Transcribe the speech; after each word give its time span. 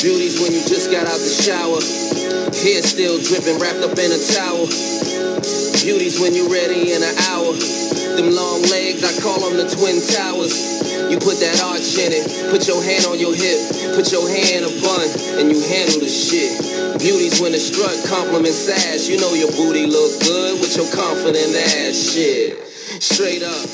Beauties 0.00 0.40
when 0.40 0.48
you 0.48 0.64
just 0.64 0.88
got 0.88 1.04
out 1.04 1.20
the 1.20 1.28
shower. 1.28 1.76
Hair 1.76 2.80
still 2.80 3.20
dripping, 3.20 3.60
wrapped 3.60 3.84
up 3.84 3.92
in 4.00 4.08
a 4.08 4.20
towel. 4.32 4.64
Beauties 5.84 6.16
when 6.16 6.32
you 6.32 6.48
ready 6.48 6.96
in 6.96 7.04
an 7.04 7.16
hour. 7.28 7.52
Them 8.16 8.32
long 8.32 8.64
legs, 8.72 9.04
I 9.04 9.12
call 9.20 9.44
them 9.44 9.60
the 9.60 9.68
twin 9.68 10.00
towers. 10.00 10.56
You 11.12 11.20
put 11.20 11.36
that 11.44 11.60
arch 11.68 12.00
in 12.00 12.16
it, 12.16 12.24
put 12.48 12.64
your 12.64 12.80
hand 12.80 13.12
on 13.12 13.20
your 13.20 13.36
hip, 13.36 13.60
put 13.92 14.08
your 14.08 14.24
hand 14.24 14.64
a 14.64 14.72
bun, 14.80 15.04
and 15.36 15.52
you 15.52 15.60
handle 15.68 16.00
the 16.00 16.08
shit. 16.08 16.48
Beauties 16.96 17.36
when 17.36 17.52
the 17.52 17.60
strut 17.60 17.92
compliments 18.08 18.72
ass. 18.72 19.04
You 19.04 19.20
know 19.20 19.36
your 19.36 19.52
booty 19.52 19.84
look 19.84 20.16
good 20.24 20.64
with 20.64 20.80
your 20.80 20.88
confident 20.96 21.52
ass 21.76 22.16
shit. 22.16 22.56
Straight 23.04 23.44
up, 23.44 23.68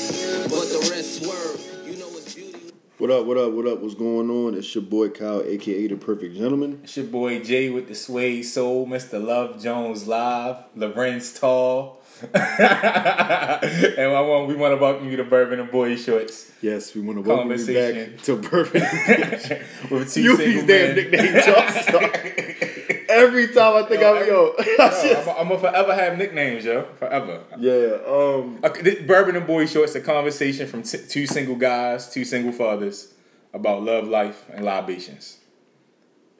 What 2.99 3.11
up, 3.11 3.27
what 3.27 3.37
up, 3.37 3.51
what 3.51 3.67
up? 3.67 3.79
What's 3.79 3.93
going 3.93 4.27
on? 4.31 4.55
It's 4.55 4.73
your 4.73 4.83
boy 4.83 5.09
Kyle, 5.09 5.43
aka 5.43 5.85
The 5.85 5.95
Perfect 5.97 6.35
Gentleman. 6.35 6.79
It's 6.83 6.97
your 6.97 7.05
boy 7.05 7.43
Jay 7.43 7.69
with 7.69 7.87
the 7.87 7.93
Suede 7.93 8.43
Soul, 8.43 8.87
Mr. 8.87 9.23
Love 9.23 9.61
Jones 9.61 10.07
Live, 10.07 10.63
Lorenz 10.75 11.39
Tall. 11.39 12.01
and 12.33 12.41
I 12.43 14.21
want, 14.21 14.47
we 14.47 14.55
want 14.55 14.71
to 14.71 14.77
welcome 14.77 15.11
you 15.11 15.17
to 15.17 15.23
Bourbon 15.23 15.59
and 15.59 15.69
Boy 15.69 15.95
Shorts. 15.95 16.51
Yes, 16.59 16.95
we 16.95 17.01
want 17.01 17.19
to 17.19 17.21
welcome 17.21 17.51
you 17.51 17.67
back 17.67 18.23
to 18.23 18.37
Perfect. 18.37 19.61
With 19.91 20.11
two 20.11 20.23
you 20.23 20.35
single 20.35 20.65
these 20.65 20.65
damn 20.65 20.95
nicknames, 20.95 21.45
y'all. 21.45 22.09
Every 23.09 23.47
time 23.47 23.83
I 23.83 23.87
think 23.87 24.01
Yo, 24.01 24.15
I'm, 24.15 24.27
yo. 24.27 24.55
Yo, 24.77 25.35
I'm 25.37 25.47
gonna 25.47 25.59
forever 25.59 25.93
have 25.93 26.17
nicknames, 26.17 26.65
yo. 26.65 26.83
Forever. 26.99 27.41
yeah, 27.57 27.97
um, 28.07 28.59
Okay, 28.63 28.81
this- 28.81 29.01
Bourbon 29.07 29.35
and 29.35 29.47
Boy 29.47 29.65
Shorts, 29.65 29.95
a 29.95 30.01
conversation 30.01 30.67
from 30.67 30.83
t- 30.83 30.99
two 31.07 31.25
single 31.27 31.55
guys, 31.55 32.09
two 32.11 32.25
single 32.25 32.51
fathers 32.51 33.13
about 33.53 33.83
love, 33.83 34.07
life, 34.07 34.45
and 34.53 34.63
libations. 34.65 35.37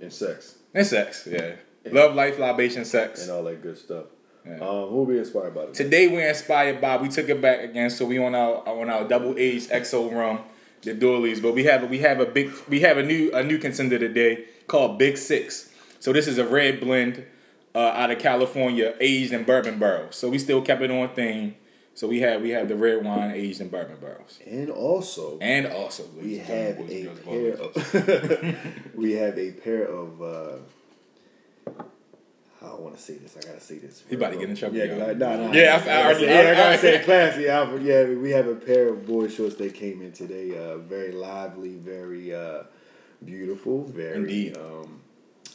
and 0.02 0.12
sex 0.12 0.56
And 0.74 0.86
sex, 0.86 1.28
yeah. 1.30 1.54
Love, 1.92 2.16
life, 2.16 2.38
libation, 2.38 2.84
sex. 2.86 3.24
and 3.24 3.32
all 3.32 3.44
that 3.44 3.62
good 3.62 3.78
stuff. 3.78 4.06
Yeah. 4.46 4.56
Um, 4.56 4.90
who 4.90 5.04
we 5.04 5.20
inspired 5.20 5.56
by? 5.56 5.66
Today? 5.68 5.84
Today 5.84 6.08
we're 6.10 6.28
inspired 6.30 6.80
by 6.82 6.98
we 6.98 7.08
took 7.10 7.30
it 7.30 7.42
back 7.42 7.62
again, 7.62 7.90
so 7.90 8.06
we 8.06 8.18
on 8.18 8.36
our 8.36 8.68
on 8.68 8.90
our 8.90 9.06
double 9.08 9.36
aged 9.38 9.70
XO 9.72 10.14
rum, 10.14 10.40
the 10.84 10.94
Doilies. 10.94 11.40
But 11.42 11.54
we 11.54 11.64
have 11.66 11.90
we 11.90 12.00
have 12.00 12.20
a 12.20 12.26
big 12.26 12.52
we 12.70 12.80
have 12.82 12.98
a 12.98 13.04
new 13.04 13.32
a 13.34 13.44
new 13.44 13.58
contender 13.58 13.98
today 14.00 14.46
called 14.68 14.98
Big 15.00 15.18
Six. 15.18 15.67
So 16.00 16.14
this 16.14 16.28
is 16.28 16.38
a 16.38 16.46
red 16.48 16.80
blend 16.80 17.26
uh, 17.76 17.80
out 17.80 18.12
of 18.12 18.20
California, 18.20 18.94
aged 19.00 19.34
in 19.34 19.44
bourbon 19.44 19.80
barrels. 19.80 20.16
So 20.16 20.30
we 20.30 20.38
still 20.40 20.62
kept 20.62 20.82
it 20.82 20.92
on 20.92 21.10
theme. 21.10 21.56
So 21.94 22.08
we 22.08 22.20
have 22.22 22.42
we 22.42 22.52
have 22.52 22.68
the 22.68 22.76
red 22.76 23.04
wine 23.04 23.32
aged 23.32 23.60
in 23.62 23.70
bourbon 23.70 23.98
barrels, 24.00 24.38
And 24.46 24.70
also, 24.70 25.40
and 25.42 25.66
also 25.66 26.04
we 26.22 26.38
have 26.38 26.80
a 26.80 27.08
pair 27.26 27.54
of 27.54 28.56
we 28.96 29.14
have 29.14 29.38
a 29.38 29.52
pair 29.52 29.86
of. 29.86 30.22
Uh, 30.22 30.58
I 32.60 32.70
don't 32.72 32.82
want 32.82 32.96
to 32.98 33.02
say 33.02 33.14
this. 33.16 33.38
I 33.38 33.48
gotta 33.48 33.60
say 33.62 33.78
this. 33.78 34.04
He 34.10 34.16
about 34.16 34.34
to 34.34 34.40
get 34.40 34.50
in 34.50 34.56
trouble, 34.56 34.78
Yeah, 34.78 34.86
I, 34.94 35.14
nah, 35.14 35.36
nah, 35.48 35.52
Yeah, 35.52 35.82
I- 35.86 35.90
I 35.90 36.04
already- 36.06 36.26
yeah, 36.26 36.32
I 36.34 36.52
I- 36.52 36.56
gotta 36.56 36.78
say 36.80 37.04
classy. 37.04 37.44
Yeah, 37.44 37.76
yeah, 37.78 38.04
we 38.16 38.32
have 38.32 38.48
a 38.48 38.56
pair 38.56 38.90
of 38.90 39.06
boy 39.06 39.28
shorts 39.28 39.56
that 39.56 39.74
came 39.76 40.02
in 40.02 40.12
today. 40.12 40.58
Uh, 40.58 40.78
very 40.78 41.12
lively, 41.12 41.76
very 41.76 42.34
uh, 42.34 42.64
beautiful, 43.24 43.86
very. 43.86 44.16
Indeed. 44.18 44.58
Um, 44.58 45.02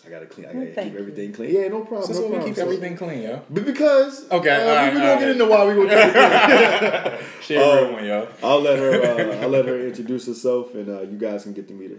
I 0.05 0.11
gotta 0.11 0.27
clean. 0.27 0.47
I 0.47 0.53
gotta 0.53 0.67
thank 0.73 0.87
keep 0.89 0.93
you. 0.95 0.99
everything 0.99 1.33
clean. 1.33 1.55
Yeah, 1.55 1.69
no 1.69 1.81
problem. 1.85 2.13
So, 2.13 2.21
no 2.23 2.29
so 2.29 2.39
we 2.39 2.45
keep 2.45 2.57
So- 2.57 2.63
everything 2.63 2.97
clean, 2.97 3.23
yo. 3.23 3.43
But 3.49 3.65
because 3.65 4.27
Okay, 4.31 4.51
uh, 4.51 4.69
alright, 4.69 4.93
we 4.93 4.99
gonna 4.99 5.11
alright. 5.13 5.21
get 5.21 5.29
into 5.31 5.45
why 5.47 5.65
we 5.67 5.75
gonna 5.75 5.89
keep 5.89 6.15
it 6.17 7.21
clean. 7.21 7.29
Share 7.43 7.61
Oh. 7.63 7.85
real 7.85 7.93
one, 7.93 8.05
yo. 8.05 8.29
I'll 8.43 8.61
let 8.61 8.79
her. 8.79 8.93
Uh, 9.03 9.37
I'll 9.43 9.49
let 9.49 9.67
her 9.67 9.79
introduce 9.79 10.27
herself, 10.27 10.75
and 10.75 10.89
uh, 10.89 11.03
you 11.03 11.17
guys 11.19 11.45
can 11.45 11.53
get 11.53 11.69
to 11.69 11.75
meet 11.75 11.91
her. 11.93 11.99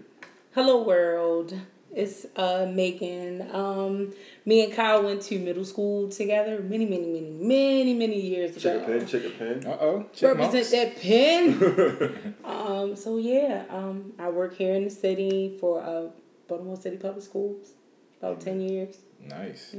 Hello 0.54 0.84
world. 0.84 1.54
It's 1.96 2.26
uh 2.36 2.66
Megan. 2.74 3.48
Um 3.54 4.14
me 4.46 4.64
and 4.64 4.74
Kyle 4.74 5.04
went 5.04 5.22
to 5.24 5.38
middle 5.38 5.64
school 5.64 6.10
together 6.10 6.60
many, 6.60 6.86
many, 6.88 7.06
many, 7.06 7.30
many, 7.30 7.94
many 7.94 8.20
years 8.20 8.58
Check 8.58 8.82
a 8.82 8.86
pen. 8.86 9.06
Check 9.06 9.26
a 9.26 9.30
pen. 9.30 9.64
Uh 9.66 9.78
oh. 9.80 10.06
Represent 10.20 10.72
that 10.72 11.00
pen. 11.00 12.36
um, 12.44 12.96
so 12.96 13.18
yeah, 13.18 13.66
um, 13.70 14.14
I 14.18 14.30
work 14.30 14.56
here 14.58 14.74
in 14.74 14.86
the 14.86 14.90
city 14.90 15.56
for 15.60 15.82
uh 15.84 16.08
Baltimore 16.48 16.78
City 16.78 16.98
Public 16.98 17.24
Schools. 17.24 17.74
About 18.24 18.40
ten 18.40 18.62
years. 18.62 18.96
Nice. 19.28 19.76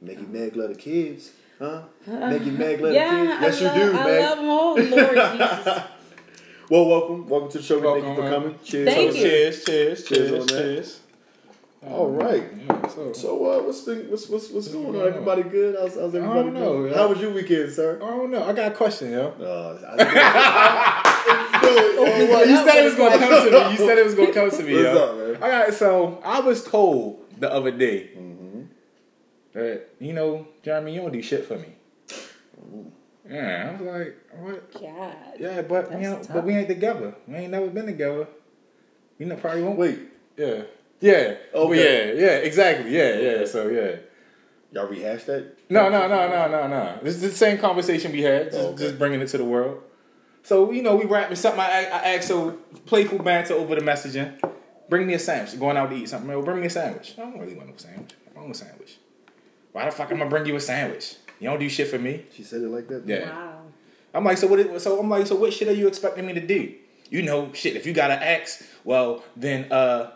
Make 0.00 0.18
you 0.18 0.26
mad, 0.28 0.56
love 0.56 0.70
the 0.70 0.76
kids, 0.76 1.32
huh? 1.58 1.82
Make 2.06 2.46
you 2.46 2.52
mad, 2.52 2.80
love 2.80 2.94
yeah, 2.94 3.38
the 3.40 3.46
kids. 3.48 3.60
Yes, 3.60 3.60
I 3.60 3.60
you 3.60 3.66
love, 3.66 3.92
do, 3.92 3.98
I 3.98 4.04
man. 4.04 4.20
love 4.22 4.38
them 4.38 4.48
all, 4.48 4.74
Lord 4.76 4.86
Jesus. 5.38 5.82
Well, 6.70 6.86
welcome, 6.86 7.28
welcome 7.28 7.50
to 7.50 7.58
the 7.58 7.64
show. 7.64 7.82
Thank 7.82 7.96
you 8.02 8.08
Welcome, 8.08 8.16
for 8.24 8.30
coming. 8.30 8.58
Cheers. 8.64 8.88
Thank 8.94 9.14
you. 9.16 9.22
cheers, 9.22 9.64
cheers, 9.66 10.04
Cheers 10.04 10.30
cheers, 10.30 10.40
on 10.40 10.46
that. 10.46 10.54
cheers. 10.62 11.00
All 11.86 12.08
right. 12.08 12.44
Yeah, 12.66 12.88
so, 12.88 13.12
So, 13.12 13.44
uh, 13.52 13.62
what's 13.62 13.82
been 13.82 14.10
what's 14.10 14.26
what's 14.30 14.48
what's 14.50 14.68
going 14.68 14.86
on? 14.86 14.92
going? 14.92 15.06
Everybody 15.12 15.42
good? 15.42 15.76
How's, 15.78 15.96
how's 15.96 16.14
everybody 16.14 16.44
don't 16.44 16.54
know, 16.54 16.72
doing? 16.78 16.92
yeah. 16.92 16.96
How 16.98 17.08
was 17.08 17.20
your 17.20 17.32
weekend, 17.32 17.72
sir? 17.72 18.00
I 18.02 18.06
don't 18.06 18.30
know. 18.30 18.42
I 18.42 18.52
got 18.54 18.72
a 18.72 18.74
question, 18.74 19.12
yo. 19.12 19.34
Uh, 19.38 19.78
I, 19.86 21.02
I, 21.60 21.60
Well, 21.62 22.48
You 22.48 22.56
said 22.56 22.76
it 22.78 22.84
was 22.84 22.94
was 22.94 22.94
gonna 22.94 23.18
come 23.18 23.44
to 23.44 23.50
me. 23.50 23.70
You 23.72 23.76
said 23.76 23.98
it 23.98 24.04
was 24.06 24.14
gonna 24.14 24.32
come 24.32 24.50
to 24.50 24.62
me, 24.62 24.72
What's 24.74 24.84
yo. 24.84 24.96
up, 25.04 25.16
man? 25.18 25.42
I 25.42 25.48
got 25.66 25.74
so 25.74 26.20
I 26.24 26.40
was 26.40 26.64
told 26.64 27.19
the 27.40 27.52
other 27.52 27.70
day 27.72 28.10
Mm-hmm. 28.16 28.60
that 29.54 29.88
you 29.98 30.12
know, 30.12 30.46
Jeremy, 30.62 30.94
you 30.94 31.00
don't 31.00 31.12
do 31.12 31.22
shit 31.22 31.46
for 31.46 31.56
me. 31.58 31.74
Yeah, 33.28 33.76
I 33.78 33.82
was 33.82 33.92
like, 33.92 34.16
what? 34.40 34.72
God. 34.72 35.14
Yeah, 35.38 35.62
but 35.62 35.92
you 35.92 35.98
know, 36.00 36.16
tough. 36.16 36.32
but 36.34 36.44
we 36.44 36.54
ain't 36.56 36.68
together. 36.68 37.14
We 37.28 37.36
ain't 37.36 37.50
never 37.52 37.68
been 37.68 37.86
together. 37.86 38.26
You 39.18 39.26
know, 39.26 39.36
probably 39.36 39.62
won't. 39.62 39.78
Wait, 39.78 39.98
Yeah. 40.36 40.62
Yeah. 41.00 41.34
Oh 41.54 41.68
Okay. 41.70 42.16
yeah. 42.16 42.20
Yeah. 42.26 42.36
Exactly. 42.38 42.90
Yeah. 42.96 43.18
Yeah. 43.18 43.44
So 43.46 43.68
yeah. 43.68 43.96
y'all 44.72 44.88
rehashed 44.88 45.26
that? 45.26 45.56
No, 45.68 45.88
no, 45.88 46.08
no, 46.08 46.28
no, 46.28 46.48
no, 46.50 46.66
no. 46.68 46.98
This 47.02 47.14
is 47.16 47.20
the 47.22 47.30
same 47.30 47.58
conversation 47.58 48.12
we 48.12 48.22
had, 48.22 48.50
just, 48.50 48.56
Oh, 48.58 48.66
okay. 48.72 48.84
just 48.84 48.98
bringing 48.98 49.20
it 49.20 49.28
to 49.28 49.38
the 49.38 49.44
world. 49.44 49.82
So 50.42 50.70
you 50.72 50.82
know, 50.82 50.96
we 50.96 51.04
rapping 51.04 51.36
something. 51.36 51.60
I, 51.60 51.84
I 51.84 52.14
asked 52.14 52.28
so 52.28 52.52
playful 52.86 53.18
banter 53.18 53.54
over 53.54 53.74
the 53.74 53.82
messaging. 53.82 54.38
Bring 54.90 55.06
me 55.06 55.14
a 55.14 55.18
sandwich. 55.18 55.58
Going 55.58 55.76
out 55.76 55.88
to 55.90 55.96
eat 55.96 56.08
something. 56.08 56.28
Well, 56.28 56.42
bring 56.42 56.60
me 56.60 56.66
a 56.66 56.70
sandwich. 56.70 57.14
I 57.16 57.22
don't 57.22 57.38
really 57.38 57.54
want 57.54 57.68
no 57.70 57.76
sandwich. 57.76 58.10
I 58.36 58.38
want 58.40 58.50
a 58.50 58.54
sandwich. 58.54 58.98
Why 59.72 59.84
the 59.84 59.92
fuck 59.92 60.10
am 60.10 60.20
I 60.20 60.26
bring 60.26 60.44
you 60.46 60.56
a 60.56 60.60
sandwich? 60.60 61.14
You 61.38 61.48
don't 61.48 61.60
do 61.60 61.68
shit 61.68 61.88
for 61.88 61.98
me. 61.98 62.24
She 62.34 62.42
said 62.42 62.60
it 62.60 62.68
like 62.68 62.88
that. 62.88 63.06
Yeah. 63.06 63.30
Wow. 63.30 63.62
I'm 64.12 64.24
like, 64.24 64.36
so 64.36 64.48
what? 64.48 64.58
It, 64.58 64.80
so 64.80 64.98
I'm 64.98 65.08
like, 65.08 65.26
so 65.28 65.36
what 65.36 65.52
shit 65.52 65.68
are 65.68 65.72
you 65.72 65.86
expecting 65.86 66.26
me 66.26 66.32
to 66.34 66.44
do? 66.46 66.74
You 67.08 67.22
know, 67.22 67.52
shit. 67.54 67.76
If 67.76 67.86
you 67.86 67.92
got 67.92 68.08
to 68.08 68.14
ask, 68.14 68.62
well, 68.84 69.22
then 69.36 69.70
uh, 69.72 70.10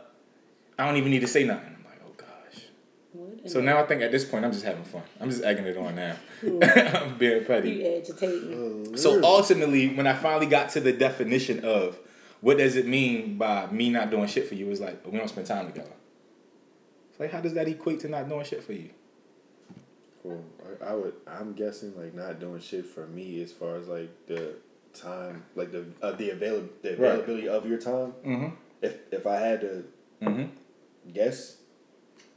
I 0.76 0.86
don't 0.86 0.96
even 0.96 1.10
need 1.12 1.20
to 1.20 1.28
say 1.28 1.44
nothing. 1.44 1.76
I'm 1.78 1.84
like, 1.84 2.00
oh 2.04 2.12
gosh. 2.16 2.62
What 3.12 3.48
So 3.50 3.60
now 3.60 3.78
I 3.78 3.84
think 3.84 4.02
at 4.02 4.10
this 4.10 4.24
point 4.24 4.44
I'm 4.44 4.50
just 4.52 4.64
having 4.64 4.82
fun. 4.84 5.02
I'm 5.20 5.30
just 5.30 5.44
egging 5.44 5.66
it 5.66 5.76
on 5.76 5.94
now. 5.94 6.16
I'm 6.42 7.16
being 7.16 7.44
petty. 7.44 7.70
you 7.70 7.96
agitating. 7.96 8.88
Oh, 8.92 8.96
So 8.96 9.22
ultimately, 9.22 9.94
when 9.94 10.08
I 10.08 10.14
finally 10.14 10.46
got 10.46 10.70
to 10.70 10.80
the 10.80 10.92
definition 10.92 11.64
of 11.64 11.96
what 12.44 12.58
does 12.58 12.76
it 12.76 12.86
mean 12.86 13.38
by 13.38 13.66
me 13.70 13.88
not 13.90 14.10
doing 14.10 14.26
shit 14.28 14.46
for 14.48 14.54
you, 14.54 14.70
it's 14.70 14.80
like 14.80 15.04
we 15.10 15.16
don't 15.18 15.28
spend 15.28 15.46
time 15.46 15.66
together. 15.66 15.96
It's 17.10 17.18
like 17.20 17.32
how 17.32 17.40
does 17.40 17.54
that 17.54 17.68
equate 17.68 18.00
to 18.00 18.08
not 18.08 18.28
doing 18.28 18.44
shit 18.44 18.62
for 18.62 18.72
you? 18.74 18.90
Well, 20.22 20.42
I, 20.82 20.90
I 20.90 20.94
would. 20.94 21.14
I'm 21.26 21.52
guessing 21.54 21.90
like 22.00 22.14
not 22.14 22.40
doing 22.40 22.60
shit 22.60 22.86
for 22.86 23.06
me 23.06 23.42
as 23.42 23.52
far 23.52 23.76
as 23.76 23.88
like 23.88 24.10
the 24.26 24.54
time, 24.92 25.42
like 25.54 25.70
the 25.72 25.84
uh, 26.02 26.12
the 26.12 26.30
avail 26.30 26.68
the 26.82 26.90
Right. 26.90 26.98
availability 26.98 27.48
of 27.48 27.66
your 27.66 27.78
time. 27.78 28.12
Mm-hmm. 28.24 28.48
If 28.82 28.96
if 29.12 29.26
I 29.26 29.36
had 29.36 29.60
to 29.62 29.84
Mm-hmm. 30.22 30.44
guess 31.12 31.56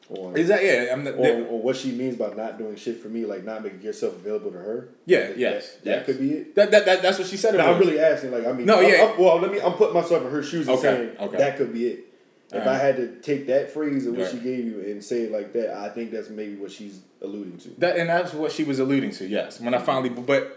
on 0.10 0.38
Is 0.38 0.48
that 0.48 0.64
yeah? 0.64 0.90
I'm 0.92 1.04
the, 1.04 1.16
on, 1.18 1.48
on 1.48 1.64
what 1.64 1.76
she 1.76 1.92
means 1.92 2.16
by 2.16 2.34
not 2.34 2.58
doing 2.58 2.76
shit 2.76 3.02
for 3.02 3.10
me, 3.10 3.26
like 3.26 3.44
not 3.44 3.64
making 3.64 3.82
yourself 3.82 4.16
available 4.16 4.52
to 4.52 4.58
her. 4.58 4.90
yeah, 5.06 5.28
That- 5.28 5.38
yes, 5.38 5.72
that, 5.76 5.86
yes. 5.86 5.96
that 5.98 6.06
could 6.06 6.20
be 6.20 6.34
it. 6.34 6.56
That, 6.56 6.72
that, 6.72 6.86
that 6.86 7.02
that's 7.02 7.20
what 7.20 7.28
she 7.28 7.38
said. 7.38 7.56
No, 7.56 7.74
I'm 7.74 7.80
really 7.80 8.00
asking. 8.00 8.32
Like 8.32 8.46
I 8.46 8.54
mean, 8.54 8.66
No, 8.66 8.80
I'm- 8.80 8.90
yeah. 8.90 9.04
I'm- 9.04 9.20
well, 9.20 9.40
let 9.40 9.52
me. 9.52 9.60
I'm 9.60 9.74
putting 9.74 9.94
myself 9.94 10.24
in 10.24 10.32
her 10.32 10.44
shoes 10.44 10.68
and 10.68 10.78
Okay, 10.78 10.82
saying 10.82 11.18
okay. 11.20 11.38
that 11.38 11.58
could 11.58 11.74
be 11.74 11.88
it. 11.88 12.04
If 12.50 12.66
I 12.66 12.76
had 12.76 12.96
to 12.96 13.20
take 13.20 13.48
that 13.48 13.72
phrase 13.72 14.08
of 14.08 14.14
what 14.14 14.22
Right. 14.24 14.32
she 14.32 14.38
gave 14.38 14.64
you 14.64 14.80
and 14.80 15.04
say 15.04 15.24
it 15.24 15.32
like 15.34 15.52
that, 15.52 15.74
I 15.76 15.90
think 15.90 16.12
that's 16.12 16.30
maybe 16.30 16.56
what 16.56 16.72
she's 16.72 17.02
alluding 17.22 17.58
to. 17.58 17.70
That 17.80 17.98
and 17.98 18.08
that's 18.10 18.34
what 18.34 18.54
she 18.54 18.64
was 18.64 18.80
alluding 18.80 19.12
to. 19.12 19.28
Yes, 19.28 19.60
when 19.60 19.74
I 19.74 19.78
mm-hmm. 19.78 19.86
finally, 19.86 20.10
but 20.10 20.56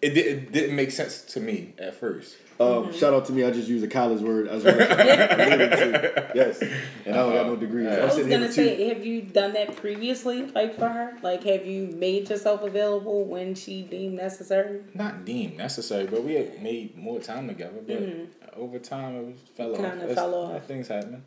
it, 0.00 0.16
it 0.16 0.52
didn't 0.52 0.76
make 0.76 0.92
sense 0.92 1.22
to 1.22 1.40
me 1.40 1.74
at 1.78 1.94
first. 1.96 2.36
Um, 2.60 2.92
Shout 2.92 3.12
out 3.12 3.24
to 3.26 3.32
me. 3.32 3.42
I 3.44 3.50
just 3.50 3.68
use 3.68 3.82
a 3.82 3.88
college 3.88 4.20
word 4.20 4.46
as 4.46 4.62
well. 4.62 4.74
alluding 4.76 5.70
to. 5.70 6.30
Yes, 6.34 6.62
and 6.62 7.14
I 7.14 7.18
don't 7.18 7.32
got 7.32 7.46
no 7.46 7.56
degree. 7.56 7.86
Uh-huh. 7.86 7.96
I'm 7.96 8.04
was 8.04 8.14
sitting 8.14 8.30
gonna 8.30 8.46
with 8.46 8.54
two. 8.54 8.64
say, 8.64 8.88
have 8.88 9.04
you 9.04 9.22
done 9.22 9.54
that 9.54 9.74
previously, 9.76 10.46
like 10.46 10.78
for 10.78 10.88
her? 10.88 11.16
Like, 11.22 11.42
have 11.44 11.66
you 11.66 11.88
made 11.88 12.30
yourself 12.30 12.62
available 12.62 13.24
when 13.24 13.54
she 13.56 13.82
deemed 13.82 14.14
necessary? 14.14 14.82
Not 14.94 15.24
deemed 15.24 15.56
necessary, 15.56 16.06
but 16.06 16.22
we 16.22 16.34
had 16.34 16.62
made 16.62 16.96
more 16.96 17.18
time 17.20 17.48
together. 17.48 17.80
But 17.86 18.54
over 18.56 18.78
time, 18.78 19.16
it 19.16 19.26
was 19.26 19.36
fell 19.56 19.72
off. 19.72 19.78
Kinda 19.78 20.14
fell 20.14 20.34
off. 20.34 20.64
Things 20.66 20.86
happen. 20.88 21.24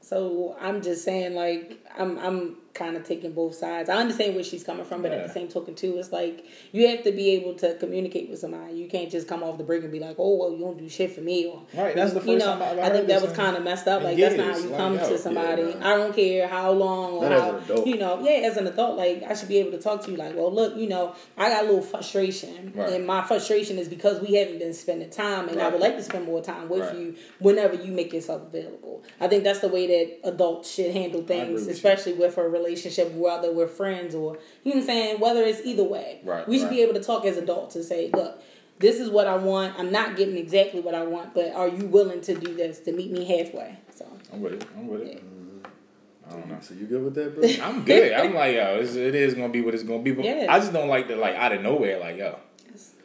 So 0.00 0.56
I'm 0.60 0.82
just 0.82 1.04
saying, 1.04 1.34
like, 1.34 1.78
I'm 1.96 2.18
I'm 2.18 2.56
kind 2.78 2.96
of 2.96 3.04
taking 3.04 3.32
both 3.32 3.54
sides. 3.54 3.90
I 3.90 3.96
understand 3.96 4.34
where 4.34 4.44
she's 4.44 4.62
coming 4.64 4.84
from, 4.86 5.02
but 5.02 5.12
at 5.12 5.26
the 5.26 5.32
same 5.32 5.48
token 5.48 5.74
too, 5.74 5.98
it's 5.98 6.12
like 6.12 6.46
you 6.72 6.86
have 6.88 7.02
to 7.04 7.12
be 7.12 7.30
able 7.30 7.54
to 7.54 7.74
communicate 7.74 8.30
with 8.30 8.38
somebody. 8.38 8.74
You 8.74 8.88
can't 8.88 9.10
just 9.10 9.26
come 9.28 9.42
off 9.42 9.58
the 9.58 9.64
break 9.64 9.82
and 9.82 9.92
be 9.92 9.98
like, 9.98 10.16
"Oh, 10.18 10.36
well, 10.36 10.52
you 10.52 10.60
don't 10.60 10.78
do 10.78 10.88
shit 10.88 11.12
for 11.12 11.20
me." 11.20 11.46
Or 11.46 11.62
Right, 11.74 11.94
that's 11.94 12.12
the 12.12 12.20
first 12.20 12.30
you 12.30 12.38
know, 12.38 12.46
time 12.58 12.62
I 12.78 12.82
I 12.82 12.90
think 12.90 13.08
that 13.08 13.20
was 13.20 13.32
kind 13.32 13.56
of 13.56 13.64
messed 13.64 13.88
up. 13.88 14.02
Like 14.02 14.16
that's 14.16 14.36
not 14.36 14.52
how 14.52 14.58
you 14.58 14.70
come 14.70 14.98
to 14.98 15.18
somebody. 15.18 15.62
yeah. 15.62 15.88
I 15.92 15.96
don't 15.96 16.14
care 16.14 16.46
how 16.48 16.70
long 16.72 17.14
or 17.14 17.28
how 17.28 17.84
you 17.84 17.96
know. 17.98 18.20
Yeah, 18.22 18.46
as 18.48 18.56
an 18.56 18.66
adult, 18.66 18.96
like 18.96 19.22
I 19.24 19.34
should 19.34 19.48
be 19.48 19.58
able 19.58 19.72
to 19.72 19.78
talk 19.78 20.04
to 20.04 20.10
you. 20.10 20.16
Like, 20.16 20.36
well, 20.36 20.52
look, 20.52 20.76
you 20.76 20.88
know, 20.88 21.14
I 21.36 21.50
got 21.50 21.64
a 21.64 21.66
little 21.66 21.82
frustration, 21.82 22.72
Right. 22.74 22.92
and 22.92 23.06
my 23.06 23.22
frustration 23.26 23.78
is 23.78 23.88
because 23.88 24.20
we 24.20 24.34
haven't 24.36 24.58
been 24.60 24.74
spending 24.74 25.10
time, 25.10 25.48
and 25.48 25.60
I 25.60 25.68
would 25.68 25.80
like 25.80 25.96
to 25.96 26.02
spend 26.02 26.24
more 26.24 26.42
time 26.42 26.68
with 26.68 26.80
Right. 26.82 26.96
you 26.98 27.14
whenever 27.40 27.74
you 27.74 27.92
make 27.92 28.12
yourself 28.12 28.42
available. 28.42 29.02
I 29.20 29.28
think 29.28 29.44
that's 29.44 29.60
the 29.60 29.68
way 29.68 29.86
that 29.86 30.28
adults 30.28 30.70
should 30.70 30.92
handle 30.92 31.22
things, 31.22 31.66
especially 31.66 32.12
with 32.12 32.36
a 32.38 32.42
relationship, 32.42 32.67
whether 33.14 33.52
we're 33.52 33.68
friends 33.68 34.14
or 34.14 34.38
you 34.64 34.72
know 34.72 34.76
what 34.76 34.82
I'm 34.82 34.86
saying. 34.86 35.20
Whether 35.20 35.42
it's 35.42 35.64
either 35.64 35.84
way, 35.84 36.20
Right, 36.24 36.46
we 36.48 36.58
should 36.58 36.64
right. 36.64 36.74
be 36.74 36.82
able 36.82 36.94
to 36.94 37.00
talk 37.02 37.24
as 37.24 37.36
adults 37.36 37.76
and 37.76 37.84
say, 37.84 38.10
look. 38.12 38.42
This 38.80 39.00
is 39.00 39.10
what 39.10 39.26
I 39.26 39.34
want. 39.34 39.76
I'm 39.76 39.90
not 39.90 40.16
getting 40.16 40.36
exactly 40.36 40.80
what 40.80 40.94
I 40.94 41.02
want, 41.04 41.34
but 41.34 41.52
are 41.52 41.66
you 41.66 41.86
willing 41.86 42.20
to 42.20 42.34
do 42.36 42.54
this 42.54 42.78
to 42.80 42.92
meet 42.92 43.10
me 43.10 43.24
halfway? 43.24 43.76
So 43.92 44.06
I'm 44.32 44.40
with 44.40 44.52
it. 44.52 44.64
I'm 44.76 44.86
with 44.86 45.02
it. 45.02 45.20
I 46.28 46.32
don't 46.32 46.48
know. 46.48 46.58
So 46.60 46.74
you 46.74 46.86
good 46.86 47.02
with 47.02 47.14
that, 47.16 47.34
bro? 47.34 47.66
I'm 47.66 47.84
good. 47.84 48.12
I'm 48.12 48.34
like, 48.34 48.54
yo, 48.54 48.76
it's, 48.76 48.94
it 48.94 49.16
is 49.16 49.34
gonna 49.34 49.48
be 49.48 49.62
what 49.62 49.74
it's 49.74 49.82
gonna 49.82 50.02
be. 50.04 50.12
But 50.12 50.24
Yeah. 50.26 50.46
I 50.48 50.60
just 50.60 50.72
don't 50.72 50.86
like 50.88 51.08
the 51.08 51.16
like 51.16 51.34
out 51.34 51.50
of 51.50 51.60
nowhere, 51.62 51.98
like, 51.98 52.18
yo. 52.18 52.38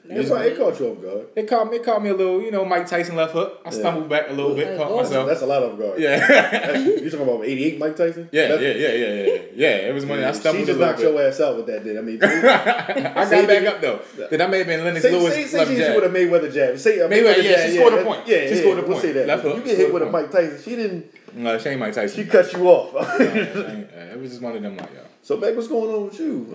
It's 0.06 0.30
why 0.30 0.44
it 0.46 0.58
caught 0.58 0.78
you 0.80 0.88
off 0.92 1.02
guard. 1.02 1.28
It 1.36 1.48
caught 1.48 1.70
me. 1.72 1.78
It 1.78 1.84
caught 1.86 2.04
me 2.04 2.10
a 2.10 2.14
little, 2.14 2.42
you 2.42 2.52
know, 2.52 2.66
Mike 2.66 2.88
Tyson 2.88 3.16
left 3.16 3.32
hook. 3.32 3.62
I 3.66 3.70
stumbled 3.70 4.10
back 4.10 4.30
a 4.30 4.34
little 4.34 4.54
bit, 4.54 4.68
Like, 4.68 4.78
caught 4.78 4.92
oh. 4.92 4.98
myself. 4.98 5.28
That's 5.30 5.42
a 5.42 5.46
lot 5.46 5.64
off 5.64 5.80
guard. 5.80 5.98
Yeah, 6.00 6.78
you 6.78 7.10
talking 7.10 7.22
about 7.28 7.46
'88 7.46 7.80
Mike 7.80 7.96
Tyson? 7.96 8.28
yeah, 8.32 8.42
yeah, 8.42 8.48
That's- 8.50 8.78
yeah, 8.78 8.88
yeah, 8.92 9.24
yeah. 9.34 9.42
Yeah, 9.56 9.88
it 9.90 9.94
was 9.94 10.06
money. 10.06 10.24
I 10.26 10.32
stumbled. 10.34 10.62
She 10.64 10.66
just 10.68 10.78
a 10.78 10.82
knocked 10.86 11.00
bit. 11.00 11.10
your 11.14 11.22
ass 11.26 11.40
out 11.40 11.56
with 11.56 11.68
that. 11.68 11.84
Did 11.86 11.98
I 11.98 12.02
mean? 12.02 12.20
I 12.24 13.30
got 13.30 13.48
back 13.48 13.66
up 13.66 13.82
though. 13.82 14.02
Then 14.30 14.42
I 14.42 14.48
may 14.48 14.58
have 14.60 14.68
been 14.68 14.84
Lennox 14.84 15.02
Say, 15.04 15.12
Lewis 15.12 15.34
say, 15.36 15.46
say 15.46 15.66
she 15.66 15.76
jab. 15.78 15.96
would 15.96 16.04
have 16.04 16.12
Mayweather 16.12 16.54
jab. 16.54 16.78
Say 16.78 17.00
uh, 17.00 17.08
Mayweather, 17.08 17.38
yeah, 17.44 17.56
jab, 17.56 17.70
she 17.70 17.76
scored 17.78 17.94
a 17.94 18.04
point. 18.04 18.28
Yeah, 18.28 18.40
She 18.48 18.56
yeah, 18.56 18.62
scored 18.62 18.80
a 18.80 18.82
we'll 18.88 19.00
say 19.00 19.12
that. 19.14 19.28
Left 19.28 19.44
hook, 19.44 19.56
You 19.58 19.64
get 19.64 19.78
hit 19.78 19.94
with 19.94 20.04
a. 20.04 20.10
Mike 20.12 20.32
Tyson. 20.32 20.62
She 20.62 20.76
didn't. 20.76 21.06
No, 21.36 21.58
she 21.58 21.70
ain't 21.70 21.80
Mike 21.80 21.94
Tyson. 21.94 22.24
She 22.24 22.30
cut 22.30 22.52
you 22.52 22.68
off. 22.68 22.94
Yeah, 23.20 24.14
it 24.14 24.20
was 24.20 24.32
just 24.32 24.42
one 24.42 24.56
of 24.56 24.62
them 24.62 24.76
like, 24.78 24.92
yo. 24.94 25.00
so, 25.22 25.38
babe, 25.38 25.56
what's 25.56 25.68
going 25.68 25.90
on 25.96 26.06
with 26.06 26.20
you? 26.20 26.48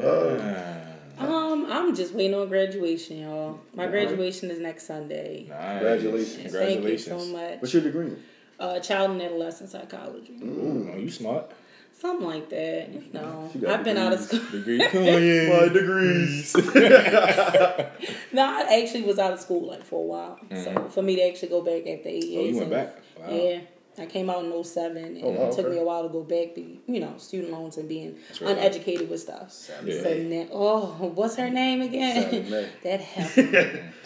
Um, 1.19 1.67
I'm 1.69 1.94
just 1.94 2.15
waiting 2.15 2.35
on 2.35 2.49
graduation, 2.49 3.19
y'all. 3.20 3.61
My 3.75 3.87
graduation 3.87 4.50
is 4.50 4.59
next 4.61 4.87
Sunday. 4.87 5.47
nice. 5.49 5.59
Congratulations. 5.81 6.37
Thank 6.37 6.44
you 6.44 6.50
Congratulations. 6.53 7.23
so 7.23 7.32
much. 7.32 7.61
what's 7.61 7.75
your 7.75 7.82
degree? 7.82 8.12
Uh, 8.61 8.81
child 8.81 9.12
and 9.12 9.23
adolescent 9.23 9.70
psychology, 9.70 10.35
Ooh, 10.43 10.91
oh, 10.93 10.99
you 10.99 11.09
smart. 11.11 11.53
something 11.97 12.26
like 12.26 12.49
that. 12.50 12.93
You 12.93 13.05
know, 13.12 13.50
I've 13.69 13.85
been 13.85 13.97
out 13.97 14.12
of 14.12 14.20
school. 14.20 14.41
Degree. 14.50 14.81
Come 14.88 15.03
on, 15.03 15.23
yeah. 15.25 15.61
My 15.61 15.69
degrees. 15.73 16.56
no, 18.32 18.43
I 18.43 18.81
actually 18.82 19.03
was 19.03 19.19
out 19.20 19.32
of 19.32 19.38
school 19.41 19.67
like 19.69 19.85
for 19.85 20.00
a 20.03 20.06
while. 20.06 20.41
So 20.65 20.88
for 20.91 21.03
me 21.03 21.17
to 21.17 21.23
actually 21.23 21.49
go 21.50 21.62
back 21.62 21.87
after 21.87 22.09
eight 22.09 22.25
Mm-hmm. 22.25 22.38
Oh, 22.38 22.44
you 22.44 22.56
went 22.56 22.62
and- 22.62 22.70
back? 22.70 22.97
Wow. 23.19 23.35
Yeah. 23.37 23.61
I 24.00 24.06
came 24.06 24.29
out 24.31 24.45
in 24.45 24.65
07 24.65 24.97
and 24.97 25.19
Oh, 25.25 25.31
wow, 25.31 25.47
it 25.49 25.53
took 25.53 25.67
okay. 25.67 25.75
me 25.75 25.81
a 25.81 25.85
while 25.85 26.03
to 26.05 26.09
go 26.09 26.23
back, 26.23 26.55
be, 26.55 26.81
you 26.87 27.00
know, 27.00 27.15
student 27.19 27.53
loans 27.53 27.77
and 27.77 27.89
being 27.89 28.17
right. 28.41 28.50
uneducated 28.56 29.09
with 29.11 29.21
stuff. 29.21 29.71
Yeah. 29.85 30.03
So 30.03 30.15
now, 30.19 30.47
oh, 30.53 30.87
what's 31.15 31.37
her 31.37 31.50
name 31.50 31.83
again? 31.83 32.69
That 32.83 33.00
hell. 33.00 33.45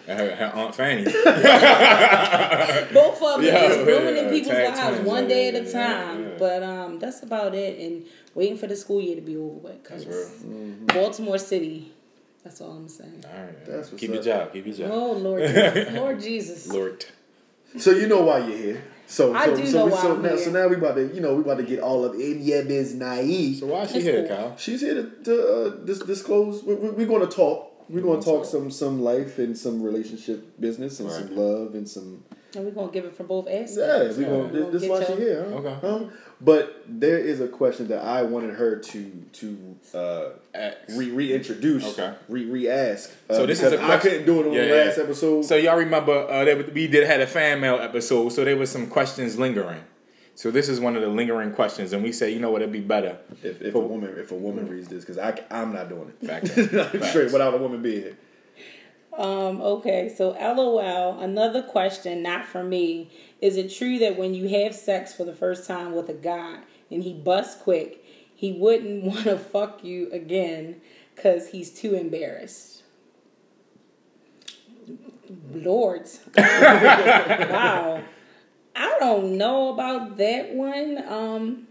And 0.09 0.19
her, 0.19 0.35
her 0.35 0.53
aunt 0.55 0.75
Fanny. 0.75 1.05
Both 2.93 3.23
of 3.23 3.41
them 3.41 3.44
Yeah, 3.44 3.65
is 3.71 3.87
ruining 3.87 4.25
yeah, 4.25 4.31
people's 4.31 4.53
tag 4.55 4.75
lives 4.77 4.89
twins, 4.97 5.06
one 5.09 5.23
yeah, 5.25 5.29
day 5.29 5.49
at 5.49 5.55
a 5.55 5.73
time. 5.73 6.23
yeah. 6.25 6.29
But 6.38 6.62
um, 6.62 6.99
that's 6.99 7.23
about 7.23 7.55
it. 7.55 7.79
And 7.79 8.05
waiting 8.35 8.56
for 8.56 8.67
the 8.67 8.77
school 8.77 9.00
year 9.00 9.17
to 9.17 9.23
be 9.23 9.37
over 9.37 9.47
with. 9.55 9.85
Cause 9.85 10.05
That's 10.05 10.43
real. 10.45 10.75
Baltimore 10.87 11.38
City. 11.38 11.93
That's 12.45 12.61
all 12.61 12.73
I'm 12.73 12.88
saying. 12.88 13.25
All 13.33 13.45
right. 13.45 13.65
That's 13.67 13.91
what's 13.93 14.00
Keep 14.00 14.11
up. 14.11 14.15
your 14.15 14.25
job. 14.25 14.53
Keep 14.53 14.67
your 14.67 14.75
job. 14.75 14.91
Oh 14.93 15.12
Lord, 15.12 15.43
Jesus. 15.47 15.93
Lord 15.95 16.21
Jesus. 16.21 16.67
Lord. 16.73 17.05
So 17.79 17.91
you 17.93 18.06
know 18.09 18.23
why 18.23 18.38
you're 18.38 18.56
here. 18.59 18.85
So 19.06 19.34
I 19.34 19.46
so, 19.46 19.56
do 19.56 19.66
so, 19.66 19.78
know 19.78 19.84
we, 19.87 19.90
why 19.93 20.00
so 20.02 20.14
I'm 20.14 20.22
now 20.22 20.28
here. 20.31 20.38
so 20.38 20.50
now 20.52 20.69
we 20.69 20.76
about 20.76 20.94
to 20.94 21.14
you 21.14 21.20
know 21.20 21.34
we 21.34 21.43
about 21.43 21.58
to 21.58 21.64
get 21.64 21.81
all 21.81 22.04
of 22.04 22.14
in 22.14 22.43
your 22.43 22.64
biz 22.64 22.94
naive. 22.94 23.56
So 23.58 23.66
why 23.66 23.82
is 23.82 23.90
she 23.93 23.99
It's 23.99 24.06
here, 24.06 24.26
cool. 24.26 24.37
Kyle? 24.37 24.56
She's 24.56 24.81
here 24.81 24.94
to, 24.94 25.10
to 25.25 25.52
uh, 25.52 25.69
dis- 25.84 25.99
disclose. 26.00 26.62
We're, 26.64 26.76
we're 26.93 27.06
going 27.06 27.26
to 27.28 27.34
talk. 27.34 27.69
We're 27.88 28.00
going 28.02 28.20
to 28.20 28.25
talk 28.25 28.44
some 28.46 28.70
some 28.70 29.02
life 29.02 29.38
and 29.38 29.56
some 29.58 29.82
relationship 29.82 30.58
business 30.58 30.99
and 31.00 31.10
some 31.10 31.37
love 31.37 31.75
and 31.75 31.87
some 31.88 32.25
And 32.54 32.64
we're 32.66 32.70
gonna 32.72 32.93
give 32.93 33.04
it 33.04 33.16
from 33.16 33.26
both 33.26 33.46
aspects. 33.49 33.76
yeah. 33.78 33.99
We're 33.99 34.08
Yeah. 34.20 34.26
going. 34.28 34.52
We're 34.52 34.60
gonna 34.60 34.72
This 34.72 34.82
is 34.82 34.88
get 34.88 34.90
why 34.90 35.04
she 35.04 35.12
here. 35.14 35.46
Huh? 35.49 35.56
Okay. 35.56 35.76
Huh? 35.81 35.99
But 36.40 36.82
there 36.88 37.19
is 37.19 37.40
a 37.40 37.49
question 37.49 37.88
that 37.88 38.04
I 38.04 38.22
wanted 38.22 38.54
her 38.56 38.76
to 38.76 39.12
to 39.32 39.76
uh, 39.94 40.25
re 40.96 41.10
reintroduce. 41.10 41.99
Okay. 41.99 42.12
Re 42.28 42.44
re 42.46 42.69
ask. 42.69 43.10
Uh, 43.31 43.34
So 43.34 43.46
this 43.46 43.62
is 43.62 43.70
because 43.70 43.81
a 43.81 43.82
I 43.82 43.87
question- 43.87 44.10
couldn't 44.10 44.26
do 44.26 44.40
it 44.43 44.46
on 44.49 44.52
Yeah, 44.52 44.60
the 44.62 44.69
yeah. 44.69 44.84
last 44.84 44.99
episode. 44.99 45.44
So 45.44 45.56
y'all 45.56 45.76
remember 45.78 46.12
uh, 46.12 46.44
that 46.44 46.75
we 46.75 46.88
did 46.88 47.06
had 47.06 47.20
a 47.20 47.26
fan 47.26 47.60
mail 47.60 47.76
episode, 47.81 48.31
so 48.32 48.44
there 48.44 48.56
was 48.56 48.70
some 48.70 48.87
questions 48.87 49.38
lingering. 49.38 49.81
So 50.34 50.50
this 50.50 50.69
is 50.69 50.81
one 50.81 50.96
of 50.96 51.02
the 51.02 51.08
lingering 51.08 51.52
questions, 51.52 51.93
and 51.93 52.02
we 52.02 52.10
say, 52.10 52.31
you 52.32 52.40
know 52.40 52.50
what, 52.50 52.62
it'd 52.62 52.72
be 52.72 52.81
better. 52.81 53.19
if, 53.43 53.60
if 53.60 53.75
a 53.75 53.78
woman 53.78 54.14
if 54.19 54.32
a 54.32 54.34
woman 54.34 54.66
reads 54.69 54.88
this 54.88 55.04
because 55.04 55.19
I 55.19 55.38
I'm 55.50 55.72
not 55.72 55.88
doing 55.88 56.10
it. 56.20 56.26
Fact. 56.26 56.46
Straight 57.08 57.32
without 57.32 57.54
a 57.54 57.58
woman 57.58 57.81
being 57.82 58.02
here. 58.02 58.16
Um, 59.17 59.61
okay, 59.61 60.09
so 60.09 60.31
LOL, 60.31 61.20
another 61.20 61.62
question, 61.62 62.23
not 62.23 62.47
for 62.47 62.64
me. 62.64 63.11
Is 63.41 63.56
it 63.56 63.73
true 63.73 63.99
that 63.99 64.17
when 64.17 64.35
you 64.35 64.49
have 64.49 64.75
sex 64.75 65.12
for 65.12 65.25
the 65.25 65.35
first 65.35 65.67
time 65.67 65.93
with 65.93 66.09
a 66.09 66.14
guy 66.14 66.61
and 66.91 67.03
he 67.03 67.12
busts 67.12 67.61
quick, 67.62 68.05
he 68.35 68.53
wouldn't 68.53 69.05
want 69.05 69.25
to 69.25 69.38
fuck 69.38 69.85
you 69.85 70.11
again 70.12 70.81
because 71.14 71.50
he's 71.50 71.70
too 71.70 71.94
embarrassed? 71.94 72.82
Lords. 75.53 76.20
wow. 76.37 78.03
I 78.75 78.97
don't 78.99 79.37
know 79.37 79.75
about 79.75 80.17
that 80.17 80.55
one. 80.55 81.05
Um, 81.06 81.69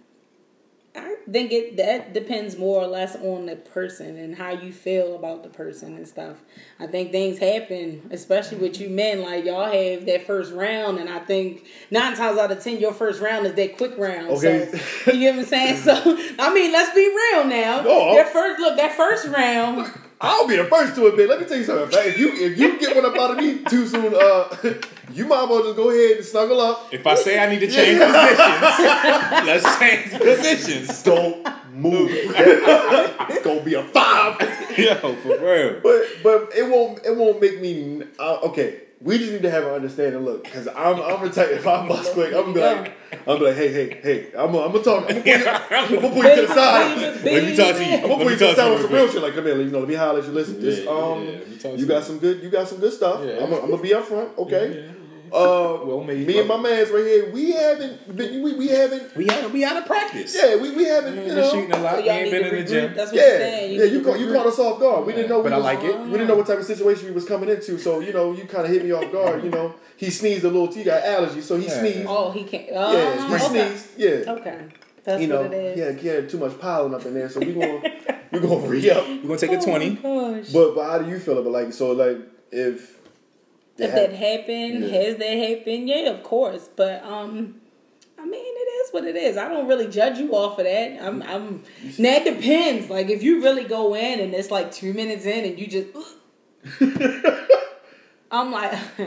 I 0.94 1.16
think 1.32 1.54
it 1.54 1.78
that 1.78 2.14
depends 2.14 2.58
more 2.58 2.82
or 2.82 2.88
less 2.88 3.16
on 3.16 3.46
the 3.46 3.56
person 3.56 4.18
and 4.18 4.36
how 4.36 4.50
you 4.52 4.74
feel 4.74 5.16
about 5.16 5.44
the 5.44 5.50
person 5.50 5.96
and 5.96 6.06
stuff. 6.06 6.38
I 6.80 6.88
think 6.88 7.12
things 7.12 7.40
happen, 7.40 8.10
especially 8.12 8.58
with 8.58 8.82
you 8.82 8.90
men. 8.90 9.22
Like 9.22 9.46
y'all 9.46 9.72
have 9.72 10.06
that 10.06 10.28
first 10.28 10.52
round, 10.52 11.00
and 11.00 11.10
I 11.10 11.20
think 11.20 11.66
nine 11.92 12.16
times 12.16 12.38
out 12.38 12.52
of 12.52 12.62
ten, 12.62 12.80
your 12.80 12.94
first 12.94 13.22
round 13.22 13.46
is 13.46 13.54
that 13.54 13.78
quick 13.78 13.98
round. 13.98 14.32
Okay. 14.32 14.70
So 15.06 15.12
you 15.12 15.20
get 15.20 15.36
what 15.36 15.44
I'm 15.44 15.46
saying? 15.48 15.78
So 15.82 15.94
I 16.40 16.54
mean, 16.54 16.72
let's 16.74 16.94
be 16.94 17.08
real 17.08 17.46
now. 17.46 17.82
No. 17.82 18.16
that 18.16 18.30
first 18.30 18.60
look, 18.60 18.78
that 18.78 18.94
first 18.94 19.28
round. 19.28 19.92
I'll 20.24 20.48
be 20.48 20.56
the 20.56 20.66
first 20.66 20.94
to 20.96 21.08
admit. 21.08 21.28
Let 21.28 21.42
me 21.42 21.48
tell 21.48 21.58
you 21.58 21.64
something. 21.64 22.00
If 22.00 22.18
you 22.20 22.30
if 22.34 22.58
you 22.58 22.80
get 22.80 22.96
one 22.96 23.06
up 23.06 23.18
out 23.18 23.32
of 23.32 23.38
me 23.38 23.64
too 23.64 23.88
soon, 23.88 24.14
uh, 24.14 24.56
you 25.12 25.26
might 25.26 25.44
as 25.44 25.50
well 25.50 25.64
just 25.64 25.76
go 25.76 25.90
ahead 25.90 26.18
and 26.18 26.26
snuggle 26.26 26.62
up. 26.62 26.94
If 26.94 27.08
I 27.08 27.16
say 27.16 27.40
I 27.40 27.50
need 27.50 27.60
to 27.62 27.68
change 27.68 28.00
positions, 28.00 29.48
let's 29.48 29.80
change 29.80 30.12
positions. 30.22 31.04
Don't 31.04 31.48
move. 31.74 32.12
it's 32.14 33.44
gonna 33.44 33.62
be 33.62 33.74
a 33.74 33.84
five. 33.84 34.40
Yo, 34.78 35.16
for 35.16 35.38
real. 35.40 35.80
But 35.82 36.04
but 36.22 36.56
it 36.56 36.70
won't 36.70 37.04
it 37.04 37.18
won't 37.18 37.42
make 37.42 37.60
me 37.60 38.04
uh, 38.20 38.40
okay. 38.44 38.82
We 39.04 39.18
just 39.18 39.32
need 39.32 39.42
to 39.42 39.50
have 39.50 39.64
an 39.64 39.72
understanding. 39.72 40.24
Look, 40.24 40.44
because 40.44 40.68
I'm 40.68 40.96
I'm 41.02 41.16
gonna 41.18 41.30
tell 41.32 41.48
you 41.50 41.56
if 41.56 41.66
I'm 41.66 41.88
bust 41.88 42.14
quick, 42.14 42.28
I'm 42.36 42.54
gonna 42.54 42.54
be 42.54 42.60
like 42.60 42.94
I'm 43.14 43.20
gonna 43.26 43.40
be 43.40 43.46
like 43.46 43.56
hey 43.56 43.72
hey 43.74 44.00
hey 44.04 44.28
I'm 44.38 44.52
gonna, 44.52 44.60
I'm 44.66 44.72
gonna 44.72 44.84
talk. 44.84 45.06
I'm 45.10 45.22
gonna 45.22 45.22
put 45.22 45.26
you, 45.26 45.50
I'm 45.50 45.96
gonna 45.96 46.10
put 46.10 46.24
you 46.26 46.36
to 46.36 46.42
the 46.48 46.54
side. 46.54 46.98
Let 47.24 47.44
me 47.44 47.56
talk 47.56 47.76
to 47.76 47.84
you. 47.86 47.96
I'm 47.96 48.02
gonna 48.02 48.14
Let 48.16 48.18
put 48.24 48.32
you 48.32 48.38
to 48.38 48.46
the 48.46 48.56
side 48.56 48.70
with 48.72 48.82
some 48.84 48.92
real 48.94 49.04
real 49.06 49.12
shit. 49.14 49.22
Like, 49.24 49.34
come 49.34 49.46
here, 49.46 49.58
you 49.58 49.72
know, 49.72 49.80
let 49.80 49.88
me 49.88 49.96
holler 49.96 50.20
at 50.20 50.26
you. 50.26 50.32
Listen, 50.32 50.62
this, 50.62 50.88
um, 50.88 51.24
yeah, 51.26 51.32
let 51.32 51.50
me 51.50 51.58
talk 51.58 51.74
to 51.74 51.78
you 51.80 51.86
got 51.88 52.04
some 52.04 52.20
good, 52.20 52.44
you 52.44 52.50
got 52.52 52.68
some 52.68 52.78
good 52.80 52.94
stuff. 52.94 53.22
I'm, 53.22 53.50
gonna- 53.50 53.62
I'm 53.64 53.70
gonna 53.72 53.82
be 53.82 53.94
up 53.94 54.06
front, 54.06 54.38
okay? 54.38 54.94
Uh, 55.34 55.80
Well 55.86 56.04
made, 56.04 56.28
me 56.28 56.40
and 56.40 56.48
my 56.48 56.58
man's 56.58 56.90
right 56.92 57.06
here. 57.06 57.32
We 57.32 57.52
haven't, 57.52 58.16
been, 58.18 58.44
we, 58.44 58.54
we 58.54 58.68
haven't, 58.68 59.16
We 59.16 59.30
out, 59.30 59.52
we 59.52 59.64
out 59.64 59.78
of 59.78 59.86
practice. 59.86 60.36
yeah, 60.36 60.58
we, 60.58 60.76
we 60.76 60.84
haven't, 60.84 61.16
you 61.16 61.28
know, 61.28 61.36
been 61.36 61.52
shooting 61.52 61.72
a 61.72 61.78
lot. 61.80 61.96
So 61.96 62.02
We 62.02 62.08
y'all 62.08 62.14
ain't 62.16 62.32
been 62.32 62.46
in 62.48 62.56
the 62.56 62.64
gym. 62.70 62.94
That's 62.94 63.12
what 63.14 63.22
yeah, 63.22 63.28
you're 63.30 63.38
saying. 63.40 63.72
You 63.74 63.80
yeah. 63.80 63.86
You 63.92 64.00
to 64.00 64.06
caught, 64.06 64.20
you 64.20 64.34
caught 64.34 64.46
us 64.48 64.60
off 64.60 64.80
guard. 64.82 65.06
We 65.06 65.14
didn't 65.14 65.30
know. 65.30 65.42
But 65.42 65.52
we 65.52 65.54
I 65.54 65.58
was- 65.58 65.64
like 65.64 65.84
it. 65.84 66.00
We 66.00 66.12
didn't 66.12 66.28
know 66.28 66.36
what 66.36 66.48
type 66.48 66.60
of 66.60 66.66
situation 66.66 67.06
we 67.06 67.12
was 67.12 67.24
coming 67.26 67.48
into. 67.50 67.78
So 67.80 68.00
you 68.02 68.12
know, 68.12 68.34
you 68.34 68.44
kind 68.44 68.66
of 68.66 68.72
hit 68.72 68.84
me 68.84 68.92
off 68.92 69.10
guard. 69.12 69.44
You 69.44 69.52
know, 69.52 69.74
he 69.96 70.10
sneezed 70.10 70.44
a 70.44 70.48
little. 70.50 70.72
He 70.72 70.84
got 70.84 71.02
allergies, 71.04 71.44
so 71.44 71.56
he 71.58 71.66
Yeah. 71.68 71.80
sneezed. 71.80 72.06
Oh, 72.10 72.32
he 72.32 72.44
can't. 72.44 72.68
Oh, 72.74 72.92
yeah, 72.92 73.28
he 73.28 73.34
okay. 73.36 73.46
sneezed. 73.70 73.88
Yeah. 73.98 74.34
Okay, 74.34 74.58
that's 75.06 75.22
You 75.22 75.28
know, 75.28 75.44
what 75.44 75.54
it 75.54 75.78
is. 75.78 75.80
yeah, 75.80 75.92
he 76.02 76.08
had 76.10 76.30
too 76.30 76.40
much 76.40 76.60
pollen 76.60 76.94
up 76.94 77.06
in 77.06 77.14
there, 77.14 77.30
so 77.30 77.40
we 77.40 77.54
going 77.54 77.82
we 78.34 78.40
gonna 78.42 78.68
re 78.68 78.90
up. 78.92 79.08
We're 79.08 79.22
gonna 79.28 79.38
take 79.38 79.52
a 79.54 79.62
twenty. 79.62 79.92
gosh. 79.96 80.50
But 80.52 80.76
but 80.76 80.90
how 80.90 81.00
do 81.00 81.10
you 81.10 81.20
feel 81.20 81.38
about 81.38 81.54
like 81.54 81.72
so 81.72 81.92
like 81.94 82.18
if 82.52 82.98
if 83.78 83.92
that 83.94 84.14
happened, 84.14 84.84
Yeah. 84.86 85.02
has 85.02 85.16
that 85.18 85.38
happened? 85.50 85.90
Yeah, 85.90 86.10
of 86.12 86.24
course. 86.24 86.70
But 86.76 87.04
um, 87.04 87.56
I 88.20 88.26
mean, 88.26 88.34
it 88.36 88.70
is 88.88 88.94
what 88.94 89.06
it 89.06 89.16
is. 89.16 89.38
I 89.38 89.48
don't 89.48 89.68
really 89.68 89.88
judge 89.88 90.18
you 90.20 90.34
off 90.34 90.60
of 90.60 90.66
that. 90.66 91.02
I'm, 91.02 91.24
I'm. 91.24 91.64
Now 91.98 92.16
it 92.18 92.26
depends. 92.26 92.90
Like 92.90 93.10
if 93.10 93.24
you 93.24 93.42
really 93.44 93.64
go 93.64 93.96
in 93.96 94.20
and 94.20 94.34
it's 94.34 94.52
like 94.52 94.72
two 94.72 94.94
minutes 94.94 95.26
in 95.26 95.46
and 95.46 95.58
you 95.60 95.68
just, 95.68 95.88
I'm 98.34 98.52
like, 98.52 98.72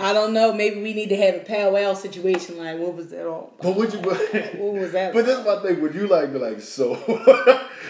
I 0.00 0.12
don't 0.12 0.32
know. 0.32 0.52
Maybe 0.52 0.80
we 0.82 0.94
need 0.94 1.10
to 1.10 1.16
have 1.16 1.34
a 1.36 1.40
powwow 1.40 1.94
situation. 1.94 2.58
Like, 2.58 2.78
what 2.78 2.94
was 2.94 3.08
that 3.10 3.26
all? 3.26 3.52
But 3.62 3.76
would 3.76 3.92
you? 3.92 3.98
What 4.00 4.74
was 4.80 4.92
that? 4.92 5.12
But 5.12 5.26
this 5.26 5.38
is 5.38 5.44
my 5.46 5.62
thing. 5.62 5.80
Would 5.82 5.94
you 5.94 6.06
like 6.08 6.32
be 6.32 6.38
like 6.38 6.60
so? 6.60 6.92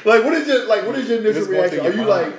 like 0.04 0.24
what 0.24 0.32
is 0.34 0.46
your 0.48 0.66
like 0.66 0.84
what 0.86 0.96
is 0.98 1.08
your 1.08 1.18
initial 1.20 1.46
reaction? 1.46 1.80
Are 1.80 1.90
you 1.90 1.96
mind. 1.98 2.08
like 2.08 2.34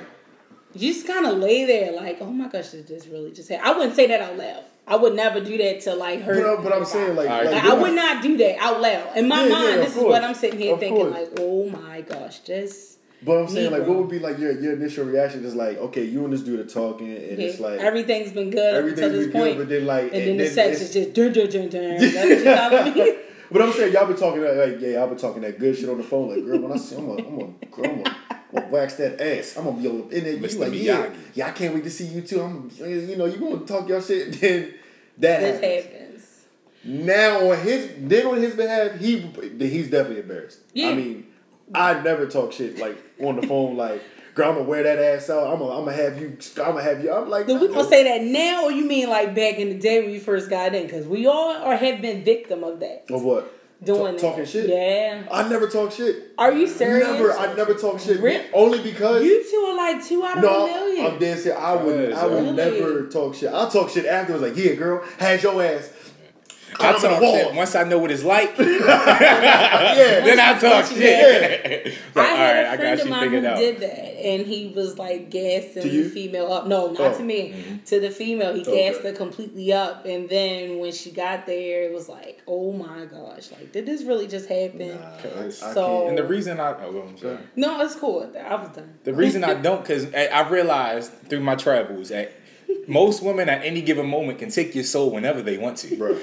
You 0.74 0.92
just 0.92 1.06
kind 1.06 1.26
of 1.26 1.38
lay 1.38 1.64
there, 1.64 1.92
like, 1.92 2.18
oh 2.20 2.30
my 2.32 2.48
gosh, 2.48 2.70
did 2.70 2.88
this 2.88 3.06
really 3.06 3.30
just 3.32 3.48
happen? 3.48 3.66
I 3.66 3.76
wouldn't 3.76 3.94
say 3.96 4.06
that 4.06 4.20
out 4.20 4.36
loud. 4.36 4.64
I 4.86 4.96
would 4.96 5.14
never 5.14 5.40
do 5.40 5.56
that 5.58 5.80
to 5.82 5.94
like 5.94 6.24
but, 6.26 6.34
hurt. 6.34 6.46
I'm- 6.46 6.64
but 6.64 6.72
I'm 6.74 6.84
saying 6.84 7.14
like, 7.14 7.28
like 7.28 7.44
Like, 7.46 7.64
I 7.64 7.74
would 7.74 7.94
not 7.94 8.22
do 8.22 8.36
that 8.38 8.58
out 8.58 8.80
loud. 8.80 9.16
In 9.16 9.28
my 9.28 9.42
Yeah, 9.42 9.46
yeah, 9.46 9.52
mind, 9.52 9.74
of 9.80 9.86
this 9.86 9.96
is 9.96 10.02
what 10.02 10.24
I'm 10.24 10.34
sitting 10.34 10.58
here 10.58 10.74
Of 10.74 10.80
thinking, 10.80 11.02
course. 11.10 11.14
like, 11.14 11.28
oh 11.40 11.68
my 11.70 12.00
gosh, 12.00 12.40
just 12.40 12.98
But 13.24 13.38
I'm 13.38 13.48
saying 13.48 13.70
Me, 13.70 13.76
like 13.78 13.84
bro. 13.86 13.94
what 13.94 14.00
would 14.02 14.10
be 14.10 14.18
like 14.18 14.38
your 14.38 14.50
your 14.60 14.72
initial 14.72 15.04
reaction 15.04 15.44
is 15.44 15.54
like 15.54 15.78
okay 15.78 16.02
you 16.04 16.24
and 16.24 16.32
this 16.32 16.40
dude 16.40 16.58
are 16.58 16.64
talking 16.64 17.12
and 17.12 17.38
it's 17.40 17.60
like 17.60 17.78
everything's 17.78 18.32
been 18.32 18.50
good 18.50 18.74
up 18.74 18.78
everything's 18.80 19.00
until 19.06 19.18
this 19.20 19.26
been 19.28 19.32
good 19.32 19.46
point. 19.46 19.58
but 19.58 19.68
then 19.68 19.86
like 19.86 20.04
and 20.12 20.12
then 20.26 20.36
the 20.36 20.44
then 20.44 20.52
sex 20.52 20.80
it's- 20.80 20.88
is 20.88 20.92
just 20.92 21.12
dun 21.14 21.32
dun 21.32 21.48
dun 21.48 21.68
dun. 21.68 21.98
That's 22.00 22.14
what 22.16 22.28
you 22.28 22.44
telling 22.44 22.94
me? 22.94 23.16
But 23.52 23.62
I'm 23.62 23.72
saying 23.72 23.92
y'all 23.92 24.06
been 24.06 24.16
talking 24.16 24.40
that 24.40 24.56
like 24.56 24.80
yeah 24.80 24.88
y'all 24.98 25.06
been 25.06 25.18
talking 25.18 25.42
that 25.42 25.60
good 25.60 25.76
shit 25.78 25.88
on 25.88 25.98
the 25.98 26.02
phone 26.02 26.30
like 26.30 26.44
girl 26.44 26.58
when 26.58 26.72
I 26.72 26.76
see 26.76 26.96
I'm 26.96 27.06
gonna 27.06 27.22
I'm 27.28 27.38
gonna, 27.38 27.52
girl, 27.70 27.84
I'm 27.86 28.02
gonna, 28.02 28.16
I'm 28.54 28.70
wax 28.70 28.94
that 28.94 29.20
ass 29.20 29.56
I'm 29.56 29.64
gonna 29.64 29.76
be 29.80 29.88
able 29.88 30.08
to 30.08 30.16
in 30.16 30.24
there 30.24 30.32
you 30.34 30.38
Mr. 30.40 30.58
like 30.60 30.72
yeah 30.74 31.06
Miyagi. 31.06 31.14
yeah 31.34 31.46
I 31.48 31.50
can't 31.52 31.74
wait 31.74 31.84
to 31.84 31.90
see 31.90 32.04
you 32.06 32.20
too 32.22 32.40
I'm 32.40 32.70
eh, 32.80 32.86
you 32.86 33.16
know 33.16 33.24
you 33.26 33.38
gonna 33.38 33.64
talk 33.66 33.88
your 33.88 34.00
shit 34.02 34.32
then 34.40 34.74
that 35.18 35.40
This 35.40 35.60
happens. 35.60 35.84
happens. 35.92 36.44
Now 36.84 37.50
on 37.50 37.58
his 37.60 37.90
then 37.98 38.26
on 38.26 38.36
his 38.38 38.54
behalf, 38.56 38.98
he 38.98 39.20
he's 39.58 39.90
definitely 39.90 40.20
embarrassed. 40.20 40.58
Yeah. 40.74 40.88
I 40.88 40.94
mean, 40.94 41.26
I 41.74 42.00
never 42.02 42.26
talk 42.26 42.52
shit 42.52 42.78
like 42.78 42.98
on 43.20 43.36
the 43.40 43.46
phone 43.46 43.76
like, 43.76 44.02
girl, 44.34 44.48
I'm 44.50 44.54
gonna 44.56 44.68
wear 44.68 44.82
that 44.82 44.98
ass 44.98 45.30
out. 45.30 45.52
I'm 45.52 45.60
gonna 45.60 45.78
I'm 45.78 45.84
gonna 45.84 45.96
have 45.96 46.20
you. 46.20 46.36
I'm 46.58 46.72
gonna 46.72 46.82
have 46.82 47.04
you. 47.04 47.12
I'm 47.12 47.30
like, 47.30 47.46
Do 47.46 47.56
we 47.60 47.68
gonna 47.68 47.84
say 47.88 48.02
that 48.04 48.24
now, 48.26 48.64
or 48.64 48.72
you 48.72 48.84
mean 48.84 49.08
like 49.08 49.32
back 49.34 49.58
in 49.58 49.68
the 49.68 49.78
day 49.78 50.02
when 50.02 50.10
you 50.12 50.18
first 50.18 50.50
got 50.50 50.74
in? 50.74 50.82
Because 50.86 51.06
we 51.06 51.26
all 51.26 51.62
or 51.62 51.76
have 51.76 52.02
been 52.02 52.24
victim 52.24 52.64
of 52.64 52.80
that. 52.80 53.04
of 53.10 53.22
what? 53.22 53.52
Doing 53.84 53.98
Ta- 54.00 54.12
that. 54.12 54.20
talking 54.20 54.44
shit. 54.44 54.68
Yeah. 54.68 55.24
I 55.30 55.48
never 55.48 55.66
talk 55.68 55.90
shit. 55.92 56.32
Are 56.38 56.52
you 56.52 56.68
serious? 56.68 57.06
Never. 57.08 57.32
I 57.32 57.52
never 57.54 57.74
talk 57.74 57.98
shit. 57.98 58.20
Really? 58.20 58.44
Only 58.52 58.80
because. 58.82 59.24
You 59.24 59.44
two 59.50 59.56
are 59.56 59.76
like 59.76 60.04
two 60.04 60.24
out 60.24 60.38
of 60.38 60.44
a 60.44 60.46
no, 60.46 60.66
million. 60.66 61.06
I'm 61.06 61.18
dead 61.18 61.38
serious. 61.38 61.60
I 61.60 61.74
would, 61.74 62.10
Yes, 62.10 62.18
I 62.18 62.26
would 62.26 62.34
really? 62.44 62.52
never 62.80 63.06
talk 63.08 63.34
shit. 63.34 63.52
I'll 63.52 63.68
talk 63.70 63.90
shit 63.90 64.06
afterwards. 64.06 64.42
Like, 64.42 64.56
yeah, 64.56 64.74
girl, 64.74 65.04
has 65.18 65.42
your 65.42 65.60
ass. 65.62 65.92
I 66.80 66.92
Climb 66.92 67.00
talk 67.00 67.22
shit 67.22 67.54
once 67.54 67.74
I 67.74 67.84
know 67.84 67.98
what 67.98 68.10
it's 68.10 68.24
like. 68.24 68.56
Yeah. 68.58 68.64
then 70.24 70.40
I 70.40 70.52
talk 70.58 70.62
Once 70.62 70.90
you 70.92 70.96
shit. 70.98 71.84
like, 71.86 71.96
I 72.16 72.22
had 72.24 72.52
right, 72.52 72.64
a 72.64 72.70
I 72.72 72.76
friend 72.76 72.96
got 72.98 73.00
of 73.00 73.04
you 73.04 73.10
mine 73.10 73.30
who 73.30 73.40
did 73.60 73.80
that, 73.80 74.24
and 74.26 74.46
he 74.46 74.72
was 74.74 74.98
like 74.98 75.30
gassing 75.30 75.82
the 75.82 76.04
female 76.08 76.52
up. 76.52 76.66
No, 76.66 76.88
not 76.92 77.00
Oh. 77.00 77.18
to 77.18 77.22
me. 77.22 77.50
Mm-hmm. 77.52 77.76
To 77.84 78.00
the 78.00 78.10
female, 78.10 78.54
he 78.54 78.62
Okay. 78.62 78.90
gassed 78.92 79.02
her 79.04 79.12
completely 79.12 79.72
up, 79.72 80.06
and 80.06 80.28
then 80.28 80.78
when 80.78 80.92
she 80.92 81.10
got 81.10 81.46
there, 81.46 81.82
it 81.84 81.92
was 81.94 82.08
like, 82.08 82.42
oh 82.46 82.72
my 82.72 83.04
gosh, 83.06 83.50
like 83.52 83.72
did 83.72 83.86
this 83.86 84.02
really 84.02 84.26
just 84.26 84.48
happen? 84.48 84.98
I- 84.98 85.44
I 85.46 85.48
So- 85.50 86.08
And 86.08 86.16
the 86.16 86.24
reason 86.24 86.58
I, 86.60 86.74
oh, 86.84 87.02
I'm 87.08 87.18
sorry. 87.18 87.38
No, 87.56 87.80
it's 87.82 87.94
cool. 87.96 88.30
I 88.38 88.54
was 88.54 88.68
done. 88.70 88.94
The 89.04 89.12
reason 89.14 89.44
I 89.44 89.54
don't, 89.54 89.82
because 89.82 90.12
I 90.14 90.48
realized 90.48 91.12
through 91.28 91.40
my 91.40 91.54
travels 91.54 92.08
that 92.10 92.32
most 92.88 93.22
women 93.22 93.48
at 93.48 93.64
any 93.64 93.80
given 93.82 94.06
moment 94.06 94.38
can 94.38 94.50
take 94.50 94.74
your 94.74 94.84
soul 94.84 95.10
whenever 95.10 95.42
they 95.42 95.58
want 95.58 95.76
to. 95.78 95.96
Bro. 95.96 96.14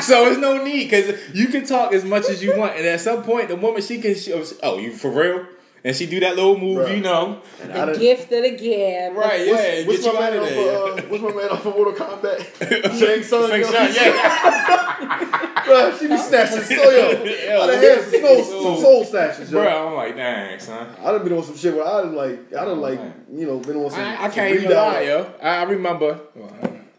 so 0.00 0.24
there's 0.24 0.38
no 0.38 0.62
need 0.62 0.84
because 0.90 1.18
you 1.34 1.46
can 1.48 1.64
talk 1.64 1.92
as 1.92 2.04
much 2.04 2.28
as 2.28 2.42
you 2.42 2.56
want, 2.58 2.76
and 2.76 2.86
at 2.86 3.00
some 3.00 3.22
point, 3.22 3.48
the 3.48 3.56
woman 3.56 3.80
she 3.82 4.00
can, 4.00 4.14
she, 4.14 4.32
oh, 4.62 4.78
you 4.78 4.92
for 4.92 5.10
real? 5.10 5.46
And 5.84 5.94
she 5.94 6.06
do 6.06 6.18
that 6.20 6.34
little 6.34 6.58
move, 6.58 6.78
Bruh. 6.78 6.96
you 6.96 7.00
know, 7.00 7.40
And 7.62 7.72
I 7.72 7.86
The 7.92 7.98
gift 7.98 8.32
of 8.32 8.42
the 8.42 8.50
gab. 8.50 9.14
right? 9.16 9.48
What's, 9.48 9.62
yeah, 9.62 9.86
what's 9.86 10.02
get 10.02 10.14
my 10.14 10.20
man 10.20 10.32
of 10.36 10.42
off 10.42 10.48
there. 10.48 10.76
of, 10.76 10.98
uh, 10.98 11.02
what's 11.02 11.22
my 11.22 11.32
man 11.32 11.48
off 11.50 11.66
of 11.66 11.74
Mortal 11.76 11.94
Kombat? 11.94 12.98
Shang 12.98 13.22
Tsung. 13.22 13.48
Fake 13.48 13.64
yo. 13.64 13.72
shot, 13.72 13.94
yeah. 13.94 15.44
Bro, 15.68 15.98
she 15.98 16.08
be 16.08 16.16
snatching 16.16 16.62
so 16.62 16.74
yo. 16.90 17.62
I 17.62 17.66
done 17.66 17.82
had 17.82 18.02
some 18.02 18.20
soul, 18.20 18.44
some 18.44 18.82
soul 18.82 19.04
snatches, 19.04 19.50
yo. 19.52 19.60
Bro, 19.62 19.88
I'm 19.88 19.94
like, 19.94 20.16
dang, 20.16 20.58
son. 20.58 20.88
I 21.00 21.12
done 21.12 21.24
been 21.24 21.32
on 21.34 21.44
some 21.44 21.56
shit 21.56 21.74
where 21.74 21.86
I 21.86 22.02
done 22.02 22.14
like, 22.14 22.52
I 22.54 22.64
done 22.64 22.80
like, 22.80 23.00
you 23.32 23.46
know, 23.46 23.58
been 23.58 23.76
on 23.76 23.90
some. 23.90 24.00
I, 24.00 24.24
I 24.24 24.28
can't 24.28 24.54
even 24.54 24.70
lie, 24.70 25.02
yo. 25.02 25.32
I, 25.42 25.48
I 25.58 25.62
remember. 25.64 26.20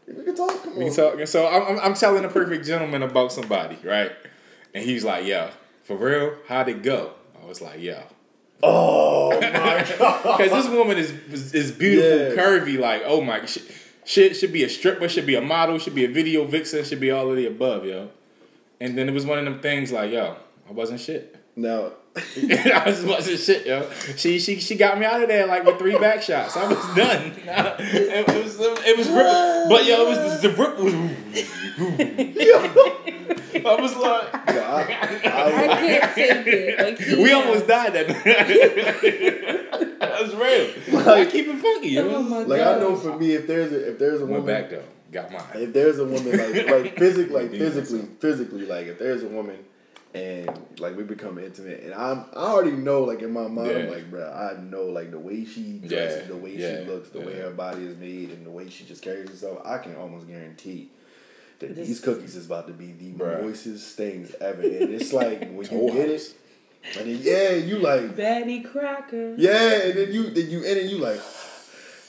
We 0.07 0.23
can 0.23 0.35
talk. 0.35 0.63
Come 0.63 0.75
We 0.77 0.85
on. 0.89 0.95
talking. 0.95 1.25
So 1.25 1.47
I'm, 1.47 1.63
I'm, 1.77 1.79
I'm 1.85 1.93
telling 1.93 2.23
a 2.25 2.29
perfect 2.29 2.65
gentleman 2.65 3.03
about 3.03 3.31
somebody, 3.31 3.77
right? 3.83 4.11
And 4.73 4.83
he's 4.83 5.03
like, 5.03 5.25
"Yo, 5.25 5.49
for 5.83 5.95
real, 5.97 6.35
how'd 6.47 6.67
it 6.69 6.81
go?" 6.83 7.11
I 7.41 7.45
was 7.45 7.61
like, 7.61 7.79
"Yo." 7.81 8.01
Oh 8.61 9.29
my 9.39 9.39
god. 9.99 10.37
Because 10.37 10.51
this 10.51 10.67
woman 10.71 10.97
is 10.97 11.11
is, 11.31 11.53
is 11.53 11.71
beautiful, 11.71 12.35
Yeah. 12.35 12.43
curvy. 12.43 12.77
Like, 12.79 13.03
oh 13.05 13.21
my, 13.21 13.45
shit, 13.45 13.63
shit 14.05 14.35
should 14.35 14.51
be 14.51 14.63
a 14.63 14.69
stripper, 14.69 15.07
should 15.07 15.25
be 15.25 15.35
a 15.35 15.41
model, 15.41 15.77
should 15.79 15.95
be 15.95 16.05
a 16.05 16.09
video 16.09 16.43
vixen, 16.45 16.83
should 16.83 16.99
be 16.99 17.11
all 17.11 17.29
of 17.29 17.35
the 17.37 17.45
above, 17.45 17.85
yo. 17.85 18.09
And 18.81 18.97
then 18.97 19.09
it 19.09 19.13
was 19.13 19.25
one 19.25 19.37
of 19.37 19.45
them 19.45 19.59
things 19.59 19.91
like, 19.91 20.11
yo, 20.11 20.37
I 20.67 20.71
wasn't 20.71 21.01
shit. 21.01 21.35
No. 21.55 21.93
I 22.15 22.83
just 22.85 23.05
wasn't 23.05 23.39
shit, 23.39 23.65
yo. 23.65 23.89
She 24.15 24.39
she 24.39 24.59
she 24.59 24.75
got 24.75 24.97
me 24.97 25.05
out 25.05 25.21
of 25.21 25.27
there 25.27 25.45
like 25.45 25.63
with 25.63 25.77
three 25.77 25.97
back 25.97 26.21
shots. 26.21 26.57
I 26.57 26.67
was 26.67 26.77
done. 26.95 27.33
it, 27.45 28.27
was 28.27 28.59
it 28.59 28.97
was 28.97 29.07
rip, 29.09 29.69
but 29.69 29.85
yo, 29.85 30.05
it 30.05 30.09
was 30.09 30.41
the, 30.41 30.47
the 30.47 30.55
rip 30.55 30.79
was. 30.79 30.93
I 33.65 33.81
was 33.81 33.95
like, 33.95 34.31
yeah, 34.47 34.73
I, 34.73 34.81
I 35.27 35.63
I, 35.63 35.67
can't 35.75 36.15
take 36.15 36.47
it. 36.47 36.79
I 36.79 36.93
can't. 36.93 37.19
we 37.19 37.31
almost 37.31 37.67
died 37.67 37.93
that 37.93 38.07
night. 38.07 38.23
That's 39.99 40.33
real. 40.33 40.69
Like, 41.05 41.31
keep 41.31 41.47
it 41.47 41.57
funky, 41.57 41.89
yo. 41.89 42.15
Oh 42.15 42.23
my 42.23 42.39
like 42.39 42.59
god. 42.59 42.77
I 42.77 42.79
know 42.79 42.95
for 42.95 43.15
me, 43.17 43.33
if 43.33 43.45
there's 43.47 43.71
a, 43.71 43.91
if 43.91 43.99
there's 43.99 44.21
a 44.21 44.25
Went 44.25 44.41
woman, 44.41 44.61
back 44.61 44.71
though. 44.71 44.83
Got 45.11 45.31
mine. 45.31 45.41
if 45.55 45.73
there's 45.73 45.99
a 45.99 46.05
woman 46.05 46.37
like 46.37 46.69
like 46.69 46.97
physically, 46.97 47.35
like 47.35 47.51
physically, 47.51 48.07
physically, 48.19 48.65
like 48.65 48.87
if 48.87 48.99
there's 48.99 49.23
a 49.23 49.27
woman 49.27 49.57
and 50.13 50.49
like 50.79 50.95
we 50.97 51.03
become 51.03 51.37
intimate, 51.39 51.83
and 51.83 51.93
I'm 51.93 52.25
I 52.35 52.47
already 52.47 52.71
know 52.71 53.03
like 53.03 53.21
in 53.21 53.31
my 53.31 53.47
mind, 53.47 53.71
I'm 53.71 53.89
like 53.89 54.09
bro, 54.09 54.23
I 54.31 54.59
know 54.61 54.83
like 54.85 55.11
the 55.11 55.19
way 55.19 55.45
she 55.45 55.79
dresses, 55.79 56.21
Yeah, 56.23 56.27
the 56.27 56.37
way 56.37 56.55
yeah, 56.55 56.79
she 56.79 56.85
looks, 56.85 57.09
the 57.09 57.21
way 57.21 57.35
her 57.39 57.51
body 57.51 57.85
is 57.85 57.97
made, 57.97 58.29
and 58.31 58.45
the 58.45 58.49
way 58.51 58.69
she 58.69 58.85
just 58.85 59.01
carries 59.03 59.29
herself. 59.29 59.61
I 59.65 59.77
can 59.79 59.95
almost 59.95 60.27
guarantee. 60.27 60.89
That 61.59 61.75
This- 61.75 61.87
these 61.87 61.99
cookies 61.99 62.35
is 62.37 62.45
about 62.45 62.67
to 62.67 62.73
be 62.73 62.93
the 62.93 63.11
Bruh. 63.11 63.43
moistest 63.43 63.93
things 63.95 64.33
ever, 64.39 64.61
and 64.61 64.93
it's 64.93 65.11
like 65.11 65.41
when 65.41 65.57
you 65.57 65.65
Toll 65.67 65.91
get 65.93 66.09
it, 66.09 66.33
and 66.97 67.07
then 67.09 67.19
yeah, 67.21 67.51
you 67.51 67.79
like 67.79 68.15
Betty 68.15 68.61
Crocker. 68.61 69.35
yeah, 69.37 69.73
and 69.83 69.97
then 69.97 70.11
you 70.13 70.29
then 70.29 70.49
you 70.49 70.63
in 70.63 70.77
and 70.77 70.89
you 70.89 70.97
like, 70.99 71.19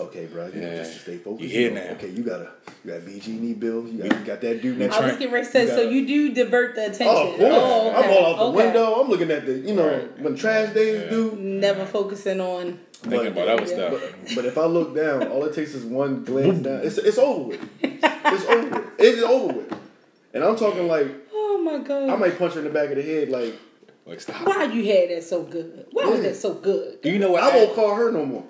okay, 0.01 0.27
bro, 0.27 0.47
you 0.47 0.61
Yeah. 0.61 0.77
just 0.77 1.03
stay 1.03 1.17
focused. 1.19 1.43
You 1.43 1.49
here 1.49 1.71
know, 1.71 1.85
now. 1.85 1.91
Okay, 1.93 2.09
you 2.09 2.23
got 2.23 2.41
a 2.41 2.49
you 2.85 2.91
got 2.93 3.01
BG&E 3.03 3.55
bills. 3.55 3.91
You 3.91 4.03
got 4.03 4.19
you 4.19 4.25
got 4.27 4.41
that 4.41 4.63
dude 4.63 4.79
next. 4.79 4.95
I 4.97 4.99
was 4.99 5.07
Trying- 5.09 5.19
getting 5.19 5.35
ready 5.35 5.47
to 5.47 5.53
say, 5.53 5.67
so 5.69 5.81
you 5.83 6.07
do 6.07 6.33
divert 6.35 6.75
the 6.75 6.87
attention. 6.87 7.07
Oh, 7.09 7.31
of 7.33 7.37
course. 7.39 7.53
Oh, 7.55 7.89
okay. 7.91 7.97
I'm 7.97 8.11
all 8.11 8.27
out 8.33 8.37
the 8.39 8.43
okay. 8.45 8.57
window. 8.57 8.95
I'm 9.01 9.09
looking 9.09 9.31
at 9.31 9.47
the 9.47 9.53
you 9.59 9.75
know 9.75 9.87
Right. 9.89 10.21
when 10.21 10.35
trash 10.37 10.75
days 10.75 11.03
Yeah. 11.05 11.11
do. 11.11 11.37
Never 11.39 11.85
focusing 11.87 12.41
on. 12.41 12.81
Thinking 13.03 13.29
about 13.29 13.49
other 13.49 13.67
stuff. 13.67 13.93
But, 13.93 14.35
but 14.35 14.45
if 14.45 14.59
I 14.59 14.67
look 14.67 14.95
down, 14.95 15.27
all 15.29 15.43
it 15.45 15.55
takes 15.55 15.75
is 15.75 15.85
one 15.85 16.23
glance 16.25 16.59
down. 16.59 16.81
It's 16.85 16.99
it's 16.99 17.17
over 17.19 17.49
with. 17.49 17.69
It's 17.83 18.45
over 18.45 18.69
with. 18.69 18.85
It's 18.99 19.23
over 19.23 19.53
with. 19.55 19.75
And 20.35 20.45
I'm 20.45 20.57
talking 20.57 20.87
like 20.87 21.07
Oh 21.33 21.61
my 21.63 21.79
god. 21.79 22.11
I 22.11 22.17
might 22.17 22.39
punch 22.39 22.55
her 22.55 22.61
in 22.61 22.65
the 22.65 22.71
back 22.71 22.91
of 22.91 22.97
the 22.97 23.03
head. 23.03 23.29
Like 23.31 23.55
Like, 24.07 24.21
stop. 24.21 24.47
Why 24.47 24.65
you 24.65 24.85
had 24.85 25.11
that 25.11 25.23
so 25.25 25.43
good? 25.43 25.87
Why 25.93 26.07
was 26.07 26.21
that 26.23 26.35
so 26.37 26.55
good? 26.55 27.01
Do 27.03 27.11
you 27.11 27.19
know 27.19 27.31
what? 27.33 27.43
I 27.43 27.55
won't 27.57 27.75
call 27.75 27.95
her 27.95 28.11
no 28.11 28.25
more. 28.27 28.45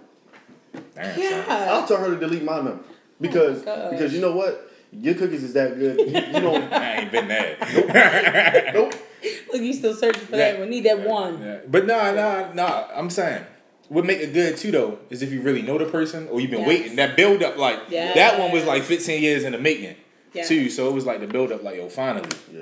Damn, 1.03 1.15
son. 1.15 1.23
Yeah. 1.49 1.73
I'll 1.73 1.87
tell 1.87 1.99
her 1.99 2.11
to 2.11 2.17
delete 2.17 2.43
my 2.45 2.57
number 2.57 2.81
because 3.21 3.63
Oh 3.63 3.65
gosh. 3.65 3.91
because 3.91 4.15
you 4.15 4.21
know 4.21 4.33
what, 4.37 4.71
your 4.93 5.15
cookies 5.15 5.43
is 5.45 5.53
that 5.55 5.79
good. 5.79 5.99
You, 5.99 6.07
you 6.07 6.41
don't. 6.41 6.73
I 6.73 6.97
ain't 7.03 7.13
been 7.13 7.29
there. 7.29 8.71
Nope. 8.75 8.95
Look, 9.53 9.63
you 9.63 9.73
still 9.75 9.95
searching 9.95 10.25
for 10.27 10.37
Yeah. 10.37 10.53
that 10.53 10.61
one. 10.61 10.71
Need 10.71 10.85
that 10.85 11.01
one. 11.07 11.41
Yeah. 11.43 11.59
But 11.69 11.87
nah, 11.87 12.13
nah, 12.13 12.53
nah. 12.53 12.87
I'm 12.95 13.11
saying 13.11 13.45
what 13.89 14.05
make 14.05 14.21
it 14.21 14.33
good 14.33 14.57
too 14.57 14.71
though 14.71 14.99
is 15.11 15.21
if 15.23 15.33
you 15.33 15.41
really 15.43 15.63
know 15.63 15.77
the 15.79 15.85
person 15.87 16.29
or 16.29 16.41
you've 16.41 16.51
been 16.51 16.61
Yes. 16.61 16.69
waiting. 16.69 16.97
That 16.97 17.17
build 17.17 17.43
up, 17.43 17.57
like 17.57 17.91
that 17.91 18.39
one 18.39 18.53
was 18.53 18.65
like 18.65 18.83
15 18.83 19.23
years 19.23 19.45
in 19.45 19.53
the 19.53 19.59
making 19.59 19.97
Yeah. 20.33 20.45
too. 20.45 20.71
So 20.71 20.89
it 20.89 20.93
was 20.95 21.07
like 21.07 21.21
the 21.21 21.27
build 21.27 21.53
up, 21.53 21.63
like 21.63 21.77
yo, 21.77 21.89
finally. 21.89 22.29
Yeah. 22.53 22.61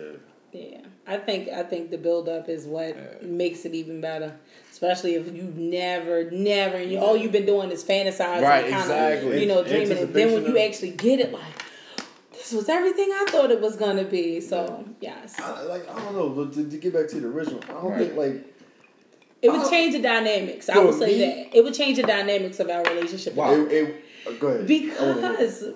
Yeah, 0.50 0.78
I 1.06 1.18
think 1.18 1.50
I 1.50 1.62
think 1.62 1.90
the 1.90 1.98
build 1.98 2.26
up 2.26 2.48
is 2.48 2.64
what 2.66 3.22
makes 3.22 3.66
it 3.66 3.74
even 3.74 4.00
better. 4.00 4.34
Especially 4.80 5.16
if 5.16 5.34
you've 5.34 5.56
never, 5.56 6.30
never, 6.30 6.80
you, 6.80 7.00
all 7.00 7.16
you've 7.16 7.32
been 7.32 7.44
doing 7.44 7.68
is 7.72 7.82
fantasizing, 7.82 8.42
Right, 8.42 8.70
kind 8.70 8.74
exactly. 8.74 9.34
of, 9.34 9.42
you 9.42 9.48
know, 9.48 9.64
dreaming, 9.64 9.98
and 9.98 10.14
then 10.14 10.32
when 10.32 10.46
you 10.46 10.56
actually 10.56 10.90
get 10.92 11.18
it, 11.18 11.32
like 11.32 11.42
this 12.30 12.52
was 12.52 12.68
everything 12.68 13.10
I 13.12 13.24
thought 13.28 13.50
it 13.50 13.60
was 13.60 13.74
gonna 13.74 14.04
be. 14.04 14.40
So 14.40 14.88
yes, 15.00 15.34
I, 15.40 15.62
like 15.62 15.90
I 15.90 15.98
don't 15.98 16.14
know. 16.14 16.28
But 16.28 16.52
to, 16.52 16.70
to 16.70 16.76
get 16.76 16.92
back 16.92 17.08
to 17.08 17.18
the 17.18 17.26
original, 17.26 17.60
I 17.64 17.72
don't 17.72 17.90
Right. 17.90 17.98
think 17.98 18.16
like 18.16 18.54
it 19.42 19.50
would 19.50 19.68
change 19.68 19.94
the 19.94 20.00
dynamics. 20.00 20.68
I 20.68 20.78
would 20.78 20.94
say 20.94 21.06
me- 21.06 21.18
that 21.18 21.58
it 21.58 21.64
would 21.64 21.74
change 21.74 21.96
the 21.96 22.04
dynamics 22.04 22.60
of 22.60 22.70
our 22.70 22.84
relationship. 22.84 23.34
Wow. 23.34 23.54
it. 23.54 23.72
it 23.72 24.04
uh, 24.28 24.30
go 24.38 24.46
ahead. 24.46 24.70
I 24.70 25.06
wanna 25.06 25.20
hear 25.20 25.32
it. 25.32 25.38
because 25.38 25.74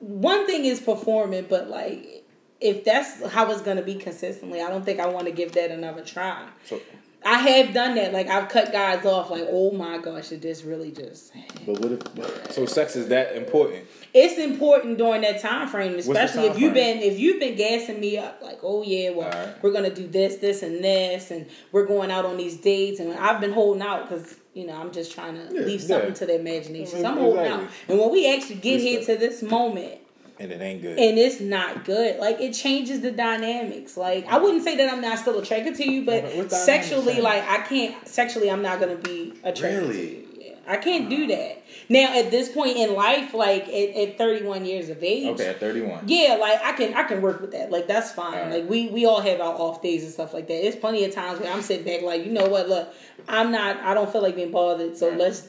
one 0.00 0.46
thing 0.46 0.66
is 0.66 0.78
performing, 0.78 1.46
but 1.48 1.70
like 1.70 2.22
if 2.60 2.84
that's 2.84 3.26
how 3.32 3.50
it's 3.50 3.62
gonna 3.62 3.80
be 3.80 3.94
consistently, 3.94 4.60
I 4.60 4.68
don't 4.68 4.84
think 4.84 5.00
I 5.00 5.06
want 5.06 5.24
to 5.24 5.32
give 5.32 5.52
that 5.52 5.70
another 5.70 6.04
try. 6.04 6.46
So 6.66 6.82
I 7.24 7.38
have 7.38 7.72
done 7.72 7.94
that. 7.94 8.12
Like 8.12 8.28
I've 8.28 8.48
cut 8.48 8.72
guys 8.72 9.04
off. 9.06 9.30
Like, 9.30 9.46
oh 9.48 9.70
my 9.70 9.98
gosh, 9.98 10.28
did 10.28 10.42
this 10.42 10.62
really 10.62 10.90
just? 10.90 11.32
But 11.66 11.80
what 11.80 11.92
if? 11.92 12.52
So 12.52 12.66
sex 12.66 12.96
is 12.96 13.08
that 13.08 13.36
important? 13.36 13.84
It's 14.12 14.38
important 14.38 14.98
during 14.98 15.22
that 15.22 15.40
time 15.40 15.68
frame, 15.68 15.98
especially 15.98 16.46
if 16.46 16.58
you've 16.58 16.72
frame? 16.72 17.00
been 17.00 17.12
if 17.12 17.18
you've 17.18 17.40
been 17.40 17.56
gassing 17.56 18.00
me 18.00 18.18
up. 18.18 18.40
Like, 18.42 18.60
oh 18.62 18.82
yeah, 18.82 19.10
well 19.10 19.28
Alright. 19.28 19.62
we're 19.62 19.72
gonna 19.72 19.94
do 19.94 20.06
this, 20.06 20.36
this, 20.36 20.62
and 20.62 20.84
this, 20.84 21.30
and 21.30 21.46
we're 21.72 21.86
going 21.86 22.10
out 22.10 22.24
on 22.24 22.36
these 22.36 22.58
dates, 22.58 23.00
and 23.00 23.12
I've 23.14 23.40
been 23.40 23.52
holding 23.52 23.82
out 23.82 24.08
because. 24.08 24.36
You 24.54 24.68
know, 24.68 24.80
I'm 24.80 24.92
just 24.92 25.10
trying 25.10 25.34
to 25.34 25.52
leave 25.52 25.82
something 25.82 26.10
yeah. 26.10 26.14
to 26.14 26.26
the 26.26 26.38
imagination. 26.38 27.00
So 27.00 27.04
I'm 27.04 27.18
holding 27.18 27.40
exactly. 27.40 27.66
out. 27.66 27.72
And 27.88 27.98
when 27.98 28.12
we 28.12 28.32
actually 28.32 28.60
get 28.60 28.80
here 28.80 29.02
to 29.02 29.16
this 29.16 29.42
moment, 29.42 29.98
And 30.38 30.50
it 30.50 30.60
ain't 30.60 30.82
good. 30.82 30.98
and 30.98 31.16
it's 31.18 31.40
not 31.40 31.84
good. 31.84 32.18
Like 32.18 32.40
it 32.40 32.52
changes 32.52 33.00
the 33.02 33.12
dynamics. 33.12 33.96
Like 33.96 34.26
I 34.26 34.38
wouldn't 34.38 34.64
say 34.64 34.76
that 34.76 34.92
I'm 34.92 35.00
not 35.00 35.18
still 35.18 35.38
attracted 35.38 35.76
to 35.76 35.88
you, 35.90 36.04
but 36.04 36.24
What 36.34 36.50
sexually, 36.50 37.20
like 37.20 37.42
I 37.48 37.58
can't 37.58 38.06
sexually, 38.08 38.50
I'm 38.50 38.62
not 38.62 38.80
gonna 38.80 38.96
be 38.96 39.34
attracted 39.44 39.82
Really? 39.82 39.94
to 39.96 40.02
you. 40.10 40.28
Yeah, 40.40 40.54
I 40.66 40.76
can't 40.78 41.08
do 41.08 41.28
that. 41.28 41.62
Now 41.88 42.18
at 42.18 42.30
this 42.32 42.48
point 42.50 42.76
in 42.78 42.94
life, 42.94 43.32
like 43.34 43.68
at, 43.68 43.90
at 43.96 44.18
31 44.18 44.64
years 44.64 44.88
of 44.88 45.02
age, 45.04 45.26
okay, 45.34 45.46
at 45.48 45.60
31. 45.60 46.04
yeah, 46.08 46.36
like 46.40 46.60
I 46.64 46.72
can 46.72 46.94
I 46.94 47.04
can 47.04 47.22
work 47.22 47.40
with 47.40 47.52
that. 47.52 47.70
Like 47.70 47.86
that's 47.86 48.10
fine. 48.10 48.34
Alright. 48.34 48.60
Like 48.62 48.68
we 48.70 48.88
we 48.88 49.06
all 49.06 49.20
have 49.20 49.40
our 49.40 49.54
off 49.54 49.82
days 49.82 50.02
and 50.02 50.12
stuff 50.12 50.34
like 50.34 50.48
that. 50.48 50.62
There's 50.62 50.74
plenty 50.76 51.04
of 51.04 51.14
times 51.14 51.38
where 51.40 51.52
I'm 51.52 51.62
sitting 51.62 51.84
back 51.84 52.02
like, 52.02 52.24
you 52.26 52.32
know 52.32 52.46
what, 52.48 52.68
look, 52.68 52.92
I'm 53.28 53.52
not 53.52 53.76
I 53.84 53.94
don't 53.94 54.10
feel 54.10 54.22
like 54.22 54.34
being 54.34 54.50
bothered, 54.50 54.96
so 54.96 55.10
Right. 55.10 55.18
let's 55.18 55.48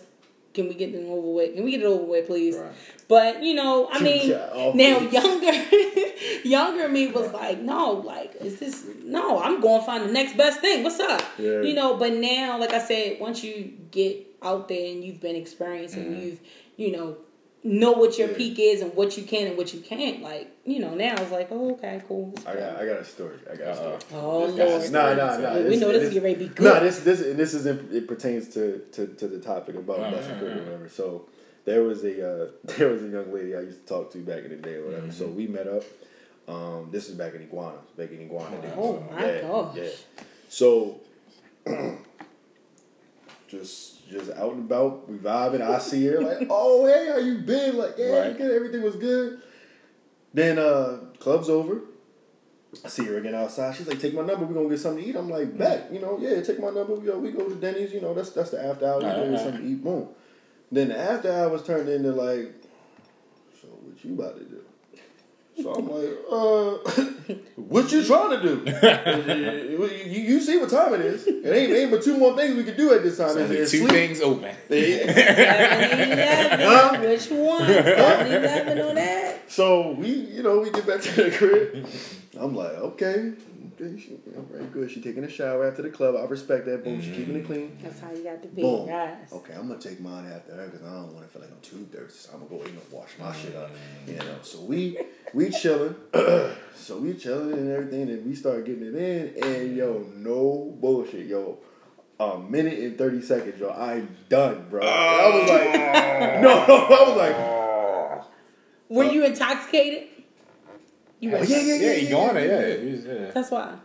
can 0.54 0.70
we 0.70 0.74
get 0.74 0.94
it 0.96 1.06
over 1.06 1.32
with? 1.34 1.56
Can 1.56 1.66
we 1.66 1.72
get 1.72 1.82
it 1.82 1.86
over 1.86 2.04
with, 2.06 2.28
please? 2.28 2.56
Right. 2.56 2.72
But 3.08 3.44
you 3.44 3.54
know, 3.54 3.88
I 3.92 4.02
mean, 4.02 4.30
Yeah, 4.30 4.72
now 4.74 5.00
days. 5.00 5.14
younger, 5.14 6.44
younger 6.48 6.90
me 6.90 7.08
was 7.08 7.32
like, 7.32 7.60
no, 7.62 7.92
like, 7.92 8.36
is 8.36 8.60
this? 8.60 8.86
No, 9.04 9.40
I'm 9.42 9.62
going 9.62 9.80
to 9.82 9.86
find 9.86 10.08
the 10.10 10.12
next 10.12 10.36
best 10.38 10.60
thing. 10.60 10.84
What's 10.84 11.00
up? 11.00 11.22
Yeah. 11.38 11.62
You 11.62 11.74
know, 11.76 11.98
but 11.98 12.14
now, 12.14 12.58
like 12.60 12.72
I 12.74 12.80
said, 12.80 13.20
once 13.20 13.44
you 13.44 13.74
get 13.92 14.26
out 14.42 14.68
there 14.68 14.92
and 14.92 15.04
you've 15.04 15.22
been 15.22 15.36
experienced 15.36 15.96
and 15.96 16.16
mm-hmm. 16.16 16.26
you've, 16.26 16.40
you 16.78 16.92
know, 16.92 17.18
know 17.64 17.92
what 17.94 18.18
your 18.18 18.30
Yeah. 18.30 18.38
peak 18.38 18.60
is 18.60 18.82
and 18.82 18.94
what 18.96 19.18
you 19.18 19.24
can 19.24 19.48
and 19.48 19.58
what 19.58 19.74
you 19.74 19.82
can't. 19.82 20.22
Like, 20.22 20.52
you 20.66 20.80
know, 20.80 20.94
now 20.96 21.14
it's 21.14 21.32
like, 21.32 21.48
oh, 21.52 21.72
okay, 21.74 22.02
cool. 22.08 22.32
it's 22.36 22.46
I 22.46 22.56
got, 22.56 22.76
I 22.78 22.86
got 22.86 22.98
a 23.00 23.06
story. 23.06 23.38
I 23.52 23.56
got 23.56 23.68
a 23.70 23.76
story. 23.76 23.98
Oh, 24.14 24.48
This 24.48 24.58
Lord. 24.58 24.82
is- 24.84 24.92
Nah, 24.92 25.14
nah, 25.14 25.38
nah. 25.38 25.54
We 25.62 25.78
know 25.78 25.92
this 25.92 26.04
is 26.04 26.10
getting 26.14 26.24
ready 26.24 26.36
to 26.36 26.40
be 26.50 26.56
good. 26.56 26.74
Nah, 26.74 26.80
this, 26.80 27.00
this, 27.00 27.22
and 27.22 27.38
this 27.38 27.54
is 27.54 27.66
in, 27.68 27.90
it 27.92 28.08
pertains 28.08 28.50
to, 28.50 28.80
to, 28.94 29.08
to 29.08 29.28
the 29.28 29.40
topic 29.40 29.76
about 29.76 30.00
Oh, 30.00 30.12
busting 30.12 30.34
yeah, 30.34 30.40
quick 30.40 30.52
or 30.54 30.64
whatever. 30.64 30.90
So 30.90 31.28
there 31.66 31.84
was 31.84 32.04
a 32.04 32.44
uh, 32.44 32.48
there 32.78 32.90
was 32.90 33.04
a 33.04 33.08
young 33.08 33.34
lady 33.34 33.56
I 33.56 33.62
used 33.62 33.86
to 33.86 33.94
talk 33.94 34.12
to 34.14 34.20
back 34.20 34.44
in 34.44 34.50
the 34.50 34.56
day 34.58 34.76
or 34.76 34.86
whatever. 34.86 35.12
So 35.12 35.28
we 35.28 35.48
met 35.48 35.68
up. 35.68 35.84
Um, 36.48 36.90
this 36.92 37.10
is 37.10 37.16
back 37.16 37.34
in 37.34 37.42
Iguana, 37.42 37.78
back 37.98 38.12
in 38.12 38.22
Iguana. 38.22 38.56
Oh, 38.78 39.04
my 39.12 39.26
yeah, 39.26 39.42
gosh. 39.42 39.76
Yeah. 39.76 39.90
So 40.48 41.02
just 43.48 44.08
just 44.10 44.32
out 44.32 44.54
and 44.54 44.66
about, 44.72 45.10
we 45.10 45.18
vibing. 45.18 45.62
I 45.62 45.80
see 45.80 46.06
her 46.06 46.22
like, 46.22 46.48
oh 46.50 46.86
hey, 46.86 47.10
how 47.12 47.18
you 47.18 47.40
been? 47.40 47.78
Like, 47.78 47.96
yeah, 47.98 48.20
Right. 48.20 48.38
good, 48.38 48.52
everything 48.52 48.84
was 48.84 48.96
good. 48.96 49.42
Then 50.34 50.60
uh, 50.60 51.00
club's 51.20 51.50
over. 51.50 51.82
I 52.84 52.90
see 52.90 53.06
her 53.06 53.18
again 53.18 53.34
outside. 53.34 53.74
She's 53.74 53.88
like, 53.88 54.00
"Take 54.02 54.14
my 54.14 54.22
number. 54.22 54.46
We're 54.46 54.54
gonna 54.54 54.70
get 54.70 54.80
something 54.80 55.02
to 55.02 55.10
eat." 55.10 55.16
I'm 55.16 55.30
like, 55.30 55.58
"Bet, 55.58 55.94
you 55.94 56.02
know, 56.02 56.18
yeah, 56.20 56.42
take 56.42 56.60
my 56.60 56.70
number. 56.70 56.94
We 56.94 57.08
go, 57.08 57.18
we 57.18 57.32
go 57.32 57.48
to 57.48 57.56
Denny's. 57.56 57.94
You 57.94 58.02
know, 58.02 58.14
that's 58.14 58.32
that's 58.32 58.52
the 58.52 58.64
after 58.64 58.86
hours. 58.86 59.04
We 59.06 59.10
go 59.10 59.32
get 59.32 59.40
something 59.40 59.62
to 59.62 59.68
eat. 59.68 59.84
Boom. 59.84 60.10
Then 60.72 60.90
the 60.90 60.98
after 61.00 61.32
hours 61.32 61.64
turned 61.64 61.90
into 61.90 62.12
like, 62.12 62.54
so 63.62 63.68
what 63.68 64.04
you 64.04 64.14
about 64.14 64.38
to 64.38 64.44
do? 64.44 64.62
So 65.62 65.74
I'm 65.74 65.88
like, 65.88 66.18
uh, 66.30 67.34
what 67.56 67.90
you 67.90 68.04
trying 68.04 68.32
to 68.32 68.42
do? 68.42 68.64
you, 69.72 69.86
you, 69.88 70.22
you 70.34 70.40
see 70.42 70.58
what 70.58 70.70
time 70.70 70.94
it 70.96 71.02
is. 71.02 71.26
It 71.28 71.46
ain't, 71.46 71.72
ain't 71.72 71.92
but 71.92 72.04
two 72.04 72.18
more 72.18 72.36
things 72.36 72.56
we 72.58 72.66
could 72.66 72.76
do 72.76 72.94
at 72.94 73.04
this 73.04 73.18
time. 73.18 73.30
So 73.30 73.36
It's- 73.40 73.50
there's 73.50 73.62
it's 73.62 73.72
two 73.72 73.78
sleep. 73.88 73.92
things 73.92 74.20
open. 74.22 74.54
Huh? 75.70 77.00
Which 77.00 77.30
one? 77.32 77.62
7-Eleven 77.68 78.80
on 78.82 78.96
that? 78.96 79.50
So 79.52 79.92
we, 79.92 80.10
you 80.10 80.44
know, 80.44 80.60
we 80.60 80.72
get 80.72 80.86
back 80.86 81.02
to 81.02 81.24
the 81.24 81.32
crib. 81.32 81.88
I'm 82.38 82.54
like, 82.56 82.72
okay, 82.74 83.32
okay, 83.80 84.00
she, 84.00 84.18
very 84.26 84.66
good. 84.66 84.90
She 84.92 85.02
taking 85.02 85.24
a 85.24 85.30
shower 85.30 85.68
after 85.68 85.82
the 85.82 85.90
club. 85.90 86.16
I 86.16 86.26
respect 86.26 86.66
that. 86.66 86.84
Boom, 86.84 87.02
she 87.02 87.12
keeping 87.12 87.36
it 87.36 87.44
mm-hmm. 87.44 87.54
clean. 87.54 87.78
That's 87.82 88.00
how 88.00 88.12
you 88.12 88.24
got 88.24 88.42
to 88.42 88.48
be, 88.48 88.62
Boom. 88.62 88.88
guys. 88.88 89.32
Okay, 89.32 89.54
I'm 89.54 89.68
gonna 89.68 89.80
take 89.80 90.00
mine 90.00 90.26
after 90.26 90.56
her 90.56 90.68
because 90.68 90.86
I 90.86 90.94
don't 90.94 91.14
want 91.14 91.26
to 91.26 91.32
feel 91.32 91.42
like 91.42 91.52
I'm 91.52 91.62
too 91.62 91.88
dirty. 91.92 92.12
So 92.12 92.32
I'm 92.34 92.48
gonna 92.48 92.62
go, 92.62 92.68
you 92.68 92.74
know, 92.74 92.82
wash 92.92 93.12
my 93.20 93.36
shit 93.36 93.56
up. 93.56 93.72
You 94.08 94.14
mm. 94.14 94.20
know, 94.20 94.38
so 94.42 94.62
we 94.62 94.98
we 95.34 95.50
chilling. 95.50 95.96
so 96.76 96.98
we 96.98 97.14
chilling 97.16 97.54
and 97.54 97.72
everything, 97.72 98.10
and 98.10 98.26
we 98.26 98.36
start 98.36 98.66
getting 98.66 98.84
it 98.84 98.96
in. 98.96 99.44
And 99.44 99.76
yo, 99.76 100.06
no 100.16 100.76
bullshit, 100.80 101.28
yo. 101.28 101.60
A 102.18 102.40
minute 102.40 102.80
and 102.80 102.98
thirty 102.98 103.22
seconds, 103.22 103.60
yo. 103.60 103.72
I'm 103.72 104.16
done, 104.30 104.68
bro. 104.70 104.82
And 104.82 104.90
I 104.90 105.40
was 105.40 105.50
like, 105.50 105.70
ah. 105.74 106.40
no, 106.42 106.66
no. 106.66 106.86
I 106.86 107.10
was 107.10 107.18
like, 107.18 107.36
ah. 107.36 108.28
Were 108.88 109.04
uh, 109.04 109.12
you 109.12 109.26
intoxicated? 109.26 110.15
You 111.26 111.36
oh, 111.36 111.42
yeah, 111.42 111.58
yeah, 111.58 111.62
yeah, 111.62 111.76
Yeah, 111.76 111.92
yeah, 111.92 111.98
you 111.98 112.10
going 112.10 112.36
yeah, 112.36 112.42
there? 112.48 112.84
yeah. 112.84 112.96
Yeah, 112.96 113.14
yeah. 113.26 113.32
That's 113.32 113.52
why. 113.52 113.76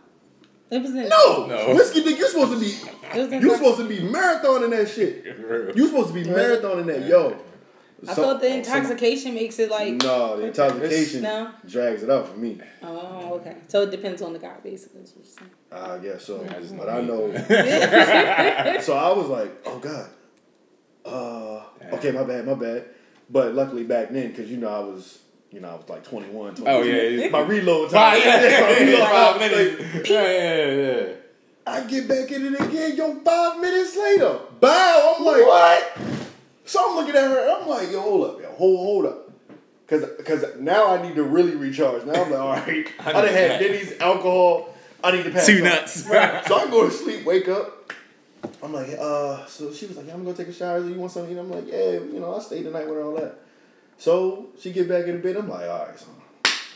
It 0.69 0.81
was 0.81 0.91
in. 0.91 1.09
No, 1.09 1.47
No. 1.47 1.73
whiskey 1.75 2.03
dick. 2.03 2.17
You're 2.17 2.29
supposed 2.29 2.51
to 2.53 2.59
be. 2.59 2.67
It 2.67 3.21
was 3.21 3.31
in 3.31 3.41
You 3.41 3.55
supposed 3.55 3.79
to 3.79 3.87
be 3.87 3.97
marathoning 3.99 4.69
that 4.71 4.87
shit. 4.89 5.25
You're 5.75 5.87
supposed 5.87 6.09
to 6.09 6.13
be 6.13 6.23
marathoning 6.23 6.85
that, 6.87 7.07
yo. 7.07 7.37
I 8.07 8.13
So- 8.13 8.21
thought 8.23 8.41
the 8.41 8.47
intoxication 8.55 9.33
makes 9.35 9.59
it 9.59 9.69
like. 9.69 9.93
No, 9.95 10.37
the 10.37 10.47
intoxication 10.47 11.23
No? 11.23 11.51
drags 11.67 12.03
it 12.03 12.09
up 12.09 12.29
for 12.29 12.37
me. 12.37 12.59
Oh, 12.83 13.33
okay. 13.41 13.57
So 13.67 13.81
it 13.83 13.91
depends 13.91 14.21
on 14.21 14.33
the 14.33 14.39
guy, 14.39 14.55
basically. 14.63 15.01
Is 15.01 15.13
what 15.15 15.25
you're 15.25 15.35
saying. 15.39 15.51
I 15.71 15.97
guess 15.99 16.23
so. 16.25 16.43
I 16.49 16.59
just 16.61 16.77
But 16.77 16.89
I 16.89 17.01
know. 17.01 17.31
so 18.81 18.93
I 18.97 19.11
was 19.11 19.27
like, 19.27 19.51
oh 19.65 19.79
God. 19.79 20.09
Uh, 21.05 21.63
okay, 21.95 22.11
my 22.11 22.23
bad, 22.23 22.45
my 22.45 22.53
bad. 22.53 22.85
But 23.29 23.53
luckily 23.55 23.83
back 23.83 24.09
then, 24.11 24.29
because 24.29 24.49
you 24.51 24.57
know 24.57 24.69
I 24.69 24.79
was, 24.79 25.19
you 25.51 25.59
know 25.59 25.69
I 25.69 25.75
was 25.75 25.89
like 25.89 26.03
21, 26.07 26.55
22. 26.55 26.65
Oh, 26.67 26.81
yeah, 26.81 27.01
yeah. 27.03 27.29
My 27.29 27.41
reload 27.41 27.91
time. 27.91 28.21
Five, 28.21 28.25
yeah, 28.25 28.61
my 28.61 28.79
reload 28.85 29.09
five 29.09 29.39
minutes. 29.39 30.09
Yeah, 30.09 30.21
yeah, 30.21 30.73
yeah. 30.73 31.13
I 31.67 31.83
get 31.83 32.07
back 32.07 32.31
in 32.31 32.53
it 32.53 32.59
again, 32.59 32.95
yo, 32.95 33.15
five 33.19 33.59
minutes 33.59 33.95
later. 33.95 34.39
Bow. 34.59 35.15
I'm 35.17 35.25
like, 35.25 35.45
what? 35.45 35.97
So 36.65 36.89
I'm 36.89 36.95
looking 36.95 37.15
at 37.15 37.29
her, 37.29 37.57
I'm 37.59 37.67
like, 37.67 37.91
yo, 37.91 38.01
hold 38.01 38.29
up, 38.29 38.41
yo, 38.41 38.49
hold, 38.53 38.77
hold 38.79 39.05
up. 39.05 39.31
Cause, 39.87 40.05
Cause 40.25 40.45
now 40.57 40.95
I 40.95 41.01
need 41.01 41.15
to 41.15 41.23
really 41.23 41.55
recharge. 41.55 42.05
Now 42.05 42.23
I'm 42.23 42.31
like, 42.31 42.39
all 42.39 42.53
right, 42.53 42.87
I 42.99 43.11
done 43.11 43.27
had 43.27 43.59
Denny's 43.59 43.99
alcohol. 43.99 44.73
I 45.03 45.11
need 45.11 45.23
to 45.23 45.31
pass 45.31 45.45
Two 45.45 45.61
nuts. 45.61 46.05
Right. 46.05 46.45
So 46.45 46.55
I 46.55 46.67
go 46.69 46.87
to 46.87 46.91
sleep, 46.91 47.25
wake 47.25 47.49
up. 47.49 47.91
I'm 48.63 48.71
like, 48.71 48.91
uh, 48.97 49.45
so 49.47 49.73
she 49.73 49.87
was 49.87 49.97
like, 49.97 50.07
yeah, 50.07 50.13
I'm 50.13 50.23
gonna 50.23 50.37
take 50.37 50.47
a 50.47 50.53
shower. 50.53 50.79
You 50.79 50.93
want 50.95 51.11
something? 51.11 51.35
to? 51.35 51.41
I'm 51.41 51.51
like, 51.51 51.67
yeah, 51.67 51.91
you 51.91 52.19
know, 52.19 52.31
I'll 52.31 52.41
stay 52.41 52.61
the 52.61 52.71
night 52.71 52.87
with 52.87 52.95
her, 52.95 53.03
all 53.03 53.15
that. 53.15 53.35
So 54.01 54.47
she 54.59 54.71
get 54.71 54.89
back 54.89 55.05
in 55.05 55.11
the 55.11 55.19
bed. 55.19 55.35
I'm 55.35 55.47
like, 55.47 55.69
all 55.69 55.85
right, 55.85 55.99
so 55.99 56.07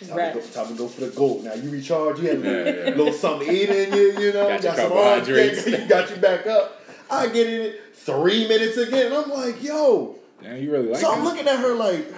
time, 0.08 0.32
to 0.32 0.40
go, 0.40 0.46
time 0.46 0.68
to 0.68 0.74
go 0.76 0.88
for 0.88 1.02
the 1.02 1.08
gold. 1.08 1.44
Now 1.44 1.56
you 1.56 1.72
recharge. 1.72 2.20
You 2.20 2.30
have 2.30 2.38
a 2.38 2.48
little, 2.48 2.84
yeah. 2.84 2.96
little 2.96 3.14
something 3.14 3.48
to 3.48 3.52
eat 3.52 3.68
in 3.68 3.94
you, 3.96 4.20
you 4.20 4.32
know. 4.32 4.48
Got 4.48 4.62
your 4.62 4.76
some 4.76 4.90
carbohydrates. 4.90 5.66
you 5.66 5.88
got 5.88 6.08
you 6.12 6.18
back 6.18 6.46
up. 6.46 6.82
I 7.10 7.28
get 7.30 7.48
in 7.48 7.62
it 7.62 7.96
three 7.96 8.48
minutes 8.48 8.78
again. 8.78 9.12
I'm 9.12 9.32
like, 9.32 9.64
yo. 9.64 10.20
Damn, 10.44 10.62
you 10.62 10.72
really 10.72 10.90
like 10.90 11.02
So 11.02 11.12
I'm 11.12 11.24
looking 11.24 11.48
at 11.48 11.58
her 11.58 11.74
like, 11.74 12.14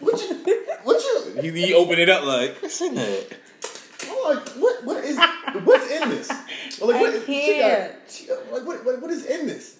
what 0.00 0.18
you, 0.22 0.64
what 0.84 1.02
you? 1.02 1.42
He, 1.42 1.66
he 1.66 1.74
opened 1.74 2.00
it 2.00 2.08
up 2.08 2.24
like, 2.24 2.56
what's 2.62 2.80
in 2.80 2.94
there? 2.94 3.22
I'm 4.08 4.36
like, 4.36 4.48
what, 4.48 4.84
what 4.84 5.04
is, 5.04 5.18
what's 5.64 5.90
in 5.90 6.08
this? 6.08 6.30
I'm 6.80 6.88
like, 6.88 6.96
I 6.96 7.00
what, 7.02 7.26
she 7.26 7.58
got, 7.60 7.70
can't. 7.70 7.92
she 8.08 8.26
got- 8.26 8.50
like, 8.50 8.64
what, 8.64 8.82
what, 8.86 9.02
what 9.02 9.10
is 9.10 9.26
in 9.26 9.46
this? 9.46 9.78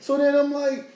So 0.00 0.18
then 0.18 0.34
I'm 0.34 0.52
like, 0.52 0.92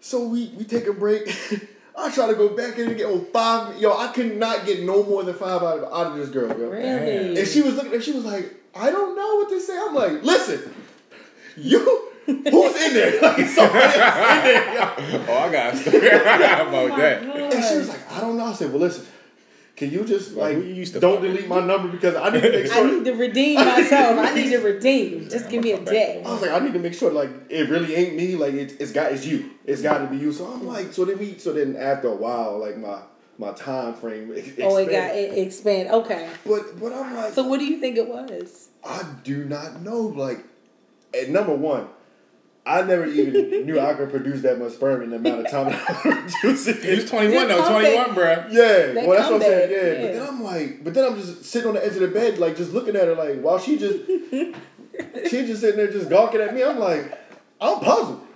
so 0.00 0.26
we, 0.28 0.52
we 0.56 0.64
take 0.64 0.86
a 0.86 0.92
break. 0.92 1.28
I 1.98 2.10
try 2.10 2.26
to 2.26 2.34
go 2.34 2.50
back 2.50 2.78
in 2.78 2.88
and 2.88 2.96
get 2.96 3.06
oh 3.06 3.20
five. 3.32 3.80
Yo, 3.80 3.96
I 3.96 4.08
could 4.08 4.36
not 4.36 4.66
get 4.66 4.82
no 4.82 5.02
more 5.02 5.22
than 5.24 5.34
five 5.34 5.62
out 5.62 5.78
of 5.78 5.84
out 5.84 6.12
of 6.12 6.16
this 6.18 6.28
girl, 6.28 6.48
yo. 6.48 6.68
Really? 6.68 7.38
And 7.38 7.48
she 7.48 7.62
was 7.62 7.74
looking 7.74 7.94
at 7.94 8.04
she 8.04 8.12
was 8.12 8.24
like, 8.24 8.54
I 8.74 8.90
don't 8.90 9.16
know 9.16 9.36
what 9.36 9.48
to 9.48 9.60
say. 9.60 9.78
I'm 9.78 9.94
like, 9.94 10.22
listen, 10.22 10.74
you 11.56 12.10
who's 12.26 12.76
in 12.76 12.94
there? 12.94 13.20
Like 13.22 13.46
somebody 13.46 13.84
else 13.84 13.94
in 13.94 14.42
there. 14.44 15.10
yo. 15.10 15.24
Oh, 15.28 15.38
I 15.38 15.52
got 15.52 15.74
a 15.74 15.76
story 15.76 16.08
about 16.08 16.74
oh 16.74 16.96
that. 16.96 17.22
And 17.22 17.64
she 17.64 17.76
was 17.78 17.88
like, 17.88 18.12
I 18.12 18.20
don't 18.20 18.36
know. 18.36 18.44
I 18.44 18.52
said, 18.52 18.70
well, 18.70 18.80
listen, 18.80 19.06
can 19.76 19.90
you 19.90 20.04
just 20.04 20.32
Like, 20.32 20.56
like 20.56 20.64
used 20.64 20.94
to 20.94 21.00
don't 21.00 21.14
fuck 21.16 21.22
with? 21.22 21.32
delete 21.34 21.48
my 21.48 21.60
number 21.60 21.88
because 21.88 22.14
I 22.16 22.30
need 22.30 22.40
to 22.42 22.50
make 22.62 22.66
sure 22.72 22.86
I 22.86 22.90
need 22.90 23.04
to 23.04 23.12
redeem 23.14 23.54
myself. 23.56 24.18
I 24.18 24.34
need 24.34 24.50
to 24.50 24.58
redeem. 24.58 25.28
Just 25.34 25.48
give 25.50 25.62
me 25.62 25.72
a 25.72 25.80
day. 25.80 26.22
I 26.24 26.30
was 26.32 26.40
like, 26.42 26.50
I 26.50 26.58
need 26.60 26.72
to 26.72 26.78
make 26.78 26.94
sure 26.94 27.10
like 27.12 27.30
it 27.50 27.68
really 27.68 27.94
ain't 27.94 28.16
me. 28.16 28.36
Like 28.36 28.54
it, 28.54 28.80
it's 28.80 28.92
got 28.92 29.12
it's 29.12 29.26
you. 29.26 29.50
It's 29.66 29.82
got 29.82 29.98
to 29.98 30.06
be 30.06 30.16
you. 30.16 30.32
So 30.32 30.46
I'm 30.46 30.66
like, 30.66 30.92
so 30.92 31.04
then 31.04 31.18
we 31.18 31.36
so 31.38 31.52
then 31.52 31.76
after 31.76 32.08
a 32.08 32.14
while, 32.16 32.58
like 32.58 32.76
my 32.78 33.00
my 33.38 33.52
time 33.52 33.92
frame. 33.94 34.32
ex- 34.34 34.48
Oh, 34.62 34.76
it 34.78 34.86
got 34.90 35.14
it 35.14 35.36
expand. 35.36 35.90
Okay. 35.90 36.26
But 36.46 36.80
but 36.80 36.92
I'm 36.92 37.14
like, 37.14 37.34
So 37.34 37.42
what 37.46 37.60
do 37.60 37.66
you 37.66 37.78
think 37.78 37.98
it 37.98 38.08
was? 38.08 38.68
I 38.82 39.02
do 39.24 39.44
not 39.44 39.82
know. 39.82 39.98
Like, 40.00 40.42
at 41.12 41.28
number 41.28 41.54
one, 41.54 41.88
I 42.66 42.82
never 42.82 43.06
even 43.06 43.64
knew 43.64 43.78
I 43.78 43.94
could 43.94 44.10
produce 44.10 44.42
that 44.42 44.58
much 44.58 44.72
sperm 44.72 45.02
in 45.02 45.10
the 45.10 45.16
amount 45.16 45.46
of 45.46 45.50
time 45.52 45.66
that 45.66 45.88
I 45.88 45.92
produce 46.40 46.66
it. 46.66 46.82
He 46.82 46.96
was 46.96 47.08
21 47.08 47.46
though, 47.46 47.68
21, 47.70 48.14
bro. 48.14 48.46
Yeah, 48.50 48.86
They 48.92 49.06
well, 49.06 49.16
that's 49.16 49.30
what 49.30 49.34
I'm 49.34 49.40
saying. 49.42 49.70
Yeah. 49.70 49.76
yeah. 49.76 50.06
but 50.06 50.12
then 50.14 50.28
I'm 50.28 50.42
like, 50.42 50.84
but 50.84 50.94
then 50.94 51.04
I'm 51.04 51.16
just 51.16 51.44
sitting 51.44 51.68
on 51.68 51.74
the 51.74 51.86
edge 51.86 51.94
of 51.94 52.00
the 52.00 52.08
bed, 52.08 52.38
like 52.38 52.56
just 52.56 52.72
looking 52.72 52.96
at 52.96 53.04
her, 53.06 53.14
like 53.14 53.40
while 53.40 53.60
she 53.60 53.78
just, 53.78 54.04
she 54.10 55.46
just 55.46 55.60
sitting 55.60 55.76
there 55.76 55.92
just 55.92 56.10
gawking 56.10 56.40
at 56.40 56.54
me. 56.54 56.64
I'm 56.64 56.78
like, 56.80 57.16
I'm 57.60 57.78
puzzled. 57.78 58.26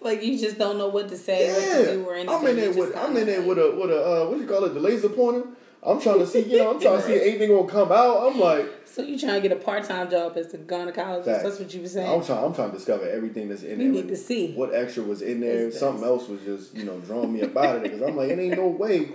Like 0.00 0.22
you 0.22 0.36
just 0.36 0.58
don't 0.58 0.76
know 0.76 0.88
what 0.88 1.08
to 1.10 1.16
say, 1.16 1.52
what 1.52 1.86
to 1.86 1.92
do, 1.92 2.04
or 2.06 2.14
Yeah, 2.14 2.20
anything. 2.20 2.36
I'm 2.36 2.46
in 2.46 2.56
there 2.56 2.72
with, 2.72 2.96
I'm 2.96 3.16
in 3.16 3.26
there 3.26 3.42
with 3.42 3.58
a, 3.58 3.70
with 3.70 3.90
a, 3.90 4.04
uh, 4.04 4.26
what 4.28 4.34
do 4.36 4.42
you 4.42 4.48
call 4.48 4.64
it, 4.64 4.74
the 4.74 4.80
laser 4.80 5.08
pointer. 5.08 5.44
I'm 5.82 6.00
trying 6.00 6.18
to 6.18 6.26
see, 6.26 6.40
you 6.40 6.58
know, 6.58 6.72
I'm 6.72 6.80
trying 6.80 6.96
to 7.00 7.02
see 7.06 7.12
if 7.14 7.22
anything 7.28 7.50
gonna 7.50 7.68
come 7.68 7.92
out. 7.92 8.26
I'm 8.32 8.38
like, 8.40 8.66
So 8.84 9.02
you 9.02 9.18
trying 9.18 9.40
to 9.40 9.48
get 9.48 9.56
a 9.56 9.60
part 9.60 9.84
time 9.84 10.10
job 10.10 10.36
as 10.36 10.52
a 10.52 10.58
gynecologist? 10.58 11.24
Facts. 11.24 11.42
That's 11.44 11.58
what 11.60 11.72
you 11.72 11.82
were 11.82 11.88
saying. 11.88 12.10
I'm 12.12 12.24
trying, 12.24 12.44
I'm 12.44 12.54
trying 12.54 12.70
to 12.72 12.76
discover 12.76 13.08
everything 13.08 13.48
that's 13.48 13.62
in 13.62 13.78
We 13.78 13.84
there. 13.84 13.92
need 13.94 14.08
to 14.08 14.16
see. 14.16 14.52
what 14.54 14.74
extra 14.74 15.04
was 15.04 15.22
in 15.22 15.40
there. 15.40 15.66
this- 15.66 15.78
Something 15.78 16.04
else 16.04 16.28
was 16.28 16.40
just, 16.42 16.74
you 16.76 16.84
know, 16.84 16.98
drawing 17.00 17.32
me 17.32 17.42
up 17.42 17.56
out 17.56 17.76
of 17.76 17.82
there 17.82 17.90
because 17.92 18.02
I'm 18.08 18.16
like, 18.16 18.30
it 18.30 18.38
ain't 18.38 18.56
no 18.56 18.66
way 18.68 19.10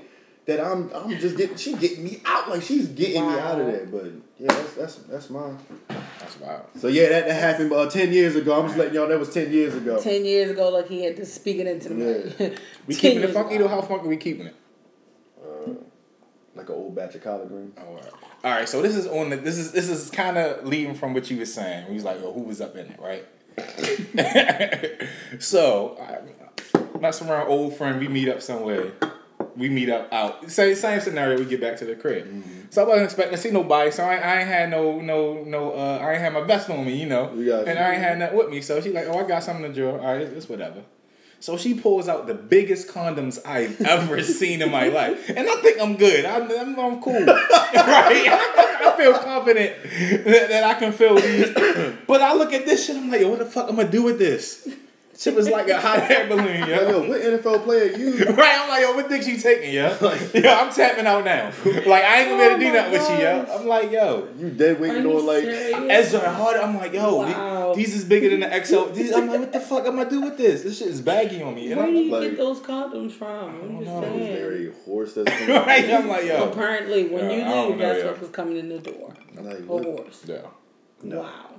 that 0.45 0.59
I'm, 0.59 0.89
I'm 0.93 1.09
just 1.19 1.37
getting, 1.37 1.55
she 1.57 1.73
getting 1.75 2.03
me 2.03 2.21
out, 2.25 2.49
like 2.49 2.61
she's 2.61 2.87
getting 2.87 3.25
me 3.27 3.33
out 3.33 3.59
of 3.59 3.65
Wow. 3.67 3.71
there. 3.71 3.85
But 3.85 4.05
yeah, 4.39 4.47
that's 4.53 4.73
that's 4.73 4.95
that's 4.95 5.29
mine. 5.29 5.57
That's 6.19 6.39
wild. 6.39 6.63
So 6.79 6.87
yeah, 6.87 7.09
that, 7.09 7.27
that 7.27 7.33
happened 7.41 7.71
uh, 7.73 7.89
ten 7.89 8.11
years 8.11 8.35
ago. 8.35 8.59
I'm 8.59 8.67
just 8.67 8.77
letting 8.77 8.93
y'all 8.93 9.03
know 9.03 9.09
that 9.13 9.19
was 9.19 9.33
ten 9.33 9.51
years 9.53 9.73
ago. 9.75 10.01
Ten 10.01 10.25
years 10.25 10.51
ago, 10.51 10.69
like 10.69 10.87
he 10.87 11.03
had 11.03 11.15
to 11.17 11.25
speak 11.25 11.57
it 11.57 11.67
into 11.67 11.89
the 11.89 11.95
Yeah. 12.39 12.47
mic. 12.49 12.59
We 12.87 12.93
10 12.95 12.99
keeping 13.01 13.17
it 13.17 13.21
years 13.21 13.33
funky 13.33 13.55
ago. 13.55 13.63
though? 13.65 13.69
How 13.69 13.81
funky 13.81 14.07
we 14.07 14.17
keeping 14.17 14.47
it? 14.47 14.55
Like 16.55 16.69
an 16.69 16.75
old 16.75 16.95
batch 16.95 17.15
of 17.15 17.23
collard 17.23 17.49
greens. 17.49 17.75
All 17.77 17.95
right. 17.95 18.11
All 18.43 18.51
right, 18.51 18.69
so 18.69 18.81
this 18.81 18.95
is 18.95 19.07
on 19.07 19.29
the 19.29 19.37
this 19.37 19.57
is 19.57 19.71
this 19.71 19.89
is 19.89 20.11
kind 20.11 20.37
of 20.37 20.65
leading 20.67 20.93
from 20.93 21.13
what 21.13 21.31
you 21.31 21.37
were 21.37 21.45
saying. 21.45 21.87
He 21.87 21.93
was 21.93 22.03
like, 22.03 22.19
"Yo, 22.19 22.31
who 22.31 22.41
was 22.41 22.61
up 22.61 22.75
in 22.75 22.87
it, 22.87 22.99
right?" 22.99 23.25
so, 25.39 25.97
I, 26.01 26.19
messing 26.99 27.29
our 27.29 27.47
old 27.47 27.75
friend, 27.75 27.99
we 27.99 28.07
meet 28.07 28.27
up 28.27 28.41
somewhere. 28.41 28.91
We 29.55 29.69
meet 29.69 29.89
up 29.89 30.11
out. 30.11 30.49
Same 30.51 30.75
same 30.75 30.99
scenario. 30.99 31.37
We 31.37 31.45
get 31.45 31.61
back 31.61 31.77
to 31.77 31.85
the 31.85 31.95
crib. 31.95 32.43
So 32.69 32.83
I 32.83 32.87
wasn't 32.87 33.05
expecting 33.05 33.35
to 33.35 33.41
see 33.41 33.51
nobody. 33.51 33.91
So 33.91 34.03
I, 34.03 34.15
I 34.15 34.39
ain't 34.39 34.47
had 34.47 34.69
no 34.71 34.99
no 34.99 35.43
no. 35.43 35.73
Uh, 35.73 35.99
I 36.01 36.13
ain't 36.13 36.21
had 36.21 36.33
my 36.33 36.41
vest 36.41 36.69
on 36.69 36.85
me, 36.85 36.99
you 36.99 37.07
know, 37.07 37.27
got 37.27 37.35
and 37.67 37.77
you. 37.77 37.85
I 37.85 37.91
ain't 37.91 38.01
had 38.01 38.19
nothing 38.19 38.37
with 38.37 38.49
me. 38.49 38.61
So 38.61 38.81
she's 38.81 38.93
like, 38.93 39.05
"Oh, 39.07 39.19
I 39.19 39.27
got 39.27 39.43
something 39.43 39.71
to 39.71 39.73
draw. 39.73 39.91
All 39.99 40.13
right, 40.13 40.21
it's, 40.21 40.33
it's 40.33 40.49
whatever." 40.49 40.83
So 41.43 41.57
she 41.57 41.73
pulls 41.73 42.07
out 42.07 42.25
the 42.25 42.33
biggest 42.33 42.87
condoms 42.87 43.37
I've 43.45 43.81
ever 43.81 44.23
seen 44.39 44.61
in 44.61 44.71
my 44.71 44.87
life, 44.87 45.27
and 45.27 45.39
I 45.39 45.55
think 45.55 45.77
I'm 45.77 45.97
good. 45.97 46.23
I'm, 46.23 46.49
I'm, 46.49 46.79
I'm 46.79 47.01
cool, 47.01 47.19
right? 47.25 47.43
I 47.75 48.93
feel 48.95 49.13
confident 49.15 49.75
that, 50.23 50.47
that 50.47 50.63
I 50.63 50.73
can 50.75 50.93
fill 50.93 51.15
these. 51.15 51.53
But 52.07 52.21
I 52.21 52.33
look 52.33 52.53
at 52.53 52.65
this 52.65 52.85
shit, 52.85 52.95
I'm 52.95 53.11
like, 53.11 53.19
yo, 53.19 53.27
what 53.27 53.39
the 53.39 53.45
fuck 53.45 53.65
am 53.65 53.71
I'm 53.71 53.75
gonna 53.75 53.91
do 53.91 54.03
with 54.03 54.19
this? 54.19 54.69
Shit 55.15 55.35
was 55.35 55.47
like 55.47 55.69
a 55.69 55.79
hot 55.79 56.09
air 56.09 56.27
balloon, 56.27 56.61
Like, 56.61 56.69
yo. 56.69 56.89
yo, 56.89 57.07
what 57.07 57.21
NFL 57.21 57.63
player 57.65 57.95
you? 57.95 58.13
Right, 58.33 58.59
I'm 58.59 58.67
like, 58.67 58.81
yo, 58.81 58.93
what 58.95 59.07
dick 59.09 59.25
you 59.27 59.37
taking, 59.37 59.71
yo? 59.71 59.89
yo, 60.33 60.51
I'm 60.53 60.73
tapping 60.73 61.05
out 61.05 61.23
now. 61.23 61.51
Like, 61.65 62.03
I 62.03 62.21
ain't 62.21 62.29
gonna 62.31 62.37
be 62.37 62.43
able 62.43 62.57
to 62.57 62.59
do 62.59 62.69
Oh 62.69 62.73
nothing 62.73 62.91
with 62.93 63.09
you, 63.11 63.25
yo. 63.25 63.45
I'm 63.59 63.67
like, 63.67 63.91
yo. 63.91 64.27
You 64.39 64.49
dead 64.49 64.77
Are 64.77 64.81
waiting 64.81 65.03
you 65.03 65.17
on 65.19 65.25
like? 65.27 65.43
Ezra 65.91 66.31
hard. 66.33 66.57
I'm 66.57 66.75
like, 66.77 66.93
yo, 66.93 67.17
Wow. 67.17 67.73
these, 67.75 67.85
these 67.91 67.95
is 68.01 68.05
bigger 68.05 68.29
than 68.29 68.39
the 68.39 68.47
XO. 68.47 68.91
These, 68.93 69.13
I'm 69.13 69.27
like, 69.27 69.39
what 69.41 69.53
the 69.53 69.59
fuck 69.59 69.85
I'm 69.85 69.95
gonna 69.97 70.09
do 70.09 70.21
with 70.21 70.37
this? 70.37 70.63
This 70.63 70.79
shit 70.79 70.87
is 70.87 70.99
baggy 71.01 71.43
on 71.43 71.53
me. 71.53 71.71
And 71.71 71.79
Where 71.79 71.91
do 71.91 71.97
I'm 71.97 72.03
you 72.05 72.11
like- 72.11 72.21
get 72.31 72.37
those 72.37 72.59
condoms 72.59 73.11
from? 73.11 73.29
I'm 73.61 73.79
just 73.79 73.91
know. 73.91 74.01
Saying. 74.01 74.33
there 74.33 74.53
a 74.53 74.71
horse 74.85 75.13
that's 75.13 75.29
coming? 75.39 75.55
right, 75.55 75.89
I'm 75.91 76.07
like, 76.07 76.25
yo. 76.25 76.49
Apparently, 76.49 77.03
when 77.09 77.29
Yeah, 77.29 77.35
you 77.65 77.67
leave, 77.69 77.77
know, 77.77 77.87
that's 77.87 77.99
yeah. 77.99 78.05
what 78.11 78.19
was 78.19 78.29
coming 78.31 78.57
in 78.57 78.69
the 78.69 78.79
door. 78.79 79.13
Like, 79.35 79.59
A 79.59 79.61
what? 79.61 79.83
horse. 79.85 80.23
Yeah. 80.25 80.37
No. 81.03 81.19
Wow. 81.21 81.49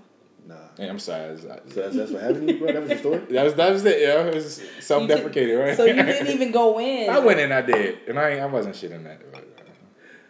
Nah. 0.46 0.54
Yeah, 0.78 0.90
I'm 0.90 0.98
sorry. 0.98 1.33
It's- 1.35 1.46
I- 1.46 1.72
So 1.72 1.80
that's, 1.83 1.96
that's 1.96 2.11
what 2.11 2.22
happened 2.22 2.48
to 2.48 2.54
you, 2.54 2.59
bro. 2.61 2.72
That 2.72 2.83
was 2.83 2.90
your 2.90 2.98
story. 2.98 3.18
That 3.30 3.44
was 3.44 3.54
that 3.54 3.72
was 3.72 3.85
it, 3.87 4.00
yo. 4.02 4.26
It 4.26 4.35
was 4.35 4.61
self-deprecating, 4.80 5.57
right? 5.59 5.76
So 5.76 5.85
you 5.87 5.94
didn't 5.94 6.28
even 6.28 6.50
go 6.52 6.78
in. 6.80 7.09
I 7.16 7.18
went 7.18 7.40
in, 7.40 7.50
I 7.52 7.62
did, 7.62 7.98
and 8.09 8.18
I 8.18 8.38
I 8.38 8.46
wasn't 8.46 8.74
shitting 8.74 8.96
in 8.96 9.04
that. 9.04 9.20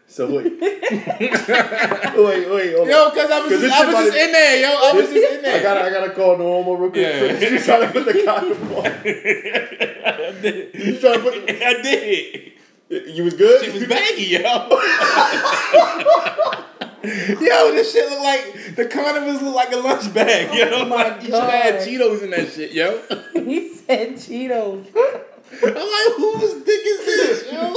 So 0.06 0.26
wait, 0.36 0.44
wait, 0.60 2.50
wait. 2.50 2.76
Hold 2.76 2.88
Yo, 2.88 3.10
cause 3.10 3.30
I 3.30 3.40
was 3.40 3.50
'Cause 3.50 3.60
this 3.62 3.72
just, 3.72 3.74
I 3.74 3.86
was 3.86 4.04
just 4.04 4.16
in 4.16 4.32
there, 4.32 4.60
yo. 4.60 4.68
I 4.68 4.92
was 4.92 5.10
just 5.10 5.32
in 5.32 5.42
there. 5.42 5.54
I 5.56 5.58
there. 5.58 5.62
gotta, 5.62 5.80
I 5.86 5.90
gotta 5.90 6.10
call 6.12 6.36
normal 6.38 6.76
real 6.76 6.90
quick. 6.90 7.02
Yeah. 7.02 7.50
you 7.50 7.58
trying 7.58 7.80
to 7.86 7.92
put 7.92 8.04
the 8.04 8.22
condom 8.24 8.72
on? 8.74 8.86
I 8.86 10.40
did. 10.40 10.74
You 10.74 11.00
trying 11.00 11.14
to 11.14 11.20
put? 11.20 11.46
The, 11.46 11.66
I 11.66 11.82
did. 11.82 12.52
You 12.88 13.24
was 13.24 13.34
good. 13.34 13.62
It 13.62 13.74
was 13.74 13.86
baggy, 13.86 14.24
yo. 14.24 14.40
yo, 17.40 17.72
this 17.72 17.92
shit 17.92 18.08
look 18.10 18.20
like 18.20 18.74
the 18.76 18.84
condoms 18.86 19.42
look 19.42 19.54
like 19.54 19.72
a 19.72 19.76
lunch 19.76 20.12
bag, 20.12 20.54
yo. 20.56 20.68
Oh 20.72 20.84
my 20.86 20.96
Like, 21.08 21.16
you 21.22 21.26
should 21.26 21.34
have 21.34 21.50
had 21.50 21.74
God. 21.78 21.86
Cheetos 21.88 22.22
in 22.22 22.30
that 22.30 22.52
shit, 22.52 22.72
yo. 22.72 23.00
he 23.34 23.68
said 23.74 24.14
Cheetos. 24.14 24.86
I'm 25.62 25.74
like, 25.74 26.16
whose 26.16 26.64
dick 26.64 26.80
is 26.84 27.04
this, 27.06 27.52
yo? 27.52 27.74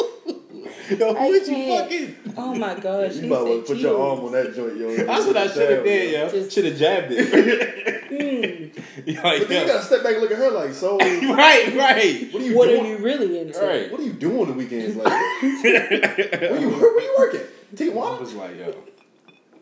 Yo, 0.90 1.14
who 1.14 1.18
I 1.18 1.26
is 1.28 1.48
you 1.50 1.56
can't. 1.56 1.84
fucking? 1.90 2.34
Oh 2.38 2.56
my 2.56 2.76
gosh. 2.80 3.16
You 3.16 3.22
he 3.22 3.28
might 3.30 3.42
well 3.44 3.58
said 3.58 3.66
put 3.68 3.78
your 3.78 4.02
arm 4.02 4.20
on 4.26 4.32
that 4.34 4.56
joint, 4.56 4.78
yo. 4.78 4.96
That's 5.06 5.26
what 5.26 5.38
I 5.38 5.48
should 5.48 5.70
have 5.72 5.84
did, 5.84 6.12
yo. 6.14 6.30
Just- 6.30 6.52
Should 6.54 6.66
have 6.66 6.78
jabbed 6.78 7.08
it. 7.12 7.94
Yo, 9.08 9.22
like, 9.22 9.40
But 9.40 9.50
then 9.50 9.62
you 9.68 9.74
gotta 9.74 9.84
step 9.86 10.02
back 10.04 10.14
and 10.14 10.22
look 10.22 10.32
at 10.32 10.38
her 10.38 10.50
like, 10.52 10.74
so 10.74 10.96
what 10.96 11.06
are 11.06 11.36
Right, 11.36 11.76
right. 11.76 12.34
you 12.34 12.56
What 12.58 12.68
doing? 12.68 12.86
are 12.86 12.88
you 12.90 12.98
really 12.98 13.40
into? 13.40 13.60
Right. 13.60 13.92
What 13.92 14.00
are 14.02 14.04
you 14.04 14.14
doing 14.14 14.40
on 14.42 14.48
the 14.48 14.54
weekends? 14.54 14.96
Like, 14.96 15.12
where 15.42 16.60
you 16.60 16.70
where 16.70 17.02
you 17.02 17.16
working? 17.18 17.42
I 17.80 18.20
was 18.20 18.34
like, 18.34 18.58
yo, 18.58 18.76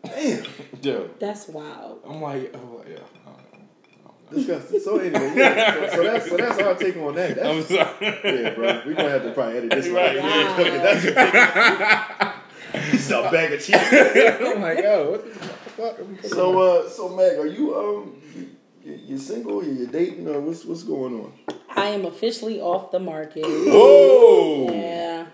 Damn, 0.04 0.44
yo. 0.82 1.10
That's 1.18 1.48
wild. 1.48 2.00
I'm 2.08 2.22
like, 2.22 2.54
oh, 2.56 2.82
yeah. 2.88 2.98
Disgusting. 4.30 4.80
So 4.80 4.98
anyway, 4.98 5.32
yeah. 5.36 5.72
So, 5.74 5.96
so 5.96 6.02
that's 6.12 6.28
so 6.28 6.36
that's 6.36 6.58
our 6.60 6.74
take 6.74 6.96
on 6.96 7.14
that. 7.14 7.46
I'm 7.46 7.62
sorry. 7.62 7.88
yeah, 8.00 8.54
bro. 8.54 8.82
We're 8.86 8.94
gonna 8.94 9.10
have 9.10 9.22
to 9.24 9.32
probably 9.32 9.58
edit 9.58 9.70
this 9.70 9.86
one. 9.86 9.94
Right. 9.94 10.16
Yeah, 10.16 10.58
Wow. 10.58 10.82
that's 10.82 12.36
it's 12.94 13.10
a 13.10 13.22
bag 13.30 13.52
of 13.52 13.62
cheese. 13.64 13.76
I'm 13.76 14.60
like, 14.60 14.78
yo, 14.78 15.10
what 15.12 15.24
the 15.24 15.38
fuck? 15.40 15.98
So 16.24 16.60
uh, 16.60 16.88
so 16.88 17.08
Meg, 17.16 17.38
are 17.38 17.46
you 17.46 17.74
um, 17.76 18.20
you, 18.84 19.00
you 19.06 19.18
single? 19.18 19.64
You 19.64 19.72
you 19.72 19.86
dating? 19.86 20.28
Or 20.28 20.40
what's 20.40 20.64
what's 20.64 20.82
going 20.82 21.14
on? 21.20 21.32
I 21.74 21.86
am 21.86 22.04
officially 22.06 22.60
off 22.60 22.90
the 22.90 22.98
market. 22.98 23.44
Whoa! 23.44 24.72
Yeah. 24.72 25.26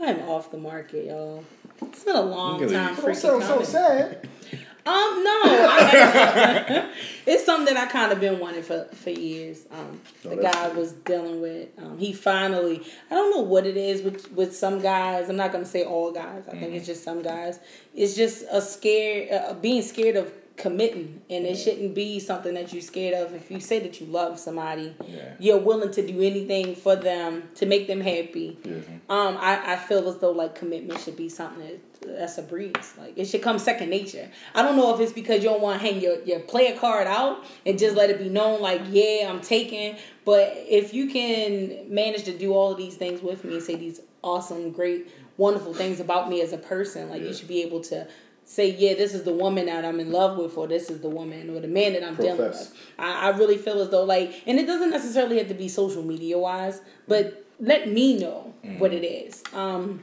I'm 0.00 0.20
off 0.28 0.50
the 0.50 0.58
market, 0.58 1.06
y'all. 1.06 1.44
It's 1.80 2.04
been 2.04 2.16
a 2.16 2.20
long 2.20 2.60
time 2.60 2.94
you. 2.96 3.02
Don't 3.02 3.14
sound 3.14 3.42
so 3.42 3.62
sad. 3.62 4.28
Um, 4.86 5.24
no, 5.24 5.40
I, 5.42 6.90
it's 7.26 7.44
something 7.46 7.72
that 7.74 7.88
I 7.88 7.90
kind 7.90 8.12
of 8.12 8.20
been 8.20 8.38
wanting 8.38 8.62
for 8.62 8.84
for 8.92 9.10
years. 9.10 9.64
Um, 9.72 10.00
Oh, 10.26 10.30
the 10.30 10.36
guy 10.36 10.68
good. 10.68 10.76
was 10.76 10.92
dealing 10.92 11.40
with. 11.40 11.68
Um, 11.78 11.98
he 11.98 12.12
finally, 12.12 12.82
I 13.10 13.14
don't 13.14 13.30
know 13.30 13.42
what 13.42 13.66
it 13.66 13.76
is 13.76 14.02
with 14.02 14.30
with 14.32 14.54
some 14.54 14.80
guys. 14.80 15.28
I'm 15.30 15.36
not 15.36 15.52
gonna 15.52 15.64
say 15.64 15.84
all 15.84 16.12
guys. 16.12 16.44
I 16.48 16.52
think 16.52 16.64
Mm-hmm. 16.64 16.74
it's 16.76 16.86
just 16.86 17.02
some 17.04 17.22
guys. 17.22 17.60
It's 17.94 18.14
just 18.14 18.44
a 18.50 18.60
scare, 18.60 19.48
uh, 19.50 19.54
being 19.54 19.82
scared 19.82 20.16
of 20.16 20.32
committing, 20.56 21.20
and 21.28 21.44
it 21.46 21.56
shouldn't 21.56 21.94
be 21.94 22.20
something 22.20 22.54
that 22.54 22.72
you're 22.72 22.80
scared 22.82 23.14
of. 23.14 23.34
If 23.34 23.50
you 23.50 23.58
say 23.60 23.80
that 23.80 24.00
you 24.00 24.06
love 24.06 24.38
somebody, 24.38 24.94
Yeah. 25.06 25.32
you're 25.40 25.58
willing 25.58 25.90
to 25.92 26.06
do 26.06 26.20
anything 26.22 26.76
for 26.76 26.94
them 26.94 27.48
to 27.56 27.66
make 27.66 27.86
them 27.88 28.00
happy. 28.00 28.56
Yeah. 28.64 28.74
Um, 29.08 29.36
I, 29.38 29.72
I 29.72 29.76
feel 29.76 30.08
as 30.08 30.18
though 30.18 30.30
like 30.30 30.54
commitment 30.54 31.00
should 31.00 31.16
be 31.16 31.28
something 31.28 31.60
that, 31.66 31.93
that's 32.06 32.38
a 32.38 32.42
breeze. 32.42 32.94
Like 32.98 33.14
it 33.16 33.26
should 33.26 33.42
come 33.42 33.58
second 33.58 33.90
nature. 33.90 34.30
I 34.54 34.62
don't 34.62 34.76
know 34.76 34.94
if 34.94 35.00
it's 35.00 35.12
because 35.12 35.42
you 35.42 35.50
don't 35.50 35.60
want 35.60 35.80
to 35.80 35.86
hang 35.86 36.00
your, 36.00 36.22
your 36.24 36.40
player 36.40 36.76
card 36.76 37.06
out 37.06 37.44
and 37.66 37.78
just 37.78 37.96
let 37.96 38.10
it 38.10 38.18
be 38.18 38.28
known 38.28 38.60
like, 38.60 38.80
yeah, 38.90 39.26
I'm 39.28 39.40
taking. 39.40 39.96
But 40.24 40.52
if 40.56 40.94
you 40.94 41.10
can 41.10 41.92
manage 41.92 42.24
to 42.24 42.36
do 42.36 42.52
all 42.52 42.72
of 42.72 42.78
these 42.78 42.96
things 42.96 43.22
with 43.22 43.44
me 43.44 43.54
and 43.54 43.62
say 43.62 43.76
these 43.76 44.00
awesome, 44.22 44.70
great, 44.72 45.08
wonderful 45.36 45.74
things 45.74 46.00
about 46.00 46.28
me 46.28 46.40
as 46.40 46.52
a 46.52 46.58
person, 46.58 47.10
like 47.10 47.20
Yeah. 47.22 47.28
you 47.28 47.34
should 47.34 47.48
be 47.48 47.62
able 47.62 47.80
to 47.82 48.06
say, 48.46 48.70
yeah, 48.70 48.94
this 48.94 49.14
is 49.14 49.22
the 49.22 49.32
woman 49.32 49.66
that 49.66 49.84
I'm 49.86 49.98
in 50.00 50.12
love 50.12 50.36
with, 50.36 50.56
or 50.58 50.66
this 50.66 50.90
is 50.90 51.00
the 51.00 51.08
woman 51.08 51.48
or 51.48 51.60
the 51.60 51.68
man 51.68 51.94
that 51.94 52.04
I'm 52.04 52.14
dealing 52.14 52.38
with. 52.38 52.74
I, 52.98 53.30
I 53.30 53.36
really 53.38 53.56
feel 53.56 53.80
as 53.80 53.88
though 53.88 54.04
like, 54.04 54.42
and 54.46 54.58
it 54.58 54.66
doesn't 54.66 54.90
necessarily 54.90 55.38
have 55.38 55.48
to 55.48 55.54
be 55.54 55.66
social 55.68 56.02
media 56.02 56.38
wise, 56.38 56.80
but 57.08 57.44
let 57.60 57.88
me 57.88 58.18
know 58.18 58.52
what 58.78 58.92
it 58.92 59.04
is. 59.04 59.42
Um, 59.54 60.02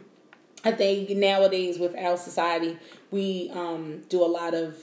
I 0.64 0.72
think 0.72 1.10
nowadays 1.10 1.80
with 1.80 1.96
our 1.98 2.18
society, 2.18 2.78
we 3.10 3.50
um, 3.54 4.02
do 4.10 4.24
a 4.24 4.28
lot 4.28 4.54
of 4.54 4.78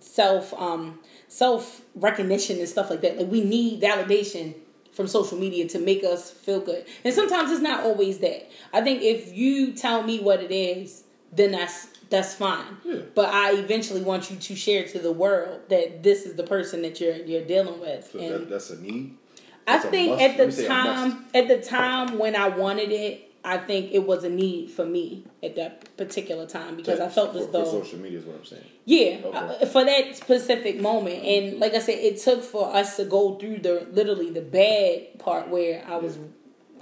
self 0.00 0.52
um, 0.54 1.00
self 1.28 1.82
recognition 1.94 2.58
and 2.58 2.68
stuff 2.68 2.90
like 2.90 3.00
that. 3.02 3.18
Like 3.18 3.30
we 3.30 3.42
need 3.42 3.80
validation 3.80 4.54
from 4.92 5.06
social 5.06 5.38
media 5.38 5.68
to 5.68 5.78
make 5.78 6.04
us 6.04 6.30
feel 6.30 6.60
good, 6.60 6.84
and 7.04 7.14
sometimes 7.14 7.50
it's 7.50 7.60
not 7.60 7.84
always 7.84 8.18
that. 8.18 8.50
I 8.72 8.82
think 8.82 9.02
if 9.02 9.34
you 9.34 9.72
tell 9.72 10.02
me 10.02 10.20
what 10.20 10.42
it 10.42 10.52
is, 10.52 11.04
then 11.32 11.52
that's 11.52 11.88
that's 12.08 12.34
fine. 12.34 12.76
Yeah. 12.84 13.00
But 13.14 13.32
I 13.32 13.52
eventually 13.54 14.02
want 14.02 14.30
you 14.30 14.36
to 14.36 14.56
share 14.56 14.84
to 14.88 14.98
the 14.98 15.12
world 15.12 15.60
that 15.68 16.02
this 16.02 16.24
is 16.24 16.34
the 16.36 16.44
person 16.44 16.82
that 16.82 17.00
you're 17.00 17.16
you're 17.16 17.44
dealing 17.44 17.80
with. 17.80 18.10
So 18.12 18.18
and 18.18 18.34
that, 18.34 18.50
that's 18.50 18.70
a 18.70 18.80
need. 18.80 19.16
I 19.66 19.72
That's 19.72 19.86
a 19.86 19.90
think 19.90 20.20
at 20.20 20.36
the 20.36 20.66
time, 20.66 21.24
at 21.34 21.48
the 21.48 21.60
time 21.60 22.18
when 22.18 22.36
I 22.36 22.48
wanted 22.48 22.92
it, 22.92 23.25
I 23.46 23.58
think 23.58 23.92
it 23.92 24.04
was 24.04 24.24
a 24.24 24.28
need 24.28 24.70
for 24.72 24.84
me 24.84 25.24
at 25.40 25.54
that 25.54 25.96
particular 25.96 26.46
time 26.46 26.76
because 26.76 26.98
I 26.98 27.08
felt 27.08 27.32
for, 27.32 27.38
as 27.38 27.46
for 27.46 27.52
though 27.52 27.64
social 27.64 28.00
media 28.00 28.18
is 28.18 28.24
what 28.24 28.36
I'm 28.36 28.44
saying. 28.44 28.64
yeah, 28.84 29.18
Okay. 29.24 29.38
uh, 29.62 29.66
for 29.66 29.84
that 29.84 30.16
specific 30.16 30.80
moment, 30.80 31.22
and 31.24 31.60
like 31.60 31.74
I 31.74 31.78
said, 31.78 31.98
it 32.00 32.18
took 32.18 32.42
for 32.42 32.74
us 32.74 32.96
to 32.96 33.04
go 33.04 33.36
through 33.36 33.58
the 33.60 33.86
literally 33.92 34.30
the 34.30 34.42
bad 34.42 35.18
part 35.20 35.48
where 35.48 35.84
I 35.86 35.96
was 35.96 36.18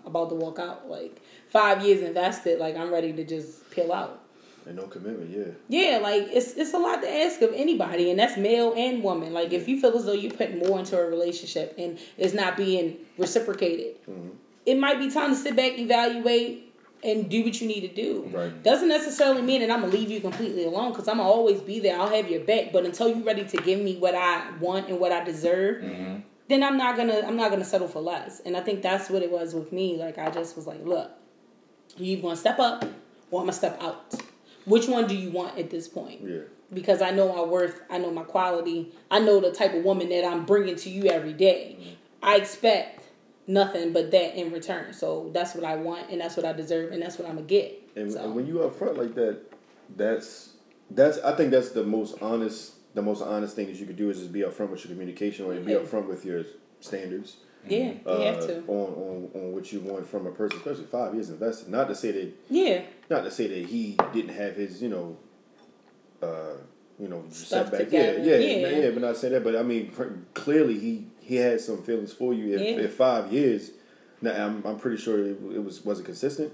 about 0.07 0.31
to 0.31 0.37
walk 0.37 0.59
out. 0.59 0.88
Like 0.88 1.20
five 1.50 1.85
years 1.85 2.00
invested, 2.03 2.59
like 2.59 2.77
I'm 2.77 2.90
ready 2.90 3.12
to 3.12 3.24
just 3.24 3.70
peel 3.70 3.92
out. 3.92 4.20
And 4.66 4.77
no 4.77 4.85
commitment, 4.85 5.31
yeah. 5.31 5.53
Yeah, 5.68 5.98
like 5.98 6.22
it's 6.33 6.55
it's 6.55 6.72
a 6.72 6.79
lot 6.79 7.03
to 7.03 7.11
ask 7.24 7.42
of 7.42 7.53
anybody, 7.55 8.09
and 8.09 8.18
that's 8.18 8.38
male 8.38 8.72
and 8.74 9.03
woman. 9.03 9.35
Like 9.35 9.53
if 9.53 9.68
you 9.68 9.79
feel 9.79 9.94
as 9.98 10.07
though 10.07 10.12
you're 10.14 10.33
putting 10.33 10.61
more 10.61 10.79
into 10.79 10.98
a 10.98 11.05
relationship 11.05 11.74
and 11.77 11.98
it's 12.16 12.33
not 12.33 12.57
being 12.57 12.96
reciprocated, 13.18 13.96
Mm-hmm. 14.09 14.29
It 14.66 14.79
might 14.79 14.98
be 14.98 15.11
time 15.11 15.31
to 15.31 15.37
sit 15.37 15.57
back, 15.57 15.79
evaluate, 15.79 16.74
and 17.05 17.29
do 17.29 17.44
what 17.44 17.61
you 17.61 17.68
need 17.68 17.83
to 17.83 17.88
do. 17.88 18.31
Right. 18.33 18.62
Doesn't 18.62 18.88
necessarily 18.88 19.42
mean 19.42 19.61
that 19.61 19.70
I'm 19.70 19.83
gonna 19.83 19.92
leave 19.92 20.11
you 20.11 20.20
completely 20.20 20.64
alone 20.64 20.92
because 20.92 21.07
I'm 21.07 21.18
gonna 21.18 21.29
always 21.29 21.61
be 21.61 21.79
there. 21.79 22.00
I'll 22.00 22.09
have 22.09 22.31
your 22.31 22.40
back, 22.40 22.72
but 22.72 22.85
until 22.87 23.09
you're 23.09 23.24
ready 23.24 23.44
to 23.44 23.57
give 23.59 23.81
me 23.81 23.96
what 23.96 24.14
I 24.14 24.50
want 24.59 24.88
and 24.88 24.98
what 24.98 25.12
I 25.12 25.22
deserve, 25.22 25.83
mm-hmm. 25.83 26.20
then 26.48 26.62
I'm 26.62 26.79
not 26.79 26.96
gonna 26.96 27.20
I'm 27.20 27.37
not 27.37 27.50
gonna 27.50 27.64
settle 27.64 27.88
for 27.88 28.00
less. 28.00 28.40
And 28.40 28.57
I 28.57 28.61
think 28.61 28.81
that's 28.83 29.11
what 29.11 29.22
it 29.22 29.31
was 29.31 29.55
with 29.55 29.70
me. 29.70 29.98
Like 29.98 30.16
I 30.16 30.31
just 30.31 30.57
was 30.57 30.66
like, 30.66 30.83
look, 30.85 31.11
you 31.98 32.12
either 32.12 32.22
gonna 32.22 32.37
step 32.37 32.59
up 32.59 32.85
or 33.31 33.40
I'm 33.40 33.46
gonna 33.46 33.53
step 33.53 33.81
out. 33.83 34.14
Which 34.64 34.88
one 34.88 35.07
do 35.07 35.14
you 35.14 35.31
want 35.31 35.59
at 35.59 35.68
this 35.68 35.88
point? 35.88 36.22
Yeah. 36.22 36.38
Because 36.72 37.03
I 37.03 37.11
know 37.11 37.35
my 37.35 37.42
worth, 37.42 37.83
I 37.90 37.98
know 37.98 38.11
my 38.11 38.24
quality, 38.24 38.92
I 39.11 39.20
know 39.20 39.40
the 39.40 39.53
type 39.53 39.74
of 39.74 39.85
woman 39.85 40.09
that 40.09 40.24
I'm 40.24 40.46
bringing 40.46 40.77
to 40.77 40.88
you 40.88 41.05
every 41.05 41.35
day. 41.35 41.77
Mm-hmm. 41.79 41.90
I 42.22 42.37
expect 42.37 43.03
nothing 43.46 43.92
but 43.92 44.11
that 44.11 44.38
in 44.38 44.52
return. 44.52 44.92
So 44.92 45.30
that's 45.33 45.54
what 45.54 45.64
I 45.64 45.76
want, 45.76 46.11
and 46.11 46.20
that's 46.20 46.37
what 46.37 46.46
I 46.46 46.52
deserve, 46.52 46.92
and 46.92 47.02
that's 47.02 47.18
what 47.18 47.28
I'm 47.28 47.37
gonna 47.37 47.46
get. 47.46 47.80
And, 47.96 48.12
So- 48.12 48.22
and 48.24 48.35
when 48.35 48.46
you 48.46 48.62
up 48.62 48.74
front 48.74 48.96
like 48.98 49.14
that, 49.14 49.38
that's 49.96 50.50
that's 50.90 51.18
I 51.18 51.35
think 51.37 51.50
that's 51.50 51.70
the 51.70 51.85
most 51.85 52.20
honest 52.22 52.72
the 52.94 53.02
most 53.02 53.22
honest 53.22 53.57
thing 53.57 53.66
that 53.66 53.76
you 53.76 53.87
could 53.87 53.96
do 53.96 54.09
is 54.11 54.18
just 54.18 54.33
be 54.33 54.40
upfront 54.40 54.70
with 54.70 54.85
your 54.85 54.92
communication 54.92 55.46
or 55.46 55.54
be 55.57 55.72
upfront 55.72 56.07
with 56.07 56.24
your 56.24 56.44
standards. 56.80 57.38
yeah, 57.68 57.78
you 57.78 58.00
uh, 58.07 58.20
have 58.24 58.46
to. 58.46 58.59
on, 58.68 58.92
on 58.94 59.30
on 59.35 59.52
what 59.52 59.72
you 59.72 59.80
want 59.80 60.07
from 60.07 60.26
a 60.26 60.30
person, 60.30 60.59
especially 60.59 60.85
five 60.85 61.12
years 61.14 61.28
invested. 61.30 61.68
Not 61.68 61.88
to 61.88 61.94
say 61.94 62.12
that 62.12 62.33
Yeah, 62.50 62.83
not 63.11 63.24
to 63.24 63.30
say 63.30 63.46
that 63.48 63.68
he 63.68 63.96
didn't 64.12 64.35
have 64.35 64.54
his, 64.57 64.80
you 64.83 64.88
know, 64.90 65.16
uh, 66.22 66.54
you 66.98 67.09
know, 67.09 67.24
Stuff 67.30 67.70
setbacks. 67.70 67.92
Yeah, 67.92 68.12
yeah, 68.12 68.37
Yeah. 68.37 68.68
yeah, 68.68 68.78
yeah, 68.85 68.90
but 68.90 69.00
not 69.02 69.16
saying 69.16 69.33
that. 69.35 69.42
But 69.44 69.57
I 69.57 69.62
mean, 69.62 69.90
clearly 70.35 70.78
he 70.78 71.07
he 71.24 71.37
had 71.37 71.60
some 71.60 71.82
feelings 71.82 72.12
for 72.12 72.34
you. 72.34 72.54
If, 72.56 72.78
Yeah. 72.78 72.87
five 72.88 73.32
years, 73.32 73.70
now 74.20 74.32
I'm 74.46 74.62
I'm 74.66 74.78
pretty 74.78 74.96
sure 74.98 75.18
it, 75.18 75.37
it 75.54 75.64
was 75.64 75.84
was 75.84 76.00
it 76.00 76.04
consistent. 76.04 76.52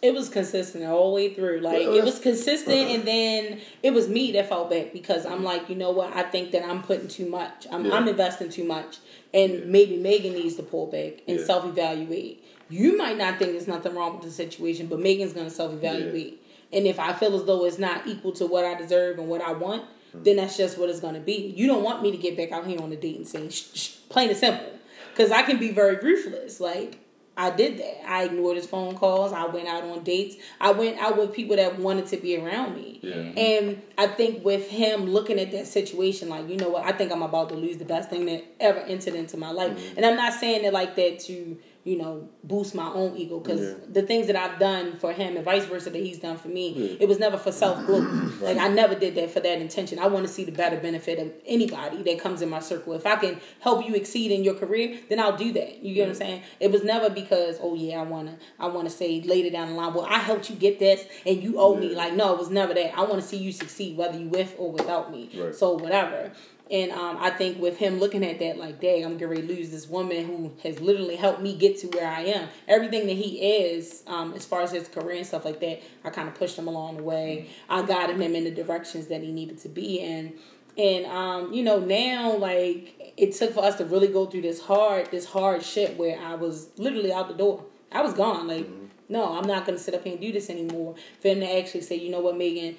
it 0.00 0.12
was 0.14 0.28
consistent 0.28 0.84
all 0.84 1.10
the 1.10 1.14
way 1.14 1.32
through. 1.34 1.60
Like 1.60 1.86
Well, 1.86 1.94
it 1.96 2.04
was 2.04 2.18
consistent, 2.18 2.76
uh-huh. 2.80 2.94
and 2.94 3.04
then 3.06 3.60
it 3.82 3.92
was 3.92 4.08
me 4.08 4.32
that 4.32 4.48
felt 4.48 4.70
back 4.70 4.92
because 4.92 5.24
I'm 5.26 5.44
like, 5.44 5.68
you 5.68 5.76
know 5.76 5.90
what? 5.90 6.14
I 6.16 6.22
think 6.24 6.50
that 6.52 6.64
I'm 6.64 6.82
putting 6.82 7.08
too 7.08 7.28
much. 7.28 7.66
I'm, 7.70 7.84
Yeah. 7.84 7.94
I'm 7.94 8.08
investing 8.08 8.48
too 8.48 8.64
much, 8.64 8.98
and 9.32 9.52
Yeah. 9.52 9.60
maybe 9.66 9.96
Megan 9.96 10.32
needs 10.34 10.56
to 10.56 10.62
pull 10.62 10.86
back 10.86 11.22
and 11.28 11.38
Yeah. 11.38 11.44
self 11.44 11.64
evaluate. 11.64 12.42
You 12.68 12.96
might 12.96 13.18
not 13.18 13.38
think 13.38 13.52
there's 13.52 13.68
nothing 13.68 13.94
wrong 13.94 14.14
with 14.14 14.24
the 14.24 14.30
situation, 14.30 14.86
but 14.86 14.98
Megan's 14.98 15.32
gonna 15.34 15.50
self 15.50 15.72
evaluate. 15.72 16.40
And 16.72 16.86
if 16.86 16.98
I 16.98 17.12
feel 17.12 17.34
as 17.36 17.44
though 17.44 17.64
it's 17.66 17.78
not 17.78 18.06
equal 18.06 18.32
to 18.32 18.46
what 18.46 18.64
I 18.64 18.74
deserve 18.74 19.18
and 19.18 19.28
what 19.28 19.42
I 19.42 19.52
want, 19.52 19.82
Hmm. 20.12 20.22
then 20.22 20.36
that's 20.36 20.56
just 20.56 20.78
what 20.78 20.88
it's 20.90 21.00
gonna 21.00 21.20
be. 21.20 21.54
You 21.56 21.66
don't 21.66 21.82
want 21.82 22.02
me 22.02 22.10
to 22.10 22.16
get 22.16 22.36
back 22.36 22.52
out 22.52 22.66
here 22.66 22.80
on 22.80 22.90
the 22.90 22.96
dating 22.96 23.24
scene, 23.24 23.50
shh, 23.50 23.74
shh, 23.74 23.88
plain 24.08 24.28
and 24.28 24.38
simple, 24.38 24.72
because 25.10 25.30
I 25.30 25.42
can 25.42 25.58
be 25.58 25.70
very 25.72 25.96
ruthless. 25.96 26.60
Like 26.60 26.98
I 27.36 27.50
did 27.50 27.78
that. 27.78 28.08
I 28.08 28.24
ignored 28.24 28.56
his 28.56 28.66
phone 28.66 28.94
calls. 28.94 29.32
I 29.32 29.46
went 29.46 29.66
out 29.66 29.84
on 29.84 30.04
dates. 30.04 30.36
I 30.60 30.72
went 30.72 30.98
out 30.98 31.16
with 31.16 31.32
people 31.32 31.56
that 31.56 31.78
wanted 31.78 32.06
to 32.08 32.18
be 32.18 32.36
around 32.36 32.74
me. 32.74 33.00
Yeah. 33.02 33.14
And 33.14 33.82
I 33.96 34.06
think 34.06 34.44
with 34.44 34.68
him 34.68 35.06
looking 35.06 35.40
at 35.40 35.50
that 35.52 35.66
situation, 35.66 36.28
like, 36.28 36.48
you 36.48 36.56
know 36.56 36.68
what, 36.68 36.84
I 36.84 36.92
think 36.92 37.10
I'm 37.10 37.22
about 37.22 37.48
to 37.48 37.54
lose 37.54 37.78
the 37.78 37.86
best 37.86 38.10
thing 38.10 38.26
that 38.26 38.44
ever 38.60 38.80
entered 38.80 39.14
into 39.14 39.38
my 39.38 39.50
life. 39.50 39.72
Mm-hmm. 39.72 39.96
And 39.96 40.06
I'm 40.06 40.16
not 40.16 40.34
saying 40.34 40.64
it 40.64 40.74
like 40.74 40.94
that 40.96 41.20
to, 41.20 41.58
you 41.84 41.98
know, 41.98 42.28
boost 42.44 42.76
my 42.76 42.88
own 42.92 43.16
ego 43.16 43.40
because 43.40 43.60
Yeah. 43.60 43.74
the 43.92 44.02
things 44.02 44.28
that 44.28 44.36
I've 44.36 44.60
done 44.60 44.92
for 45.00 45.12
him 45.12 45.34
and 45.36 45.44
vice 45.44 45.64
versa 45.64 45.90
that 45.90 45.98
he's 45.98 46.18
done 46.18 46.36
for 46.36 46.46
me, 46.46 46.68
Yeah. 46.76 46.96
it 47.00 47.08
was 47.08 47.18
never 47.18 47.36
for 47.36 47.50
self 47.50 47.84
glory. 47.86 48.06
Like 48.40 48.56
I 48.56 48.68
never 48.68 48.94
did 48.94 49.16
that 49.16 49.30
for 49.32 49.40
that 49.40 49.60
intention. 49.60 49.98
I 49.98 50.06
want 50.06 50.24
to 50.24 50.32
see 50.32 50.44
the 50.44 50.52
better 50.52 50.76
benefit 50.76 51.18
of 51.18 51.32
anybody 51.44 52.02
that 52.04 52.20
comes 52.20 52.40
in 52.40 52.48
my 52.48 52.60
circle. 52.60 52.92
If 52.92 53.04
I 53.04 53.16
can 53.16 53.40
help 53.58 53.84
you 53.86 53.94
exceed 53.96 54.30
in 54.30 54.44
your 54.44 54.54
career, 54.54 54.96
then 55.08 55.18
I'll 55.18 55.36
do 55.36 55.52
that. 55.54 55.82
You 55.82 55.94
get 55.94 56.02
what 56.02 56.08
I'm 56.10 56.14
saying? 56.14 56.42
It 56.60 56.70
was 56.70 56.84
never 56.84 57.10
because, 57.10 57.58
oh 57.60 57.74
yeah, 57.74 58.00
I 58.00 58.04
wanna 58.04 58.36
I 58.60 58.68
wanna 58.68 58.90
say 58.90 59.20
later 59.20 59.50
down 59.50 59.70
the 59.70 59.74
line, 59.74 59.92
well, 59.92 60.06
I 60.08 60.18
helped 60.18 60.50
you 60.50 60.54
get 60.56 60.78
this 60.78 61.04
and 61.26 61.42
you 61.42 61.58
owe 61.58 61.74
me. 61.74 61.96
Like, 61.96 62.14
no, 62.14 62.32
it 62.32 62.38
was 62.38 62.50
never 62.50 62.74
that. 62.74 62.96
I 62.96 63.02
wanna 63.02 63.22
see 63.22 63.38
you 63.38 63.50
succeed, 63.50 63.96
whether 63.96 64.16
you 64.16 64.28
with 64.28 64.54
or 64.56 64.70
without 64.70 65.10
me. 65.10 65.30
Right. 65.36 65.52
So 65.52 65.72
whatever. 65.72 66.30
And 66.72 66.90
um, 66.90 67.18
I 67.20 67.28
think 67.28 67.60
with 67.60 67.76
him 67.76 68.00
looking 68.00 68.24
at 68.24 68.38
that, 68.38 68.56
like, 68.56 68.80
dang, 68.80 69.04
I'm 69.04 69.18
to 69.18 69.28
lose 69.28 69.70
this 69.70 69.86
woman 69.86 70.24
who 70.24 70.52
has 70.62 70.80
literally 70.80 71.16
helped 71.16 71.42
me 71.42 71.54
get 71.54 71.78
to 71.80 71.86
where 71.88 72.08
I 72.08 72.22
am. 72.22 72.48
Everything 72.66 73.06
that 73.08 73.12
he 73.12 73.66
is, 73.66 74.02
um, 74.06 74.32
as 74.32 74.46
far 74.46 74.62
as 74.62 74.72
his 74.72 74.88
career 74.88 75.18
and 75.18 75.26
stuff 75.26 75.44
like 75.44 75.60
that, 75.60 75.82
I 76.02 76.08
kind 76.08 76.28
of 76.28 76.34
pushed 76.34 76.56
him 76.56 76.68
along 76.68 76.96
the 76.96 77.02
way. 77.02 77.50
I 77.68 77.82
guided 77.82 78.18
him 78.18 78.34
in 78.34 78.44
the 78.44 78.50
directions 78.50 79.08
that 79.08 79.22
he 79.22 79.30
needed 79.30 79.58
to 79.60 79.68
be 79.68 80.00
in. 80.00 80.32
And 80.78 81.04
um, 81.04 81.52
you 81.52 81.62
know, 81.62 81.78
now 81.78 82.34
like 82.38 83.12
it 83.18 83.34
took 83.34 83.52
for 83.52 83.62
us 83.62 83.76
to 83.76 83.84
really 83.84 84.08
go 84.08 84.24
through 84.24 84.40
this 84.40 84.62
hard, 84.62 85.10
this 85.10 85.26
hard 85.26 85.62
shit 85.62 85.98
where 85.98 86.18
I 86.18 86.36
was 86.36 86.70
literally 86.78 87.12
out 87.12 87.28
the 87.28 87.34
door. 87.34 87.66
I 87.90 88.00
was 88.00 88.14
gone. 88.14 88.48
Like, 88.48 88.66
no, 89.10 89.36
I'm 89.36 89.46
not 89.46 89.66
gonna 89.66 89.78
sit 89.78 89.92
up 89.92 90.04
here 90.04 90.14
and 90.14 90.22
do 90.22 90.32
this 90.32 90.48
anymore. 90.48 90.94
For 91.20 91.28
him 91.28 91.40
to 91.40 91.58
actually 91.58 91.82
say, 91.82 91.96
you 91.96 92.10
know 92.10 92.20
what, 92.20 92.38
Megan, 92.38 92.78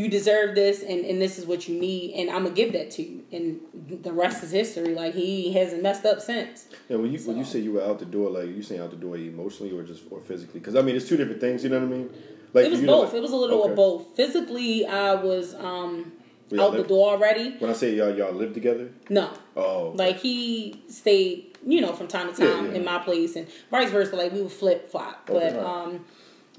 you 0.00 0.08
deserve 0.08 0.54
this 0.54 0.82
and, 0.82 1.04
and 1.04 1.20
this 1.20 1.38
is 1.38 1.44
what 1.46 1.68
you 1.68 1.78
need 1.78 2.14
and 2.14 2.30
I'm 2.30 2.44
gonna 2.44 2.54
give 2.54 2.72
that 2.72 2.90
to 2.92 3.02
you. 3.02 3.22
And 3.32 3.60
the 4.02 4.12
rest 4.12 4.42
is 4.42 4.50
history. 4.50 4.94
Like 4.94 5.14
he 5.14 5.52
hasn't 5.52 5.82
messed 5.82 6.04
up 6.06 6.20
since. 6.20 6.66
Yeah, 6.88 6.96
when 6.96 7.12
you 7.12 7.18
when 7.20 7.36
you 7.36 7.44
say 7.44 7.58
you 7.60 7.72
were 7.72 7.82
out 7.84 7.98
the 7.98 8.06
door, 8.06 8.30
like 8.30 8.46
you 8.48 8.62
saying 8.62 8.80
out 8.80 8.90
the 8.90 8.96
door 8.96 9.16
emotionally 9.16 9.76
or 9.76 9.82
just 9.82 10.02
or 10.10 10.20
physically? 10.20 10.60
Because 10.60 10.74
I 10.76 10.82
mean, 10.82 10.96
it's 10.96 11.08
two 11.08 11.16
different 11.16 11.40
things. 11.40 11.62
You 11.64 11.70
know 11.70 11.80
what 11.80 11.86
I 11.94 11.96
mean? 11.98 12.10
Like 12.52 12.66
It 12.66 12.70
was 12.72 12.80
know, 12.80 13.02
both. 13.02 13.08
like- 13.08 13.18
it 13.18 13.22
was 13.22 13.32
a 13.32 13.36
little 13.36 13.60
okay. 13.62 13.70
of 13.70 13.76
both. 13.76 14.16
Physically 14.16 14.86
I 14.86 15.14
was 15.14 15.54
um 15.54 16.12
out 16.58 16.72
the 16.72 16.82
door 16.82 17.10
already. 17.12 17.56
When 17.58 17.70
I 17.70 17.74
say 17.74 17.94
y'all 17.94 18.14
y'all 18.16 18.32
live 18.32 18.54
together, 18.54 18.90
No. 19.08 19.30
oh, 19.56 19.92
Like 19.94 20.18
he 20.18 20.82
stayed, 20.88 21.56
you 21.64 21.80
know, 21.80 21.92
from 21.92 22.08
time 22.08 22.32
to 22.32 22.36
time 22.36 22.66
yeah. 22.66 22.78
in 22.78 22.84
my 22.84 22.98
place 22.98 23.36
and 23.36 23.46
vice 23.70 23.90
versa. 23.90 24.16
Like 24.16 24.32
we 24.32 24.42
would 24.42 24.50
flip 24.52 24.90
flop, 24.90 25.28
Okay. 25.30 25.52
but 25.54 25.64
um, 25.64 26.04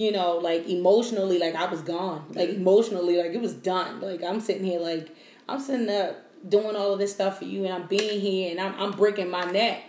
you 0.02 0.12
know, 0.12 0.38
like 0.38 0.68
emotionally, 0.68 1.38
like 1.38 1.54
I 1.54 1.66
was 1.66 1.82
gone. 1.82 2.26
Like 2.34 2.50
emotionally, 2.50 3.18
like 3.18 3.34
it 3.34 3.42
was 3.42 3.54
done. 3.54 4.02
Like 4.02 4.24
I'm 4.24 4.42
sitting 4.42 4.64
here, 4.64 4.80
like 4.80 5.16
I'm 5.48 5.60
sitting 5.60 5.90
up 5.90 6.18
doing 6.50 6.76
all 6.76 6.94
of 6.94 6.98
this 7.00 7.14
stuff 7.14 7.38
for 7.38 7.46
you, 7.46 7.66
and 7.66 7.74
I'm 7.74 7.86
being 7.88 8.20
here, 8.20 8.50
and 8.50 8.60
I'm 8.60 8.74
I'm 8.82 8.92
breaking 8.98 9.30
my 9.30 9.46
neck. 9.52 9.84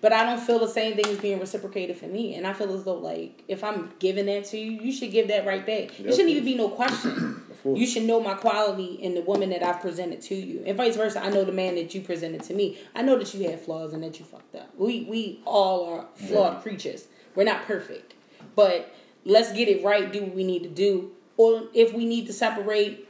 But 0.00 0.14
I 0.14 0.24
don't 0.24 0.40
feel 0.40 0.58
the 0.58 0.68
same 0.68 0.94
thing 0.96 1.06
is 1.08 1.18
being 1.18 1.38
reciprocated 1.38 1.98
for 1.98 2.06
me, 2.06 2.34
and 2.34 2.46
I 2.46 2.54
feel 2.54 2.72
as 2.72 2.84
though 2.84 2.94
like 2.94 3.44
if 3.46 3.62
I'm 3.62 3.92
giving 3.98 4.24
that 4.24 4.46
to 4.46 4.58
you, 4.58 4.80
you 4.80 4.90
should 4.90 5.10
give 5.12 5.28
that 5.28 5.44
right 5.44 5.66
back. 5.66 5.98
Yeah, 5.98 6.04
There 6.04 6.12
shouldn't 6.12 6.30
even 6.30 6.44
be 6.46 6.54
no 6.54 6.70
question. 6.70 7.42
You 7.64 7.88
should 7.88 8.04
know 8.04 8.20
my 8.20 8.34
quality 8.34 8.94
in 8.94 9.16
the 9.16 9.20
woman 9.20 9.50
that 9.50 9.64
I've 9.64 9.80
presented 9.80 10.22
to 10.22 10.34
you, 10.36 10.62
and 10.64 10.76
vice 10.76 10.94
versa. 10.94 11.20
I 11.20 11.28
know 11.28 11.44
the 11.44 11.52
man 11.52 11.74
that 11.74 11.92
you 11.92 12.00
presented 12.00 12.44
to 12.44 12.54
me. 12.54 12.78
I 12.94 13.02
know 13.02 13.18
that 13.18 13.34
you 13.34 13.50
had 13.50 13.60
flaws 13.60 13.92
and 13.92 14.02
that 14.04 14.18
you 14.20 14.24
fucked 14.24 14.54
up. 14.54 14.70
We 14.78 15.04
we 15.10 15.40
all 15.44 15.92
are 15.92 16.06
flawed 16.14 16.62
creatures. 16.62 17.08
We're 17.34 17.44
not 17.44 17.66
perfect, 17.66 18.14
but 18.54 18.94
let's 19.24 19.52
get 19.52 19.68
it 19.68 19.84
right. 19.84 20.12
Do 20.12 20.22
what 20.22 20.34
we 20.34 20.44
need 20.44 20.62
to 20.62 20.68
do, 20.68 21.12
or 21.36 21.64
if 21.74 21.92
we 21.92 22.04
need 22.04 22.26
to 22.26 22.32
separate 22.32 23.08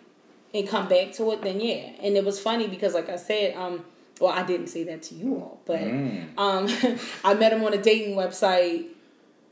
and 0.54 0.68
come 0.68 0.88
back 0.88 1.12
to 1.12 1.30
it, 1.32 1.42
then 1.42 1.60
yeah. 1.60 1.90
And 2.00 2.16
it 2.16 2.24
was 2.24 2.40
funny 2.40 2.68
because, 2.68 2.94
like 2.94 3.08
I 3.08 3.16
said, 3.16 3.54
um, 3.56 3.84
well, 4.20 4.32
I 4.32 4.42
didn't 4.42 4.68
say 4.68 4.84
that 4.84 5.02
to 5.04 5.14
you 5.14 5.36
all, 5.36 5.60
but 5.64 5.82
um, 5.82 6.68
I 7.24 7.34
met 7.34 7.52
him 7.52 7.62
on 7.64 7.74
a 7.74 7.82
dating 7.82 8.16
website. 8.16 8.86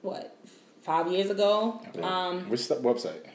What 0.02 0.36
five 0.82 1.10
years 1.10 1.30
ago? 1.30 1.80
Um, 2.02 2.48
Which 2.48 2.60
website? 2.62 3.26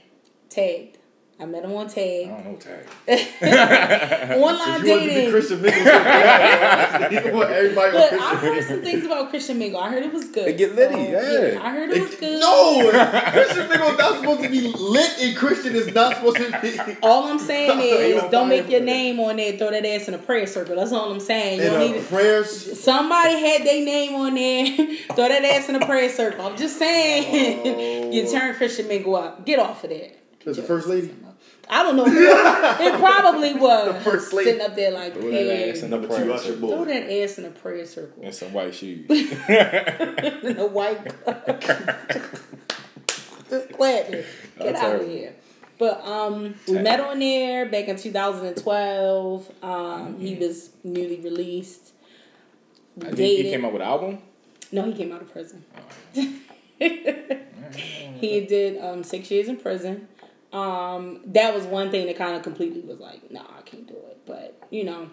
tagged. 0.49 0.97
I 1.41 1.45
met 1.45 1.63
him 1.63 1.73
on 1.73 1.87
Tag. 1.87 2.27
I 2.27 2.29
tag. 2.29 2.43
don't 2.43 2.53
know 2.53 2.59
tag. 2.59 2.87
Online 4.31 4.37
you 4.37 4.41
want 4.41 4.77
to 4.77 4.83
be 4.83 4.87
dating. 5.07 5.31
Christian 5.31 5.61
Mingle. 5.61 5.81
you 5.81 7.33
want 7.35 7.49
everybody 7.49 7.87
on 7.87 7.93
Look, 7.95 8.09
Christian 8.09 8.19
I 8.21 8.35
heard 8.35 8.63
some 8.67 8.81
things 8.83 9.05
about 9.05 9.29
Christian 9.31 9.57
Mingle. 9.57 9.79
I 9.79 9.89
heard 9.89 10.03
it 10.03 10.13
was 10.13 10.25
good. 10.25 10.49
It 10.49 10.57
get 10.57 10.75
litty, 10.75 10.93
So, 10.93 11.01
yeah. 11.01 11.63
I 11.63 11.71
heard 11.71 11.89
it 11.89 11.99
was 11.99 12.15
good. 12.15 12.39
No, 12.39 12.91
Christian 13.31 13.69
Mingle 13.69 13.87
is 13.89 13.97
not 13.97 14.19
supposed 14.19 14.43
to 14.43 14.49
be 14.49 14.61
lit, 14.61 15.19
and 15.19 15.35
Christian 15.35 15.75
is 15.75 15.91
not 15.95 16.15
supposed 16.17 16.37
to 16.37 16.59
be. 16.61 16.97
All 17.01 17.23
I'm 17.23 17.39
saying 17.39 17.79
is, 17.81 18.23
don't 18.29 18.47
make 18.47 18.69
your 18.69 18.81
name 18.81 19.19
on 19.19 19.37
there. 19.37 19.57
Throw 19.57 19.71
that 19.71 19.83
ass 19.83 20.07
in 20.07 20.13
a 20.13 20.19
prayer 20.19 20.45
circle. 20.45 20.75
That's 20.75 20.91
all 20.91 21.11
I'm 21.11 21.19
saying. 21.19 21.59
You 21.59 21.65
And 21.65 21.73
don't 21.73 21.91
uh, 21.91 21.93
need 21.95 22.07
prayers. 22.07 22.79
Somebody 22.79 23.39
had 23.39 23.65
their 23.65 23.83
name 23.83 24.13
on 24.13 24.35
there. 24.35 24.77
Throw 25.15 25.27
that 25.27 25.43
ass 25.43 25.69
in 25.69 25.75
a 25.75 25.85
prayer 25.87 26.09
circle. 26.11 26.45
I'm 26.45 26.55
just 26.55 26.77
saying. 26.77 28.13
you 28.13 28.29
turn 28.29 28.53
Christian 28.53 28.87
Mingle 28.87 29.15
up. 29.15 29.43
Get 29.43 29.57
off 29.57 29.83
of 29.83 29.89
that. 29.89 30.17
That's 30.45 30.57
the 30.57 30.63
first 30.63 30.87
lady. 30.87 31.13
I 31.71 31.83
don't 31.83 31.95
know. 31.95 32.05
If 32.05 32.13
it 32.81 32.99
probably 32.99 33.53
was. 33.53 34.03
first 34.03 34.33
lady. 34.33 34.51
Sitting 34.51 34.65
up 34.65 34.75
there 34.75 34.91
like, 34.91 35.13
Throw 35.13 35.23
that 35.23 35.31
hey, 35.31 35.71
ass 35.71 35.81
in 35.81 35.89
the 35.89 35.97
Number 35.97 36.07
two, 36.09 36.23
prayer 36.25 36.31
Usher 36.31 36.53
circle. 36.53 36.69
throw 36.69 36.85
that 36.85 37.09
ass 37.09 37.37
in 37.37 37.45
a 37.45 37.49
prayer 37.49 37.85
circle. 37.85 38.23
And 38.23 38.35
some 38.35 38.51
white 38.53 38.75
shoes. 38.75 39.09
In 39.09 40.57
a 40.57 40.67
white 40.67 41.01
just 43.51 43.71
clapping. 43.73 44.11
Get 44.11 44.25
That's 44.57 44.81
out 44.81 44.95
of 45.01 45.07
here. 45.07 45.35
But 45.77 46.05
um, 46.05 46.55
we 46.67 46.77
met 46.79 46.99
on 46.99 47.19
there 47.19 47.67
back 47.67 47.87
in 47.87 47.97
2012. 47.97 49.51
Um, 49.63 50.19
he 50.19 50.35
was 50.35 50.69
newly 50.83 51.19
released. 51.19 51.93
We 52.95 53.07
I 53.07 53.11
dated. 53.11 53.45
he 53.45 53.51
came 53.51 53.65
out 53.65 53.73
with 53.73 53.81
an 53.81 53.87
album. 53.87 54.19
No, 54.71 54.85
he 54.85 54.93
came 54.93 55.11
out 55.11 55.21
of 55.21 55.31
prison. 55.31 55.65
he 56.13 56.35
did 58.45 58.81
um, 58.81 59.03
six 59.03 59.29
years 59.31 59.47
in 59.47 59.57
prison. 59.57 60.07
Um, 60.53 61.21
that 61.27 61.53
was 61.53 61.65
one 61.65 61.91
thing 61.91 62.07
that 62.07 62.17
kind 62.17 62.35
of 62.35 62.43
completely 62.43 62.81
was 62.81 62.99
like, 62.99 63.31
nah, 63.31 63.45
I 63.57 63.61
can't 63.61 63.87
do 63.87 63.93
it. 63.93 64.19
But 64.25 64.61
you 64.69 64.83
know, 64.83 65.09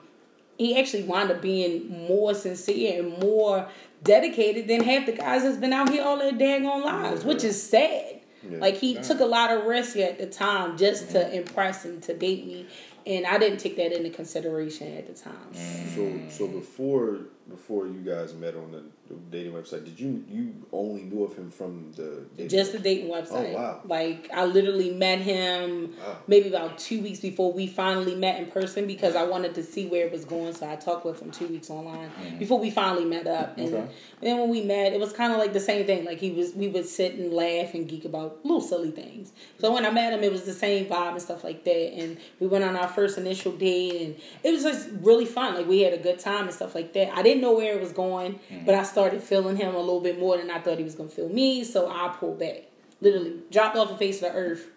he 0.58 0.78
actually 0.78 1.04
wound 1.04 1.30
up 1.30 1.40
being 1.40 2.06
more 2.08 2.34
sincere 2.34 3.02
and 3.02 3.18
more 3.20 3.68
dedicated 4.02 4.68
than 4.68 4.82
half 4.82 5.06
the 5.06 5.12
guys 5.12 5.42
that's 5.42 5.56
been 5.56 5.72
out 5.72 5.90
here 5.90 6.02
all 6.02 6.18
their 6.18 6.32
daggone 6.32 6.84
lives, 6.84 7.24
which 7.24 7.44
is 7.44 7.60
sad. 7.60 8.20
Yeah. 8.48 8.58
Like 8.58 8.76
he 8.76 8.94
took 8.94 9.20
a 9.20 9.24
lot 9.24 9.50
of 9.50 9.64
risk 9.64 9.96
at 9.96 10.18
the 10.18 10.26
time 10.26 10.76
just 10.76 11.10
to 11.10 11.32
impress 11.34 11.84
and 11.84 12.02
to 12.04 12.14
date 12.14 12.46
me, 12.46 12.66
and 13.06 13.26
I 13.26 13.38
didn't 13.38 13.58
take 13.58 13.76
that 13.76 13.92
into 13.92 14.10
consideration 14.10 14.96
at 14.96 15.06
the 15.06 15.14
time. 15.14 15.54
So 15.94 16.20
so 16.30 16.48
before 16.48 17.18
before 17.48 17.86
you 17.86 18.00
guys 18.00 18.34
met 18.34 18.54
on 18.54 18.70
the, 18.72 18.82
the 19.08 19.14
dating 19.30 19.52
website, 19.52 19.84
did 19.84 19.98
you 19.98 20.24
you 20.28 20.54
only 20.72 21.02
knew 21.02 21.24
of 21.24 21.34
him 21.34 21.50
from 21.50 21.92
the 21.96 22.24
dating 22.36 22.48
Just 22.50 22.72
the 22.72 22.78
dating 22.78 23.10
website. 23.10 23.52
Oh, 23.52 23.56
wow. 23.56 23.80
Like 23.84 24.28
I 24.32 24.44
literally 24.44 24.90
met 24.90 25.20
him 25.20 25.94
Wow. 25.98 26.18
maybe 26.26 26.48
about 26.48 26.78
two 26.78 27.00
weeks 27.00 27.20
before 27.20 27.52
we 27.52 27.66
finally 27.66 28.14
met 28.14 28.40
in 28.40 28.50
person 28.50 28.86
because 28.86 29.16
I 29.16 29.24
wanted 29.24 29.54
to 29.54 29.62
see 29.62 29.86
where 29.86 30.06
it 30.06 30.12
was 30.12 30.24
going. 30.24 30.54
So 30.54 30.68
I 30.70 30.76
talked 30.76 31.04
with 31.04 31.20
him 31.22 31.30
two 31.30 31.46
weeks 31.46 31.70
online 31.70 32.10
mm-hmm. 32.10 32.38
before 32.38 32.58
we 32.58 32.70
finally 32.70 33.04
met 33.04 33.26
up. 33.26 33.56
And 33.56 33.74
Okay. 33.74 33.88
then 34.20 34.38
when 34.38 34.50
we 34.50 34.62
met, 34.62 34.92
it 34.92 35.00
was 35.00 35.12
kind 35.12 35.32
of 35.32 35.38
like 35.38 35.52
the 35.52 35.60
same 35.60 35.86
thing. 35.86 36.04
Like 36.04 36.18
he 36.18 36.30
was, 36.32 36.54
we 36.54 36.68
would 36.68 36.86
sit 36.86 37.14
and 37.14 37.32
laugh 37.32 37.74
and 37.74 37.88
geek 37.88 38.04
about 38.04 38.44
little 38.44 38.60
silly 38.60 38.90
things. 38.90 39.32
So 39.58 39.72
when 39.72 39.86
I 39.86 39.90
met 39.90 40.12
him, 40.12 40.22
it 40.22 40.30
was 40.32 40.44
the 40.44 40.52
same 40.52 40.86
vibe 40.86 41.12
and 41.12 41.22
stuff 41.22 41.44
like 41.44 41.64
that. 41.64 41.92
And 41.94 42.18
we 42.40 42.46
went 42.46 42.64
on 42.64 42.76
our 42.76 42.88
first 42.88 43.16
initial 43.18 43.52
date, 43.52 44.02
and 44.02 44.16
it 44.44 44.52
was 44.52 44.62
just 44.62 44.88
really 45.00 45.24
fun. 45.26 45.54
Like 45.54 45.66
we 45.66 45.80
had 45.80 45.92
a 45.92 45.98
good 45.98 46.18
time 46.18 46.44
and 46.44 46.52
stuff 46.52 46.74
like 46.74 46.92
that. 46.92 47.16
I 47.16 47.22
didn't 47.22 47.37
know 47.40 47.54
where 47.54 47.74
it 47.74 47.80
was 47.80 47.92
going, 47.92 48.34
mm-hmm. 48.34 48.64
but 48.64 48.74
I 48.74 48.82
started 48.82 49.22
feeling 49.22 49.56
him 49.56 49.74
a 49.74 49.78
little 49.78 50.00
bit 50.00 50.18
more 50.18 50.36
than 50.36 50.50
I 50.50 50.58
thought 50.58 50.78
he 50.78 50.84
was 50.84 50.94
gonna 50.94 51.08
feel 51.08 51.28
me. 51.28 51.64
So 51.64 51.88
I 51.90 52.14
pulled 52.18 52.38
back, 52.38 52.64
literally 53.00 53.34
dropped 53.50 53.76
off 53.76 53.88
the 53.88 53.96
face 53.96 54.22
of 54.22 54.32
the 54.32 54.38
earth. 54.38 54.68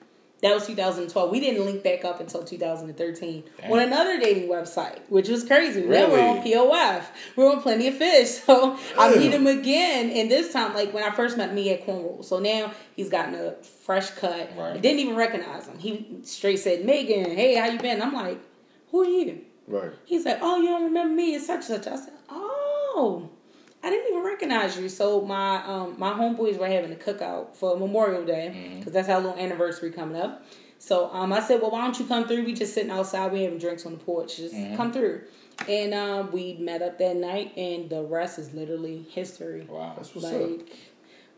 That 0.42 0.56
was 0.56 0.66
2012. 0.66 1.30
We 1.30 1.40
didn't 1.40 1.64
link 1.66 1.84
back 1.84 2.04
up 2.04 2.20
until 2.20 2.44
2013 2.44 3.44
on 3.70 3.80
another 3.80 4.20
dating 4.20 4.50
website, 4.50 5.00
which 5.08 5.30
was 5.30 5.44
crazy. 5.44 5.84
Now 5.84 6.10
we're 6.10 6.20
on 6.20 6.44
POF. 6.44 7.06
We're 7.36 7.52
on 7.52 7.62
Plenty 7.62 7.88
of 7.88 7.96
Fish. 7.96 8.40
So 8.52 8.78
I 8.98 9.16
meet 9.16 9.32
him 9.32 9.46
again, 9.48 10.10
and 10.10 10.30
this 10.30 10.52
time, 10.52 10.74
like 10.74 10.94
when 10.94 11.04
I 11.04 11.12
first 11.12 11.38
met 11.38 11.54
me 11.54 11.72
at 11.72 11.86
Cornwall. 11.86 12.24
So 12.24 12.40
now 12.40 12.72
he's 12.96 13.10
gotten 13.10 13.36
a 13.36 13.54
fresh 13.64 14.10
cut. 14.12 14.52
Right. 14.58 14.74
I 14.74 14.78
didn't 14.78 15.00
even 15.00 15.16
recognize 15.16 15.68
him. 15.68 15.78
He 15.78 16.20
straight 16.24 16.58
said, 16.58 16.84
"Megan, 16.86 17.36
hey, 17.36 17.56
how 17.56 17.68
you 17.68 17.80
been?" 17.80 18.02
I'm 18.02 18.14
like, 18.14 18.40
"Who 18.90 19.02
are 19.02 19.06
you?" 19.06 19.42
Right. 19.68 19.92
He's 20.06 20.26
like, 20.26 20.40
"Oh, 20.42 20.58
you 20.58 20.70
don't 20.70 20.86
remember 20.86 21.14
me? 21.14 21.36
It's 21.36 21.46
such 21.48 21.70
and 21.70 21.84
such." 21.84 21.88
I 21.88 21.96
said, 21.96 22.14
"Oh." 22.30 22.51
I 23.84 23.90
didn't 23.90 24.12
even 24.12 24.24
recognize 24.24 24.78
you. 24.78 24.90
So 24.90 25.22
my 25.22 25.64
um 25.66 25.96
my 25.98 26.12
homeboys 26.14 26.58
were 26.58 26.68
having 26.68 26.92
a 26.92 26.96
cookout 26.96 27.56
for 27.56 27.78
Memorial 27.78 28.24
Day 28.26 28.76
because 28.78 28.94
that's 28.94 29.10
our 29.10 29.20
little 29.20 29.38
anniversary 29.38 29.92
coming 29.92 30.22
up. 30.22 30.46
So 30.78 31.10
um 31.12 31.34
I 31.34 31.40
said, 31.42 31.62
well, 31.62 31.72
why 31.72 31.82
don't 31.82 31.98
you 32.00 32.06
come 32.06 32.28
through? 32.28 32.44
We 32.44 32.54
just 32.54 32.74
sitting 32.74 32.92
outside. 32.92 33.32
We 33.32 33.44
having 33.44 33.60
drinks 33.60 33.86
on 33.86 33.94
the 33.94 33.98
porch. 33.98 34.38
Just 34.38 34.56
come 34.76 34.92
through. 34.92 35.22
And 35.68 35.94
um 35.94 36.32
we 36.32 36.58
met 36.60 36.82
up 36.82 36.98
that 37.00 37.16
night, 37.16 37.56
and 37.58 37.90
the 37.90 38.04
rest 38.04 38.38
is 38.40 38.54
literally 38.54 39.06
history. 39.10 39.66
Wow. 39.70 39.94
That's 39.96 40.14
what's 40.14 40.28
like 40.32 40.44
up. 40.44 40.60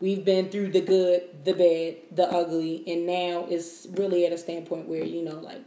we've 0.00 0.24
been 0.24 0.50
through 0.50 0.72
the 0.72 0.80
good, 0.80 1.44
the 1.44 1.54
bad, 1.54 2.16
the 2.16 2.30
ugly, 2.30 2.84
and 2.86 3.06
now 3.06 3.46
it's 3.48 3.86
really 3.92 4.26
at 4.26 4.32
a 4.32 4.38
standpoint 4.38 4.88
where 4.88 5.04
you 5.04 5.22
know 5.24 5.40
like. 5.40 5.62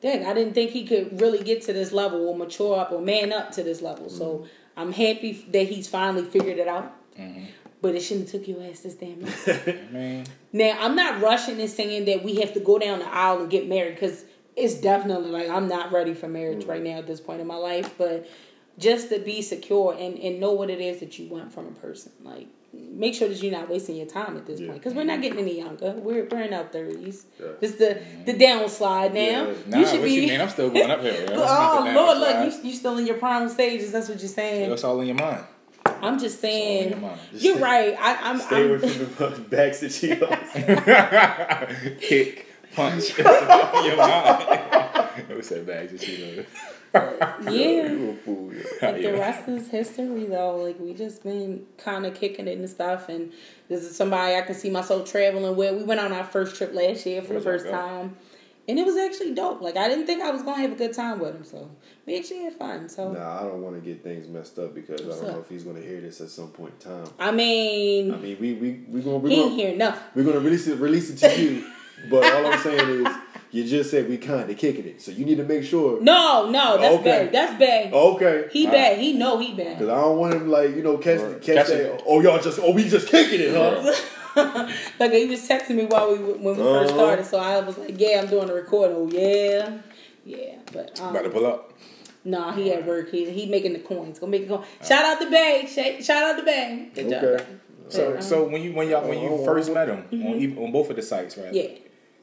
Dang, 0.00 0.24
I 0.24 0.32
didn't 0.32 0.54
think 0.54 0.70
he 0.70 0.86
could 0.86 1.20
really 1.20 1.42
get 1.42 1.62
to 1.62 1.72
this 1.72 1.90
level 1.90 2.28
or 2.28 2.36
mature 2.36 2.78
up 2.78 2.92
or 2.92 3.00
man 3.00 3.32
up 3.32 3.50
to 3.54 3.64
this 3.64 3.82
level. 3.82 4.08
So 4.08 4.46
I'm 4.78 4.92
happy 4.92 5.44
that 5.50 5.66
he's 5.66 5.88
finally 5.88 6.24
figured 6.24 6.58
it 6.58 6.68
out. 6.68 6.94
Mm-hmm. 7.18 7.46
But 7.82 7.94
it 7.94 8.00
shouldn't 8.00 8.30
have 8.30 8.40
took 8.40 8.48
your 8.48 8.62
ass 8.62 8.80
this 8.80 8.94
damn 8.94 9.20
long. 9.20 10.24
Now 10.52 10.78
I'm 10.80 10.96
not 10.96 11.20
rushing 11.20 11.60
and 11.60 11.68
saying 11.68 12.06
that 12.06 12.24
we 12.24 12.36
have 12.36 12.54
to 12.54 12.60
go 12.60 12.78
down 12.78 13.00
the 13.00 13.08
aisle 13.08 13.40
and 13.40 13.50
get 13.50 13.68
married 13.68 13.94
because 13.94 14.24
it's 14.56 14.74
definitely 14.74 15.30
like 15.30 15.48
I'm 15.48 15.68
not 15.68 15.92
ready 15.92 16.14
for 16.14 16.28
marriage 16.28 16.64
right 16.64 16.82
now 16.82 16.98
at 16.98 17.06
this 17.06 17.20
point 17.20 17.40
in 17.40 17.46
my 17.46 17.56
life. 17.56 17.94
But 17.98 18.28
just 18.78 19.10
to 19.10 19.18
be 19.18 19.42
secure 19.42 19.96
and, 19.98 20.18
and 20.18 20.40
know 20.40 20.52
what 20.52 20.70
it 20.70 20.80
is 20.80 21.00
that 21.00 21.18
you 21.18 21.28
want 21.28 21.52
from 21.52 21.66
a 21.66 21.72
person, 21.72 22.12
like 22.22 22.48
make 22.72 23.14
sure 23.14 23.28
that 23.28 23.42
you're 23.42 23.52
not 23.52 23.68
wasting 23.68 23.96
your 23.96 24.06
time 24.06 24.36
at 24.36 24.46
this 24.46 24.60
Yeah. 24.60 24.68
point 24.68 24.80
because 24.80 24.94
we're 24.94 25.04
not 25.04 25.20
getting 25.22 25.38
any 25.38 25.58
younger. 25.58 25.92
We're 25.92 26.24
we're 26.30 26.42
in 26.42 26.52
our 26.52 26.64
thirties. 26.64 27.26
Yeah. 27.40 27.46
It's 27.60 27.76
the 27.76 28.00
the 28.26 28.32
mm-hmm. 28.32 28.40
downslide 28.40 29.14
now. 29.14 29.20
Yeah. 29.20 29.54
nah, 29.66 29.80
what 29.80 30.10
you 30.10 30.26
mean? 30.26 30.40
I'm 30.40 30.48
still 30.48 30.70
going 30.70 30.90
uphill. 30.90 31.14
yo. 31.30 31.36
Oh 31.36 31.92
Lord, 31.94 32.18
look, 32.18 32.54
you 32.62 32.70
you 32.70 32.76
still 32.76 32.98
in 32.98 33.06
your 33.06 33.16
prime 33.16 33.48
stages. 33.48 33.92
That's 33.92 34.08
what 34.08 34.20
you're 34.20 34.28
saying. 34.28 34.70
It's 34.70 34.84
all 34.84 35.00
in 35.00 35.06
your 35.06 35.16
mind. 35.16 35.44
I'm 35.86 36.18
just 36.18 36.40
saying. 36.40 36.90
your 36.90 36.98
mind. 36.98 37.20
You're 37.32 37.58
right. 37.58 37.96
I, 37.98 38.30
I'm. 38.30 38.38
Stay 38.40 38.64
I'm 38.64 38.70
away 38.70 38.78
from 38.78 39.34
the 39.34 39.40
bags 39.48 39.80
that 39.80 39.90
Cheetos. 39.90 40.40
Kick, 42.00 42.46
punch. 42.74 43.14
It's 43.18 43.26
all 43.26 43.78
in 43.78 43.84
your 43.86 43.96
mind. 43.96 45.08
It 45.28 45.36
was 45.36 45.48
that 45.48 45.66
bags 45.66 45.92
of 45.94 46.00
Cheetos. 46.00 46.36
yeah. 46.36 46.42
Fool, 46.92 48.52
yeah. 48.52 48.62
Like 48.82 49.02
the 49.02 49.12
rest 49.18 49.48
is 49.48 49.68
history, 49.68 50.24
though. 50.24 50.56
Like 50.56 50.78
we 50.80 50.94
just 50.94 51.22
been 51.22 51.66
kind 51.76 52.06
of 52.06 52.14
kicking 52.14 52.48
it 52.48 52.58
and 52.58 52.68
stuff, 52.68 53.08
and 53.08 53.32
this 53.68 53.82
is 53.84 53.96
somebody 53.96 54.34
I 54.36 54.42
can 54.42 54.54
see 54.54 54.70
myself 54.70 55.10
traveling 55.10 55.56
with. 55.56 55.76
We 55.76 55.84
went 55.84 56.00
on 56.00 56.12
our 56.12 56.24
first 56.24 56.56
trip 56.56 56.72
last 56.74 57.04
year 57.06 57.22
for 57.22 57.34
the 57.34 57.40
Where's 57.40 57.64
that 57.64 57.70
first 57.70 57.70
time, 57.70 58.16
and 58.68 58.78
it 58.78 58.86
was 58.86 58.96
actually 58.96 59.34
dope. 59.34 59.60
Like 59.60 59.76
I 59.76 59.88
didn't 59.88 60.06
think 60.06 60.22
I 60.22 60.30
was 60.30 60.42
gonna 60.42 60.62
have 60.62 60.72
a 60.72 60.76
good 60.76 60.92
time 60.94 61.18
with 61.20 61.34
him, 61.34 61.44
so 61.44 61.70
we 62.06 62.18
actually 62.18 62.44
had 62.44 62.54
fun. 62.54 62.88
So 62.88 63.12
Nah, 63.12 63.40
I 63.40 63.42
don't 63.42 63.62
want 63.62 63.76
to 63.76 63.80
get 63.82 64.02
things 64.02 64.26
messed 64.28 64.58
up 64.58 64.74
because 64.74 65.02
What's 65.02 65.18
I 65.18 65.20
don't 65.20 65.28
up? 65.30 65.34
know 65.36 65.40
if 65.42 65.48
he's 65.48 65.64
gonna 65.64 65.80
hear 65.80 66.00
this 66.00 66.20
at 66.20 66.30
some 66.30 66.48
point 66.48 66.74
in 66.84 66.90
time. 66.90 67.12
I 67.18 67.30
mean, 67.30 68.12
I 68.14 68.16
mean, 68.16 68.36
we 68.40 68.54
we 68.54 68.72
we 68.88 69.00
gonna 69.02 69.18
we 69.18 69.30
he 69.34 69.42
gonna, 69.42 69.54
hear 69.54 69.76
nothing. 69.76 70.02
we're 70.14 70.24
gonna 70.24 70.40
release 70.40 70.66
it 70.66 70.78
release 70.78 71.10
it 71.10 71.16
to 71.18 71.40
you, 71.42 71.64
but 72.10 72.24
all 72.32 72.46
I'm 72.52 72.58
saying 72.60 73.06
is 73.06 73.14
you 73.50 73.64
just 73.64 73.90
said 73.90 74.08
we 74.08 74.18
kind 74.18 74.50
of 74.50 74.56
kicking 74.58 74.86
it, 74.86 75.00
so 75.00 75.10
you 75.10 75.24
need 75.24 75.36
to 75.38 75.44
make 75.44 75.64
sure. 75.64 76.00
No, 76.02 76.50
no, 76.50 76.76
that's 76.78 76.94
Okay. 76.96 77.04
bad. 77.04 77.32
That's 77.32 77.58
bad. 77.58 77.92
Okay. 77.92 78.48
He 78.52 78.66
All 78.66 78.72
bad. 78.72 78.98
He 78.98 79.12
know 79.14 79.38
he 79.38 79.54
bad. 79.54 79.78
Cause 79.78 79.88
I 79.88 80.00
don't 80.00 80.18
want 80.18 80.34
him 80.34 80.50
like 80.50 80.76
you 80.76 80.82
know 80.82 80.98
catch 80.98 81.20
Right. 81.20 81.40
catch, 81.40 81.56
Catch 81.56 81.66
that. 81.68 81.80
it. 81.94 82.02
Oh 82.06 82.20
y'all 82.20 82.40
just 82.40 82.58
oh 82.62 82.72
we 82.72 82.88
just 82.88 83.08
kicking 83.08 83.40
it, 83.40 83.54
huh? 83.54 83.92
like 85.00 85.12
he 85.12 85.26
was 85.26 85.48
texting 85.48 85.76
me 85.76 85.86
while 85.86 86.10
we 86.12 86.18
when 86.18 86.56
we 86.56 86.62
first 86.62 86.90
Uh-huh. 86.92 86.98
started, 86.98 87.26
so 87.26 87.38
I 87.38 87.60
was 87.60 87.76
like, 87.78 87.94
"Yeah, 87.98 88.20
I'm 88.22 88.28
doing 88.28 88.46
the 88.46 88.54
recording." 88.54 88.96
Oh 88.96 89.08
yeah, 89.10 89.78
yeah. 90.24 90.56
But 90.72 91.00
um, 91.00 91.10
About 91.10 91.22
to 91.24 91.30
pull 91.30 91.46
up. 91.46 91.72
Nah, 92.24 92.52
he 92.52 92.70
at 92.72 92.84
work. 92.84 93.10
He 93.10 93.30
he 93.30 93.46
making 93.46 93.72
the 93.72 93.78
coins. 93.78 94.18
Gonna 94.18 94.30
make 94.30 94.42
it 94.42 94.48
go. 94.48 94.62
Shout 94.86 95.04
out 95.04 95.20
to 95.20 95.30
Bay. 95.30 95.66
Shout 96.02 96.22
out 96.24 96.36
to 96.38 96.44
Bay. 96.44 96.90
Good 96.94 97.08
job. 97.10 97.24
Okay. 97.24 97.44
bro. 97.44 97.56
So, 97.88 98.16
um, 98.16 98.22
so 98.22 98.44
when 98.48 98.60
you 98.62 98.72
when 98.74 98.88
y'all 98.88 99.08
when 99.08 99.18
Oh, 99.18 99.38
you 99.38 99.44
first 99.46 99.72
met 99.72 99.88
him 99.88 100.04
on, 100.12 100.42
ev- 100.42 100.58
on 100.58 100.70
both 100.72 100.90
of 100.90 100.96
the 100.96 101.02
sites, 101.02 101.38
right? 101.38 101.46
Mm-hmm. 101.46 101.54
yeah. 101.56 101.68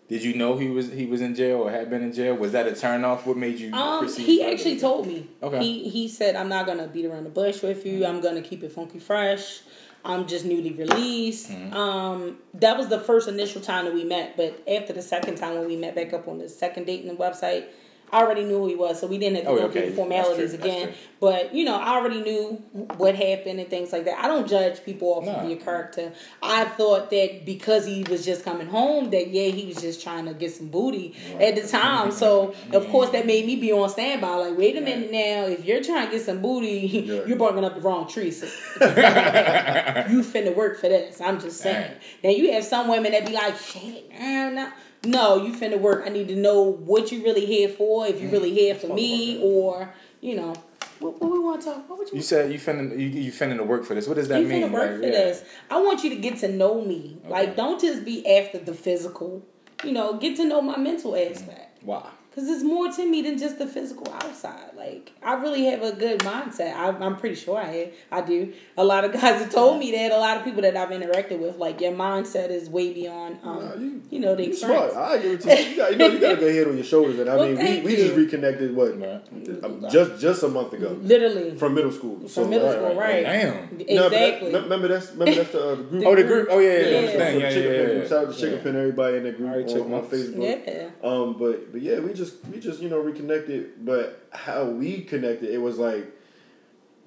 Did 0.07 0.23
you 0.23 0.35
know 0.35 0.57
he 0.57 0.69
was 0.69 0.91
he 0.91 1.07
was 1.07 1.21
in 1.21 1.33
jail 1.33 1.61
or 1.61 1.71
had 1.71 1.89
been 1.89 2.03
in 2.03 2.13
jail? 2.13 2.35
Was 2.35 2.51
that 2.51 2.67
a 2.67 2.75
turn 2.75 3.03
off? 3.03 3.25
What 3.25 3.37
made 3.37 3.59
you? 3.59 3.73
Um, 3.73 4.07
he 4.13 4.43
actually 4.43 4.79
told 4.79 5.07
me. 5.07 5.27
Okay. 5.41 5.59
He 5.59 5.89
he 5.89 6.07
said, 6.07 6.35
"I'm 6.35 6.49
not 6.49 6.67
gonna 6.67 6.87
beat 6.87 7.05
around 7.05 7.23
the 7.23 7.31
bush 7.31 7.63
with 7.63 7.85
you. 7.85 8.05
I'm 8.05 8.21
gonna 8.21 8.43
keep 8.43 8.63
it 8.63 8.71
funky 8.71 8.99
fresh. 8.99 9.61
I'm 10.03 10.27
just 10.27 10.45
newly 10.45 10.73
released." 10.73 11.49
Mm-hmm. 11.49 11.73
Um, 11.73 12.37
that 12.53 12.77
was 12.77 12.87
the 12.87 12.99
first 12.99 13.27
initial 13.27 13.61
time 13.61 13.85
that 13.85 13.95
we 13.95 14.03
met. 14.03 14.37
But 14.37 14.61
after 14.67 14.93
the 14.93 15.01
second 15.01 15.35
time 15.35 15.57
when 15.57 15.67
we 15.67 15.75
met 15.75 15.95
back 15.95 16.13
up 16.13 16.27
on 16.27 16.37
the 16.37 16.49
second 16.49 16.85
date 16.85 17.01
in 17.01 17.07
the 17.07 17.15
website. 17.15 17.65
I 18.15 18.21
already 18.21 18.45
knew 18.45 18.60
who 18.60 18.67
he 18.67 18.75
was, 18.75 18.97
so 18.99 19.08
we 19.08 19.17
didn't 19.17 19.36
have 19.36 19.43
to 19.45 19.49
Oh, 19.49 19.56
go 19.58 19.63
okay. 19.65 19.82
through 19.82 19.89
the 19.89 19.95
formalities 19.97 20.51
That's 20.54 20.63
true. 20.63 20.71
That's 20.71 20.84
again. 20.86 20.95
But 21.19 21.54
you 21.54 21.65
know, 21.65 21.75
I 21.75 21.89
already 21.95 22.21
knew 22.21 22.54
what 22.97 23.13
happened 23.15 23.60
and 23.60 23.69
things 23.69 23.91
like 23.91 24.06
that. 24.06 24.23
I 24.23 24.28
don't 24.28 24.47
judge 24.47 24.84
people 24.86 25.10
off 25.15 25.25
No. 25.25 25.32
of 25.34 25.49
your 25.49 25.60
character. 25.60 26.13
I 26.41 26.63
thought 26.63 27.10
that 27.10 27.45
because 27.45 27.86
he 27.86 28.04
was 28.10 28.23
just 28.23 28.45
coming 28.45 28.67
home, 28.67 29.10
that 29.10 29.28
yeah, 29.32 29.49
he 29.49 29.65
was 29.65 29.82
just 29.82 30.01
trying 30.01 30.25
to 30.25 30.34
get 30.34 30.54
some 30.54 30.67
booty 30.67 31.13
at 31.41 31.56
the 31.56 31.67
time. 31.67 32.12
So 32.12 32.54
of 32.71 32.88
course 32.91 33.10
that 33.10 33.25
made 33.25 33.45
me 33.45 33.58
be 33.58 33.73
on 33.73 33.89
standby. 33.89 34.36
Like, 34.36 34.58
wait 34.58 34.78
a 34.78 34.82
minute 34.82 35.12
now, 35.12 35.45
if 35.47 35.65
you're 35.65 35.84
trying 35.84 36.06
to 36.08 36.12
get 36.12 36.21
some 36.25 36.41
booty, 36.41 36.88
Yeah. 37.06 37.25
you're 37.25 37.38
barking 37.38 37.65
up 37.65 37.75
the 37.75 37.82
wrong 37.82 38.08
tree. 38.08 38.32
So 38.32 38.45
you 38.80 40.21
finna 40.21 40.56
work 40.56 40.80
for 40.80 40.88
this. 40.89 41.19
I'm 41.19 41.39
just 41.39 41.60
saying. 41.60 41.91
Right. 41.91 42.01
Now 42.23 42.30
you 42.30 42.54
have 42.54 42.63
some 42.63 42.88
women 42.88 43.12
that 43.12 43.25
be 43.25 43.34
like, 43.34 43.58
shit, 43.58 44.10
man, 44.10 44.56
no. 44.56 44.71
No, 45.05 45.43
you 45.43 45.53
finna 45.53 45.79
work. 45.79 46.03
I 46.05 46.09
need 46.09 46.27
to 46.29 46.35
know 46.35 46.61
what 46.61 47.11
you 47.11 47.23
really 47.23 47.45
here 47.45 47.69
for. 47.69 48.07
If 48.07 48.15
you 48.15 48.23
mm-hmm. 48.23 48.31
really 48.31 48.53
here 48.53 48.75
for 48.75 48.93
me, 48.93 49.39
or 49.41 49.93
you 50.21 50.35
know, 50.35 50.55
what, 50.99 51.21
what 51.21 51.31
we 51.31 51.39
want 51.39 51.61
to 51.61 51.67
talk. 51.67 51.89
What 51.89 51.99
would 51.99 52.09
you? 52.09 52.17
You 52.17 52.23
said 52.23 52.51
you 52.51 52.59
finna 52.59 52.91
you, 52.91 53.07
you 53.07 53.31
finna 53.31 53.57
to 53.57 53.63
work 53.63 53.85
for 53.85 53.93
this. 53.95 54.07
What 54.07 54.15
does 54.15 54.27
that 54.29 54.41
you 54.41 54.47
mean? 54.47 54.63
finna 54.63 54.71
work 54.71 54.91
Like, 54.91 54.99
for 54.99 55.05
yeah. 55.05 55.11
this. 55.11 55.43
I 55.69 55.81
want 55.81 56.03
you 56.03 56.09
to 56.11 56.15
get 56.15 56.37
to 56.39 56.47
know 56.47 56.81
me. 56.81 57.17
Okay. 57.21 57.29
Like, 57.29 57.55
don't 57.55 57.79
just 57.79 58.05
be 58.05 58.25
after 58.27 58.59
the 58.59 58.73
physical. 58.73 59.45
You 59.83 59.91
know, 59.91 60.17
get 60.17 60.37
to 60.37 60.45
know 60.45 60.61
my 60.61 60.77
mental 60.77 61.11
mm-hmm. 61.11 61.33
aspect. 61.33 61.83
Why? 61.83 62.09
Because 62.36 62.50
it's 62.50 62.63
more 62.63 62.91
to 62.91 63.10
me 63.10 63.21
than 63.21 63.38
just 63.38 63.60
the 63.60 63.65
physical 63.65 64.12
outside. 64.13 64.71
Like, 64.76 65.13
I 65.24 65.36
really 65.36 65.63
have 65.67 65.82
a 65.84 65.93
good 65.93 66.19
mindset. 66.19 66.76
I, 66.76 66.89
I'm 66.89 67.15
pretty 67.15 67.36
sure 67.36 67.58
I 67.58 67.63
have. 67.63 67.88
I 68.12 68.21
do. 68.21 68.52
A 68.77 68.83
lot 68.83 69.06
of 69.06 69.13
guys 69.19 69.42
have 69.42 69.50
told 69.54 69.79
me 69.79 69.92
that. 69.94 70.12
A 70.12 70.17
lot 70.17 70.36
of 70.36 70.44
people 70.44 70.62
that 70.63 70.75
I've 70.75 70.90
interacted 70.90 71.40
with, 71.40 71.56
like, 71.58 71.79
your 71.79 71.94
mindset 71.94 72.50
is 72.50 72.69
way 72.69 72.92
beyond, 72.94 73.38
um, 73.44 73.63
Nah, 73.63 73.75
you, 73.75 74.02
you- 74.10 74.19
know, 74.19 74.36
the 74.36 74.44
You 74.44 74.50
experience. 74.52 74.92
smart. 74.92 75.12
I 75.12 75.17
give 75.21 75.31
it 75.31 75.42
to 75.42 75.50
you. 75.63 75.69
You, 75.69 75.77
got, 75.77 75.92
you 75.92 75.98
know, 75.98 76.08
you 76.08 76.19
got 76.19 76.33
a 76.33 76.36
good 76.36 76.56
head 76.56 76.67
on 76.67 76.75
your 76.75 76.83
shoulders, 76.86 77.19
and 77.19 77.29
I 77.29 77.36
Well, 77.38 77.54
mean, 77.54 77.83
we, 77.83 77.92
we 77.92 77.96
just 77.96 78.15
reconnected 78.15 78.75
what 78.75 79.00
Right. 79.00 79.63
um, 79.63 79.86
just 79.90 80.19
just 80.19 80.44
a 80.44 80.48
month 80.50 80.73
ago 80.73 80.98
Literally. 81.02 81.56
from 81.56 81.73
middle 81.73 81.92
school. 81.92 82.19
From 82.19 82.27
So, 82.27 82.48
middle 82.48 82.67
right, 82.67 82.75
school, 82.75 82.96
right. 82.96 82.98
right. 82.98 83.23
Damn. 83.23 83.54
No, 83.96 84.04
but 84.04 84.12
that- 84.12 84.33
Exactly. 84.44 84.54
remember 84.54 84.88
that's 84.90 85.12
remember 85.12 85.36
that's 85.36 85.52
the, 85.52 85.63
uh, 85.71 85.75
the 85.75 85.83
group. 85.83 86.06
Oh, 86.06 86.15
the 86.15 86.23
group. 86.23 86.48
Oh 86.52 86.60
yeah, 86.60 86.69
yeah, 86.71 86.77
Yeah. 86.79 87.00
yeah. 87.00 87.12
So 87.12 87.17
Thing. 87.19 87.36
the 87.36 87.40
Yeah, 87.40 87.50
yeah, 87.50 87.92
yeah. 88.02 88.08
Shout 88.08 88.25
out 88.27 88.33
to 88.33 88.40
chicken 88.40 88.58
Yeah. 88.58 88.63
pen 88.63 88.75
everybody 88.75 89.17
in 89.17 89.23
that 89.23 89.38
group 89.38 89.50
All 89.50 89.56
right, 89.56 89.67
on, 89.67 89.73
chicken 89.73 89.94
on. 89.94 90.04
Facebook. 90.08 90.65
yeah. 90.67 90.90
Um, 91.10 91.36
but 91.38 91.71
but 91.71 91.81
yeah, 91.81 92.00
we 92.00 92.13
just 92.13 92.25
we 92.52 92.60
just 92.60 92.82
you 92.82 92.90
know 92.90 93.00
reconnected. 93.00 93.86
But 93.86 94.28
how 94.32 94.63
we 94.65 95.02
connected, 95.04 95.50
it 95.50 95.60
was 95.60 95.78
like 95.78 96.06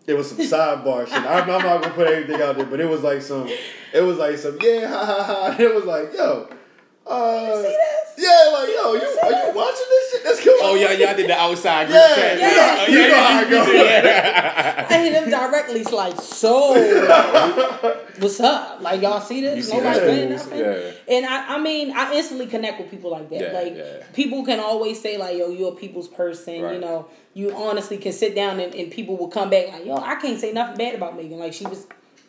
it 0.06 0.14
was 0.14 0.28
some 0.30 0.38
sidebar 0.38 1.06
shit. 1.06 1.16
I'm, 1.16 1.42
I'm 1.50 1.62
not 1.62 1.82
gonna 1.82 1.90
put 1.94 2.06
everything 2.08 2.40
out 2.42 2.56
there, 2.56 2.66
but 2.66 2.80
it 2.80 2.88
was 2.88 3.02
like 3.02 3.20
some, 3.22 3.48
it 3.92 4.00
was 4.00 4.16
like 4.18 4.38
some 4.38 4.58
yeah 4.60 4.88
ha 4.88 5.04
ha 5.04 5.22
ha. 5.24 5.56
It 5.62 5.74
was 5.74 5.84
like 5.84 6.12
yo, 6.14 6.48
uh, 7.06 7.56
see 7.56 7.62
this? 7.62 8.14
yeah, 8.18 8.50
like 8.52 8.68
yo, 8.68 8.94
you 8.94 9.18
are 9.22 9.30
you 9.48 9.52
watching 9.54 9.86
this 9.90 10.10
shit? 10.12 10.24
That's 10.24 10.40
cool. 10.44 10.54
Oh 10.60 10.74
yeah, 10.74 10.92
y'all 10.92 11.14
did 11.16 11.28
the 11.28 11.38
outside 11.38 11.86
group 11.88 11.98
Yeah, 11.98 12.14
chat. 12.14 12.38
yeah. 12.38 12.76
Oh, 12.80 12.90
You 12.90 13.08
know 13.08 13.14
how 13.22 13.40
it 13.42 13.48
you 13.48 13.56
goes. 13.56 13.68
I 14.90 14.98
hit 15.02 15.12
him 15.12 15.30
directly. 15.30 15.80
It's 15.80 15.92
like, 15.92 16.20
so, 16.20 16.74
what's 18.20 18.40
up? 18.40 18.80
Like, 18.80 19.02
y'all 19.02 19.20
see 19.20 19.40
this? 19.40 19.70
Nobody 19.72 19.98
saying 19.98 20.30
nothing? 20.30 20.58
Yeah. 20.58 20.92
And 21.08 21.26
I, 21.26 21.56
I 21.56 21.58
mean, 21.60 21.92
I 21.96 22.14
instantly 22.14 22.46
connect 22.46 22.80
with 22.80 22.90
people 22.90 23.10
like 23.10 23.30
that. 23.30 23.40
Yeah, 23.40 23.52
like, 23.52 23.76
yeah. 23.76 24.04
people 24.12 24.44
can 24.44 24.60
always 24.60 25.00
say, 25.00 25.16
like, 25.16 25.36
yo, 25.36 25.50
you're 25.50 25.72
a 25.72 25.76
people's 25.76 26.08
person. 26.08 26.54
You 26.56 26.78
know, 26.78 27.08
you 27.34 27.54
honestly 27.54 27.98
can 27.98 28.12
sit 28.12 28.34
down 28.34 28.60
and, 28.60 28.74
and 28.74 28.90
people 28.90 29.16
will 29.16 29.28
come 29.28 29.50
back, 29.50 29.72
like, 29.72 29.84
yo, 29.84 29.96
I 29.96 30.16
can't 30.16 30.40
say 30.40 30.52
nothing 30.52 30.76
bad 30.76 30.94
about 30.94 31.16
Megan. 31.16 31.38
Like, 31.38 31.52
she 31.52 31.66
was 31.66 31.86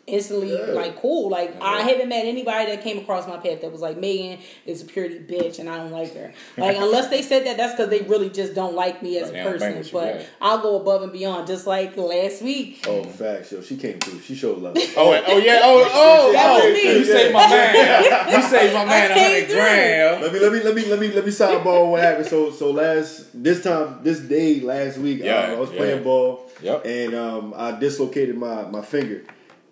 instantly 0.10 0.52
Yeah. 0.54 0.74
like 0.74 0.98
cool. 1.02 1.30
Like 1.30 1.56
I 1.62 1.82
haven't 1.82 2.10
met 2.10 2.26
anybody 2.26 2.66
that 2.72 2.84
came 2.84 2.98
across 3.00 3.28
my 3.28 3.38
path 3.38 3.62
that 3.62 3.72
was 3.72 3.82
like 3.82 3.98
Megan 3.98 4.40
is 4.66 4.82
a 4.82 4.86
purity 4.86 5.20
bitch 5.20 5.60
and 5.60 5.70
I 5.70 5.78
don't 5.78 5.92
like 5.92 6.14
her. 6.16 6.34
Like 6.58 6.78
unless 6.80 7.08
they 7.10 7.22
said 7.22 7.46
that, 7.46 7.58
that's 7.58 7.74
because 7.74 7.90
they 7.90 8.02
really 8.02 8.30
just 8.30 8.54
don't 8.56 8.76
like 8.76 9.02
me 9.04 9.18
as 9.20 9.32
Right, 9.32 9.40
a 9.40 9.44
person. 9.52 9.74
bang 9.74 9.84
you, 9.84 9.90
But 9.92 10.16
yeah. 10.16 10.24
I'll 10.42 10.60
go 10.62 10.80
above 10.80 11.04
and 11.04 11.12
beyond. 11.12 11.48
Just 11.48 11.68
like 11.68 11.96
last 11.98 12.42
week, 12.42 12.84
Oh, 12.88 13.04
facts, 13.04 13.52
yo. 13.52 13.62
She 13.62 13.78
came 13.78 14.00
through. 14.00 14.20
She 14.22 14.36
showed 14.36 14.58
love. 14.60 14.76
Oh, 14.98 15.12
wait, 15.12 15.24
oh 15.28 15.38
yeah, 15.38 15.60
oh, 15.64 15.90
oh, 15.94 16.32
That 16.34 16.54
was 16.56 16.64
oh. 16.66 16.74
me. 16.74 16.98
You 17.00 17.06
saved 17.06 17.34
my 17.34 17.48
man. 17.50 18.30
You 18.30 18.42
saved 18.42 18.74
my 18.74 18.86
man 18.86 19.12
a 19.12 19.14
came 19.14 19.42
hundred 19.42 19.56
grand. 19.56 20.22
Let 20.24 20.34
me 20.34 20.40
let 20.40 20.52
me 20.54 20.60
let 20.64 20.76
me 20.76 20.86
let 20.86 21.00
me 21.00 21.08
let 21.12 21.26
me 21.26 21.32
sidebar 21.32 21.90
what 21.90 22.02
happened. 22.02 22.26
So 22.28 22.52
so 22.52 22.72
last 22.72 23.28
this 23.34 23.64
time 23.64 24.00
this 24.04 24.20
day 24.20 24.60
last 24.62 24.98
week 24.98 25.22
Yeah, 25.24 25.36
uh, 25.36 25.56
I 25.56 25.60
was 25.60 25.72
yeah. 25.72 25.78
playing 25.78 26.04
ball 26.04 26.50
Yep. 26.62 26.86
and 26.86 27.16
um, 27.16 27.54
I 27.56 27.72
dislocated 27.80 28.38
my 28.38 28.64
my 28.64 28.82
finger 28.82 29.24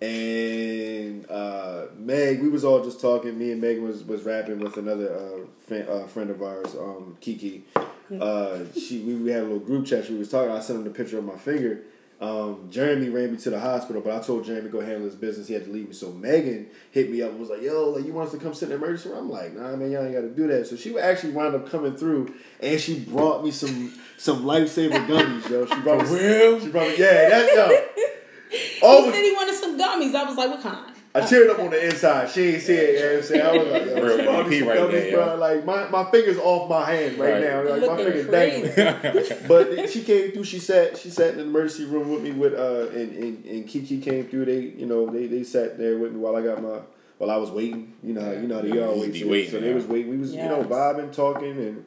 and 0.01 1.29
uh, 1.29 1.85
Meg 1.97 2.41
we 2.41 2.49
was 2.49 2.63
all 2.63 2.83
just 2.83 3.01
talking. 3.01 3.37
Me 3.37 3.51
and 3.51 3.61
Meg 3.61 3.79
was 3.79 4.03
was 4.03 4.23
rapping 4.23 4.59
with 4.59 4.77
another 4.77 5.13
uh, 5.13 5.45
fan, 5.59 5.87
uh, 5.89 6.05
friend 6.07 6.29
of 6.29 6.41
ours, 6.41 6.75
um, 6.75 7.17
Kiki. 7.19 7.63
Uh, 8.21 8.59
she 8.79 9.01
we, 9.01 9.15
we 9.15 9.31
had 9.31 9.41
a 9.41 9.45
little 9.45 9.59
group 9.59 9.85
chat. 9.85 10.05
She 10.05 10.13
was 10.13 10.29
talking. 10.29 10.51
I 10.51 10.59
sent 10.59 10.79
him 10.79 10.85
the 10.85 10.91
picture 10.91 11.17
of 11.17 11.25
my 11.25 11.37
finger. 11.37 11.83
Um, 12.19 12.67
Jeremy 12.71 13.09
ran 13.09 13.31
me 13.31 13.37
to 13.37 13.51
the 13.51 13.59
hospital, 13.59 14.01
but 14.01 14.11
I 14.15 14.19
told 14.25 14.43
Jeremy 14.43 14.69
go 14.69 14.79
handle 14.79 15.03
his 15.03 15.13
business. 15.13 15.47
He 15.47 15.53
had 15.53 15.65
to 15.65 15.71
leave 15.71 15.87
me. 15.87 15.93
So 15.93 16.11
Megan 16.11 16.67
hit 16.91 17.11
me 17.11 17.21
up 17.21 17.29
and 17.29 17.39
was 17.39 17.49
like, 17.49 17.61
"Yo, 17.61 17.89
like 17.89 18.05
you 18.05 18.13
want 18.13 18.27
us 18.27 18.33
to 18.33 18.39
come 18.39 18.55
sit 18.55 18.71
in 18.71 18.79
the 18.79 18.83
emergency 18.83 19.09
room?" 19.09 19.25
I'm 19.25 19.29
like, 19.29 19.53
"Nah, 19.53 19.75
man, 19.75 19.91
y'all 19.91 20.03
ain't 20.03 20.13
got 20.13 20.21
to 20.21 20.29
do 20.29 20.47
that." 20.47 20.65
So 20.65 20.75
she 20.75 20.97
actually 20.97 21.33
wound 21.33 21.53
up 21.53 21.69
coming 21.69 21.95
through, 21.95 22.33
and 22.59 22.79
she 22.79 22.99
brought 22.99 23.43
me 23.43 23.51
some 23.51 23.93
some 24.17 24.45
lifesaver 24.45 25.05
gummies, 25.05 25.47
yo. 25.49 25.65
She 25.67 25.79
brought 25.81 26.09
me, 26.09 26.17
real? 26.17 26.59
She 26.59 26.69
brought 26.69 26.87
me, 26.87 26.97
yeah, 26.97 27.29
that's 27.29 27.53
yo. 27.53 28.13
He 28.51 28.79
Oh, 28.81 29.11
said 29.11 29.23
he 29.23 29.31
wanted 29.33 29.55
some 29.55 29.79
gummies. 29.79 30.15
I 30.15 30.23
was 30.23 30.37
like, 30.37 30.49
what 30.49 30.61
kind? 30.61 30.93
I 31.15 31.21
teared 31.21 31.49
up 31.49 31.57
on 31.59 31.71
the 31.71 31.83
inside. 31.83 32.29
She 32.29 32.43
ain't 32.53 32.61
see 32.61 32.73
it. 32.73 32.93
You 32.93 32.99
know 33.01 33.07
what 33.09 33.17
I'm 33.17 33.23
saying? 33.23 33.41
I 33.47 33.51
was 33.51 33.67
like, 33.67 33.85
yo, 33.87 34.01
Real 34.01 34.17
she 34.17 34.23
brought 34.23 34.47
me 34.49 34.55
MVP 34.55 34.59
some 34.59 34.67
right 34.67 34.77
gummies, 34.79 34.91
there, 34.91 35.11
bro. 35.11 35.25
yo. 35.25 35.35
Like 35.39 35.65
my, 35.65 35.89
my 35.89 36.11
finger's 36.11 36.37
off 36.37 36.69
my 36.69 36.91
hand 36.91 37.17
right, 37.17 37.31
Right. 37.33 37.41
now. 37.41 37.61
Like 37.63 37.81
my 37.81 37.87
Looking 37.87 38.05
finger's 38.05 38.25
crazy. 38.27 38.83
dangling. 38.83 39.47
but 39.47 39.89
she 39.89 40.03
came 40.03 40.31
through. 40.31 40.43
She 40.43 40.59
sat. 40.59 40.97
She 40.97 41.09
sat 41.09 41.31
in 41.31 41.37
the 41.37 41.43
emergency 41.43 41.85
room 41.85 42.11
with 42.11 42.21
me. 42.21 42.31
With 42.33 42.53
uh, 42.53 42.89
and, 42.89 43.11
and, 43.23 43.45
and 43.45 43.67
Kiki 43.67 43.99
came 43.99 44.27
through. 44.27 44.45
They, 44.45 44.59
you 44.59 44.85
know, 44.85 45.09
they, 45.09 45.25
they 45.25 45.43
sat 45.43 45.79
there 45.79 45.97
with 45.97 46.11
me 46.13 46.19
while 46.19 46.35
I 46.35 46.41
got 46.43 46.61
my. 46.61 46.79
While 47.17 47.31
I 47.31 47.37
was 47.37 47.49
waiting, 47.49 47.93
you 48.03 48.13
know, 48.13 48.21
how 48.21 48.31
you 48.33 48.47
know, 48.47 48.55
how 48.57 48.61
they 48.61 48.67
Yeah, 48.77 48.85
all 48.85 48.95
you 48.97 49.01
wait. 49.01 49.15
So, 49.21 49.27
waiting, 49.27 49.49
so 49.51 49.59
they 49.59 49.73
was 49.73 49.85
waiting. 49.87 50.11
We 50.11 50.17
was, 50.17 50.35
you 50.35 50.43
know, 50.43 50.59
Yes. 50.59 50.67
vibing, 50.67 51.11
talking, 51.11 51.57
and 51.57 51.85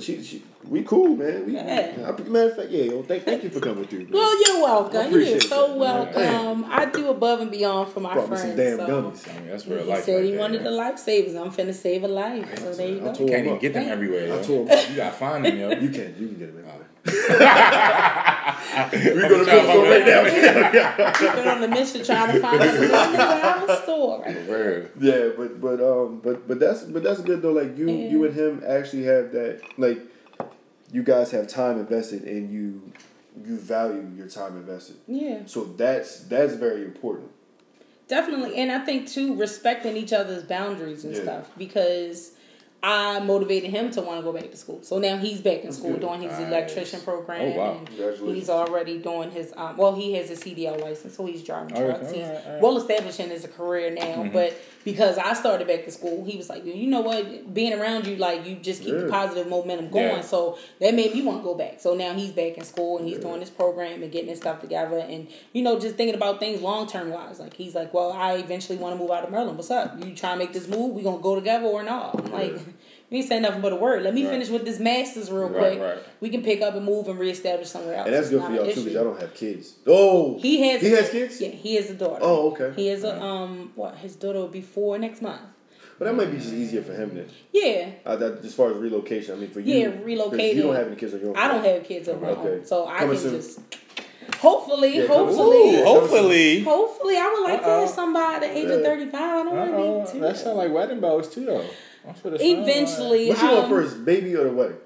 she, 0.00 0.22
she, 0.22 0.42
we 0.68 0.82
cool, 0.82 1.16
man. 1.16 1.46
We, 1.46 1.54
Yeah. 1.54 2.12
I, 2.16 2.22
matter 2.22 2.50
of 2.50 2.56
fact, 2.56 2.70
yeah, 2.70 2.84
yo, 2.84 3.02
thank, 3.02 3.24
thank 3.24 3.42
you 3.44 3.50
for 3.50 3.60
coming 3.60 3.84
through. 3.84 4.00
Man. 4.04 4.12
Well, 4.12 4.42
you're 4.46 4.62
welcome. 4.62 5.12
You're 5.12 5.40
so 5.40 5.68
that. 5.68 5.76
welcome. 5.76 6.22
Um, 6.22 6.62
damn. 6.62 6.72
I 6.72 6.84
do 6.86 7.08
above 7.10 7.40
and 7.40 7.50
beyond 7.50 7.90
for 7.92 8.00
my 8.00 8.14
brought 8.14 8.30
me 8.30 8.36
friends. 8.36 8.48
some 8.48 8.56
damn 8.56 8.76
so. 8.78 8.86
gummies. 8.86 9.28
I 9.34 9.38
mean, 9.40 9.48
that's 9.50 9.66
real 9.66 9.82
He 9.84 9.90
life. 9.90 10.04
said 10.04 10.14
right 10.16 10.24
he 10.24 10.30
there, 10.32 10.40
wanted 10.40 10.62
yo. 10.62 10.70
the 10.70 10.76
lifesavers. 10.76 11.40
I'm 11.40 11.50
finna 11.52 11.74
save 11.74 12.04
a 12.04 12.08
life. 12.08 12.58
So 12.58 12.72
there 12.74 12.88
you 12.88 12.96
I 12.96 12.98
go. 13.00 13.04
told 13.14 13.20
You 13.20 13.26
can't 13.34 13.46
even 13.46 13.58
get 13.58 13.72
them 13.74 13.82
Damn. 13.84 13.92
everywhere. 13.92 14.38
I 14.38 14.42
told 14.42 14.68
him. 14.68 14.90
You 14.90 14.96
gotta 14.96 15.16
find 15.16 15.44
them, 15.44 15.58
yo. 15.58 15.70
You 15.70 15.88
can, 15.90 16.14
you 16.18 16.28
can 16.28 16.38
get 16.38 16.54
them. 16.54 16.64
Oh. 16.66 16.80
We're 18.92 19.28
gonna 19.28 19.44
go 19.44 19.62
store 19.64 19.84
right 19.84 20.06
now. 20.06 21.34
Been 21.34 21.48
on 21.48 21.60
the 21.60 21.68
mission 21.68 22.04
trying 22.04 22.32
to 22.32 22.40
find 22.40 22.62
a 22.62 22.66
$11 22.66 23.82
store. 23.82 24.24
For. 24.46 24.90
Yeah, 25.00 25.28
but 25.36 25.60
but 25.60 25.80
um 25.82 26.20
but 26.22 26.48
but 26.48 26.58
that's 26.58 26.82
but 26.84 27.02
that's 27.02 27.20
good 27.20 27.42
though. 27.42 27.52
Like 27.52 27.76
you 27.76 27.88
Yeah. 27.90 28.08
you 28.10 28.24
and 28.24 28.34
him 28.34 28.62
actually 28.66 29.04
have 29.04 29.32
that 29.32 29.60
like 29.76 30.00
you 30.92 31.02
guys 31.02 31.30
have 31.32 31.46
time 31.48 31.78
invested 31.78 32.22
and 32.24 32.50
you 32.50 32.92
you 33.44 33.58
value 33.58 34.08
your 34.16 34.28
time 34.28 34.56
invested. 34.56 34.96
Yeah. 35.06 35.40
So 35.46 35.64
that's 35.64 36.20
that's 36.20 36.54
very 36.54 36.84
important. 36.84 37.30
Definitely, 38.08 38.56
and 38.56 38.70
I 38.70 38.78
think 38.84 39.08
too 39.08 39.34
respecting 39.34 39.96
each 39.96 40.12
other's 40.12 40.42
boundaries 40.42 41.04
and 41.04 41.14
Yeah. 41.14 41.22
stuff 41.22 41.50
because 41.56 42.32
I 42.86 43.18
motivated 43.20 43.70
him 43.70 43.90
to 43.92 44.02
want 44.02 44.18
to 44.20 44.22
go 44.22 44.30
back 44.30 44.50
to 44.50 44.56
school. 44.58 44.80
So 44.82 44.98
now 44.98 45.16
he's 45.16 45.40
back 45.40 45.64
in 45.64 45.72
school 45.72 45.92
good. 45.92 46.02
doing 46.02 46.20
his 46.20 46.32
Nice. 46.32 46.48
electrician 46.48 47.00
program. 47.00 47.40
Oh, 47.40 47.56
wow. 47.56 47.78
and 47.78 48.34
He's 48.36 48.50
already 48.50 48.98
doing 48.98 49.30
his 49.30 49.54
um. 49.56 49.78
Well, 49.78 49.94
he 49.94 50.12
has 50.14 50.28
a 50.30 50.34
CDL 50.34 50.78
license, 50.82 51.16
so 51.16 51.24
he's 51.24 51.42
driving 51.42 51.74
All 51.74 51.82
right, 51.82 51.96
trucks. 51.98 52.08
all 52.08 52.12
he's 52.18 52.28
right, 52.28 52.46
all 52.46 52.52
right. 52.52 52.62
well 52.62 52.76
established 52.76 53.20
in 53.20 53.30
his 53.30 53.46
career 53.46 53.90
now. 53.90 54.02
Mm-hmm. 54.02 54.32
But 54.34 54.54
because 54.84 55.16
I 55.16 55.32
started 55.32 55.66
back 55.66 55.86
to 55.86 55.90
school, 55.90 56.26
he 56.26 56.36
was 56.36 56.50
like, 56.50 56.66
you 56.66 56.86
know 56.86 57.00
what, 57.00 57.54
being 57.54 57.72
around 57.72 58.06
you, 58.06 58.16
like 58.16 58.44
you 58.46 58.56
just 58.56 58.82
keep 58.82 58.94
the 58.94 59.08
positive 59.08 59.46
momentum 59.48 59.88
going. 59.88 60.04
Yeah. 60.16 60.20
So 60.20 60.58
that 60.80 60.92
made 60.94 61.14
me 61.14 61.22
want 61.22 61.38
to 61.38 61.42
go 61.42 61.54
back. 61.54 61.80
So 61.80 61.94
now 61.94 62.12
he's 62.12 62.32
back 62.32 62.58
in 62.58 62.64
school 62.64 62.98
and 62.98 63.08
he's 63.08 63.18
doing 63.18 63.40
his 63.40 63.48
program 63.48 64.02
and 64.02 64.12
getting 64.12 64.28
his 64.28 64.40
stuff 64.40 64.60
together 64.60 64.98
and 64.98 65.26
you 65.54 65.62
know 65.62 65.80
just 65.80 65.96
thinking 65.96 66.14
about 66.14 66.38
things 66.38 66.60
long 66.60 66.86
term 66.86 67.08
wise. 67.08 67.40
Like 67.40 67.54
he's 67.54 67.74
like, 67.74 67.94
well, 67.94 68.12
I 68.12 68.34
eventually 68.34 68.76
want 68.76 68.94
to 68.94 69.00
move 69.00 69.10
out 69.10 69.24
of 69.24 69.30
Maryland. 69.30 69.56
What's 69.56 69.70
up? 69.70 69.96
You 70.04 70.14
trying 70.14 70.38
to 70.38 70.44
make 70.44 70.52
this 70.52 70.68
move? 70.68 70.94
We 70.94 71.02
gonna 71.02 71.22
go 71.22 71.34
together 71.34 71.64
or 71.64 71.82
not? 71.82 72.18
I'm 72.22 72.30
like. 72.30 72.58
You 73.10 73.18
ain't 73.18 73.28
saying 73.28 73.42
nothing 73.42 73.60
but 73.60 73.72
a 73.72 73.76
word. 73.76 74.02
Let 74.02 74.14
me 74.14 74.22
Right. 74.24 74.32
finish 74.32 74.48
with 74.48 74.64
this 74.64 74.80
masters 74.80 75.30
real 75.30 75.48
Right, 75.48 75.76
quick. 75.76 75.80
right. 75.80 75.98
We 76.20 76.30
can 76.30 76.42
pick 76.42 76.62
up 76.62 76.74
and 76.74 76.84
move 76.84 77.06
and 77.08 77.18
reestablish 77.18 77.68
somewhere 77.68 77.96
else. 77.96 78.06
And 78.06 78.14
that's 78.14 78.26
It's 78.26 78.30
good 78.34 78.42
for 78.42 78.48
an 78.48 78.54
y'all 78.56 78.64
too 78.64 78.80
because 78.80 78.92
y'all 78.92 79.04
don't 79.04 79.20
have 79.20 79.34
kids. 79.34 79.74
Oh, 79.86 80.38
He 80.38 80.60
has 80.68 80.80
he 80.80 80.92
a 80.92 80.96
has 80.96 81.10
kids. 81.10 81.40
Yeah, 81.40 81.48
he 81.50 81.76
has 81.76 81.90
a 81.90 81.94
daughter. 81.94 82.18
Oh, 82.22 82.50
okay. 82.52 82.72
He 82.74 82.88
has 82.88 83.04
a 83.04 83.20
um 83.20 83.72
what 83.76 83.96
his 83.96 84.16
daughter 84.16 84.38
will 84.40 84.48
be 84.48 84.62
four 84.62 84.98
next 84.98 85.22
month. 85.22 85.40
But 85.98 86.06
that 86.06 86.14
might 86.14 86.32
be 86.32 86.38
just 86.38 86.52
easier 86.52 86.82
for 86.82 86.92
him 86.92 87.14
then. 87.14 87.26
Yeah. 87.52 87.90
Uh, 88.04 88.16
that, 88.16 88.44
as 88.44 88.52
far 88.52 88.70
as 88.72 88.76
relocation, 88.78 89.34
I 89.34 89.38
mean 89.38 89.50
for 89.50 89.60
you. 89.60 89.76
Yeah, 89.76 89.86
relocating. 90.04 90.54
You 90.56 90.62
don't 90.62 90.74
have 90.74 90.88
any 90.88 90.96
kids 90.96 91.14
on 91.14 91.20
your 91.20 91.30
own. 91.30 91.36
I 91.36 91.46
don't 91.46 91.64
have 91.64 91.84
kids 91.84 92.08
of 92.08 92.20
my 92.20 92.30
Okay. 92.30 92.48
own, 92.48 92.64
so 92.66 92.86
I 92.88 92.98
Coming 93.00 93.16
can 93.16 93.22
soon. 93.22 93.36
just 93.36 93.60
hopefully, 94.38 94.98
Yeah, 94.98 95.06
hopefully, 95.06 95.76
Ooh, 95.76 95.84
Hopefully. 95.84 96.60
hopefully, 96.60 97.16
I 97.16 97.32
would 97.32 97.44
like 97.48 97.62
to 97.62 97.68
Uh-oh. 97.68 97.80
have 97.82 97.90
somebody 97.90 98.34
at 98.34 98.40
the 98.40 98.58
age 98.58 98.70
of 98.70 98.82
thirty 98.82 99.06
five. 99.06 99.22
I 99.22 99.44
don't 99.44 99.54
want 99.54 100.06
to 100.08 100.12
be 100.14 100.18
too. 100.18 100.24
That 100.24 100.36
sound 100.36 100.56
like 100.56 100.72
wedding 100.72 100.98
bells 101.00 101.28
too, 101.32 101.44
though. 101.44 101.62
That's 102.04 102.22
what 102.24 102.34
it 102.34 102.40
sound 102.40 102.52
like. 102.58 102.68
Eventually, 102.68 103.28
What 103.28 103.38
you 103.42 103.48
want 103.48 103.64
um, 103.64 103.70
first, 103.70 104.04
baby 104.04 104.34
or 104.36 104.44
the 104.44 104.50
wedding? 104.52 104.76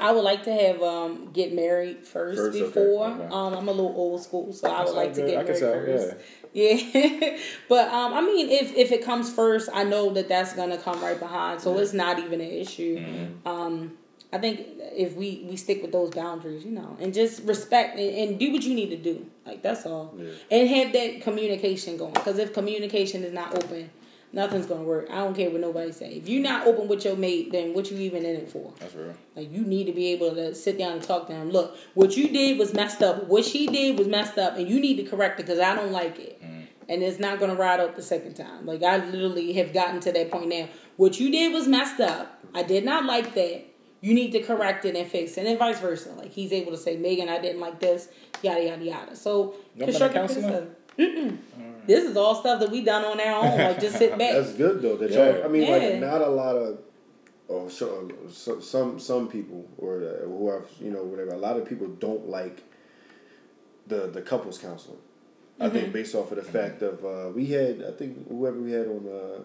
I 0.00 0.10
would 0.10 0.24
like 0.24 0.44
to 0.44 0.52
have 0.52 0.82
um 0.82 1.30
get 1.32 1.52
married 1.52 2.06
first, 2.06 2.38
First, 2.38 2.58
before. 2.58 3.08
okay. 3.08 3.24
Um, 3.26 3.54
I'm 3.54 3.68
a 3.68 3.72
little 3.72 3.94
old 3.94 4.22
school, 4.22 4.52
so 4.52 4.68
I 4.70 4.84
would 4.84 4.94
like 4.94 5.10
all 5.10 5.14
to 5.16 5.20
get 5.26 5.38
I 5.38 5.44
can 5.44 5.60
married 5.60 5.86
tell, 5.98 6.08
first. 6.08 6.16
Yeah, 6.54 7.38
but 7.68 7.88
um, 7.88 8.12
I 8.14 8.20
mean, 8.22 8.48
if 8.50 8.74
if 8.74 8.90
it 8.90 9.04
comes 9.04 9.32
first, 9.32 9.68
I 9.72 9.84
know 9.84 10.10
that 10.14 10.28
that's 10.28 10.54
gonna 10.54 10.78
come 10.78 11.00
right 11.02 11.18
behind, 11.18 11.60
so 11.60 11.78
it's 11.78 11.92
not 11.92 12.18
even 12.18 12.40
an 12.40 12.50
issue. 12.50 12.98
Mm-hmm. 12.98 13.48
Um, 13.48 13.92
I 14.32 14.38
think 14.38 14.60
if 14.96 15.14
we 15.14 15.46
we 15.48 15.56
stick 15.56 15.82
with 15.82 15.92
those 15.92 16.10
boundaries, 16.10 16.64
you 16.64 16.72
know, 16.72 16.96
and 17.00 17.12
just 17.12 17.42
respect 17.44 17.98
and, 17.98 18.16
and 18.30 18.38
do 18.38 18.50
what 18.52 18.62
you 18.62 18.74
need 18.74 18.88
to 18.90 18.96
do, 18.96 19.26
like 19.46 19.62
that's 19.62 19.84
all, 19.86 20.14
Yeah. 20.18 20.30
and 20.50 20.68
have 20.68 20.92
that 20.94 21.20
communication 21.22 21.96
going. 21.98 22.14
Because 22.14 22.38
if 22.38 22.54
communication 22.54 23.24
is 23.24 23.32
not 23.32 23.54
open, 23.54 23.90
nothing's 24.32 24.66
gonna 24.66 24.82
work. 24.82 25.08
I 25.10 25.16
don't 25.16 25.34
care 25.34 25.50
what 25.50 25.60
nobody 25.60 25.92
say. 25.92 26.14
If 26.14 26.28
you're 26.28 26.42
not 26.42 26.66
open 26.66 26.88
with 26.88 27.04
your 27.04 27.16
mate, 27.16 27.52
then 27.52 27.74
what 27.74 27.90
you 27.90 27.98
even 27.98 28.24
in 28.24 28.36
it 28.36 28.50
for? 28.50 28.72
That's 28.80 28.94
real. 28.94 29.14
Like 29.36 29.52
you 29.52 29.62
need 29.62 29.84
to 29.84 29.92
be 29.92 30.08
able 30.08 30.34
to 30.34 30.54
sit 30.54 30.78
down 30.78 30.92
and 30.92 31.02
talk 31.02 31.26
to 31.28 31.32
him. 31.32 31.50
Look, 31.50 31.76
what 31.94 32.16
you 32.16 32.28
did 32.28 32.58
was 32.58 32.72
messed 32.74 33.02
up. 33.02 33.28
What 33.28 33.44
she 33.44 33.66
did 33.66 33.98
was 33.98 34.08
messed 34.08 34.38
up, 34.38 34.56
and 34.56 34.68
you 34.68 34.80
need 34.80 34.96
to 34.96 35.04
correct 35.04 35.38
it 35.40 35.46
because 35.46 35.60
I 35.60 35.74
don't 35.74 35.92
like 35.92 36.18
it. 36.18 36.42
Mm. 36.42 36.66
And 36.88 37.02
it's 37.02 37.18
not 37.18 37.38
gonna 37.40 37.54
ride 37.54 37.80
out 37.80 37.96
the 37.96 38.02
second 38.02 38.34
time. 38.34 38.66
Like 38.66 38.82
I 38.82 39.04
literally 39.04 39.52
have 39.54 39.72
gotten 39.72 40.00
to 40.00 40.12
that 40.12 40.30
point 40.30 40.48
now. 40.48 40.68
What 40.96 41.18
you 41.20 41.30
did 41.30 41.52
was 41.52 41.66
messed 41.68 42.00
up. 42.00 42.38
I 42.54 42.62
did 42.62 42.84
not 42.84 43.04
like 43.04 43.34
that. 43.34 43.64
you 44.02 44.12
need 44.14 44.32
to 44.32 44.40
correct 44.42 44.84
it 44.84 44.96
and 44.96 45.08
fix 45.08 45.38
it, 45.38 45.46
and 45.46 45.58
vice 45.58 45.78
versa. 45.78 46.10
Like 46.10 46.32
he's 46.32 46.52
able 46.52 46.72
to 46.72 46.76
say, 46.76 46.96
Megan, 46.96 47.28
I 47.28 47.38
didn't 47.40 47.60
like 47.60 47.78
this, 47.80 48.08
yada 48.42 48.62
yada 48.64 48.84
yada. 48.84 49.16
So 49.16 49.54
constructive 49.78 50.26
criticism. 50.26 50.70
Mm-mm. 50.98 51.38
Mm. 51.58 51.71
This 51.86 52.04
is 52.04 52.16
all 52.16 52.34
stuff 52.34 52.60
that 52.60 52.70
we 52.70 52.82
done 52.84 53.04
on 53.04 53.20
our 53.20 53.44
own. 53.44 53.58
Like 53.58 53.80
just 53.80 53.98
sit 53.98 54.10
back. 54.18 54.32
That's 54.34 54.52
good 54.52 54.82
though. 54.82 54.96
That 54.96 55.10
Yeah. 55.10 55.30
y'all, 55.36 55.44
I 55.44 55.48
mean, 55.48 55.62
Yeah. 55.62 55.76
like 55.76 56.00
not 56.00 56.20
a 56.20 56.28
lot 56.28 56.56
of, 56.56 56.78
or 57.48 57.68
so, 57.68 58.10
so, 58.30 58.60
some 58.60 58.98
some 58.98 59.28
people 59.28 59.68
or 59.78 59.96
uh, 60.02 60.24
who 60.26 60.50
have 60.50 60.66
you 60.80 60.90
know 60.90 61.02
whatever. 61.04 61.30
A 61.32 61.36
lot 61.36 61.56
of 61.56 61.68
people 61.68 61.88
don't 61.88 62.28
like 62.28 62.62
the 63.86 64.06
the 64.08 64.22
couples 64.22 64.58
counseling. 64.58 64.98
I 65.60 65.66
Mm-hmm. 65.66 65.74
think 65.76 65.92
based 65.92 66.14
off 66.14 66.30
of 66.32 66.36
the 66.38 66.42
fact 66.44 66.82
of 66.82 67.04
uh, 67.04 67.30
we 67.34 67.46
had 67.46 67.82
I 67.86 67.92
think 67.92 68.28
whoever 68.28 68.58
we 68.58 68.72
had 68.72 68.86
on 68.86 69.06
uh, 69.06 69.42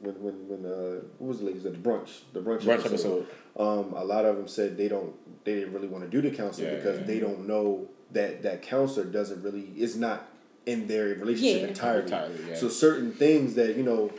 when 0.00 0.14
when 0.22 0.48
when 0.48 0.64
uh, 0.70 1.00
what 1.18 1.28
was 1.28 1.38
the 1.40 1.46
ladies 1.46 1.66
at 1.66 1.72
the 1.72 1.78
brunch 1.78 2.20
the 2.32 2.40
brunch, 2.40 2.60
Brunch 2.62 2.86
episode. 2.86 3.26
Um, 3.56 3.92
a 3.94 4.04
lot 4.04 4.24
of 4.24 4.36
them 4.36 4.48
said 4.48 4.76
they 4.78 4.88
don't 4.88 5.12
they 5.44 5.54
didn't 5.54 5.72
really 5.74 5.88
want 5.88 6.04
to 6.04 6.10
do 6.10 6.20
the 6.26 6.34
counseling 6.34 6.68
Yeah, 6.68 6.76
because 6.76 7.00
yeah. 7.00 7.06
they 7.06 7.18
don't 7.20 7.46
know 7.46 7.88
that 8.12 8.42
that 8.42 8.62
counselor 8.62 9.06
doesn't 9.06 9.42
really 9.42 9.72
is 9.76 9.96
not 9.96 10.28
in 10.66 10.86
their 10.86 11.06
relationship 11.14 11.62
Yeah. 11.62 11.68
entirely. 11.68 12.02
Entirely, 12.04 12.34
yeah. 12.48 12.54
So 12.56 12.68
certain 12.68 13.12
things 13.12 13.54
that 13.54 13.76
you 13.76 13.82
know, 13.82 14.10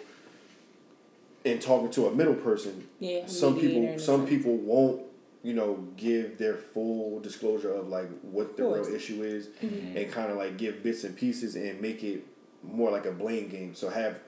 in 1.43 1.59
talking 1.59 1.89
to 1.91 2.07
a 2.07 2.11
middle 2.15 2.35
person, 2.35 2.87
Yeah, 2.99 3.25
some 3.25 3.59
people 3.59 3.97
some 3.99 4.27
people 4.27 4.55
won't 4.57 5.01
you 5.43 5.53
know 5.53 5.87
give 5.97 6.37
their 6.37 6.55
full 6.55 7.19
disclosure 7.19 7.73
of 7.73 7.87
like 7.89 8.07
what 8.21 8.57
the 8.57 8.63
real 8.63 8.73
course. 8.75 8.87
Mm-hmm. 8.87 8.95
issue 8.95 9.23
is, 9.23 9.47
and 9.61 10.11
kind 10.11 10.31
of 10.31 10.37
like 10.37 10.57
give 10.57 10.83
bits 10.83 11.03
and 11.03 11.15
pieces 11.15 11.55
and 11.55 11.81
make 11.81 12.03
it 12.03 12.25
more 12.63 12.91
like 12.91 13.05
a 13.07 13.11
blame 13.11 13.47
game. 13.49 13.73
So 13.73 13.89
have 13.89 14.19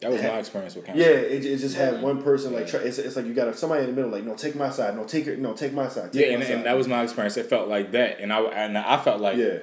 That 0.00 0.12
was 0.12 0.22
my 0.22 0.38
experience 0.38 0.76
with 0.76 0.86
yeah, 0.88 1.06
it, 1.06 1.44
it 1.44 1.58
just 1.58 1.76
had 1.76 2.02
one 2.02 2.22
person 2.22 2.52
like 2.52 2.66
Yeah. 2.66 2.70
try, 2.78 2.80
it's, 2.80 2.98
it's 2.98 3.16
like 3.16 3.26
you 3.26 3.34
got 3.34 3.52
somebody 3.56 3.82
in 3.84 3.90
the 3.90 3.96
middle 3.96 4.10
like 4.12 4.22
no 4.24 4.34
take 4.36 4.54
my 4.54 4.70
side 4.70 4.94
no 4.96 5.04
take 5.04 5.26
it 5.26 5.38
no 5.40 5.54
take 5.54 5.72
my 5.72 5.88
side 5.88 6.12
take 6.12 6.22
Yeah, 6.22 6.28
my 6.28 6.34
and, 6.34 6.44
side. 6.44 6.52
and 6.58 6.66
that 6.66 6.76
was 6.76 6.86
my 6.88 7.02
experience. 7.02 7.36
It 7.36 7.46
felt 7.46 7.68
like 7.68 7.90
that, 7.92 8.20
and 8.20 8.32
I 8.32 8.40
and 8.42 8.78
I 8.78 8.96
felt 9.02 9.20
like 9.20 9.36
yeah 9.38 9.58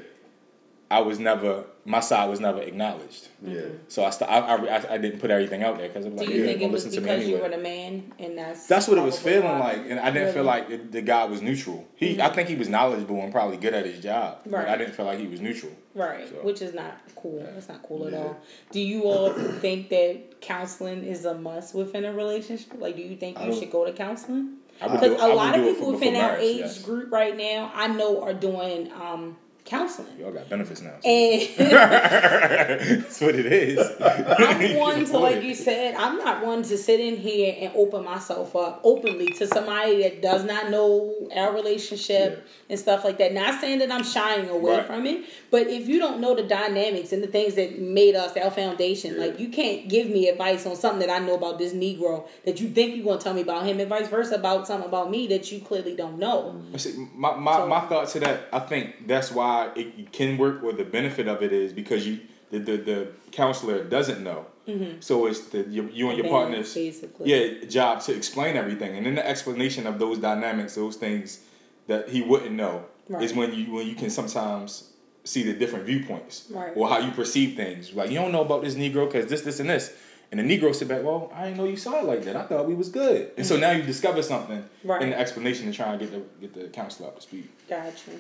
I 0.92 1.00
was 1.00 1.20
never 1.20 1.66
my 1.84 2.00
side 2.00 2.30
was 2.30 2.40
never 2.40 2.62
acknowledged. 2.62 3.30
yeah 3.44 3.62
So 3.88 4.06
I, 4.06 4.12
st- 4.12 4.30
I, 4.30 4.38
I 4.40 4.94
I 4.94 4.98
didn't 5.00 5.20
put 5.20 5.32
everything 5.32 5.64
out 5.64 5.78
there 5.78 5.88
because 5.88 6.06
I'm 6.06 6.16
Do 6.16 6.20
like, 6.20 6.30
you 6.30 6.42
yeah, 6.42 6.46
think 6.48 6.60
gonna 6.60 6.70
it 6.70 6.74
was 6.74 6.86
listen 6.86 7.02
to 7.04 7.10
me 7.10 7.16
because 7.16 7.28
you 7.28 7.38
were 7.40 7.50
the 7.50 7.58
man, 7.58 8.12
and 8.20 8.38
that's 8.38 8.68
That's 8.68 8.88
what 8.88 8.98
it 9.00 9.02
was 9.02 9.18
feeling 9.18 9.44
why? 9.44 9.60
like, 9.60 9.78
and 9.90 10.00
I 10.00 10.12
didn't 10.12 10.34
feel 10.34 10.44
like 10.44 10.70
the, 10.70 10.78
the 10.78 11.02
guy 11.02 11.26
was 11.26 11.42
neutral. 11.42 11.88
He, 11.96 12.22
I 12.22 12.30
think 12.30 12.50
he 12.50 12.56
was 12.56 12.70
knowledgeable 12.70 13.20
and 13.24 13.32
probably 13.32 13.58
good 13.58 13.74
at 13.74 13.86
his 13.86 14.00
job, 14.04 14.40
but 14.46 14.52
Right. 14.54 14.68
I 14.68 14.78
didn't 14.78 14.94
feel 14.94 15.06
like 15.06 15.18
he 15.20 15.28
was 15.28 15.42
neutral. 15.42 15.72
Right, 15.96 16.28
So- 16.30 16.36
which 16.44 16.62
is 16.62 16.74
not 16.76 16.94
cool. 17.16 17.40
That's 17.54 17.68
not 17.70 17.82
cool 17.84 18.08
at 18.08 18.14
all. 18.14 18.38
Do 18.72 18.80
you 18.80 19.04
all 19.04 19.32
think 19.64 19.90
that 19.90 20.40
counseling 20.42 21.04
is 21.04 21.26
a 21.26 21.34
must 21.34 21.74
within 21.74 22.06
a 22.06 22.14
relationship? 22.14 22.74
Like, 22.78 22.96
do 22.96 23.02
you 23.02 23.16
think 23.16 23.40
you 23.42 23.54
should 23.58 23.72
go 23.72 23.86
to 23.86 23.92
counseling? 23.94 24.58
Because 24.80 25.02
do- 25.02 25.18
I 25.18 25.26
a 25.26 25.30
would 25.30 25.36
lot 25.36 25.58
of 25.60 25.66
people 25.66 25.92
within 25.94 26.14
before 26.14 26.30
our 26.32 26.38
age 26.38 26.58
yes. 26.60 26.82
group 26.84 27.12
right 27.12 27.36
now, 27.38 27.72
I 27.74 27.88
know, 27.88 28.22
are 28.24 28.34
doing 28.34 28.92
um, 28.94 29.38
counseling. 29.66 30.18
Y'all 30.20 30.32
got 30.32 30.50
benefits 30.50 30.82
now. 30.82 30.96
And 31.04 31.50
That's 31.58 33.22
what 33.22 33.36
it 33.36 33.46
is. 33.46 33.80
I'm 34.00 34.78
one 34.78 35.06
to, 35.06 35.18
like 35.18 35.44
you 35.44 35.56
said, 35.56 35.96
I'm 35.96 36.18
not 36.18 36.46
one 36.46 36.64
to 36.64 36.78
sit 36.78 37.00
in 37.00 37.18
here 37.18 37.56
and 37.60 37.72
open 37.76 38.04
myself 38.04 38.56
up 38.56 38.82
openly 38.84 39.28
to 39.28 39.48
somebody 39.48 40.04
that 40.04 40.22
does 40.22 40.44
not 40.44 40.70
know 40.70 41.30
our 41.36 41.54
relationship 41.54 42.46
and 42.72 42.80
stuff 42.80 43.04
like 43.04 43.18
that. 43.18 43.34
Not 43.34 43.60
saying 43.60 43.80
that 43.80 43.92
I'm 43.92 44.04
shying 44.04 44.48
away 44.50 44.78
Right. 44.78 44.86
from 44.88 45.06
it, 45.06 45.26
but 45.52 45.68
if 45.68 45.88
you 45.90 46.00
don't 46.00 46.22
know 46.22 46.34
the 46.34 46.44
dynamics 46.44 47.12
and 47.12 47.22
the 47.22 47.28
things 47.28 47.56
that 47.56 47.78
made 47.80 48.16
us 48.16 48.36
our 48.38 48.50
foundation, 48.50 49.16
Yeah. 49.16 49.26
like 49.26 49.40
you 49.40 49.50
can't 49.50 49.90
give 49.90 50.08
me 50.10 50.30
advice 50.30 50.66
on 50.66 50.76
something 50.78 51.06
that 51.06 51.10
I 51.10 51.20
know 51.24 51.36
about 51.36 51.60
this 51.60 51.74
Negro 51.74 52.24
that 52.46 52.62
you 52.62 52.70
think 52.70 52.96
you're 52.96 53.06
gonna 53.06 53.20
tell 53.20 53.34
me 53.34 53.42
about 53.42 53.66
him, 53.66 53.80
and 53.82 53.90
vice 53.90 54.08
versa 54.08 54.36
about 54.36 54.66
something 54.66 54.88
about 54.88 55.12
me 55.12 55.28
that 55.28 55.52
you 55.52 55.60
clearly 55.60 55.96
don't 55.96 56.18
know. 56.18 56.62
See, 56.78 56.94
my, 57.14 57.36
my, 57.36 57.58
So- 57.58 57.68
my 57.68 57.82
thought 57.82 58.08
to 58.10 58.20
that, 58.22 58.48
I 58.54 58.60
think 58.60 59.06
that's 59.06 59.32
why 59.32 59.70
it, 59.76 60.12
can 60.14 60.38
work. 60.38 60.64
Or 60.64 60.72
the 60.72 60.86
benefit 60.86 61.28
of 61.28 61.44
it 61.44 61.52
is 61.52 61.74
because 61.74 62.08
you 62.08 62.20
the 62.52 62.60
the, 62.60 62.78
the 62.78 63.08
counselor 63.32 63.84
doesn't 63.84 64.24
know. 64.24 64.46
Mm-hmm. 64.68 65.00
So 65.02 65.26
it's 65.26 65.42
the 65.48 65.64
you, 65.64 65.90
you 65.92 66.08
and 66.10 66.18
your 66.18 66.30
partners, 66.30 66.74
basically. 66.74 67.30
yeah, 67.30 67.66
job 67.68 68.00
to 68.04 68.16
explain 68.16 68.56
everything, 68.56 68.96
and 68.96 69.06
then 69.06 69.16
the 69.16 69.28
explanation 69.28 69.88
of 69.88 70.00
those 70.00 70.20
dynamics, 70.20 70.76
those 70.76 70.96
things 70.96 71.42
that 71.88 72.10
he 72.10 72.22
wouldn't 72.22 72.52
know, 72.54 72.86
is 73.20 73.34
when 73.34 73.54
you 73.54 73.72
when 73.74 73.88
you 73.88 73.96
can 73.96 74.10
sometimes 74.10 74.90
see 75.24 75.44
the 75.44 75.54
different 75.54 75.86
viewpoints 75.86 76.48
Right. 76.50 76.72
or 76.76 76.90
how 76.90 76.98
you 77.00 77.12
perceive 77.12 77.56
things. 77.56 77.94
Like 77.94 78.10
you 78.10 78.16
don't 78.16 78.32
know 78.32 78.42
about 78.42 78.64
this 78.64 78.76
Negro 78.76 79.06
because 79.12 79.28
this, 79.30 79.42
this, 79.42 79.60
and 79.60 79.70
this. 79.70 79.94
And 80.32 80.40
the 80.40 80.44
Negro 80.46 80.74
said 80.74 80.88
back, 80.88 81.04
well, 81.04 81.30
I 81.36 81.44
didn't 81.46 81.58
know 81.58 81.66
you 81.66 81.76
saw 81.76 82.00
it 82.00 82.06
like 82.06 82.24
that. 82.24 82.38
I 82.38 82.44
thought 82.44 82.66
we 82.66 82.74
was 82.74 82.88
good. 82.88 83.32
And 83.36 83.46
so 83.46 83.58
now 83.58 83.72
you 83.72 83.84
discover 83.84 84.24
something 84.24 84.60
Mm-hmm. 84.62 84.90
Right. 84.90 85.02
in 85.02 85.10
the 85.10 85.20
explanation 85.20 85.66
to 85.70 85.74
try 85.74 85.92
and 85.92 86.00
get 86.00 86.12
the 86.12 86.22
get 86.40 86.54
the 86.54 86.70
counselor 86.70 87.10
up 87.10 87.18
to 87.18 87.22
speed. 87.22 87.50
Gotcha. 87.68 88.12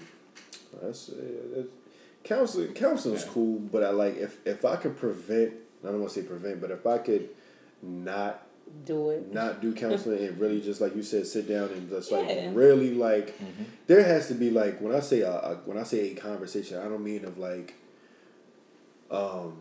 That's, 0.81 1.09
uh, 1.09 1.13
that's 1.55 1.67
counseling. 2.23 2.73
Counseling's 2.73 3.23
Yeah. 3.25 3.31
cool, 3.31 3.59
but 3.59 3.83
I 3.83 3.89
like 3.91 4.17
if 4.17 4.37
if 4.45 4.65
I 4.65 4.75
could 4.75 4.97
prevent. 4.97 5.53
I 5.83 5.87
don't 5.87 5.99
want 6.01 6.11
to 6.13 6.21
say 6.21 6.27
prevent, 6.27 6.61
but 6.61 6.69
if 6.71 6.85
I 6.85 6.97
could 6.99 7.29
not 7.81 8.45
Do 8.85 9.09
it. 9.11 9.33
not 9.33 9.61
do 9.61 9.73
counseling 9.73 10.25
and 10.25 10.39
really 10.39 10.59
just 10.61 10.81
like 10.81 10.95
you 10.95 11.03
said, 11.03 11.27
sit 11.27 11.47
down 11.47 11.69
and 11.69 11.89
just 11.89 12.11
like 12.11 12.27
Yeah. 12.27 12.49
really 12.53 12.93
like. 12.93 13.35
There 13.87 14.03
has 14.03 14.27
to 14.29 14.33
be 14.33 14.49
like 14.49 14.79
when 14.81 14.95
I 14.95 14.99
say 15.01 15.21
a, 15.21 15.31
a 15.31 15.55
when 15.65 15.77
I 15.77 15.83
say 15.83 16.11
a 16.11 16.15
conversation, 16.15 16.77
I 16.79 16.83
don't 16.89 17.03
mean 17.03 17.25
of 17.25 17.37
like. 17.37 17.75
Um, 19.09 19.57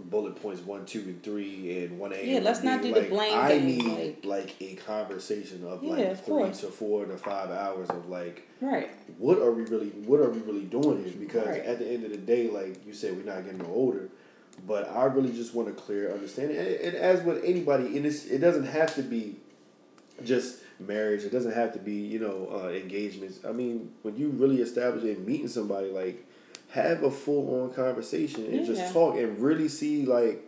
bullet 0.00 0.40
points 0.40 0.60
one, 0.62 0.84
two, 0.84 1.00
and 1.00 1.22
three, 1.22 1.82
and 1.84 1.98
one 1.98 2.12
A. 2.12 2.24
Yeah, 2.24 2.38
let's 2.40 2.62
not 2.62 2.82
do 2.82 2.92
the 2.92 3.02
blame 3.02 3.32
I 3.36 3.48
game, 3.58 3.66
need 3.66 4.24
like, 4.24 4.54
a 4.60 4.74
conversation 4.76 5.64
of 5.66 5.82
Yeah, 5.82 5.90
like 5.90 6.06
of 6.06 6.20
three 6.24 6.34
course. 6.34 6.60
to 6.60 6.66
four 6.68 7.04
to 7.04 7.16
five 7.16 7.50
hours 7.50 7.88
of 7.90 8.08
like 8.08 8.48
Right. 8.60 8.90
what 9.18 9.38
are 9.38 9.50
we 9.52 9.62
really 9.64 9.88
what 10.06 10.20
are 10.20 10.30
we 10.30 10.38
really 10.40 10.64
doing 10.64 11.04
here? 11.04 11.14
Because 11.18 11.46
Right. 11.48 11.64
at 11.64 11.78
the 11.78 11.86
end 11.88 12.04
of 12.04 12.10
the 12.12 12.16
day, 12.16 12.48
like 12.48 12.84
you 12.86 12.92
said, 12.92 13.16
we're 13.16 13.24
not 13.24 13.44
getting 13.44 13.58
no 13.58 13.66
older. 13.72 14.08
But 14.66 14.88
I 14.90 15.04
really 15.04 15.32
just 15.32 15.54
want 15.54 15.68
a 15.68 15.72
clear 15.72 16.12
understanding. 16.12 16.56
And, 16.56 16.66
and 16.68 16.96
as 16.96 17.22
with 17.22 17.42
anybody, 17.44 17.96
and 17.96 18.04
it's, 18.04 18.26
it 18.26 18.38
doesn't 18.38 18.66
have 18.66 18.94
to 18.96 19.02
be 19.02 19.36
just 20.24 20.58
marriage. 20.80 21.24
It 21.24 21.32
doesn't 21.32 21.52
have 21.52 21.72
to 21.74 21.78
be 21.78 21.94
you 21.94 22.18
know 22.18 22.48
uh, 22.64 22.68
engagements. 22.70 23.40
I 23.46 23.52
mean, 23.52 23.92
when 24.02 24.16
you 24.16 24.28
really 24.30 24.60
establish 24.60 25.04
and 25.04 25.24
meeting 25.26 25.48
somebody, 25.48 25.90
like 25.90 26.24
have 26.70 27.02
a 27.02 27.10
full 27.10 27.62
on 27.62 27.72
conversation 27.72 28.44
and 28.44 28.56
Yeah. 28.56 28.64
just 28.66 28.92
talk 28.92 29.16
and 29.16 29.38
really 29.40 29.68
see 29.68 30.04
like 30.04 30.44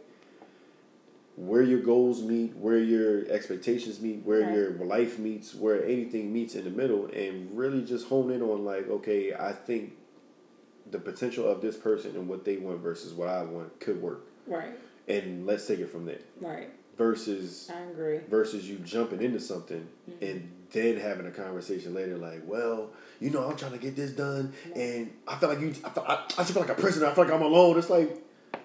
where 1.37 1.63
your 1.63 1.81
goals 1.81 2.23
meet, 2.23 2.55
where 2.57 2.79
your 2.79 3.27
expectations 3.31 4.01
meet, 4.01 4.23
where 4.25 4.41
Right. 4.43 4.55
your 4.55 4.71
life 4.85 5.19
meets, 5.19 5.55
where 5.55 5.83
anything 5.85 6.33
meets 6.33 6.55
in 6.55 6.65
the 6.65 6.71
middle, 6.71 7.07
and 7.07 7.57
really 7.57 7.83
just 7.83 8.09
hone 8.09 8.31
in 8.31 8.43
on 8.43 8.65
like, 8.65 8.91
okay, 8.91 9.33
I 9.33 9.53
think 9.53 9.93
the 10.91 10.99
potential 10.99 11.47
of 11.49 11.61
this 11.61 11.77
person 11.77 12.17
and 12.17 12.29
what 12.29 12.45
they 12.45 12.57
want 12.57 12.81
versus 12.81 13.13
what 13.15 13.29
I 13.29 13.43
want 13.43 13.79
could 13.81 14.01
work, 14.03 14.23
Right. 14.47 14.73
and 15.09 15.47
let's 15.47 15.67
take 15.67 15.79
it 15.81 15.91
from 15.91 16.05
there. 16.07 16.19
Right. 16.41 16.69
Versus 16.99 17.71
I 17.75 17.81
agree. 17.91 18.19
versus 18.29 18.69
you 18.69 18.77
jumping 18.79 19.23
into 19.23 19.41
something 19.41 19.89
Mm-hmm. 20.11 20.25
and 20.25 20.51
then 20.73 20.97
having 20.99 21.27
a 21.27 21.31
conversation 21.33 21.95
later, 21.95 22.17
like, 22.17 22.43
well, 22.47 22.91
you 23.21 23.31
know, 23.31 23.49
I'm 23.49 23.57
trying 23.57 23.73
to 23.73 23.79
get 23.79 23.97
this 23.97 24.13
done, 24.13 24.53
and 24.77 25.11
I 25.27 25.37
feel 25.37 25.49
like 25.49 25.61
you, 25.61 25.75
I, 25.85 25.89
feel, 25.91 26.05
I, 26.07 26.15
I 26.25 26.29
just 26.43 26.53
feel 26.53 26.63
like 26.63 26.71
a 26.71 26.75
prisoner. 26.81 27.07
I 27.07 27.13
feel 27.15 27.25
like 27.25 27.33
I'm 27.33 27.43
alone. 27.43 27.77
It's 27.77 27.91
like, 27.91 28.17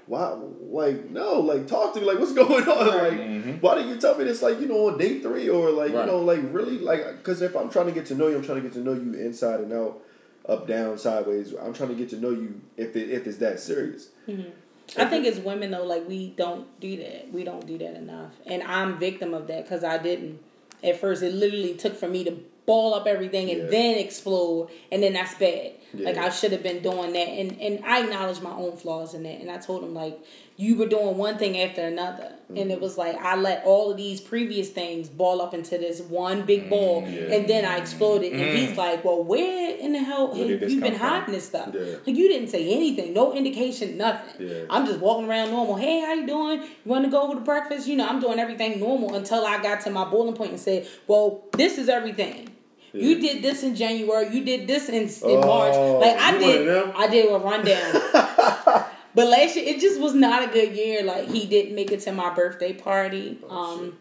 why? 0.05 0.37
Like, 0.69 1.09
no, 1.09 1.39
like, 1.39 1.65
talk 1.65 1.95
to 1.95 1.99
me. 2.01 2.05
Like, 2.05 2.19
what's 2.19 2.33
going 2.43 2.63
on? 2.67 2.87
Right. 2.95 3.11
Like, 3.11 3.19
Mhm. 3.19 3.59
why 3.61 3.73
did 3.75 3.87
you 3.87 3.97
tell 3.97 4.15
me 4.17 4.23
this? 4.25 4.43
Like, 4.43 4.59
you 4.61 4.67
know, 4.67 4.87
on 4.89 4.99
day 4.99 5.17
three, 5.19 5.49
or 5.49 5.71
like, 5.71 5.93
Right. 5.93 6.01
you 6.05 6.11
know, 6.11 6.19
like 6.19 6.41
really, 6.51 6.77
like, 6.77 7.17
because 7.17 7.41
if 7.41 7.55
I'm 7.55 7.69
trying 7.71 7.87
to 7.87 7.91
get 7.91 8.05
to 8.07 8.15
know 8.15 8.27
you, 8.27 8.35
I'm 8.37 8.43
trying 8.43 8.57
to 8.61 8.63
get 8.63 8.73
to 8.73 8.79
know 8.81 8.93
you 8.93 9.13
inside 9.15 9.61
and 9.61 9.73
out, 9.73 9.99
up, 10.47 10.67
down, 10.67 10.97
sideways. 10.97 11.53
I'm 11.53 11.73
trying 11.73 11.89
to 11.89 11.95
get 11.95 12.09
to 12.09 12.17
know 12.17 12.29
you 12.31 12.61
if 12.77 12.95
it, 12.95 13.09
if 13.09 13.27
it's 13.27 13.37
that 13.37 13.59
serious. 13.59 14.09
Mm-hmm. 14.27 14.49
I 14.97 15.05
think 15.05 15.25
as 15.25 15.39
women 15.39 15.71
though, 15.71 15.85
like 15.85 16.07
we 16.07 16.29
don't 16.29 16.79
do 16.79 16.95
that. 16.97 17.31
We 17.31 17.43
don't 17.43 17.65
do 17.65 17.77
that 17.79 17.95
enough, 17.95 18.33
and 18.45 18.61
I'm 18.63 18.99
victim 18.99 19.33
of 19.33 19.47
that 19.47 19.63
because 19.63 19.83
I 19.83 19.97
didn't. 19.97 20.39
At 20.83 20.99
first, 20.99 21.23
it 21.23 21.33
literally 21.33 21.73
took 21.73 21.95
for 21.95 22.07
me 22.07 22.23
to 22.25 22.37
ball 22.67 22.93
up 22.93 23.07
everything 23.07 23.49
and 23.49 23.61
Yeah. 23.63 23.67
then 23.69 23.97
explode, 23.97 24.69
and 24.91 25.01
then 25.01 25.13
that's 25.13 25.33
bad. 25.35 25.71
Like 25.93 26.17
I 26.17 26.29
should 26.29 26.51
have 26.51 26.61
been 26.61 26.83
doing 26.83 27.13
that, 27.13 27.27
and 27.27 27.59
and 27.59 27.83
I 27.85 28.03
acknowledge 28.03 28.41
my 28.41 28.51
own 28.51 28.75
flaws 28.77 29.13
in 29.13 29.23
that, 29.23 29.39
and 29.39 29.49
I 29.49 29.57
told 29.57 29.83
him 29.83 29.93
like 29.93 30.19
you 30.57 30.75
were 30.75 30.85
doing 30.87 31.17
one 31.17 31.37
thing 31.37 31.59
after 31.59 31.81
another, 31.81 32.31
and 32.47 32.57
Mm-hmm. 32.57 32.71
it 32.71 32.79
was 32.79 32.97
like 32.97 33.15
I 33.17 33.35
let 33.35 33.63
all 33.65 33.91
of 33.91 33.97
these 33.97 34.21
previous 34.21 34.69
things 34.69 35.09
ball 35.09 35.41
up 35.41 35.53
into 35.53 35.77
this 35.77 35.99
one 35.99 36.43
big 36.43 36.69
ball, 36.69 37.01
Mm, 37.01 37.13
yeah. 37.13 37.35
and 37.35 37.47
then 37.49 37.65
I 37.65 37.77
exploded. 37.77 38.31
And 38.33 38.57
he's 38.57 38.77
like, 38.77 39.03
"Well, 39.03 39.21
where 39.23 39.75
in 39.75 39.91
the 39.93 39.99
hell 39.99 40.33
have 40.33 40.47
you 40.47 40.57
been 40.59 40.79
from? 40.79 40.93
hiding 40.95 41.33
this 41.33 41.45
stuff? 41.47 41.71
Yeah. 41.73 41.81
Like 42.05 42.15
you 42.15 42.27
didn't 42.29 42.47
say 42.49 42.69
anything, 42.71 43.13
no 43.13 43.33
indication, 43.33 43.97
nothing. 43.97 44.47
Yeah. 44.47 44.59
I'm 44.69 44.85
just 44.85 44.99
walking 44.99 45.27
around 45.27 45.51
normal. 45.51 45.75
Hey, 45.75 45.99
how 46.01 46.13
you 46.13 46.25
doing? 46.27 46.61
You 46.61 46.67
want 46.85 47.03
to 47.05 47.11
go 47.11 47.21
over 47.23 47.33
to 47.35 47.41
breakfast? 47.41 47.87
You 47.87 47.95
know, 47.97 48.07
I'm 48.07 48.19
doing 48.21 48.39
everything 48.39 48.79
normal 48.79 49.15
until 49.15 49.45
I 49.45 49.61
got 49.61 49.81
to 49.81 49.89
my 49.89 50.05
boiling 50.05 50.35
point 50.35 50.51
and 50.51 50.59
said, 50.59 50.87
"Well, 51.07 51.43
this 51.53 51.77
is 51.77 51.89
everything." 51.89 52.49
You 52.93 53.19
did 53.19 53.43
this 53.43 53.61
in 53.63 53.75
January. 53.75 54.33
You 54.33 54.45
did 54.45 54.67
this 54.67 54.87
in, 54.87 55.03
in 55.03 55.09
Oh, 55.21 55.41
March. 55.45 55.75
Like 56.01 56.17
I 56.17 56.37
did, 56.37 56.65
one 56.65 56.77
of 56.77 56.85
them? 56.85 56.93
I 56.95 57.07
did 57.07 57.29
a 57.29 57.37
rundown. 57.37 58.84
but 59.15 59.27
last 59.29 59.55
year, 59.55 59.65
it 59.65 59.79
just 59.79 59.99
was 59.99 60.13
not 60.13 60.43
a 60.47 60.51
good 60.51 60.75
year. 60.75 61.03
Like 61.03 61.27
he 61.29 61.45
didn't 61.45 61.75
make 61.75 61.91
it 61.91 62.01
to 62.01 62.11
my 62.11 62.33
birthday 62.33 62.73
party. 62.73 63.39
Oh, 63.49 63.73
Um, 63.73 63.97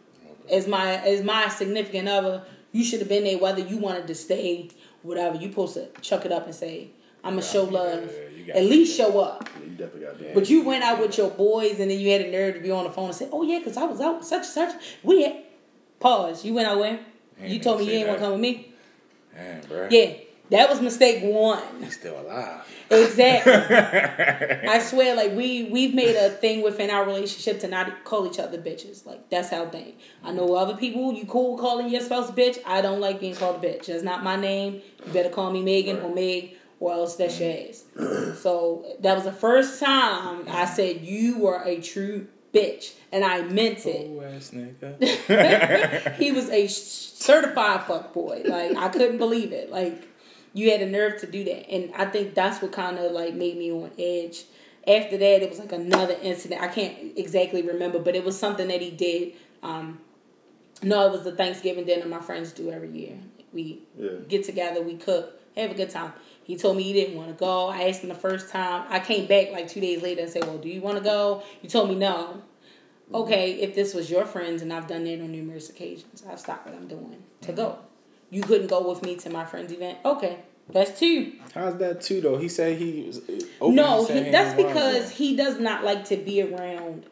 as 0.51 0.67
my 0.69 0.97
as 0.97 1.23
my 1.23 1.49
significant 1.49 2.09
other, 2.09 2.43
You 2.73 2.83
should 2.83 2.99
have 2.99 3.09
been 3.09 3.23
there 3.25 3.39
whether 3.39 3.61
you 3.61 3.77
wanted 3.79 4.09
to 4.09 4.15
stay, 4.17 4.69
whatever. 5.03 5.37
You 5.37 5.49
supposed 5.51 5.75
to 5.75 5.87
chuck 6.01 6.27
it 6.27 6.33
up 6.33 6.45
and 6.47 6.55
say, 6.55 6.89
I'm 7.23 7.35
gonna 7.35 7.43
show 7.43 7.63
love. 7.65 8.11
yeah, 8.45 8.55
At 8.57 8.65
least 8.65 8.97
show 8.97 9.21
up. 9.21 9.49
Yeah, 9.57 9.65
you 9.65 9.71
definitely 9.77 10.01
got 10.01 10.19
that. 10.19 10.35
But 10.35 10.51
you 10.51 10.65
went 10.65 10.83
out 10.83 10.99
with 11.01 11.17
your 11.17 11.31
boys 11.31 11.79
and 11.79 11.89
then 11.91 11.99
you 12.01 12.11
had 12.11 12.23
the 12.23 12.31
nerve 12.33 12.55
to 12.55 12.61
be 12.61 12.73
on 12.73 12.83
the 12.85 12.91
phone 12.91 13.07
and 13.07 13.15
say, 13.15 13.29
Oh 13.33 13.43
yeah, 13.45 13.59
because 13.61 13.77
I 13.77 13.85
was 13.85 14.01
out 14.01 14.19
with 14.19 14.27
such 14.27 14.39
and 14.43 14.47
such. 14.47 14.75
We 15.05 15.23
had 15.23 15.37
pause. 16.01 16.45
You 16.45 16.53
went 16.55 16.67
out 16.67 16.79
where? 16.81 16.99
You 17.43 17.61
told 17.61 17.79
me 17.79 17.85
you 17.87 17.93
ain't 17.99 18.09
wanna 18.09 18.19
come 18.21 18.33
with 18.33 18.41
me? 18.41 18.73
Bro. 19.69 19.89
Yeah. 19.91 20.15
That 20.51 20.69
was 20.69 20.81
mistake 20.81 21.23
one. 21.23 21.63
He's 21.81 21.99
still 21.99 22.21
alive. 22.21 22.63
Exactly. 22.91 23.53
I 24.69 24.79
swear, 24.79 25.17
like 25.17 25.33
we 25.33 25.65
we've 25.65 25.95
made 25.95 26.17
a 26.17 26.31
thing 26.31 26.63
within 26.63 26.91
our 26.91 27.07
relationship 27.07 27.61
to 27.61 27.69
not 27.69 28.05
call 28.05 28.27
each 28.27 28.39
other 28.39 28.59
bitches. 28.59 29.07
Like 29.07 29.31
that's 29.31 29.53
our 29.53 29.69
thing. 29.71 29.95
I 30.23 30.33
know 30.33 30.55
other 30.55 30.77
people 30.77 31.15
you 31.15 31.25
cool 31.25 31.57
calling 31.57 31.89
your 31.89 32.03
spouse 32.03 32.31
bitch. 32.31 32.59
I 32.67 32.83
don't 32.83 33.01
like 33.01 33.21
being 33.21 33.35
called 33.35 33.65
a 33.65 33.67
bitch. 33.67 33.87
That's 33.87 34.03
not 34.03 34.23
my 34.23 34.37
name. 34.37 34.83
You 35.07 35.13
better 35.13 35.31
call 35.31 35.51
me 35.51 35.63
Megan 35.63 36.01
or 36.01 36.15
Meg, 36.15 36.57
or 36.79 36.93
else 36.93 37.17
that's 37.17 37.41
your 37.41 37.51
mm-hmm. 37.51 38.33
ass. 38.33 38.39
so 38.41 38.85
that 39.01 39.15
was 39.15 39.25
the 39.25 39.33
first 39.33 39.81
time 39.81 40.47
I 40.49 40.67
said 40.67 41.01
you 41.01 41.39
were 41.39 41.63
a 41.65 41.81
true 41.81 42.27
bitch, 42.53 42.93
and 43.11 43.25
I 43.25 43.43
meant 43.43 43.87
it. 43.87 44.11
Nigga. 44.11 46.15
he 46.17 46.33
was 46.33 46.51
a 46.51 46.69
certified 46.69 47.85
fuck 47.85 48.13
boy. 48.13 48.43
Like 48.45 48.77
I 48.77 48.89
couldn't 48.89 49.19
believe 49.19 49.53
it. 49.53 49.71
Like 49.71 50.07
you 50.55 50.71
had 50.71 50.81
the 50.81 50.87
nerve 50.87 51.21
to 51.21 51.27
do 51.27 51.45
that, 51.45 51.69
and 51.69 51.93
I 51.95 52.07
think 52.07 52.35
that's 52.35 52.63
what 52.63 52.73
kind 52.73 52.99
of 52.99 53.13
like 53.13 53.35
made 53.35 53.59
me 53.59 53.71
on 53.71 53.91
edge. 53.99 54.45
After 54.87 55.17
that, 55.19 55.43
it 55.43 55.51
was 55.51 55.59
like 55.59 55.73
another 55.73 56.17
incident. 56.23 56.63
I 56.63 56.69
can't 56.69 56.97
exactly 57.17 57.63
remember, 57.63 57.99
but 57.99 58.15
it 58.15 58.25
was 58.25 58.39
something 58.39 58.69
that 58.69 58.81
he 58.81 58.91
did. 58.91 59.33
Um, 59.63 59.99
no, 60.83 61.07
it 61.07 61.13
was 61.13 61.25
the 61.25 61.33
Thanksgiving 61.33 61.85
dinner 61.85 62.07
my 62.07 62.21
friends 62.21 62.53
do 62.53 62.71
every 62.71 62.91
year. 62.91 63.19
We 63.53 63.83
Yeah. 63.99 64.11
get 64.29 64.45
together, 64.45 64.83
we 64.83 64.97
cook, 64.97 65.39
have 65.57 65.71
a 65.71 65.75
good 65.75 65.91
time. 65.91 66.13
He 66.45 66.57
told 66.57 66.77
me 66.77 66.83
he 66.83 66.93
didn't 66.93 67.17
want 67.17 67.29
to 67.29 67.35
go. 67.35 67.69
I 67.69 67.89
asked 67.89 68.03
him 68.03 68.11
the 68.11 68.15
first 68.15 68.51
time. 68.51 68.85
I 68.91 69.01
came 69.01 69.27
back 69.27 69.51
like 69.53 69.67
two 69.69 69.81
days 69.81 70.03
later 70.03 70.21
and 70.23 70.31
said, 70.31 70.45
"Well, 70.45 70.59
do 70.59 70.69
you 70.69 70.83
want 70.83 70.99
to 70.99 71.03
go?" 71.05 71.43
You 71.63 71.69
told 71.69 71.89
me 71.89 71.95
no. 71.95 72.43
Okay, 73.13 73.53
if 73.53 73.75
this 73.75 73.95
was 73.95 74.11
your 74.11 74.25
friends 74.27 74.61
and 74.63 74.73
I've 74.73 74.87
done 74.87 75.05
that 75.05 75.21
on 75.21 75.31
numerous 75.33 75.71
occasions, 75.71 76.23
I've 76.29 76.41
stopped 76.41 76.67
what 76.67 76.75
I'm 76.75 76.89
doing 76.89 77.23
to 77.43 77.53
go. 77.53 77.79
You 78.35 78.43
couldn't 78.43 78.67
go 78.67 78.89
with 78.91 79.05
me 79.05 79.15
to 79.15 79.31
my 79.31 79.45
friend's 79.45 79.73
event. 79.73 79.99
Okay, 80.05 80.39
that's 80.69 80.99
two. 80.99 81.35
How's 81.55 81.77
that 81.79 82.01
too 82.01 82.21
though? 82.21 82.37
He 82.37 82.49
said 82.49 82.77
he 82.77 83.05
was. 83.07 83.19
uh, 83.19 83.41
open 83.61 83.77
No, 83.77 84.05
he, 84.07 84.25
he 84.25 84.31
that's 84.31 84.57
because 84.57 85.11
he 85.11 85.37
does 85.37 85.61
not 85.61 85.85
like 85.85 86.05
to 86.07 86.17
be 86.17 86.43
around 86.43 87.07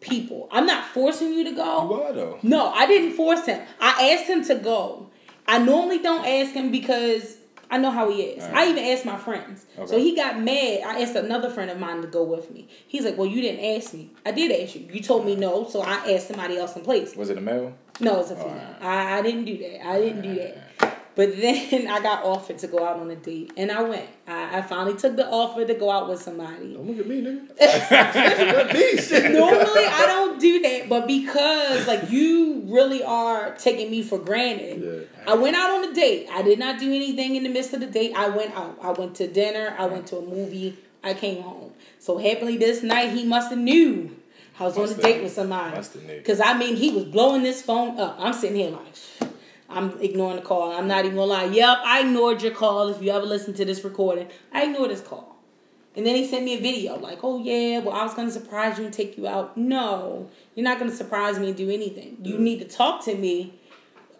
people. 0.00 0.48
I'm 0.52 0.64
not 0.64 0.86
forcing 0.86 1.32
you 1.32 1.42
to 1.42 1.50
go. 1.50 1.90
You 1.90 2.02
are 2.02 2.12
though. 2.12 2.38
No, 2.44 2.68
I 2.68 2.86
didn't 2.86 3.16
force 3.16 3.44
him. 3.46 3.60
I 3.80 4.14
asked 4.14 4.30
him 4.30 4.44
to 4.44 4.54
go. 4.54 5.10
I 5.48 5.58
normally 5.58 5.98
don't 5.98 6.24
ask 6.24 6.52
him 6.52 6.70
because 6.70 7.38
I 7.72 7.78
know 7.78 7.90
how 7.90 8.10
he 8.10 8.22
is. 8.22 8.44
I 8.44 8.68
even 8.68 8.84
asked 8.84 9.06
my 9.06 9.16
friends. 9.16 9.64
So 9.86 9.98
he 9.98 10.14
got 10.14 10.38
mad. 10.38 10.82
I 10.84 11.00
asked 11.00 11.16
another 11.16 11.48
friend 11.50 11.70
of 11.70 11.78
mine 11.78 12.02
to 12.02 12.06
go 12.06 12.22
with 12.22 12.50
me. 12.50 12.68
He's 12.86 13.04
like, 13.04 13.16
Well, 13.16 13.26
you 13.26 13.40
didn't 13.40 13.64
ask 13.76 13.94
me. 13.94 14.10
I 14.26 14.30
did 14.30 14.52
ask 14.52 14.76
you. 14.76 14.86
You 14.92 15.00
told 15.02 15.24
me 15.24 15.34
no, 15.34 15.66
so 15.66 15.80
I 15.80 16.12
asked 16.12 16.28
somebody 16.28 16.58
else 16.58 16.76
in 16.76 16.82
place. 16.82 17.16
Was 17.16 17.30
it 17.30 17.38
a 17.38 17.40
male? 17.40 17.72
No, 17.98 18.20
it's 18.20 18.30
a 18.30 18.36
female. 18.36 18.50
Alright. 18.50 18.82
I, 18.82 19.18
I 19.18 19.22
didn't 19.22 19.46
do 19.46 19.56
that. 19.58 19.86
I 19.86 19.98
didn't 20.00 20.22
do 20.22 20.34
that. 20.36 20.98
But 21.14 21.36
then 21.36 21.88
I 21.88 22.00
got 22.00 22.24
offered 22.24 22.58
to 22.58 22.66
go 22.66 22.84
out 22.84 22.98
on 22.98 23.10
a 23.10 23.16
date, 23.16 23.52
and 23.56 23.70
I 23.70 23.82
went. 23.82 24.08
I, 24.26 24.58
I 24.58 24.62
finally 24.62 24.96
took 24.96 25.16
the 25.16 25.28
offer 25.28 25.66
to 25.66 25.74
go 25.74 25.90
out 25.90 26.08
with 26.08 26.22
somebody. 26.22 26.72
Don't 26.74 26.86
look 26.86 26.98
at 26.98 27.06
me, 27.06 27.22
nigga. 27.22 27.52
Me. 28.72 29.38
Normally 29.38 29.84
I 29.84 30.04
don't 30.06 30.40
do 30.40 30.60
that, 30.62 30.88
but 30.88 31.06
because 31.06 31.86
like 31.86 32.10
you 32.10 32.62
really 32.66 33.02
are 33.02 33.54
taking 33.56 33.90
me 33.90 34.02
for 34.02 34.18
granted. 34.18 34.82
Yeah. 34.82 35.32
I 35.32 35.34
went 35.36 35.56
out 35.56 35.70
on 35.70 35.90
a 35.90 35.94
date. 35.94 36.28
I 36.32 36.42
did 36.42 36.58
not 36.58 36.78
do 36.78 36.88
anything 36.88 37.36
in 37.36 37.42
the 37.42 37.48
midst 37.50 37.72
of 37.74 37.80
the 37.80 37.86
date. 37.86 38.14
I 38.16 38.28
went 38.28 38.54
out. 38.54 38.78
I 38.82 38.90
went 38.90 39.14
to 39.16 39.26
dinner. 39.26 39.74
I 39.78 39.86
went 39.86 40.06
to 40.08 40.16
a 40.16 40.22
movie. 40.22 40.78
I 41.04 41.14
came 41.14 41.42
home. 41.42 41.72
So 41.98 42.18
happily 42.18 42.56
this 42.56 42.82
night 42.82 43.10
he 43.10 43.24
must 43.24 43.50
have 43.50 43.58
knew 43.58 44.16
I 44.58 44.64
was 44.64 44.78
on 44.78 44.88
a 44.88 44.94
date 44.94 45.22
with 45.22 45.32
somebody. 45.32 45.76
must. 45.76 46.06
Because 46.06 46.40
I 46.40 46.56
mean 46.56 46.76
he 46.76 46.90
was 46.90 47.04
blowing 47.04 47.42
this 47.42 47.62
phone 47.62 47.98
up. 47.98 48.16
I'm 48.18 48.32
sitting 48.32 48.56
here 48.56 48.70
like 48.70 49.30
I'm 49.72 49.98
ignoring 50.00 50.36
the 50.36 50.42
call. 50.42 50.72
I'm 50.72 50.88
not 50.88 51.04
even 51.04 51.16
gonna 51.16 51.30
lie. 51.30 51.44
Yep, 51.44 51.78
I 51.84 52.00
ignored 52.00 52.42
your 52.42 52.52
call. 52.52 52.88
If 52.88 53.02
you 53.02 53.10
ever 53.10 53.26
listen 53.26 53.54
to 53.54 53.64
this 53.64 53.82
recording, 53.84 54.28
I 54.52 54.64
ignored 54.64 54.90
his 54.90 55.00
call. 55.00 55.36
And 55.94 56.06
then 56.06 56.16
he 56.16 56.26
sent 56.26 56.44
me 56.44 56.54
a 56.58 56.60
video 56.60 56.96
like, 56.98 57.18
oh 57.22 57.38
yeah, 57.42 57.80
well 57.80 57.94
I 57.94 58.02
was 58.04 58.14
gonna 58.14 58.30
surprise 58.30 58.78
you 58.78 58.84
and 58.84 58.94
take 58.94 59.18
you 59.18 59.26
out. 59.26 59.56
No, 59.56 60.30
you're 60.54 60.64
not 60.64 60.78
gonna 60.78 60.92
surprise 60.92 61.38
me 61.38 61.48
and 61.48 61.56
do 61.56 61.70
anything. 61.70 62.18
You 62.22 62.38
need 62.38 62.60
to 62.60 62.64
talk 62.64 63.04
to 63.04 63.14
me, 63.14 63.54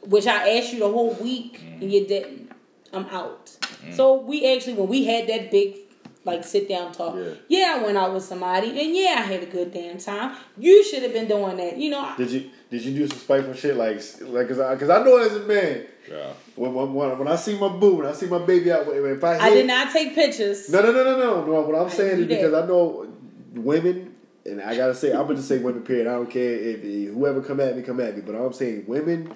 which 0.02 0.26
I 0.26 0.58
asked 0.58 0.72
you 0.72 0.80
the 0.80 0.90
whole 0.90 1.14
week 1.14 1.60
mm. 1.60 1.82
and 1.82 1.92
you 1.92 2.06
didn't. 2.06 2.50
I'm 2.92 3.06
out. 3.06 3.46
Mm. 3.86 3.94
So 3.94 4.16
we 4.16 4.54
actually 4.54 4.74
when 4.74 4.88
we 4.88 5.04
had 5.04 5.26
that 5.28 5.50
big 5.50 5.78
like 6.24 6.44
sit 6.44 6.68
down 6.68 6.92
talk, 6.92 7.16
Yeah. 7.16 7.34
yeah. 7.48 7.76
I 7.78 7.82
went 7.84 7.96
out 7.96 8.12
with 8.14 8.22
somebody 8.24 8.68
and 8.68 8.94
yeah, 8.94 9.16
I 9.18 9.22
had 9.22 9.42
a 9.42 9.46
good 9.46 9.72
damn 9.72 9.98
time. 9.98 10.36
You 10.58 10.84
should 10.84 11.02
have 11.02 11.12
been 11.12 11.26
doing 11.26 11.56
that. 11.56 11.78
You 11.78 11.90
know, 11.90 12.12
Did 12.16 12.30
you 12.30 12.50
did 12.72 12.82
you 12.86 12.94
do 12.94 13.06
some 13.06 13.18
spiteful 13.18 13.52
shit 13.52 13.76
like 13.76 14.00
like 14.22 14.48
cause 14.48 14.58
I, 14.58 14.74
cause 14.76 14.88
I 14.90 15.04
know 15.04 15.18
as 15.18 15.36
a 15.36 15.40
man 15.40 15.84
Yeah. 16.10 16.32
when, 16.56 16.72
when 16.74 16.94
when 16.94 17.18
when 17.18 17.28
I 17.28 17.36
see 17.36 17.56
my 17.58 17.68
boo 17.68 17.96
when 17.96 18.06
I 18.06 18.12
see 18.12 18.26
my 18.26 18.38
baby 18.38 18.72
out 18.72 18.86
if 18.88 19.22
I 19.22 19.38
I 19.38 19.50
did 19.50 19.66
not 19.66 19.92
take 19.92 20.14
pictures. 20.14 20.70
no 20.70 20.80
no 20.82 20.90
no 20.90 21.04
no 21.04 21.16
no 21.18 21.44
no 21.46 21.60
what 21.60 21.78
I'm 21.80 21.90
saying 21.90 22.16
do 22.16 22.22
is 22.22 22.28
that. 22.28 22.34
because 22.40 22.54
I 22.54 22.66
know 22.66 23.06
women 23.54 24.14
and 24.46 24.60
I 24.62 24.74
gotta 24.76 24.94
say 24.94 25.12
I'm 25.12 25.22
gonna 25.26 25.36
just 25.36 25.48
say 25.48 25.58
women 25.58 25.82
period 25.82 26.06
I 26.06 26.12
don't 26.12 26.30
care 26.30 26.54
if 26.54 26.80
whoever 27.14 27.42
come 27.42 27.60
at 27.60 27.76
me 27.76 27.82
come 27.82 28.00
at 28.00 28.16
me 28.16 28.22
but 28.22 28.34
I'm 28.34 28.52
saying 28.54 28.84
women 28.86 29.34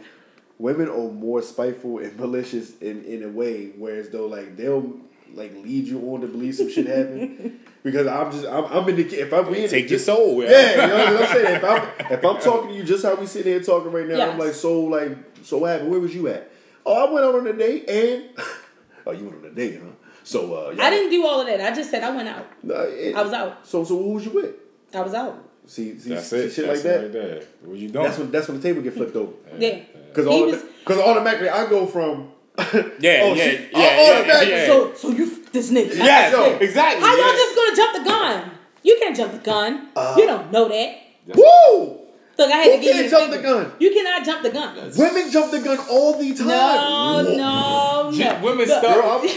women 0.58 0.88
are 0.88 1.10
more 1.12 1.42
spiteful 1.42 1.98
and 1.98 2.18
malicious 2.18 2.78
in 2.78 3.04
in 3.04 3.22
a 3.22 3.28
way 3.28 3.72
whereas 3.76 4.08
though 4.08 4.26
like 4.26 4.56
they'll 4.56 4.98
like 5.34 5.52
lead 5.54 5.86
you 5.86 6.00
on 6.12 6.20
to 6.22 6.26
believe 6.26 6.54
some 6.54 6.70
shit 6.70 6.86
happened 6.86 7.60
because 7.82 8.06
I'm 8.06 8.30
just 8.32 8.46
I'm, 8.46 8.64
I'm 8.64 8.88
in 8.88 8.96
the 8.96 9.20
if 9.20 9.32
I'm 9.32 9.50
we 9.50 9.56
in 9.58 9.62
the- 9.64 9.68
Take 9.68 9.90
your 9.90 9.98
soul. 9.98 10.42
Yeah. 10.42 10.50
yeah, 10.50 10.70
you 10.72 10.76
know 10.88 11.14
what 11.14 11.22
I'm 11.28 11.34
saying. 11.36 11.56
If 11.56 11.64
I'm 11.64 11.88
if 12.12 12.24
I'm 12.24 12.40
talking 12.40 12.70
to 12.70 12.74
you 12.76 12.84
just 12.84 13.04
how 13.04 13.14
we 13.14 13.26
sitting 13.26 13.52
here 13.52 13.62
talking 13.62 13.92
right 13.92 14.06
now, 14.06 14.30
I'm 14.30 14.38
like, 14.38 14.52
so 14.54 14.80
like, 14.82 15.16
so 15.42 15.58
what 15.58 15.70
happened? 15.72 15.90
Where 15.90 16.00
was 16.00 16.14
you 16.14 16.28
at? 16.28 16.50
Oh, 16.84 17.06
I 17.06 17.12
went 17.12 17.24
out 17.26 17.34
on 17.34 17.46
a 17.46 17.52
date 17.52 17.88
and 17.88 18.24
oh, 19.06 19.10
you 19.12 19.24
went 19.24 19.44
on 19.44 19.50
a 19.50 19.54
date, 19.54 19.80
huh? 19.82 19.90
So 20.24 20.54
uh, 20.54 20.74
I 20.80 20.90
didn't 20.90 21.10
do 21.10 21.24
all 21.26 21.40
of 21.40 21.46
that. 21.46 21.60
I 21.60 21.74
just 21.74 21.90
said 21.90 22.02
I 22.02 22.14
went 22.14 22.28
out. 22.28 22.46
No, 22.62 22.74
it- 22.82 23.14
I 23.14 23.22
was 23.22 23.32
out. 23.32 23.66
So 23.66 23.84
so 23.84 23.96
who 24.02 24.14
was 24.14 24.24
you 24.24 24.32
with? 24.32 24.54
I 24.94 25.00
was 25.02 25.14
out. 25.14 25.42
See, 25.68 25.98
see, 25.98 26.10
That's 26.10 26.28
see 26.28 26.36
it. 26.38 26.52
shit 26.52 26.66
That's 26.66 26.84
like 26.84 26.94
it 26.94 27.12
that. 27.12 27.18
Right 27.20 27.28
there. 27.40 27.42
What 27.62 27.76
you 27.78 27.88
doing? 27.88 28.04
That's 28.04 28.18
when 28.18 28.30
that's 28.30 28.48
when 28.48 28.56
the 28.58 28.62
table 28.62 28.82
get 28.82 28.94
flipped 28.94 29.16
over. 29.16 29.32
Yeah. 29.58 29.80
Because 30.08 30.26
He 30.32 30.42
was- 30.44 30.62
because 30.84 31.00
automatically 31.00 31.48
I 31.48 31.68
go 31.68 31.86
from 31.86 32.30
Yeah, 33.00 33.20
oh, 33.24 33.34
yeah, 33.34 33.44
shit. 33.44 33.70
yeah, 33.72 33.78
Oh, 33.78 34.12
yeah, 34.12 34.18
automatically- 34.20 34.50
yeah. 34.54 34.66
So 34.66 34.94
so 34.94 35.10
you 35.10 35.44
this 35.52 35.70
nigga. 35.70 35.94
Yes, 35.96 36.32
Yo. 36.32 36.56
exactly. 36.58 37.02
How 37.06 37.16
y'all 37.16 37.26
yeah. 37.28 37.32
just 37.36 37.56
gonna 37.56 37.76
jump 37.76 37.92
the 38.04 38.04
gun? 38.10 38.50
You 38.82 38.96
can't 39.00 39.16
jump 39.16 39.32
the 39.32 39.38
gun. 39.38 39.88
Uh, 39.96 40.14
you 40.18 40.26
don't 40.26 40.50
know 40.52 40.68
that. 40.68 40.96
Woo! 41.34 42.00
Look, 42.38 42.50
I 42.52 42.56
had 42.56 42.64
Who 42.66 42.72
to 42.76 42.78
give 42.82 42.92
can't 42.92 43.04
you 43.04 43.10
jump 43.10 43.30
the 43.30 43.36
figure. 43.38 43.54
gun? 43.54 43.72
You 43.80 43.90
cannot 43.92 44.24
jump 44.26 44.42
the 44.42 44.50
gun. 44.50 44.92
Women 44.96 45.30
jump 45.30 45.50
the 45.50 45.60
gun 45.60 45.78
all 45.88 46.18
the 46.18 46.34
time. 46.34 46.46
No, 46.48 47.24
Whoa. 47.24 48.10
no, 48.10 48.12
J- 48.12 48.24
no. 48.24 48.40
Women 48.44 48.68
Look, 48.68 48.82
Girl, 48.82 48.92
start. 48.92 49.04
I'm- 49.06 49.28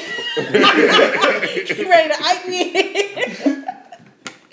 You 1.79 1.89
ready 1.89 2.09
to 2.09 2.15
hype 2.19 2.45
me? 2.47 3.63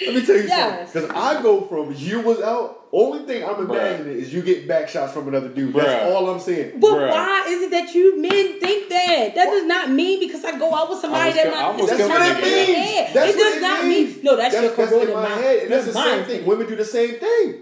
Let 0.01 0.15
me 0.15 0.27
tell 0.27 0.37
you 0.37 0.43
Yes. 0.43 0.93
something. 0.93 1.11
Because 1.11 1.39
I 1.39 1.43
go 1.43 1.63
from 1.63 1.95
you 1.97 2.21
was 2.21 2.41
out. 2.41 2.85
Only 2.93 3.25
thing 3.27 3.45
I'm 3.45 3.69
imagining 3.69 4.19
is 4.19 4.33
you 4.33 4.43
get 4.43 4.67
back 4.69 4.89
shots 4.89 5.13
from 5.13 5.29
another 5.29 5.49
dude. 5.49 5.75
That's 5.75 6.13
all 6.13 6.31
I'm 6.31 6.41
saying. 6.41 6.79
But 6.81 6.93
Bruh. 6.93 7.11
why 7.11 7.45
is 7.49 7.63
it 7.63 7.71
that 7.73 7.95
you 7.95 8.19
men 8.21 8.61
think 8.61 8.89
that? 8.91 9.35
That 9.35 9.45
does 9.47 9.65
not 9.67 9.91
mean 9.91 10.21
because 10.21 10.45
I 10.45 10.59
go 10.59 10.75
out 10.75 10.89
with 10.91 11.01
somebody 11.01 11.33
that 11.33 11.47
was 11.47 11.55
my 11.55 11.61
I 11.61 11.65
almost 11.65 11.89
That's 11.89 11.99
killed 12.01 12.11
what 12.11 12.21
the 12.41 12.47
it 12.49 12.69
means. 12.69 13.15
That's 13.15 13.35
it 13.35 13.39
does 13.39 13.57
it 13.57 13.61
not 13.63 13.85
means. 13.87 14.15
mean- 14.17 14.25
no, 14.25 14.37
that's 14.37 14.55
your 14.55 14.63
that's 14.63 14.79
in 14.79 14.87
corroded 14.89 15.15
my 15.15 15.23
mind. 15.29 15.41
head, 15.41 15.59
and 15.65 15.73
that's 15.73 15.85
Your 15.87 15.95
the 15.95 16.03
same 16.03 16.25
thing. 16.25 16.47
Women 16.47 16.67
do 16.69 16.77
the 16.77 16.85
same 16.85 17.15
thing. 17.17 17.55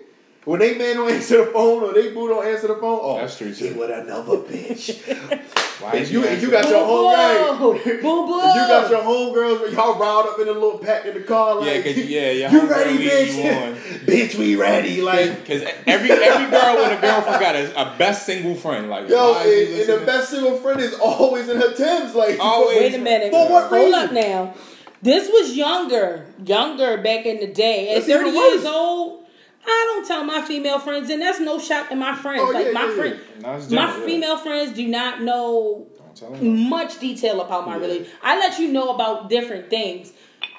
When 0.44 0.60
they 0.60 0.76
man 0.76 0.96
don't 0.96 1.10
answer 1.10 1.44
the 1.44 1.50
phone 1.52 1.82
or 1.82 1.94
they 1.94 2.10
boo 2.12 2.28
don't 2.28 2.44
answer 2.46 2.68
the 2.68 2.74
phone, 2.76 2.98
oh, 3.02 3.16
That's 3.16 3.38
true, 3.38 3.50
He 3.52 3.70
too. 3.70 3.78
with 3.78 3.90
another 3.90 4.36
bitch. 4.38 5.00
Why 5.80 5.92
and 5.92 6.00
is 6.00 6.12
you, 6.12 6.24
and 6.24 6.40
you 6.40 6.50
got 6.50 6.62
that? 6.64 6.70
your 6.70 6.84
Boo 6.84 6.92
home 6.92 7.58
boo. 7.58 7.72
right. 7.72 8.00
Boo 8.02 8.26
boo. 8.26 8.48
You 8.48 8.68
got 8.68 8.90
your 8.90 9.00
homegirls, 9.02 9.72
y'all 9.72 9.98
riled 9.98 10.26
up 10.26 10.38
in 10.38 10.48
a 10.48 10.52
little 10.52 10.78
pack 10.78 11.06
in 11.06 11.14
the 11.14 11.20
car. 11.20 11.56
Like, 11.56 11.66
Yeah, 11.66 11.82
'cause, 11.94 11.96
yeah, 11.96 12.30
your 12.30 12.50
you 12.50 12.70
ready, 12.70 12.98
leading 12.98 13.08
bitch? 13.08 13.34
you 13.34 13.98
bitch, 14.06 14.34
we 14.38 14.56
ready. 14.56 15.00
Like, 15.02 15.40
Because 15.40 15.62
every 15.86 16.10
every 16.12 16.50
girl 16.50 16.76
with 16.76 16.98
a 16.98 17.00
girlfriend 17.00 17.40
got 17.40 17.54
a, 17.56 17.94
a 17.94 17.98
best 17.98 18.26
single 18.26 18.54
friend. 18.54 18.88
Like, 18.90 19.08
yo, 19.08 19.32
why 19.32 19.44
and, 19.44 19.80
and 19.80 19.88
the 20.00 20.06
best 20.06 20.30
single 20.30 20.56
friend 20.58 20.80
is 20.80 20.94
always 20.94 21.48
in 21.48 21.56
her 21.56 21.72
Timbs. 21.74 22.14
Like, 22.14 22.38
Always. 22.38 22.78
Wait 22.78 22.94
a 22.94 22.98
minute. 22.98 23.30
For 23.32 23.50
what 23.50 23.68
Hold 23.70 23.82
reason? 23.94 24.00
up 24.00 24.12
now. 24.12 24.54
This 25.02 25.28
was 25.28 25.54
younger, 25.56 26.26
younger 26.46 26.98
back 26.98 27.26
in 27.26 27.40
the 27.40 27.46
day. 27.46 27.90
At 27.90 28.06
That's 28.06 28.06
30 28.06 28.30
years 28.30 28.64
old, 28.64 29.23
I 29.66 29.90
don't 29.94 30.06
tell 30.06 30.24
my 30.24 30.42
female 30.42 30.78
friends, 30.78 31.08
and 31.10 31.20
that's 31.22 31.40
no 31.40 31.58
shot 31.58 31.88
to 31.90 31.96
my 31.96 32.14
friends. 32.14 32.42
Oh, 32.44 32.50
like 32.52 32.66
yeah, 32.66 32.72
my 32.72 32.80
yeah, 32.82 32.88
yeah. 32.88 32.96
friend, 32.96 33.20
No, 33.42 33.76
my 33.76 33.98
yeah. 33.98 34.06
female 34.06 34.36
friends 34.38 34.72
do 34.76 34.86
not 34.88 35.22
know 35.22 35.86
them. 36.20 36.68
much 36.68 36.98
detail 37.00 37.40
about 37.40 37.66
my 37.66 37.76
Yeah. 37.76 37.82
relationship. 37.82 38.14
I 38.22 38.38
let 38.38 38.58
you 38.58 38.72
know 38.72 38.90
about 38.94 39.28
different 39.30 39.70
things. 39.70 40.12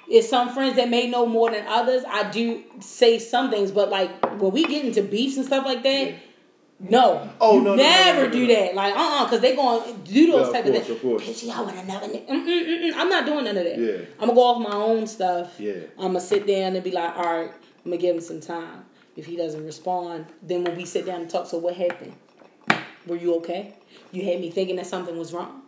It's 0.08 0.30
some 0.30 0.50
friends 0.54 0.76
that 0.76 0.90
may 0.90 1.10
know 1.10 1.26
more 1.26 1.50
than 1.52 1.66
others. 1.68 2.04
I 2.08 2.30
do 2.30 2.64
say 2.80 3.18
some 3.20 3.50
things, 3.50 3.72
but 3.72 3.90
like 3.90 4.12
when 4.40 4.52
we 4.52 4.64
get 4.66 4.86
into 4.86 5.02
beefs 5.02 5.38
and 5.38 5.46
stuff 5.46 5.66
like 5.66 5.82
that, 5.84 6.14
No. 6.78 7.30
Oh, 7.40 7.60
no, 7.60 7.74
no, 7.74 7.76
never 7.76 8.24
no, 8.24 8.26
no, 8.26 8.32
do 8.32 8.48
that. 8.48 8.76
Like, 8.76 8.94
uh 8.96 9.00
uh 9.00 9.24
because 9.24 9.40
they 9.40 9.56
going 9.56 9.82
to 9.82 10.12
do 10.12 10.32
those 10.32 10.42
Yeah, 10.42 10.48
of 10.48 10.54
type 10.54 10.66
course, 10.66 10.78
of 10.78 10.86
things. 10.86 10.90
of 10.90 11.02
course. 11.02 11.24
Bitch, 11.24 11.50
I 11.50 11.62
would 11.62 11.74
have 11.74 11.88
never. 11.88 12.06
Mm, 12.06 12.28
mm, 12.28 12.46
mm. 12.46 12.92
I'm 12.96 13.10
not 13.10 13.26
doing 13.26 13.46
none 13.46 13.58
of 13.58 13.64
that. 13.64 13.78
Yeah. 13.80 14.06
I'm 14.20 14.28
going 14.28 14.30
to 14.30 14.36
go 14.36 14.42
off 14.44 14.62
my 14.62 14.76
own 14.76 15.08
stuff. 15.08 15.58
Yeah. 15.60 15.74
I'm 15.98 16.12
going 16.12 16.14
to 16.16 16.20
sit 16.22 16.46
down 16.46 16.76
and 16.76 16.84
be 16.84 16.92
like, 16.92 17.16
all 17.18 17.24
right, 17.24 17.50
I'm 17.86 17.86
going 17.92 17.98
to 17.98 17.98
give 17.98 18.16
him 18.16 18.22
some 18.22 18.42
time. 18.42 18.85
If 19.16 19.26
he 19.26 19.36
doesn't 19.36 19.64
respond, 19.66 20.26
then 20.42 20.64
when 20.64 20.76
we 20.76 20.86
sit 20.86 21.06
down 21.06 21.22
and 21.22 21.30
talk, 21.30 21.48
so 21.48 21.58
what 21.58 21.76
happened? 21.76 22.14
Were 23.08 23.16
you 23.16 23.36
okay? 23.36 23.76
You 24.12 24.24
had 24.26 24.42
me 24.42 24.50
thinking 24.50 24.76
that 24.78 24.88
something 24.88 25.18
was 25.18 25.34
wrong. 25.34 25.62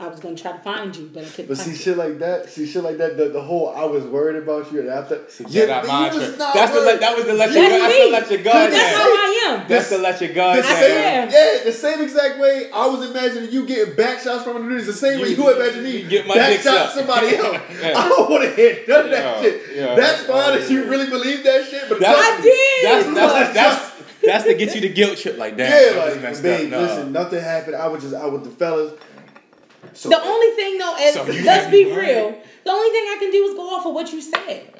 I 0.00 0.06
was 0.06 0.20
going 0.20 0.36
to 0.36 0.40
try 0.42 0.52
to 0.52 0.58
find 0.60 0.94
you, 0.94 1.10
but 1.12 1.24
I 1.24 1.26
couldn't 1.28 1.48
But 1.48 1.56
find 1.56 1.66
see, 1.66 1.70
you. 1.72 1.76
shit 1.76 1.96
like 1.96 2.18
that, 2.20 2.48
see, 2.48 2.66
shit 2.66 2.84
like 2.84 2.98
that, 2.98 3.16
the, 3.16 3.30
the 3.30 3.42
whole 3.42 3.70
I 3.70 3.84
was 3.84 4.04
worried 4.04 4.36
about 4.36 4.70
you 4.72 4.78
and 4.78 4.88
after. 4.88 5.16
Jedi 5.26 5.86
mind 5.88 6.14
you 6.14 6.20
was 6.20 6.38
not 6.38 6.54
That's 6.54 6.70
the 6.70 6.78
worried. 6.78 6.86
let, 6.86 7.00
that 7.00 7.16
was 7.16 7.26
the 7.26 7.32
let 7.34 7.50
your 7.52 7.62
That's 7.68 7.82
that's 7.82 7.94
me. 7.98 8.04
the 8.04 8.10
let 8.12 8.30
your 8.30 8.42
guard 8.44 8.72
That's 8.72 8.92
down. 8.92 8.94
how 8.94 9.08
I 9.08 9.44
am. 9.62 9.68
That's 9.68 9.90
the 9.90 9.98
let 9.98 10.20
your 10.20 10.32
guard 10.34 10.64
same, 10.64 11.30
yeah, 11.30 11.64
the 11.64 11.72
same 11.72 12.00
exact 12.00 12.38
way 12.38 12.70
I 12.72 12.86
was 12.86 13.10
imagining 13.10 13.50
you 13.50 13.66
getting 13.66 13.96
back 13.96 14.20
shots 14.20 14.44
from 14.44 14.62
the 14.62 14.68
dudes. 14.68 14.86
The 14.86 14.92
same 14.92 15.20
way 15.20 15.30
You- 15.30 15.36
you 15.42 15.56
imagine 15.56 15.82
me 15.82 15.96
you 16.02 16.08
get 16.08 16.28
my 16.28 16.34
back 16.36 16.50
dick 16.52 16.60
shot 16.60 16.92
somebody 16.92 17.34
else. 17.36 17.58
Yeah. 17.82 17.92
I 17.98 18.08
don't 18.08 18.30
want 18.30 18.44
to 18.44 18.50
hear 18.54 18.84
none 18.86 19.04
of 19.06 19.10
that 19.10 19.24
Yeah, 19.36 19.42
shit. 19.42 19.62
yeah. 19.74 19.94
That's 19.96 20.22
fine 20.26 20.58
if 20.58 20.70
you 20.70 20.84
really 20.84 21.10
believe 21.10 21.42
that 21.42 21.66
shit, 21.68 21.88
but 21.88 21.98
That's, 21.98 22.16
trust 22.16 22.38
I 22.38 22.42
did. 22.42 22.84
That's 22.84 23.14
that's 23.14 23.54
that's, 23.54 23.92
that's 24.24 24.44
to 24.44 24.54
get 24.54 24.74
you 24.76 24.80
the 24.80 24.88
guilt 24.90 25.18
trip 25.18 25.38
like 25.38 25.56
that. 25.56 25.70
Yeah, 25.70 26.00
I 26.02 26.04
just 26.06 26.14
like, 26.14 26.22
messed 26.22 26.42
babe, 26.44 26.64
up. 26.66 26.70
No. 26.70 26.80
listen, 26.82 27.12
nothing 27.12 27.40
happened. 27.42 27.76
I 27.76 27.88
was 27.88 28.02
just 28.02 28.14
out 28.14 28.32
with 28.32 28.44
the 28.44 28.50
fellas. 28.50 28.92
So, 29.94 30.08
The 30.08 30.20
only 30.22 30.50
thing 30.56 30.78
though, 30.78 30.96
is, 30.96 31.14
So 31.14 31.22
let's 31.24 31.70
be 31.70 31.84
real. 31.84 32.34
The 32.64 32.70
only 32.70 32.90
thing 32.90 33.04
I 33.08 33.16
can 33.18 33.30
do 33.30 33.44
is 33.44 33.54
go 33.54 33.68
off 33.74 33.86
of 33.86 33.94
what 33.94 34.12
you 34.12 34.20
said. 34.20 34.72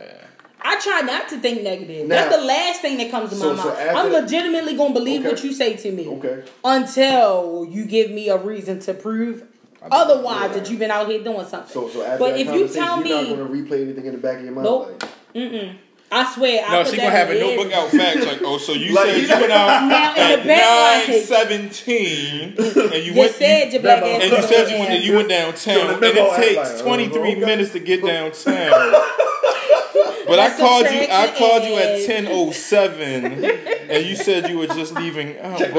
I 0.61 0.78
try 0.80 1.01
not 1.03 1.28
to 1.30 1.38
think 1.38 1.62
negative. 1.62 2.07
Now- 2.09 2.16
That's 2.16 2.36
the 2.36 2.42
last 2.42 2.80
thing 2.80 2.99
that 2.99 3.11
comes 3.11 3.30
to 3.30 3.36
So- 3.36 3.55
my 3.55 3.64
mind. 3.64 3.78
after- 3.78 3.96
I'm 3.96 4.12
legitimately 4.12 4.74
gonna 4.74 4.92
believe 4.92 5.20
Okay. 5.20 5.30
what 5.30 5.44
you 5.44 5.53
say 5.53 5.74
to 5.76 5.92
me. 5.92 6.09
Okay. 6.09 6.42
Until 6.64 7.66
you 7.70 7.84
give 7.84 8.11
me 8.11 8.28
a 8.28 8.36
reason 8.36 8.80
to 8.80 8.94
prove 8.94 9.44
otherwise 9.90 10.53
that 10.55 10.68
you've 10.68 10.80
been 10.80 10.90
out 10.90 11.09
here 11.09 11.20
doing 11.22 11.46
something. 11.46 11.72
so, 11.72 11.88
so 11.88 12.03
after 12.03 12.18
but 12.18 12.30
that 12.32 12.40
if 12.40 12.53
you 12.53 12.68
tell 12.68 12.96
you're 12.96 13.05
me, 13.05 13.11
not 13.30 13.36
going 13.38 13.66
to 13.66 13.74
replay 13.74 13.82
anything 13.82 14.07
in 14.07 14.12
the 14.12 14.18
back 14.18 14.38
of 14.38 14.44
your 14.44 14.53
mind. 14.53 14.64
Nope. 14.64 15.03
Like, 15.34 15.70
I 16.11 16.32
swear, 16.34 16.64
I 16.66 16.72
No, 16.72 16.82
put 16.84 16.90
she 16.90 16.96
that 16.96 17.02
gonna 17.02 17.16
have 17.16 17.28
a 17.28 17.34
in 17.34 17.40
notebook 17.56 17.72
out 17.74 17.90
facts 17.90 18.24
like, 18.26 18.40
oh, 18.42 18.56
so 18.56 18.72
you 18.72 18.94
Like, 18.94 19.06
said 19.11 19.16
you 19.16 19.22
you 19.28 19.40
went 19.40 19.52
out 19.52 19.88
Now, 19.88 20.14
at 20.16 20.36
the 20.42 20.48
back, 20.48 21.06
nine 21.06 21.16
like- 21.16 21.26
seventeen, 21.26 22.54
and 22.56 22.94
you 23.04 23.12
You 23.12 23.20
went 23.20 23.32
said 23.34 23.72
your 23.72 23.82
black 23.82 24.02
ass. 24.02 24.22
and 24.22 24.32
you 24.32 24.42
said 24.42 24.70
you 24.70 24.78
went 24.78 25.04
you 25.04 25.16
went 25.16 25.28
downtown, 25.28 25.94
and 25.94 26.02
it 26.04 26.36
takes 26.36 26.80
twenty 26.80 27.09
three 27.09 27.34
minutes 27.34 27.72
to 27.72 27.78
get 27.80 28.02
downtown. 28.04 28.94
But 30.28 30.38
I 30.38 30.56
called 30.56 30.84
you. 30.84 31.00
I 31.10 31.34
called 31.36 31.64
you 31.64 31.74
at 31.76 32.04
ten 32.06 32.26
oh 32.28 32.50
seven, 32.52 33.44
and 33.44 34.04
you 34.06 34.14
said 34.14 34.48
you 34.50 34.58
were 34.58 34.66
just 34.66 34.94
leaving. 34.94 35.36
Oh, 35.42 35.56
but, 35.58 35.72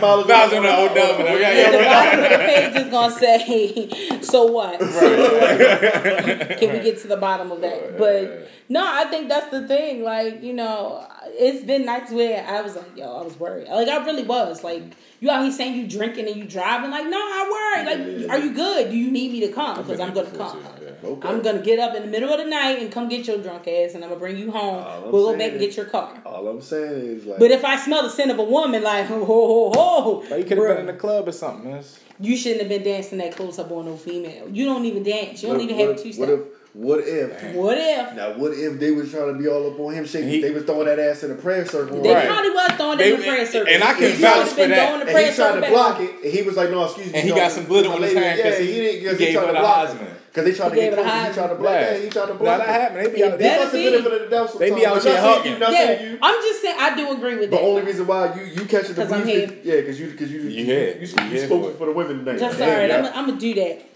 mileage 0.00 0.28
Nah, 0.28 0.44
on 0.44 0.50
no, 0.50 0.50
the- 0.50 0.60
no, 0.60 0.88
on- 0.88 0.94
no, 0.94 1.12
on- 1.14 1.24
no, 1.24 1.36
yeah, 1.36 1.52
yeah, 1.52 1.70
the 1.70 1.78
bottom 1.84 2.24
of 2.24 2.30
the 2.30 2.38
page 2.38 2.76
is 2.76 2.90
gonna 2.90 3.14
say, 3.18 4.20
"So 4.22 4.44
what?" 4.46 4.78
Can 6.58 6.72
we 6.72 6.80
get 6.80 6.98
to 7.00 7.08
the 7.08 7.16
bottom 7.16 7.50
of 7.50 7.60
that? 7.62 7.96
But 7.98 8.48
no, 8.68 8.84
I 8.86 9.04
think 9.06 9.28
that's 9.28 9.50
the 9.50 9.66
thing. 9.66 10.02
Like 10.04 10.42
you 10.42 10.52
know, 10.52 11.06
it's 11.28 11.64
been 11.64 11.84
nights 11.86 12.12
where 12.12 12.44
I 12.46 12.60
was 12.60 12.76
like, 12.76 12.96
"Yo, 12.96 13.10
I 13.16 13.22
was 13.22 13.38
worried." 13.38 13.68
Like 13.68 13.88
I 13.88 14.04
really 14.04 14.24
was. 14.24 14.62
Like 14.62 14.82
you 15.20 15.30
out 15.30 15.42
here 15.42 15.52
saying 15.52 15.76
you 15.76 15.86
drinking 15.86 16.26
and 16.28 16.36
you 16.36 16.44
driving. 16.44 16.90
Like 16.90 17.06
no, 17.06 17.16
I 17.18 17.84
worried. 17.86 17.86
Like, 18.26 18.30
are 18.30 18.38
you 18.44 18.52
good? 18.52 18.90
Do 18.90 18.96
you 18.96 19.10
need 19.10 19.32
me 19.32 19.40
to 19.46 19.52
come? 19.52 19.76
Because 19.78 19.98
I'm 20.00 20.12
gonna 20.14 20.30
come. 20.30 20.62
Okay. 21.02 21.28
I'm 21.28 21.40
gonna 21.42 21.60
get 21.62 21.78
up 21.78 21.94
in 21.94 22.02
the 22.02 22.08
middle 22.08 22.30
of 22.30 22.38
the 22.38 22.44
night 22.44 22.78
and 22.80 22.92
come 22.92 23.08
get 23.08 23.26
your 23.26 23.38
drunk 23.38 23.66
ass, 23.68 23.94
and 23.94 24.02
I'm 24.04 24.10
gonna 24.10 24.20
bring 24.20 24.36
you 24.36 24.50
home. 24.50 25.10
We'll 25.10 25.32
go 25.32 25.38
back 25.38 25.52
and 25.52 25.60
get 25.60 25.76
your 25.76 25.86
car. 25.86 26.20
All 26.26 26.46
I'm 26.48 26.60
saying 26.60 27.16
is 27.18 27.24
like, 27.26 27.38
But 27.38 27.50
if 27.50 27.64
I 27.64 27.76
smell 27.76 28.02
the 28.02 28.10
scent 28.10 28.30
of 28.30 28.38
a 28.38 28.44
woman, 28.44 28.82
like 28.82 29.06
ho 29.08 29.24
ho 29.24 29.70
ho, 29.74 30.36
you 30.36 30.44
could 30.44 30.58
have 30.58 30.66
been 30.68 30.76
in 30.78 30.86
the 30.86 30.92
club 30.94 31.26
or 31.28 31.32
something. 31.32 31.70
That's- 31.70 31.98
you 32.22 32.36
shouldn't 32.36 32.60
have 32.60 32.68
been 32.68 32.82
dancing 32.82 33.16
that 33.18 33.34
close 33.34 33.58
up 33.58 33.70
on 33.72 33.86
no 33.86 33.96
female. 33.96 34.46
You 34.52 34.66
don't 34.66 34.84
even 34.84 35.02
dance. 35.02 35.42
You 35.42 35.48
don't 35.48 35.56
what, 35.56 35.64
even 35.64 35.78
what, 35.78 35.88
have 35.88 35.98
a 35.98 36.02
two 36.02 36.20
what 36.20 36.28
step. 36.28 36.38
if, 36.38 36.74
what 36.74 37.00
if, 37.00 37.54
What 37.54 37.78
if 37.78 38.14
now 38.14 38.32
what 38.34 38.52
if 38.52 38.78
they 38.78 38.90
was 38.90 39.10
trying 39.10 39.32
to 39.32 39.38
be 39.42 39.48
all 39.48 39.72
up 39.72 39.80
on 39.80 39.94
him, 39.94 40.04
shaking, 40.04 40.28
He- 40.28 40.42
they 40.42 40.50
was 40.50 40.64
throwing 40.64 40.84
that 40.84 40.98
ass 40.98 41.22
in 41.24 41.30
a 41.30 41.34
prayer 41.34 41.64
circle, 41.64 42.02
they 42.02 42.12
Right. 42.12 42.28
probably 42.28 42.50
was 42.50 42.70
throwing 42.72 42.98
They- 42.98 43.08
it 43.08 43.14
in 43.14 43.20
the 43.20 43.26
prayer 43.26 43.46
circle? 43.46 43.72
and 43.72 43.82
I 43.82 43.94
can 43.94 44.02
He 44.02 44.22
vouch 44.22 44.36
would've 44.36 44.48
for 44.52 44.66
that. 44.68 45.00
and 45.00 45.08
he 45.08 45.14
tried 45.14 45.30
circle 45.32 45.54
to 45.54 45.60
back. 45.62 45.70
block 45.70 46.00
it, 46.02 46.10
and 46.22 46.30
he 46.32 46.42
was 46.42 46.56
like, 46.58 46.70
"No, 46.70 46.84
excuse 46.84 47.06
me." 47.06 47.12
And 47.14 47.22
he 47.24 47.30
no, 47.30 47.36
got 47.36 47.52
some 47.52 47.64
blood 47.64 47.86
on 47.86 48.02
his 48.02 48.12
lady- 48.12 48.26
hand 48.26 48.38
Yeah, 48.38 48.50
'cause 48.50 48.58
he, 48.58 48.66
he- 48.66 48.72
didn't 48.80 49.00
because 49.02 49.18
he 49.18 49.24
he, 49.24 49.32
gave 49.32 49.34
tried 49.40 49.46
her 49.46 49.46
to 49.48 49.52
the 49.54 49.58
block 49.60 49.88
Heisman. 49.88 50.06
Because 50.32 50.44
they 50.44 50.54
tried 50.54 50.68
to 50.68 50.74
get 50.76 50.90
gave 50.90 50.98
her 50.98 51.02
close. 51.02 51.26
He 51.26 51.32
tried 51.34 51.46
to 51.48 51.54
Heisman. 51.54 51.58
block. 51.58 51.72
Yeah. 51.74 51.90
Yeah, 51.90 51.98
he 51.98 52.08
tried 52.10 52.26
to 52.26 52.32
No, 52.34 52.38
block. 52.38 52.58
that 52.58 52.68
it. 52.68 52.80
happened. 52.80 53.06
They 53.06 53.10
be 53.10 53.24
out 53.24 53.30
They 53.32 53.36
there. 53.44 53.58
must 53.58 53.72
have 53.74 53.82
been 53.82 53.92
be. 53.92 54.02
for 54.02 54.08
the 54.10 54.26
devil 54.30 54.58
They 54.60 54.70
be 54.70 54.86
out 54.86 54.96
I'm 54.96 55.02
here 55.02 55.20
hugging. 55.20 55.52
you, 55.52 55.58
Yeah. 55.58 56.16
I'm 56.22 56.34
just 56.42 56.62
saying 56.62 56.76
I 56.78 56.94
do 56.96 57.10
agree 57.12 57.36
with 57.36 57.50
that. 57.50 57.56
The 57.56 57.62
only 57.62 57.82
reason 57.82 58.06
why 58.06 58.34
you 58.36 58.42
you 58.44 58.64
catching 58.66 58.94
the 58.94 59.12
I'm 59.12 59.24
beef, 59.26 59.52
yeah, 59.64 59.76
because 59.76 59.98
you 59.98 60.06
because 60.12 60.30
you 60.30 60.40
You 60.42 60.48
you, 60.50 60.50
you, 60.50 60.74
You 61.00 61.06
you, 61.08 61.16
here 61.30 61.46
spoke 61.46 61.72
for 61.72 61.78
for 61.78 61.86
the 61.86 61.92
women 61.92 62.18
tonight. 62.24 62.38
Just 62.38 62.58
Yeah, 62.60 62.66
alright, 62.68 62.88
yeah. 62.90 62.98
I'm, 62.98 63.06
I'm 63.06 63.26
gonna 63.26 63.40
do 63.40 63.54
that. 63.54 63.86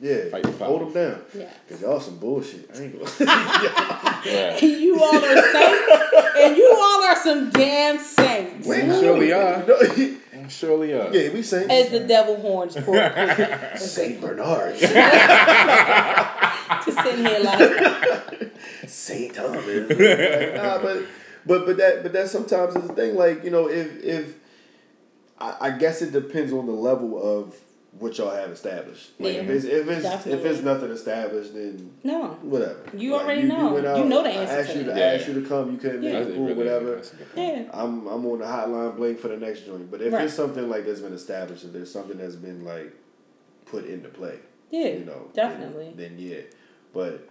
Yeah, 0.00 0.28
Fight 0.30 0.44
your 0.44 0.52
hold 0.52 0.80
them 0.82 0.92
down. 0.92 1.22
Yeah. 1.34 1.48
Cause 1.68 1.80
y'all 1.82 1.98
some 2.00 2.18
bullshit. 2.18 2.70
I 2.72 2.82
ain't 2.82 2.92
gonna. 2.92 4.58
You 4.62 5.02
all 5.02 5.16
are 5.16 5.52
saints, 5.52 5.92
and 6.38 6.56
you 6.56 6.70
all 6.78 7.02
are 7.02 7.16
some 7.16 7.50
damn 7.50 7.98
saints. 7.98 8.66
We 8.68 8.76
surely 8.76 9.32
are. 9.32 9.64
No, 10.48 10.50
Surely 10.50 10.94
are. 10.94 11.14
yeah, 11.14 11.30
we 11.30 11.42
saying 11.42 11.70
As 11.70 11.90
the 11.90 12.00
devil 12.00 12.40
horns 12.40 12.74
pour. 12.80 12.94
Saint 13.76 14.18
Bernard, 14.22 14.76
Just 14.78 14.94
sitting 17.02 17.26
here 17.26 17.40
like, 17.40 18.52
Saint 18.86 19.34
Thomas. 19.34 19.66
Like, 19.66 19.98
nah, 20.56 20.78
but 20.80 21.04
but 21.44 21.66
but 21.66 21.76
that 21.76 22.02
but 22.02 22.14
that 22.14 22.30
sometimes 22.30 22.74
is 22.76 22.88
the 22.88 22.94
thing. 22.94 23.14
Like 23.14 23.44
you 23.44 23.50
know, 23.50 23.68
if 23.68 24.02
if 24.02 24.36
I, 25.38 25.56
I 25.60 25.70
guess 25.72 26.00
it 26.00 26.12
depends 26.12 26.50
on 26.52 26.64
the 26.64 26.72
level 26.72 27.22
of 27.22 27.54
what 27.92 28.16
y'all 28.18 28.30
have 28.30 28.50
established. 28.50 29.10
Like 29.18 29.34
Yeah, 29.34 29.40
if 29.40 29.48
it's 29.50 29.64
if 29.64 29.88
it's 29.88 30.26
if 30.26 30.44
it's 30.44 30.62
nothing 30.62 30.90
established, 30.90 31.54
then 31.54 31.92
no. 32.04 32.28
whatever. 32.42 32.84
You 32.94 33.12
Like, 33.12 33.22
already 33.24 33.42
know. 33.42 33.72
went 33.72 33.86
You 33.98 34.04
know 34.04 34.22
the 34.22 34.28
I 34.28 34.32
answer 34.32 34.54
asked 34.54 34.70
to 34.72 34.78
you 34.78 34.84
to 34.84 34.90
that. 34.90 34.96
I 34.98 35.14
asked 35.16 35.28
you 35.28 35.34
to 35.42 35.48
come. 35.48 35.72
You 35.72 35.78
couldn't 35.78 36.00
make 36.02 36.10
it 36.14 36.24
That's 36.24 36.34
cool, 36.36 36.42
really- 36.46 36.54
whatever. 36.54 36.94
that's 36.96 37.12
a 37.12 37.16
good 37.16 37.34
point. 37.34 37.56
Yeah. 37.56 37.70
I'm 37.72 38.06
I'm 38.06 38.26
on 38.26 38.38
the 38.40 38.44
hotline 38.44 38.96
blank 38.96 39.18
for 39.18 39.28
the 39.28 39.36
next 39.36 39.60
joint. 39.66 39.90
But 39.90 40.02
if 40.02 40.12
Right. 40.12 40.24
it's 40.24 40.34
something 40.34 40.68
like 40.68 40.84
that's 40.86 41.00
been 41.00 41.12
established, 41.14 41.64
if 41.64 41.72
there's 41.72 41.90
something 41.90 42.18
that's 42.18 42.36
been 42.36 42.64
like 42.64 42.92
put 43.66 43.84
into 43.86 44.08
play, 44.10 44.38
Yeah. 44.70 44.88
you 44.88 45.04
know, 45.04 45.30
definitely. 45.34 45.92
Then, 45.96 46.16
then 46.16 46.18
yeah. 46.18 46.40
But 46.92 47.28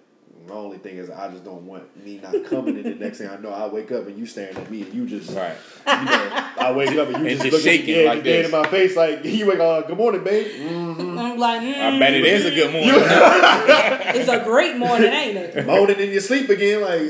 my 0.48 0.56
only 0.56 0.78
thing 0.78 0.96
is, 0.98 1.10
I 1.10 1.30
just 1.30 1.44
don't 1.44 1.64
want 1.64 1.84
me 2.06 2.20
not 2.24 2.46
coming 2.46 2.78
in. 2.78 2.84
The 2.84 2.96
next 2.96 3.18
thing 3.18 3.28
I 3.28 3.36
know, 3.38 3.50
I 3.52 3.68
wake 3.68 3.92
up 3.92 4.08
and 4.08 4.18
you 4.18 4.26
staring 4.26 4.56
at 4.56 4.72
me, 4.72 4.84
and 4.84 4.94
you 4.94 5.06
just, 5.06 5.32
Right. 5.36 5.56
you 5.86 6.06
know, 6.06 6.48
I 6.58 6.72
wake 6.74 6.96
up 6.98 7.10
and 7.10 7.18
you 7.24 7.30
And 7.32 7.42
just, 7.42 7.44
just 7.44 7.52
looking, 7.52 7.60
shaking 7.80 8.04
yeah, 8.04 8.10
like 8.10 8.24
dead 8.24 8.46
this. 8.46 8.54
in 8.54 8.62
my 8.62 8.68
face, 8.70 8.96
like 8.96 9.26
you 9.26 9.46
wake 9.46 9.60
up, 9.60 9.88
good 9.88 9.98
morning, 9.98 10.24
babe. 10.24 10.48
Mm-hmm. 10.48 11.20
I'm 11.20 11.38
like, 11.38 11.62
mm, 11.62 11.76
I 11.96 12.00
bet 12.00 12.14
it 12.14 12.24
is 12.26 12.46
a 12.46 12.52
good 12.52 12.72
morning. 12.72 12.92
it's 14.16 14.30
a 14.30 14.44
great 14.46 14.78
morning, 14.78 15.12
ain't 15.12 15.38
it? 15.38 15.66
Moaning 15.66 16.00
in 16.00 16.12
your 16.12 16.22
sleep 16.22 16.50
again, 16.50 16.82
like, 16.82 17.02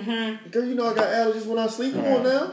Mm-hmm. 0.00 0.50
girl, 0.50 0.64
you 0.64 0.74
know 0.74 0.90
I 0.90 0.94
got 0.94 1.06
allergies 1.08 1.46
when 1.46 1.58
I 1.58 1.66
sleep. 1.66 1.94
Come 1.94 2.04
on 2.04 2.22
now. 2.22 2.52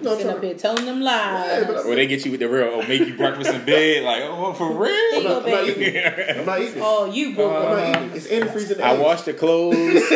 You 0.00 0.04
know, 0.04 0.16
Sitting 0.16 0.32
up 0.32 0.42
here 0.42 0.54
telling 0.54 0.84
them 0.86 1.00
lies. 1.00 1.62
Yeah, 1.62 1.64
but 1.68 1.86
Or 1.86 1.94
they 1.94 2.06
get 2.06 2.24
you 2.24 2.32
with 2.32 2.40
the 2.40 2.48
real, 2.48 2.64
oh, 2.72 2.82
make 2.86 3.00
you 3.06 3.14
breakfast 3.16 3.50
in 3.50 3.64
bed, 3.64 4.02
like, 4.02 4.22
oh, 4.24 4.52
for 4.54 4.72
real? 4.72 4.90
I'm 5.18 5.22
not, 5.24 5.44
I'm 5.44 5.50
not 5.50 5.68
eating. 5.68 5.96
I'm 6.40 6.46
not 6.46 6.60
eating. 6.60 6.82
Oh, 6.82 7.04
you 7.04 7.36
boo. 7.36 7.48
I'm 7.48 7.76
not 7.94 8.02
eating. 8.02 8.16
It's 8.16 8.26
antifreeze 8.26 8.72
in 8.72 8.78
the 8.78 8.84
I 8.84 8.92
eggs. 8.94 9.02
washed 9.02 9.24
the 9.26 9.34
clothes, 9.34 9.74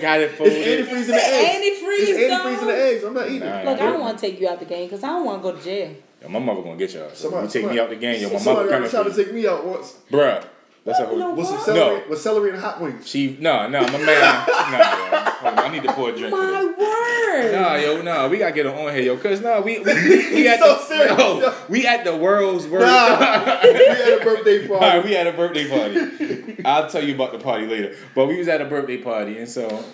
got 0.00 0.20
it 0.20 0.32
It's 0.38 0.40
antifreeze 0.40 1.00
in 1.02 1.06
the 1.08 1.24
eggs. 1.24 1.56
Antifreeze, 1.56 2.08
It's 2.08 2.32
antifreeze 2.34 2.60
in 2.62 2.66
the 2.68 2.76
eggs. 2.82 3.04
I'm 3.04 3.14
not 3.14 3.26
eating 3.28 3.40
Nah, 3.40 3.58
it. 3.58 3.64
Look, 3.66 3.80
I 3.80 3.86
don't 3.86 4.00
want 4.00 4.18
to 4.18 4.26
take 4.30 4.40
you 4.40 4.48
out 4.48 4.58
the 4.60 4.64
game 4.66 4.86
because 4.86 5.04
I 5.04 5.08
don't 5.08 5.24
want 5.26 5.42
to 5.42 5.50
go 5.50 5.56
to 5.56 5.62
jail. 5.62 5.94
Yo, 6.22 6.28
my 6.30 6.38
mother 6.38 6.62
gonna 6.62 6.76
get 6.76 6.94
y'all. 6.94 7.10
So 7.10 7.28
Somebody- 7.30 7.46
you 7.46 7.52
take 7.64 7.70
me 7.72 7.78
out 7.78 7.90
the 7.90 7.96
game, 7.96 8.22
yo, 8.22 8.30
my 8.30 8.36
Somebody 8.38 8.44
mother 8.46 8.58
already 8.60 8.70
coming 8.72 8.90
tried 8.90 9.02
for 9.04 9.10
to 9.10 9.24
take 9.24 9.34
me 9.34 9.46
out 9.46 9.66
once. 9.66 9.96
Bruh. 10.10 10.46
That's 10.86 11.00
a 11.00 11.06
whole. 11.06 11.18
No. 11.18 11.34
With 11.34 11.46
some 11.46 11.56
What? 11.56 11.64
celery, 11.66 11.96
No. 11.98 12.02
with 12.08 12.20
celery 12.20 12.50
and 12.50 12.58
hot 12.60 12.80
wings. 12.80 13.06
She 13.08 13.36
no 13.40 13.68
no 13.68 13.80
my 13.82 13.98
man 13.98 14.46
no 14.70 14.78
yo. 14.78 15.48
On, 15.48 15.58
I 15.58 15.68
need 15.72 15.82
to 15.82 15.92
pour 15.92 16.08
a 16.10 16.12
drink. 16.16 16.32
My 16.32 16.64
word. 16.64 17.52
Nah, 17.52 17.74
yo, 17.74 18.00
nah, 18.02 18.28
we 18.28 18.38
gotta 18.38 18.52
get 18.54 18.64
her 18.66 18.72
on 18.72 18.94
here, 18.94 19.02
yo, 19.02 19.16
cause 19.18 19.40
nah, 19.42 19.60
we 19.60 19.80
we, 19.80 19.84
we, 19.94 20.34
we 20.34 20.48
at 20.48 20.58
so 20.60 20.74
the 20.74 20.78
serious, 20.78 21.18
no, 21.18 21.40
yo. 21.40 21.54
we 21.68 21.86
at 21.86 22.04
the 22.04 22.16
world's 22.16 22.66
worst. 22.66 22.86
Nah, 22.86 23.58
we 23.62 23.74
had 23.84 24.18
a 24.20 24.24
birthday 24.24 24.68
All 24.68 24.80
right, 24.80 24.92
party. 24.92 25.08
we 25.08 25.14
had 25.14 25.26
a 25.26 25.32
birthday 25.32 25.68
party. 25.68 26.62
I'll 26.64 26.88
tell 26.88 27.04
you 27.04 27.14
about 27.14 27.32
the 27.32 27.38
party 27.40 27.66
later. 27.66 27.94
But 28.14 28.26
we 28.26 28.38
was 28.38 28.48
at 28.48 28.60
a 28.62 28.64
birthday 28.64 28.96
party, 28.98 29.38
and 29.38 29.48
so 29.48 29.84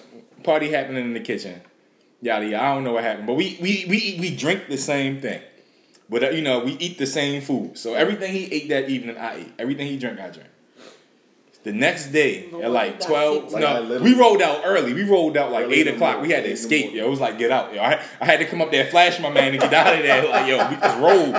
party 0.44 0.70
happening 0.70 1.04
in 1.04 1.14
the 1.14 1.20
kitchen. 1.20 1.60
Yada 2.20 2.46
yada. 2.46 2.62
I 2.64 2.74
don't 2.74 2.84
know 2.84 2.92
what 2.92 3.02
happened, 3.02 3.26
but 3.26 3.34
we 3.34 3.58
we 3.60 3.86
we 3.88 4.16
we 4.20 4.36
drink 4.36 4.68
the 4.68 4.78
same 4.78 5.20
thing. 5.20 5.40
But 6.08 6.22
uh, 6.22 6.28
you 6.30 6.42
know, 6.42 6.60
we 6.60 6.72
eat 6.72 6.98
the 6.98 7.06
same 7.06 7.40
food. 7.42 7.76
So 7.78 7.94
everything 7.94 8.32
he 8.32 8.44
ate 8.52 8.68
that 8.68 8.88
evening, 8.90 9.16
I 9.18 9.36
ate. 9.36 9.52
Everything 9.58 9.86
he 9.88 9.96
drank, 9.96 10.20
I 10.20 10.28
drank. 10.30 10.50
The 11.64 11.72
next 11.72 12.08
day 12.08 12.50
at 12.60 12.72
like 12.72 12.98
twelve, 12.98 13.52
Like, 13.52 13.62
no, 13.62 14.00
we 14.02 14.14
rolled 14.14 14.42
out 14.42 14.62
early. 14.64 14.92
We 14.94 15.04
rolled 15.04 15.36
out 15.36 15.52
like 15.52 15.70
eight 15.70 15.86
o'clock. 15.86 16.20
We 16.20 16.30
had 16.30 16.42
to 16.42 16.50
eight 16.50 16.50
in 16.50 16.56
the 16.56 16.60
escape. 16.60 16.92
Yo, 16.92 17.06
it 17.06 17.08
was 17.08 17.20
like 17.20 17.38
get 17.38 17.52
out. 17.52 17.72
Yo, 17.72 17.80
I, 17.80 18.02
I 18.20 18.24
had 18.24 18.40
to 18.40 18.46
come 18.46 18.60
up 18.60 18.72
there, 18.72 18.86
flash 18.86 19.20
my 19.20 19.30
man, 19.30 19.52
to 19.52 19.58
get 19.58 19.72
out 19.72 19.94
of 19.94 20.02
there. 20.02 20.22
Like 20.32 20.48
yo, 20.48 20.68
we 20.70 20.76
just 20.76 20.98
roll 20.98 21.32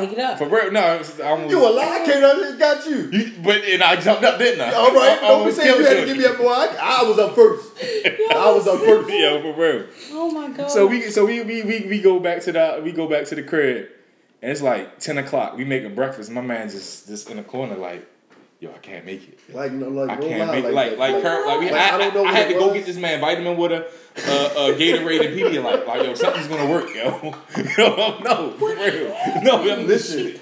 Wake 0.00 0.12
it 0.12 0.18
up. 0.18 0.38
for 0.38 0.48
real. 0.48 0.72
No, 0.72 0.98
was, 0.98 1.20
I 1.20 1.28
almost, 1.28 1.50
You 1.50 1.58
a 1.58 1.68
lie? 1.68 2.00
I 2.02 2.06
came 2.06 2.24
out 2.24 2.42
and 2.42 2.58
got 2.58 2.86
you. 2.86 3.10
You, 3.12 3.32
but 3.44 3.62
and 3.64 3.82
I 3.82 3.96
jumped 4.00 4.24
up, 4.24 4.38
didn't 4.38 4.60
I? 4.60 4.72
All 4.72 4.92
right, 4.92 5.18
I 5.22 5.28
don't 5.28 5.46
be 5.46 5.52
saying 5.52 5.78
you 5.78 5.84
had 5.84 6.00
to 6.00 6.06
give 6.06 6.16
me 6.16 6.24
up. 6.24 6.38
Boy, 6.38 6.48
I, 6.48 7.00
I 7.00 7.08
was 7.08 7.18
up 7.18 7.34
first. 7.34 7.70
I 8.30 8.52
was 8.52 8.66
up 8.66 8.80
first. 8.80 9.08
Yo, 9.12 9.40
for 9.42 9.60
real. 9.60 9.86
Oh 10.12 10.30
my 10.32 10.48
god. 10.48 10.70
So 10.70 10.86
we 10.86 11.10
so 11.10 11.26
we, 11.26 11.42
we 11.42 11.62
we 11.62 11.86
we 11.88 12.00
go 12.00 12.18
back 12.18 12.42
to 12.42 12.52
the 12.52 12.80
we 12.82 12.92
go 12.92 13.08
back 13.08 13.26
to 13.26 13.34
the 13.34 13.42
crib, 13.42 13.88
and 14.42 14.50
it's 14.50 14.62
like 14.62 14.98
ten 14.98 15.18
o'clock. 15.18 15.56
We 15.56 15.64
making 15.64 15.94
breakfast. 15.94 16.30
My 16.30 16.40
man 16.40 16.70
just 16.70 17.06
just 17.06 17.30
in 17.30 17.36
the 17.36 17.44
corner 17.44 17.76
like, 17.76 18.08
yo, 18.60 18.70
I 18.74 18.78
can't 18.78 19.04
make 19.06 19.26
it. 19.26 19.38
Like, 19.54 19.72
no, 19.72 19.88
like, 19.88 20.10
I 20.10 20.14
no 20.16 20.28
can't 20.28 20.48
lie, 20.48 20.54
make 20.60 20.64
like, 20.66 20.74
like 20.74 20.98
like 20.98 21.14
like, 21.14 21.22
her 21.24 21.46
like 21.46 21.60
we 21.60 21.70
Like, 21.70 21.80
I, 21.80 21.94
I 21.94 21.98
don't 21.98 22.14
know 22.14 22.24
I, 22.24 22.28
I 22.28 22.32
had 22.32 22.50
it 22.50 22.54
to 22.54 22.60
go 22.60 22.72
get 22.72 22.86
this 22.86 22.96
man 22.96 23.20
vitamin 23.20 23.56
water, 23.56 23.86
a 24.16 24.20
uh, 24.20 24.76
Gatorade 24.76 25.26
and 25.26 25.38
Pedialyte. 25.38 25.86
Like 25.86 26.02
yo, 26.04 26.14
something's 26.14 26.46
gonna 26.46 26.70
work, 26.70 26.94
yo. 26.94 27.34
no, 27.78 28.18
no, 28.24 28.50
for 28.58 28.68
real. 28.68 29.16
No, 29.42 29.72
I'm 29.72 29.86
Listen. 29.86 30.38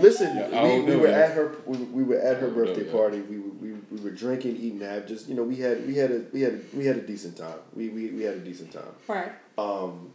Listen, 0.00 0.38
I 0.38 0.44
we, 0.44 0.50
don't 0.50 0.84
we 0.84 0.90
know, 0.92 0.98
were 0.98 1.08
yeah. 1.08 1.18
at 1.18 1.32
her. 1.32 1.56
We, 1.66 1.78
we 1.78 2.02
were 2.02 2.18
at 2.18 2.38
her 2.38 2.46
I 2.46 2.50
don't 2.50 2.56
know, 2.56 2.64
birthday 2.64 2.86
yeah. 2.86 2.92
party. 2.92 3.20
We, 3.20 3.38
were- 3.38 3.50
we 3.50 3.72
we 3.90 4.00
were 4.00 4.10
drinking, 4.10 4.56
eating, 4.56 4.80
have 4.80 5.06
just 5.06 5.28
you 5.28 5.34
know 5.34 5.42
we 5.42 5.56
had 5.56 5.86
we 5.86 5.96
had 5.96 6.10
a 6.10 6.24
we 6.32 6.42
had 6.42 6.52
a, 6.54 6.76
we 6.76 6.86
had 6.86 6.96
a 6.96 7.00
decent 7.06 7.36
time. 7.36 7.58
We, 7.74 7.88
we 7.88 8.10
we 8.10 8.22
had 8.22 8.34
a 8.34 8.40
decent 8.40 8.72
time. 8.72 8.94
Right. 9.08 9.32
Um, 9.58 10.12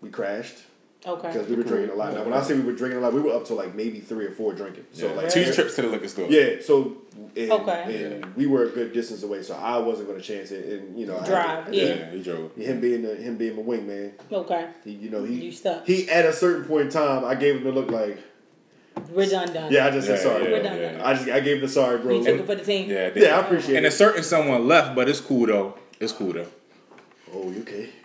we 0.00 0.10
crashed 0.10 0.58
Okay. 1.06 1.28
because 1.32 1.48
we 1.48 1.56
were 1.56 1.62
drinking 1.62 1.90
a 1.90 1.94
lot. 1.94 2.14
Now, 2.14 2.24
when 2.24 2.32
I 2.32 2.42
say 2.42 2.54
we 2.54 2.62
were 2.62 2.72
drinking 2.72 2.98
a 2.98 3.02
lot, 3.02 3.12
we 3.12 3.20
were 3.20 3.32
up 3.34 3.44
to 3.46 3.54
like 3.54 3.74
maybe 3.74 4.00
three 4.00 4.24
or 4.26 4.30
four 4.32 4.52
drinking. 4.54 4.84
So 4.92 5.08
Yeah. 5.08 5.12
like 5.14 5.28
two 5.30 5.52
trips 5.52 5.76
to 5.76 5.82
the 5.82 5.88
liquor 5.88 6.08
store. 6.08 6.26
Yeah, 6.30 6.56
so 6.62 6.96
and, 7.36 7.50
Okay. 7.52 8.04
and 8.22 8.36
we 8.36 8.46
were 8.46 8.64
a 8.64 8.68
good 8.70 8.92
distance 8.92 9.22
away, 9.22 9.42
so 9.42 9.54
I 9.54 9.76
wasn't 9.78 10.08
going 10.08 10.20
to 10.20 10.24
chance 10.26 10.50
it. 10.50 10.64
And 10.66 10.98
you 10.98 11.06
know, 11.06 11.18
I- 11.18 11.26
Drive, 11.26 11.74
yeah, 11.74 11.84
yeah. 11.84 12.10
he 12.10 12.22
drove. 12.22 12.54
him 12.56 12.80
being 12.80 13.02
the, 13.02 13.14
him 13.16 13.36
being 13.36 13.56
my 13.56 13.62
wingman, 13.62 14.12
Okay. 14.32 14.66
he 14.84 14.92
you 14.92 15.10
know 15.10 15.24
he 15.24 15.34
You 15.46 15.52
stuck. 15.52 15.86
he 15.86 16.08
at 16.08 16.24
a 16.24 16.32
certain 16.32 16.64
point 16.64 16.82
in 16.86 16.88
time, 16.90 17.24
I 17.24 17.34
gave 17.34 17.56
him 17.56 17.64
the 17.64 17.72
look 17.72 17.90
like 17.90 18.18
We're 19.12 19.26
done. 19.28 19.50
yeah, 19.70 19.86
I 19.86 19.90
just 19.90 20.08
Yeah, 20.08 20.16
said 20.16 20.22
sorry, 20.22 20.52
yeah, 20.52 20.60
bro. 20.62 20.76
yeah. 20.80 21.00
I 21.04 21.14
just 21.14 21.28
I 21.28 21.40
gave 21.40 21.56
him 21.56 21.62
the 21.62 21.68
sorry, 21.68 21.98
bro. 21.98 22.14
You 22.18 22.24
took 22.24 22.40
it 22.40 22.46
for 22.46 22.54
the 22.54 22.64
team. 22.64 22.88
Yeah, 22.90 23.10
yeah, 23.14 23.36
I 23.38 23.40
appreciate 23.40 23.76
And 23.76 23.86
a 23.86 23.90
certain 23.90 24.22
someone 24.22 24.66
left, 24.66 24.94
but 24.96 25.08
it's 25.08 25.20
cool 25.20 25.46
though. 25.46 25.74
It's 26.00 26.12
cool 26.12 26.32
though. 26.32 26.46
Oh, 27.36 27.50
you 27.50 27.62
okay? 27.62 27.88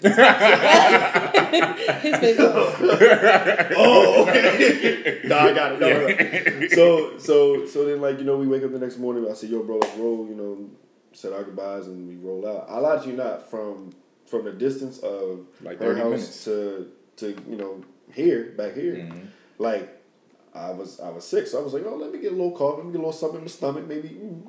His 2.02 2.18
face. 2.18 2.38
oh, 3.78 4.26
okay. 4.28 5.22
nah, 5.26 5.38
I 5.46 5.54
got 5.54 5.74
it. 5.74 5.80
No, 5.80 5.90
no, 5.90 6.08
no. 6.08 6.68
So, 6.70 7.18
so, 7.20 7.66
so 7.68 7.86
then, 7.86 8.02
like 8.02 8.18
you 8.20 8.26
know, 8.26 8.38
we 8.38 8.48
wake 8.48 8.64
up 8.64 8.72
the 8.72 8.80
next 8.80 8.98
morning. 8.98 9.30
I 9.30 9.34
said, 9.34 9.50
"Yo, 9.52 9.62
bro, 9.64 9.78
let's 9.78 9.96
roll." 9.98 10.28
You 10.28 10.36
know, 10.36 10.70
said 11.14 11.34
our 11.34 11.44
goodbyes, 11.44 11.86
and 11.88 12.08
we 12.08 12.16
roll 12.16 12.48
out. 12.48 12.66
I 12.70 12.80
lied 12.80 13.04
to 13.04 13.10
you 13.10 13.16
not 13.18 13.50
from 13.50 13.92
from 14.26 14.46
the 14.46 14.52
distance 14.52 15.00
of 15.00 15.46
Like 15.62 15.80
her 15.80 15.94
30 15.96 16.00
house 16.00 16.10
minutes. 16.10 16.44
to 16.46 16.88
to 17.18 17.28
you 17.50 17.56
know 17.58 17.84
here 18.14 18.54
back 18.58 18.74
here. 18.76 18.96
Mm-hmm. 18.96 19.26
Like 19.60 20.02
I 20.56 20.72
was 20.72 21.00
I 21.00 21.10
was 21.10 21.24
sick, 21.26 21.46
so 21.48 21.60
I 21.60 21.64
was 21.64 21.74
like, 21.74 21.84
"Oh, 21.86 21.96
let 21.96 22.12
me 22.12 22.20
get 22.20 22.32
a 22.32 22.36
little 22.36 22.52
cough, 22.58 22.78
let 22.78 22.86
me 22.86 22.92
get 22.92 22.98
a 22.98 23.06
little 23.06 23.14
something 23.14 23.38
in 23.40 23.44
my 23.46 23.50
stomach, 23.50 23.86
maybe." 23.88 24.10
mm, 24.10 24.42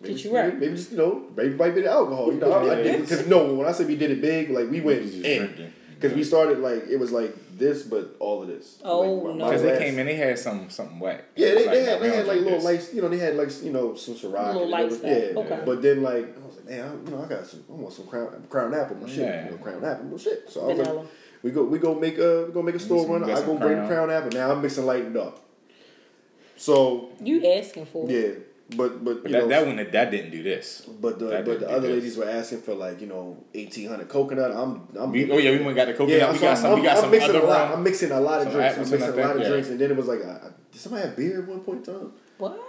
Maybe, 0.00 0.14
Get 0.14 0.24
you 0.24 0.34
right. 0.34 0.58
maybe 0.58 0.74
just 0.76 0.92
you 0.92 0.96
know, 0.98 1.24
maybe 1.36 1.54
might 1.54 1.74
be 1.74 1.82
the 1.82 1.90
alcohol. 1.90 2.32
You 2.32 2.40
know, 2.40 2.52
I, 2.52 2.62
I 2.62 2.66
Yeah. 2.78 2.82
did 2.82 3.00
because 3.02 3.26
no, 3.26 3.54
when 3.54 3.66
I 3.66 3.72
say 3.72 3.84
we 3.84 3.96
did 3.96 4.10
it 4.10 4.20
big, 4.22 4.50
like 4.50 4.70
we 4.70 4.80
went 4.80 5.02
was 5.02 5.14
in 5.20 5.72
because 5.94 6.14
we 6.14 6.24
started 6.24 6.58
like 6.60 6.86
it 6.88 6.96
was 6.98 7.12
like 7.12 7.36
this, 7.58 7.82
but 7.82 8.16
all 8.18 8.40
of 8.40 8.48
this. 8.48 8.78
Oh, 8.82 9.00
like, 9.02 9.36
no. 9.36 9.44
Because 9.44 9.60
they 9.62 9.76
came 9.78 9.98
in, 9.98 10.06
they 10.06 10.14
had 10.16 10.38
some 10.38 10.70
something 10.70 10.98
whack. 10.98 11.24
Yeah, 11.36 11.48
It 11.48 11.54
they, 11.54 11.66
like, 11.66 11.74
they 11.74 11.82
had 11.84 12.00
they 12.00 12.16
had 12.16 12.26
like 12.26 12.38
little 12.38 12.52
this. 12.52 12.64
lights, 12.64 12.94
you 12.94 13.02
know, 13.02 13.08
they 13.08 13.18
had 13.18 13.36
like 13.36 13.50
you 13.62 13.72
know 13.72 13.94
some 13.94 14.14
Ciroc. 14.14 14.46
Little 14.46 14.62
and 14.62 14.70
light 14.70 14.84
it 14.86 14.90
was- 14.90 15.02
Yeah, 15.02 15.40
Okay. 15.42 15.62
but 15.66 15.82
then 15.82 16.02
like 16.02 16.34
I 16.42 16.46
was 16.46 16.56
like, 16.56 16.64
man, 16.70 16.80
I, 16.80 17.10
you 17.10 17.14
know, 17.16 17.22
I 17.22 17.28
got 17.28 17.46
some, 17.46 17.62
I 17.68 17.72
want 17.74 17.92
some 17.92 18.06
crown 18.06 18.46
crown 18.48 18.74
apple, 18.74 18.96
my 18.96 19.06
shit, 19.06 19.18
Yeah. 19.18 19.44
you 19.44 19.50
know, 19.50 19.56
crown 19.58 19.84
apple, 19.84 20.06
my 20.06 20.16
shit. 20.16 20.48
So 20.48 20.62
I 20.62 20.64
was 20.68 20.76
Vanilla. 20.78 21.00
like, 21.00 21.08
we 21.42 21.50
go 21.50 21.64
we 21.64 21.78
go 21.78 21.94
make 21.94 22.16
a 22.16 22.46
we 22.46 22.52
go 22.54 22.62
make 22.62 22.74
a 22.76 22.78
store 22.78 23.06
run. 23.06 23.22
I 23.30 23.34
go 23.34 23.54
bring 23.58 23.58
the 23.58 23.86
Crown. 23.86 23.88
crown 23.88 24.10
apple. 24.10 24.30
Now 24.30 24.52
I'm 24.52 24.62
mixing 24.62 24.86
lightened 24.86 25.18
up. 25.18 25.40
So 26.56 27.10
You 27.22 27.46
asking 27.46 27.86
for 27.86 28.10
yeah, 28.10 28.32
but 28.76 29.04
but 29.04 29.22
But 29.22 29.32
that, 29.32 29.38
know, 29.42 29.48
that 29.48 29.66
one 29.66 29.76
that 29.76 30.10
didn't 30.10 30.30
do 30.30 30.42
this. 30.42 30.82
but 31.00 31.18
the 31.18 31.26
that 31.26 31.44
but 31.44 31.60
the 31.60 31.68
other 31.70 31.88
this. 31.88 31.96
ladies 31.96 32.16
were 32.16 32.28
asking 32.28 32.62
for 32.62 32.74
like 32.74 33.00
you 33.00 33.06
know 33.06 33.42
eighteen 33.54 33.88
hundred 33.88 34.08
coconut. 34.08 34.50
I'm 34.52 34.88
I'm 34.98 35.10
We, 35.12 35.30
oh 35.30 35.38
yeah, 35.38 35.50
we 35.50 35.56
went 35.58 35.68
and 35.68 35.76
got 35.76 35.86
the 35.86 35.92
coconut. 35.94 36.18
yeah, 36.20 36.30
we 36.32 36.38
so 36.38 36.42
got 36.42 36.50
I'm, 36.56 36.62
some. 36.62 36.74
we 36.74 36.82
got 36.82 36.96
I'm 36.96 37.02
some 37.02 37.10
mixing 37.10 37.30
other 37.30 37.40
a 37.40 37.46
lot. 37.46 37.70
rum. 37.70 37.78
I'm 37.78 37.82
mixing 37.82 38.10
a 38.10 38.20
lot 38.20 38.38
of 38.40 38.44
Some 38.44 38.52
drinks. 38.54 38.72
apples 38.74 38.92
I'm 38.92 38.98
mixing 38.98 39.10
and 39.10 39.18
a 39.18 39.22
I 39.22 39.26
lot 39.26 39.36
of 39.36 39.42
yeah. 39.42 39.48
drinks, 39.48 39.68
and 39.70 39.80
then 39.80 39.90
it 39.90 39.96
was 39.96 40.08
like, 40.08 40.24
uh, 40.24 40.48
did 40.72 40.80
somebody 40.80 41.06
have 41.06 41.16
beer 41.16 41.42
at 41.42 41.48
one 41.48 41.60
point 41.60 41.86
in 41.88 41.94
time? 41.94 42.12
What? 42.38 42.60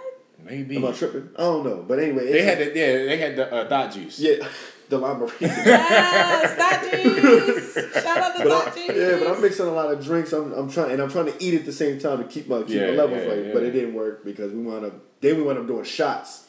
Maybe 0.44 0.76
Am 0.76 0.84
I 0.86 0.92
tripping? 0.92 1.28
I 1.36 1.42
don't 1.42 1.64
know, 1.64 1.84
but 1.86 2.00
anyway, 2.00 2.24
they 2.26 2.38
it's- 2.40 2.58
had 2.58 2.58
the 2.58 2.78
yeah 2.78 2.92
they 3.06 3.16
had 3.16 3.36
the 3.36 3.52
uh, 3.54 3.64
dot 3.68 3.92
juice. 3.92 4.18
yeah, 4.18 4.44
the 4.92 4.98
lime 4.98 5.28
Yes, 5.40 6.56
Dot 6.58 7.02
Juice. 7.02 7.74
Shout 8.02 8.18
out 8.18 8.36
to 8.36 8.44
But 8.44 8.52
I, 8.52 8.70
Juice. 8.74 8.96
yeah, 8.96 9.18
but 9.18 9.34
I'm 9.34 9.42
mixing 9.42 9.66
a 9.66 9.72
lot 9.72 9.92
of 9.92 10.04
drinks. 10.04 10.32
I'm, 10.32 10.52
I'm 10.52 10.70
trying, 10.70 10.92
and 10.92 11.00
I'm 11.02 11.10
trying 11.10 11.26
to 11.26 11.34
eat 11.42 11.54
at 11.54 11.64
the 11.64 11.72
same 11.72 11.98
time 11.98 12.18
to 12.18 12.24
keep 12.24 12.48
my 12.48 12.60
keep 12.62 12.70
Yeah, 12.70 12.88
my 12.90 12.92
levels 12.92 13.22
yeah, 13.22 13.28
right. 13.32 13.46
yeah. 13.46 13.52
But 13.54 13.62
it 13.64 13.70
didn't 13.72 13.94
work 13.94 14.24
because 14.24 14.52
we 14.52 14.62
wound 14.62 14.84
up. 14.84 14.94
Then 15.20 15.36
we 15.38 15.42
wound 15.42 15.58
up 15.58 15.66
doing 15.66 15.84
shots. 15.84 16.46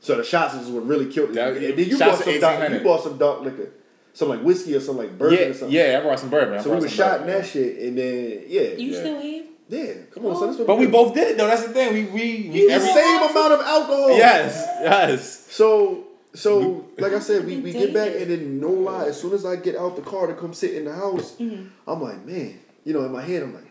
So 0.00 0.16
the 0.16 0.24
shots 0.24 0.54
is 0.54 0.68
what 0.68 0.86
really 0.86 1.06
killed 1.10 1.30
it. 1.30 1.34
That- 1.36 1.56
and 1.56 1.62
then 1.78 1.78
you 1.78 1.96
shots 1.96 2.18
bought 2.18 2.24
some 2.24 2.40
dark, 2.40 2.70
you 2.72 2.80
bought 2.80 3.02
some 3.02 3.16
dark 3.16 3.40
liquor, 3.42 3.70
some 4.12 4.28
like 4.28 4.42
whiskey 4.42 4.74
or 4.74 4.80
some 4.80 4.98
like 4.98 5.16
bourbon 5.16 5.38
yeah, 5.38 5.44
or 5.46 5.54
something. 5.54 5.76
yeah. 5.76 5.98
I 5.98 6.02
brought 6.02 6.20
some 6.20 6.30
bourbon. 6.30 6.58
I 6.58 6.62
So 6.62 6.74
we 6.74 6.80
were 6.80 6.88
shot 6.88 7.22
in 7.22 7.26
that 7.28 7.46
shit, 7.46 7.78
and 7.78 7.96
then 7.96 8.42
yeah, 8.48 8.60
You 8.76 8.92
Yeah. 8.92 8.98
still 9.00 9.20
here? 9.20 9.44
yeah. 9.68 9.92
Come 10.12 10.26
on, 10.26 10.36
son. 10.36 10.46
That's 10.48 10.58
what 10.58 10.66
But 10.66 10.78
we 10.78 10.86
do. 10.86 10.92
both 10.92 11.14
did 11.14 11.28
it 11.28 11.36
though. 11.38 11.46
That's 11.46 11.62
the 11.66 11.72
thing. 11.72 11.94
We 11.94 12.04
we, 12.04 12.50
we 12.52 12.68
the 12.68 12.80
same 12.80 13.22
amount 13.30 13.52
of 13.54 13.60
alcohol. 13.60 14.10
yes 14.16 14.52
yes. 14.82 15.46
So 15.50 16.03
so 16.34 16.86
like 16.98 17.12
I 17.12 17.18
said, 17.20 17.46
we, 17.46 17.58
we 17.58 17.72
get 17.72 17.94
back 17.94 18.12
and 18.16 18.30
then 18.30 18.60
no 18.60 18.70
lie, 18.70 19.06
as 19.06 19.20
soon 19.20 19.32
as 19.32 19.44
I 19.46 19.56
get 19.56 19.76
out 19.76 19.96
the 19.96 20.02
car 20.02 20.26
to 20.26 20.34
come 20.34 20.52
sit 20.52 20.74
in 20.74 20.84
the 20.84 20.92
house, 20.94 21.36
Mm-hmm. 21.36 21.66
I'm 21.90 22.02
like, 22.02 22.24
man, 22.24 22.58
you 22.84 22.92
know, 22.92 23.04
in 23.04 23.12
my 23.12 23.22
head 23.22 23.42
I'm 23.42 23.54
like, 23.54 23.64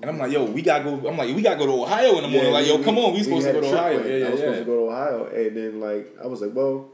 And 0.00 0.04
I'm 0.10 0.18
like, 0.18 0.32
yo, 0.32 0.44
we 0.44 0.62
gotta 0.62 0.84
go. 0.84 1.08
I'm 1.08 1.16
like, 1.16 1.34
we 1.34 1.42
gotta 1.42 1.58
go 1.58 1.66
to 1.66 1.82
Ohio 1.82 2.16
in 2.18 2.22
the 2.22 2.28
morning. 2.28 2.52
like, 2.52 2.66
yo, 2.66 2.82
come 2.82 2.98
on, 2.98 3.14
we 3.14 3.22
supposed 3.22 3.46
to 3.46 3.52
go 3.52 3.60
to 3.60 3.66
Ohio. 3.68 3.98
planned. 4.00 4.08
Yeah, 4.08 4.14
I 4.14 4.18
yeah, 4.18 4.30
was 4.30 4.40
supposed 4.40 4.58
to 4.60 4.64
go 4.64 4.76
to 4.86 4.92
Ohio, 4.92 5.26
and 5.26 5.56
then 5.56 5.80
like 5.80 6.16
I 6.22 6.26
was 6.26 6.40
like, 6.40 6.54
well, 6.54 6.88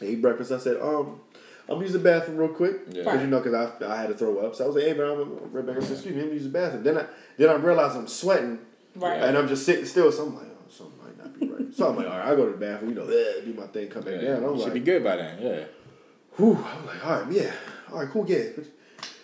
I 0.00 0.04
ate 0.04 0.22
breakfast. 0.22 0.52
I 0.52 0.58
said, 0.58 0.76
um, 0.80 1.20
I'm 1.68 1.76
gonna 1.76 1.82
use 1.82 1.92
the 1.92 1.98
bathroom 2.00 2.36
real 2.38 2.48
quick, 2.48 2.76
Yeah. 2.90 3.04
because 3.04 3.20
you 3.20 3.26
know, 3.28 3.40
because 3.40 3.54
I, 3.82 3.86
I 3.92 3.96
had 4.00 4.08
to 4.08 4.14
throw 4.14 4.38
up. 4.38 4.54
So 4.56 4.64
I 4.64 4.66
was 4.66 4.76
like, 4.76 4.84
hey 4.86 4.94
man, 4.94 5.06
I'm 5.10 5.52
right 5.52 5.64
back. 5.66 5.76
I 5.76 5.80
said, 5.80 5.92
excuse 5.92 6.14
me, 6.14 6.20
let 6.22 6.28
me 6.30 6.34
use 6.34 6.44
the 6.44 6.50
bathroom. 6.50 6.82
Then 6.82 6.98
I 6.98 7.04
then 7.36 7.48
I 7.50 7.54
realized 7.54 7.96
I'm 7.96 8.08
sweating, 8.08 8.58
Right. 8.96 9.22
and 9.22 9.36
I'm 9.38 9.46
just 9.48 9.64
sitting 9.66 9.84
still. 9.86 10.10
So 10.12 10.26
I'm 10.26 10.34
like, 10.36 10.46
oh, 10.50 10.68
something 10.68 10.98
might 10.98 10.99
not 10.99 10.99
be 10.99 10.99
right. 11.40 11.74
so 11.74 11.88
I'm 11.90 11.96
like, 11.96 12.06
all 12.06 12.18
right, 12.18 12.28
I 12.28 12.34
go 12.34 12.46
to 12.46 12.52
the 12.52 12.58
bathroom, 12.58 12.90
you 12.90 12.96
know, 12.96 13.06
eh, 13.06 13.44
do 13.44 13.54
my 13.54 13.66
thing, 13.68 13.88
come 13.88 14.02
back 14.02 14.14
Yeah, 14.20 14.34
down. 14.34 14.44
I'm 14.44 14.50
you 14.54 14.56
should 14.58 14.64
like, 14.64 14.74
be 14.74 14.80
good 14.80 15.04
by 15.04 15.16
then. 15.16 15.42
Yeah. 15.42 15.64
Whew, 16.36 16.56
I'm 16.56 16.86
like, 16.86 17.06
all 17.06 17.22
right, 17.22 17.32
yeah, 17.32 17.52
all 17.92 17.98
right, 18.00 18.08
cool, 18.10 18.28
yeah. 18.28 18.44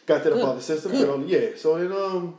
Got 0.06 0.22
that 0.24 0.32
Good, 0.32 0.42
about 0.42 0.56
the 0.56 0.62
system, 0.62 0.92
good. 0.92 1.06
got 1.06 1.14
all- 1.18 1.24
yeah. 1.26 1.48
So 1.56 1.78
then, 1.78 1.90
um, 1.92 2.38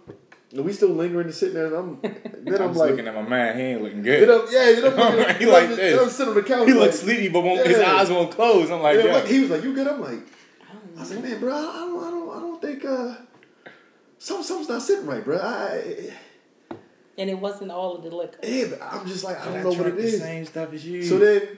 we 0.64 0.72
still 0.72 0.90
lingering 0.90 1.26
and 1.26 1.36
sitting 1.36 1.56
there, 1.56 1.66
and 1.68 1.76
I'm, 1.76 2.00
then 2.02 2.56
I'm, 2.62 2.70
I'm, 2.70 2.74
like, 2.74 2.92
looking 2.92 3.08
at 3.08 3.14
my 3.16 3.22
man. 3.22 3.58
He 3.58 3.64
ain't 3.64 3.82
looking 3.84 4.02
then 4.04 4.26
good. 4.26 4.30
I'm, 4.30 4.54
yeah, 4.54 4.82
then 4.82 4.94
I'm 5.00 5.16
looking, 5.18 5.36
He 5.36 5.46
then 5.46 5.54
like 5.54 5.64
I'm, 5.64 5.68
just- 5.70 5.78
this. 5.78 5.96
then 5.96 6.04
I'm 6.04 6.10
sitting 6.10 6.30
on 6.30 6.36
the 6.36 6.44
couch. 6.44 6.68
He 6.68 6.74
like, 6.74 6.82
looks 6.84 7.00
sleepy, 7.00 7.28
but 7.30 7.42
won't, 7.44 7.68
his 7.68 7.80
eyes 7.80 8.10
won't 8.10 8.32
close. 8.32 8.72
I'm 8.72 8.82
like, 8.82 8.98
yeah, 8.98 9.06
yeah. 9.06 9.14
like, 9.16 9.26
he 9.28 9.40
was 9.42 9.50
like, 9.50 9.64
you 9.64 9.74
good? 9.74 9.88
I'm 9.88 10.00
like, 10.02 10.20
I 10.96 11.00
was 11.02 11.14
like, 11.14 11.24
man, 11.24 11.40
bro, 11.40 11.54
I 11.54 11.62
don't, 11.62 12.04
I 12.04 12.10
don't, 12.10 12.38
I 12.38 12.40
don't 12.40 12.62
think, 12.62 12.86
uh, 12.86 13.16
some, 14.20 14.42
something's 14.42 14.70
not 14.70 14.82
sitting 14.82 15.06
right, 15.06 15.24
bro. 15.24 15.38
I, 15.38 16.12
And 17.18 17.30
it 17.30 17.40
wasn't 17.40 17.72
all 17.72 17.96
of 17.98 18.04
the 18.04 18.16
liquor. 18.16 18.38
yeah, 18.44 18.66
but 18.70 18.80
I'm 18.82 19.08
just 19.08 19.24
like, 19.24 19.40
I 19.40 19.50
I 19.50 19.54
don't 19.54 19.64
know 19.64 19.70
what 19.70 19.78
drank 19.78 19.94
it 19.96 20.02
the 20.02 20.08
is. 20.08 20.20
Same 20.22 20.46
stuff 20.46 20.72
as 20.74 20.86
you. 20.86 21.02
So 21.04 21.18
then, 21.18 21.58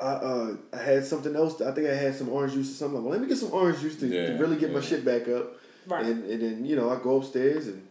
I 0.00 0.04
uh, 0.06 0.56
I 0.72 0.76
had 0.76 1.04
something 1.04 1.34
else. 1.34 1.60
I 1.60 1.72
think 1.72 1.88
I 1.88 1.94
had 1.94 2.14
some 2.14 2.28
orange 2.28 2.52
juice 2.52 2.70
or 2.70 2.74
something. 2.74 3.02
Well, 3.02 3.10
let 3.12 3.20
me 3.20 3.26
get 3.26 3.38
some 3.38 3.52
orange 3.52 3.80
juice 3.80 3.96
to, 3.96 4.08
to 4.08 4.38
really 4.38 4.56
get 4.56 4.72
my 4.72 4.80
shit 4.80 5.04
back 5.04 5.26
up. 5.28 5.56
Right. 5.86 6.04
And 6.06 6.24
and 6.30 6.40
then 6.42 6.64
you 6.64 6.76
know 6.76 6.88
I 6.90 7.02
go 7.02 7.16
upstairs 7.16 7.66
and 7.66 7.86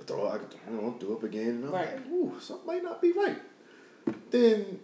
I 0.00 0.04
throw 0.04 0.26
I 0.28 0.36
you 0.70 0.76
know 0.80 0.96
do 0.98 1.12
up 1.12 1.22
again 1.24 1.48
and 1.48 1.64
I'm 1.66 1.72
Right. 1.72 1.94
like, 1.96 2.06
ooh, 2.10 2.32
something 2.40 2.66
might 2.66 2.82
not 2.82 3.02
be 3.02 3.12
right. 3.12 3.36
Then. 4.30 4.80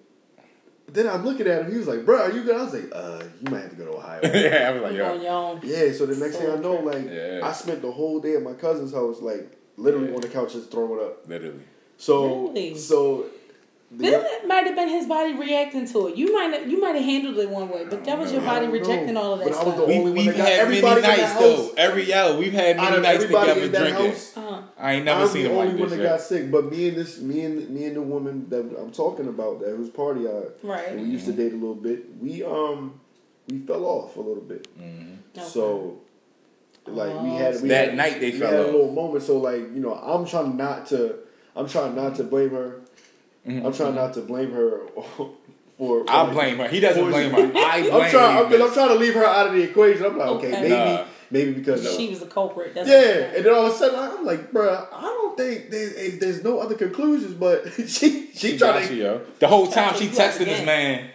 Then 0.88 1.08
I'm 1.08 1.24
looking 1.24 1.48
at 1.48 1.62
him. 1.62 1.72
He 1.72 1.78
was 1.78 1.88
like, 1.88 2.06
"Bro, 2.06 2.16
are 2.16 2.30
you 2.32 2.44
good?" 2.44 2.54
I 2.54 2.62
was 2.62 2.72
like, 2.72 2.88
"Uh, 2.94 3.20
you 3.42 3.50
might 3.50 3.62
have 3.62 3.70
to 3.70 3.76
go 3.76 3.86
to 3.86 3.96
Ohio." 3.96 4.20
yeah, 4.32 4.68
I 4.68 4.70
was 4.70 4.82
like, 4.82 4.92
You 4.92 4.98
yo. 4.98 5.14
your 5.20 5.60
yeah. 5.64 5.92
So 5.92 6.06
the 6.06 6.14
next 6.14 6.34
So 6.36 6.42
thing 6.42 6.50
I 6.52 6.56
know, 6.62 6.74
like, 6.76 7.10
Yeah. 7.10 7.40
I 7.42 7.50
spent 7.50 7.82
the 7.82 7.90
whole 7.90 8.20
day 8.20 8.36
at 8.36 8.42
my 8.44 8.52
cousin's 8.52 8.92
house, 8.94 9.20
like, 9.20 9.55
literally 9.76 10.08
Yeah. 10.08 10.14
on 10.16 10.20
the 10.20 10.28
couch 10.28 10.52
just 10.52 10.70
throwing 10.70 11.00
up. 11.04 11.28
Literally. 11.28 11.60
So, 11.98 12.48
Really? 12.48 12.74
so. 12.76 13.26
the- 13.90 14.10
That 14.10 14.46
might 14.48 14.66
have 14.66 14.74
been 14.74 14.88
his 14.88 15.06
body 15.06 15.32
reacting 15.34 15.86
to 15.86 16.08
it. 16.08 16.16
You 16.16 16.32
might 16.34 16.52
have, 16.52 16.68
you 16.68 16.80
might 16.80 16.96
have 16.96 17.04
handled 17.04 17.38
it 17.38 17.48
one 17.48 17.68
way, 17.68 17.86
but 17.88 18.04
that 18.04 18.18
was 18.18 18.32
your 18.32 18.40
body 18.42 18.66
don't 18.66 18.74
know. 18.74 18.80
rejecting 18.80 19.16
all 19.16 19.32
of 19.34 19.38
that 19.38 19.48
But 19.48 19.54
I 19.54 19.64
was 19.64 19.74
stuff. 19.74 19.76
the 19.76 19.86
We, 19.86 19.98
only 20.00 20.10
one 20.10 20.14
we've 20.18 20.26
that 20.26 20.36
got 20.36 20.48
had 20.48 20.56
many 20.68 20.76
everybody 20.78 20.96
in 20.96 21.02
that 21.02 21.18
nights 21.18 21.34
though. 21.38 21.70
Every 21.76 22.02
yo, 22.04 22.38
we've 22.38 22.52
had 22.52 22.76
many 22.76 23.00
nights 23.00 23.24
together 23.24 23.60
in 23.62 23.72
that 23.72 23.78
drinking. 23.78 24.06
house, 24.10 24.36
uh-huh. 24.36 24.62
I 24.76 24.92
ain't 24.94 25.04
never 25.04 25.20
I'm 25.22 25.28
seen 25.28 25.44
the 25.44 25.50
him 25.50 25.56
only 25.56 25.68
like 25.70 25.78
one 25.80 25.88
this. 25.88 25.98
that 25.98 26.02
yet. 26.02 26.10
got 26.10 26.20
sick. 26.20 26.50
But 26.50 26.70
me 26.70 26.88
and 26.88 26.96
this, 26.98 27.20
me 27.20 27.40
and 27.42 27.70
me 27.70 27.84
and 27.84 27.96
the 27.96 28.02
woman 28.02 28.46
that 28.50 28.58
I'm 28.78 28.90
talking 28.90 29.28
about, 29.28 29.60
that 29.60 29.70
whose 29.76 29.88
party 29.90 30.26
I, 30.28 30.32
Right. 30.64 30.88
and 30.88 31.00
we 31.02 31.06
used 31.08 31.26
to 31.26 31.32
date 31.32 31.52
a 31.52 31.56
little 31.56 31.74
bit. 31.76 32.06
We 32.20 32.42
um, 32.42 33.00
we 33.48 33.58
fell 33.60 33.84
off 33.84 34.16
a 34.16 34.20
little 34.20 34.42
bit. 34.42 34.66
Mm-hmm. 34.78 35.40
So, 35.44 35.98
like 36.88 37.10
we 37.22 37.30
oh, 37.30 37.36
had 37.36 37.62
we 37.62 37.68
That 37.68 37.88
had, 37.88 37.96
night 37.96 38.20
they 38.20 38.30
we 38.32 38.38
fell 38.38 38.50
had 38.50 38.60
a 38.60 38.64
little 38.64 38.92
moment. 38.92 39.24
So 39.24 39.38
like 39.38 39.60
you 39.60 39.80
know, 39.80 39.94
I'm 39.94 40.26
trying 40.26 40.56
not 40.56 40.86
to, 40.86 41.16
I'm 41.54 41.68
trying 41.68 41.94
not 41.94 42.14
to 42.16 42.24
blame 42.24 42.50
her. 42.50 42.80
Mm-hmm. 43.46 43.66
I'm 43.66 43.72
trying 43.72 43.94
not 43.94 44.14
to 44.14 44.22
blame 44.22 44.52
her 44.52 44.80
for. 45.16 45.30
for 45.78 46.04
I 46.08 46.22
like, 46.22 46.32
blame 46.32 46.56
her. 46.58 46.68
He 46.68 46.80
doesn't 46.80 47.04
blame 47.10 47.30
her. 47.32 47.52
I 47.54 47.82
blame 47.82 47.94
I'm 47.94 48.10
trying. 48.10 48.46
I'm, 48.46 48.62
I'm 48.62 48.72
trying 48.72 48.88
to 48.88 48.94
leave 48.94 49.14
her 49.14 49.24
out 49.26 49.48
of 49.48 49.52
the 49.52 49.62
equation. 49.62 50.06
I'm 50.06 50.16
like, 50.16 50.28
okay, 50.28 50.48
Okay. 50.48 50.60
maybe, 50.62 50.74
Nah. 50.74 51.04
maybe 51.30 51.52
because 51.52 51.96
She 51.96 52.08
was 52.08 52.22
a 52.22 52.26
culprit. 52.26 52.74
That's 52.74 52.88
yeah, 52.88 53.36
and 53.36 53.44
then 53.44 53.52
all 53.54 53.66
of 53.66 53.74
a 53.74 53.76
sudden 53.76 53.98
I'm 53.98 54.24
like, 54.24 54.52
bruh, 54.52 54.88
I 54.90 55.02
don't 55.02 55.36
think 55.36 55.70
there's, 55.70 56.18
there's 56.18 56.42
no 56.42 56.60
other 56.60 56.74
conclusions, 56.76 57.34
but 57.34 57.70
she 57.76 57.84
she, 57.86 58.32
She 58.34 58.58
trying 58.58 58.88
to 58.88 58.94
you, 58.94 59.02
yo. 59.02 59.20
The 59.38 59.48
whole 59.48 59.66
time 59.66 59.88
That's 59.88 59.98
she 60.00 60.06
what 60.08 60.14
you 60.14 60.18
texted 60.18 60.44
this 60.46 60.62
again. 60.62 61.10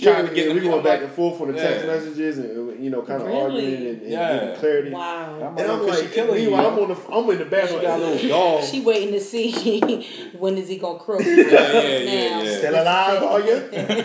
Man, 0.00 0.06
Yeah, 0.08 0.12
trying 0.12 0.28
to 0.28 0.34
get 0.34 0.48
yeah, 0.48 0.54
we 0.54 0.60
going 0.60 0.82
back 0.82 1.00
like, 1.00 1.02
and 1.08 1.12
forth 1.12 1.40
on 1.40 1.52
the 1.52 1.58
text 1.60 1.84
Yeah. 1.84 1.92
messages 1.92 2.38
and 2.38 2.84
you 2.84 2.90
know 2.90 3.02
kind 3.02 3.22
of 3.22 3.28
Really? 3.28 3.42
arguing 3.42 3.86
and, 3.88 4.02
and 4.02 4.10
Yeah. 4.10 4.34
getting 4.38 4.54
clarity. 4.60 4.90
Wow. 4.90 5.34
I'm 5.36 5.58
And 5.58 5.70
I'm 5.72 5.80
Could 5.80 5.94
she 5.94 6.02
like, 6.02 6.12
kill 6.12 6.34
meanwhile, 6.34 6.62
you 6.62 6.68
I'm 6.70 6.78
on 6.78 6.88
the 6.88 7.12
I'm 7.14 7.30
in 7.30 7.38
the 7.38 7.44
bathroom. 7.44 7.80
She 7.80 7.86
got 7.86 8.00
a 8.00 8.04
little 8.06 8.28
dog. 8.28 8.64
She 8.64 8.80
waiting 8.80 9.12
to 9.12 9.20
see 9.20 9.50
when 10.38 10.56
is 10.58 10.68
he 10.68 10.76
gonna 10.78 10.98
croak. 10.98 11.22
yeah, 11.24 11.42
yeah, 11.42 12.42
yeah. 12.42 12.58
Still 12.58 12.74
alive, 12.74 13.22
are 13.22 13.40
you? 13.40 13.56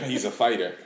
He's 0.12 0.26
a 0.26 0.32
fighter. 0.32 0.76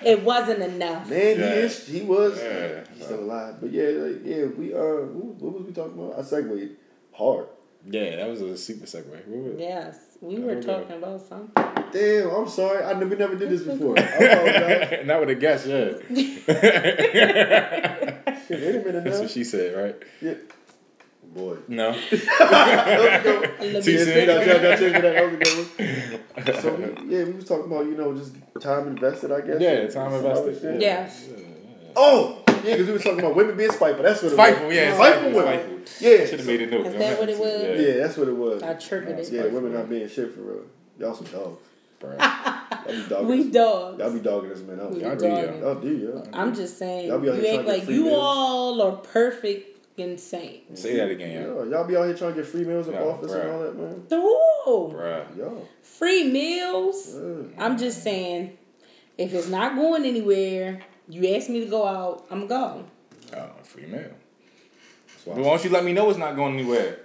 It 0.00 0.22
wasn't 0.22 0.62
enough. 0.62 1.08
Man, 1.08 1.36
he 1.36 1.42
Yeah. 1.42 1.52
is. 1.66 1.86
He 1.86 2.00
was. 2.02 2.38
Yeah. 2.38 2.84
He's 2.94 3.04
still 3.04 3.20
alive. 3.20 3.56
But 3.60 3.72
yeah, 3.72 3.88
like, 3.88 4.20
yeah, 4.24 4.44
we 4.46 4.72
uh, 4.72 4.78
what 5.12 5.34
what 5.42 5.52
was 5.54 5.66
we 5.66 5.72
talking 5.72 5.98
about? 5.98 6.18
I 6.18 6.22
segued 6.22 6.76
hard. 7.12 7.46
Yeah, 7.90 8.16
that 8.16 8.28
was 8.28 8.40
a 8.40 8.56
super 8.56 8.86
segue. 8.86 9.06
What 9.26 9.26
was 9.44 9.54
it? 9.54 9.60
Yes, 9.60 10.07
we 10.20 10.38
were 10.38 10.52
Okay. 10.52 10.66
talking 10.66 10.96
about 10.96 11.20
something. 11.20 11.64
Damn, 11.92 12.30
I'm 12.30 12.48
sorry. 12.48 12.82
I 12.84 12.92
never, 12.94 13.06
we 13.06 13.16
never 13.16 13.34
did 13.36 13.50
this 13.50 13.62
before. 13.62 13.94
I 13.98 14.02
apologize. 14.02 15.00
Not 15.06 15.20
with 15.20 15.30
a 15.30 15.34
guess, 15.36 15.66
yeah. 15.66 15.92
Shit, 18.48 18.60
wait 18.60 18.76
a 18.76 18.84
minute 18.84 19.04
That's 19.04 19.20
what 19.20 19.30
she 19.30 19.44
said, 19.44 19.76
right? 19.76 19.96
Yeah. 20.20 20.34
Boy. 21.34 21.56
No. 21.68 21.92
Too 21.92 22.16
soon. 22.16 22.28
Yeah. 24.28 24.76
So 26.60 26.74
we, 26.74 26.84
yeah, 27.14 27.24
we 27.24 27.32
was 27.32 27.44
talking 27.44 27.66
about 27.66 27.84
you 27.86 27.96
know 27.96 28.14
just 28.16 28.34
time 28.60 28.88
invested, 28.88 29.32
I 29.32 29.40
guess. 29.42 29.60
Yeah, 29.60 29.80
time 29.82 29.90
Some 29.90 30.12
other 30.14 30.28
invested. 30.50 30.60
shit. 30.60 30.80
Yes. 30.80 31.28
Oh! 31.96 32.42
oh, 32.46 32.52
yeah, 32.64 32.72
because 32.72 32.86
we 32.86 32.92
were 32.92 32.98
talking 32.98 33.20
about 33.20 33.34
women 33.36 33.56
being 33.56 33.70
spiteful. 33.70 34.02
That's 34.04 34.22
what 34.22 34.32
it 34.32 34.34
Spiteful, 34.34 34.66
was. 34.68 34.76
yeah. 34.76 34.94
spiteful 34.94 35.30
Spiteful, 35.32 35.44
women. 35.44 35.86
spiteful. 35.86 36.08
Yeah, 36.10 36.26
Should 36.26 36.38
have 36.40 36.46
made 36.46 36.62
a 36.62 36.66
note. 36.66 36.86
Is 36.86 36.94
that 36.94 37.18
what 37.18 37.28
it 37.28 37.38
was? 37.38 37.62
Yeah. 37.62 37.86
yeah, 37.88 37.96
that's 38.02 38.16
what 38.16 38.28
it 38.28 38.36
was. 38.36 38.62
I 38.62 38.74
triggered 38.74 39.18
it. 39.18 39.30
Yeah, 39.32 39.46
women 39.46 39.72
not 39.74 39.88
being 39.88 40.08
shit 40.08 40.34
for 40.34 40.40
real. 40.40 40.62
Y'all 40.98 41.14
some 41.14 41.26
dogs. 41.26 41.62
Y'all 42.02 42.12
be 42.86 43.08
dogging. 43.08 43.26
We 43.28 43.40
us- 43.40 43.46
dogs. 43.46 43.98
Y'all 44.00 44.12
be 44.12 44.20
dogging 44.20 44.52
us, 44.52 44.60
man. 44.60 44.80
Out. 44.80 44.90
We 44.92 45.00
Y'all 45.00 45.08
Y'all, 45.10 45.16
do, 45.16 45.28
dogging. 45.60 46.00
yo. 46.00 46.22
yeah. 46.24 46.30
I'm 46.32 46.54
just 46.54 46.78
saying, 46.78 47.08
Y'all 47.08 47.18
be 47.18 47.28
out 47.30 47.36
you 47.36 47.40
here 47.42 47.54
act 47.54 47.54
trying 47.54 47.64
to 47.66 47.70
like 47.72 47.80
get 47.80 47.86
free 47.86 47.94
you 47.96 48.04
meals. 48.04 48.18
all 48.20 48.82
are 48.82 48.96
perfect 48.96 49.74
insane. 49.98 50.76
Say 50.76 50.96
that 50.96 51.10
again, 51.10 51.30
Yeah, 51.42 51.64
y'all 51.64 51.84
be 51.84 51.96
out 51.96 52.04
here 52.06 52.16
trying 52.16 52.34
to 52.34 52.42
get 52.42 52.46
free 52.46 52.64
meals 52.64 52.86
in 52.88 52.94
No, 52.94 53.10
office 53.10 53.32
bruh. 53.32 53.40
and 53.40 53.50
all 53.50 53.60
that, 53.60 53.76
man. 53.76 54.02
Ooh, 54.12 54.94
Bruh. 54.96 55.36
Y'all. 55.36 55.68
free 55.82 56.24
meals. 56.30 57.14
Yeah. 57.16 57.64
I'm 57.64 57.76
just 57.78 58.02
saying, 58.04 58.56
if 59.16 59.34
it's 59.34 59.48
not 59.48 59.74
going 59.74 60.04
anywhere, 60.04 60.80
you 61.08 61.34
ask 61.34 61.48
me 61.48 61.60
to 61.60 61.66
go 61.66 61.86
out, 61.86 62.24
oh, 62.24 62.26
I'm 62.30 62.46
going. 62.46 62.84
Oh, 63.36 63.50
free 63.62 63.86
mail. 63.86 64.10
That's 65.08 65.26
why 65.26 65.34
But 65.34 65.44
why 65.44 65.50
don't 65.50 65.64
you 65.64 65.70
let 65.70 65.84
me 65.84 65.92
know 65.92 66.10
it's 66.10 66.18
not 66.18 66.36
going 66.36 66.54
anywhere? 66.54 67.00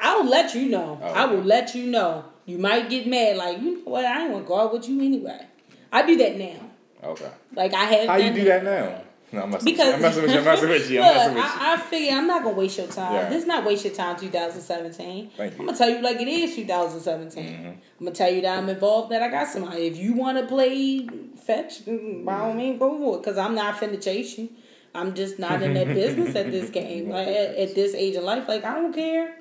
I'll 0.00 0.28
let 0.28 0.54
you 0.54 0.68
know. 0.68 0.98
Oh, 1.02 1.06
I 1.06 1.24
will 1.26 1.38
okay. 1.38 1.46
let 1.46 1.74
you 1.74 1.86
know. 1.86 2.24
You 2.46 2.58
might 2.58 2.88
get 2.88 3.06
mad, 3.06 3.36
like 3.36 3.60
you 3.60 3.78
know 3.84 3.90
what? 3.90 4.04
I 4.04 4.22
ain't 4.22 4.32
want 4.32 4.44
to 4.44 4.48
go 4.48 4.60
out 4.60 4.72
with 4.72 4.88
you 4.88 5.00
anyway. 5.02 5.46
I 5.92 6.06
do 6.06 6.16
that 6.16 6.36
now. 6.36 6.70
Okay. 7.02 7.30
Like 7.54 7.74
I 7.74 7.84
have. 7.84 8.08
How 8.08 8.16
you 8.16 8.24
done 8.24 8.34
do 8.34 8.44
that 8.44 8.64
now? 8.64 9.02
No, 9.30 9.42
I'm 9.42 9.50
messing 9.50 9.64
Because 9.72 9.86
with 9.86 9.88
you. 9.88 9.94
I'm 9.94 10.02
messing 10.02 10.22
with 10.22 10.32
you. 10.32 10.38
I'm 10.38 10.44
messing 10.44 10.68
with 10.68 10.90
you. 10.90 11.00
I'm 11.00 11.14
messing 11.14 11.34
with 11.34 11.44
you. 11.44 11.50
I, 11.50 11.74
I 11.74 11.76
figure 11.76 12.16
I'm 12.16 12.26
not 12.26 12.42
gonna 12.44 12.56
waste 12.56 12.78
your 12.78 12.86
time. 12.86 13.14
Yeah. 13.14 13.28
This 13.28 13.42
is 13.42 13.46
not 13.46 13.64
waste 13.64 13.84
your 13.84 13.94
time. 13.94 14.16
2017. 14.16 15.30
Thank 15.36 15.52
you. 15.52 15.58
I'm 15.60 15.66
gonna 15.66 15.76
tell 15.76 15.90
you 15.90 16.00
like 16.00 16.20
it 16.20 16.28
is 16.28 16.54
2017. 16.56 17.44
Mm-hmm. 17.44 17.66
I'm 17.66 17.80
gonna 18.00 18.12
tell 18.12 18.32
you 18.32 18.40
that 18.42 18.58
I'm 18.58 18.68
involved. 18.68 19.12
That 19.12 19.22
I 19.22 19.28
got 19.28 19.48
somebody. 19.48 19.86
If 19.86 19.98
you 19.98 20.14
want 20.14 20.38
to 20.38 20.46
play 20.46 21.06
fetch, 21.36 21.84
by 21.86 22.38
all 22.38 22.54
means, 22.54 22.78
go 22.78 22.98
for 22.98 23.18
it. 23.18 23.24
Cause 23.24 23.36
I'm 23.36 23.54
not 23.54 23.76
finna 23.76 24.02
chase 24.02 24.38
you. 24.38 24.48
I'm 24.94 25.14
just 25.14 25.38
not 25.38 25.62
in 25.62 25.74
that 25.74 25.88
business 25.88 26.34
at 26.34 26.50
this 26.50 26.70
game. 26.78 27.10
Like 27.10 27.28
at, 27.28 27.54
at 27.56 27.74
this 27.74 27.94
age 27.94 28.16
of 28.16 28.24
life, 28.24 28.48
like 28.48 28.64
I 28.64 28.74
don't 28.74 28.94
care. 28.94 29.34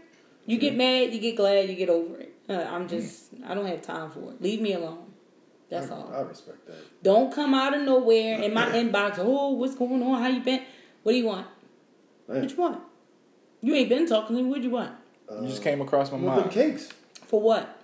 You 0.46 0.58
get 0.58 0.76
mad, 0.76 1.14
you 1.14 1.20
get 1.20 1.36
glad, 1.36 1.70
you 1.70 1.76
get 1.76 1.90
over 1.90 2.20
it. 2.20 2.34
Uh, 2.50 2.54
I'm 2.54 2.88
just, 2.88 3.26
I 3.46 3.54
don't 3.54 3.66
have 3.66 3.82
time 3.82 4.10
for 4.12 4.32
it. 4.32 4.42
Leave 4.42 4.62
me 4.62 4.74
alone. 4.74 5.07
That's 5.70 5.92
all. 5.92 6.12
I 6.14 6.22
respect 6.22 6.66
that. 6.68 7.04
Don't 7.04 7.34
come 7.34 7.54
out 7.54 7.76
of 7.76 7.84
nowhere 7.84 8.42
in 8.42 8.54
my 8.54 8.66
inbox. 8.68 9.16
Oh, 9.20 9.52
what's 9.52 9.76
going 9.76 10.02
on? 10.02 10.22
How 10.22 10.28
you 10.30 10.40
been? 10.42 10.62
What 11.04 11.12
do 11.12 11.18
you 11.18 11.26
want? 11.26 11.48
Man. 12.28 12.42
What 12.42 12.50
you 12.52 12.58
want? 12.58 12.82
You 13.62 13.76
ain't 13.76 13.90
been 13.90 14.08
talking 14.08 14.36
to 14.38 14.44
me. 14.44 14.50
What 14.50 14.58
do 14.58 14.64
you 14.64 14.70
want? 14.70 14.92
You 15.42 15.48
just 15.48 15.62
came 15.64 15.82
across 15.82 16.10
my 16.12 16.18
With 16.18 16.26
them 16.28 16.36
mind. 16.40 16.52
cakes. 16.52 16.90
For 17.26 17.42
what? 17.42 17.77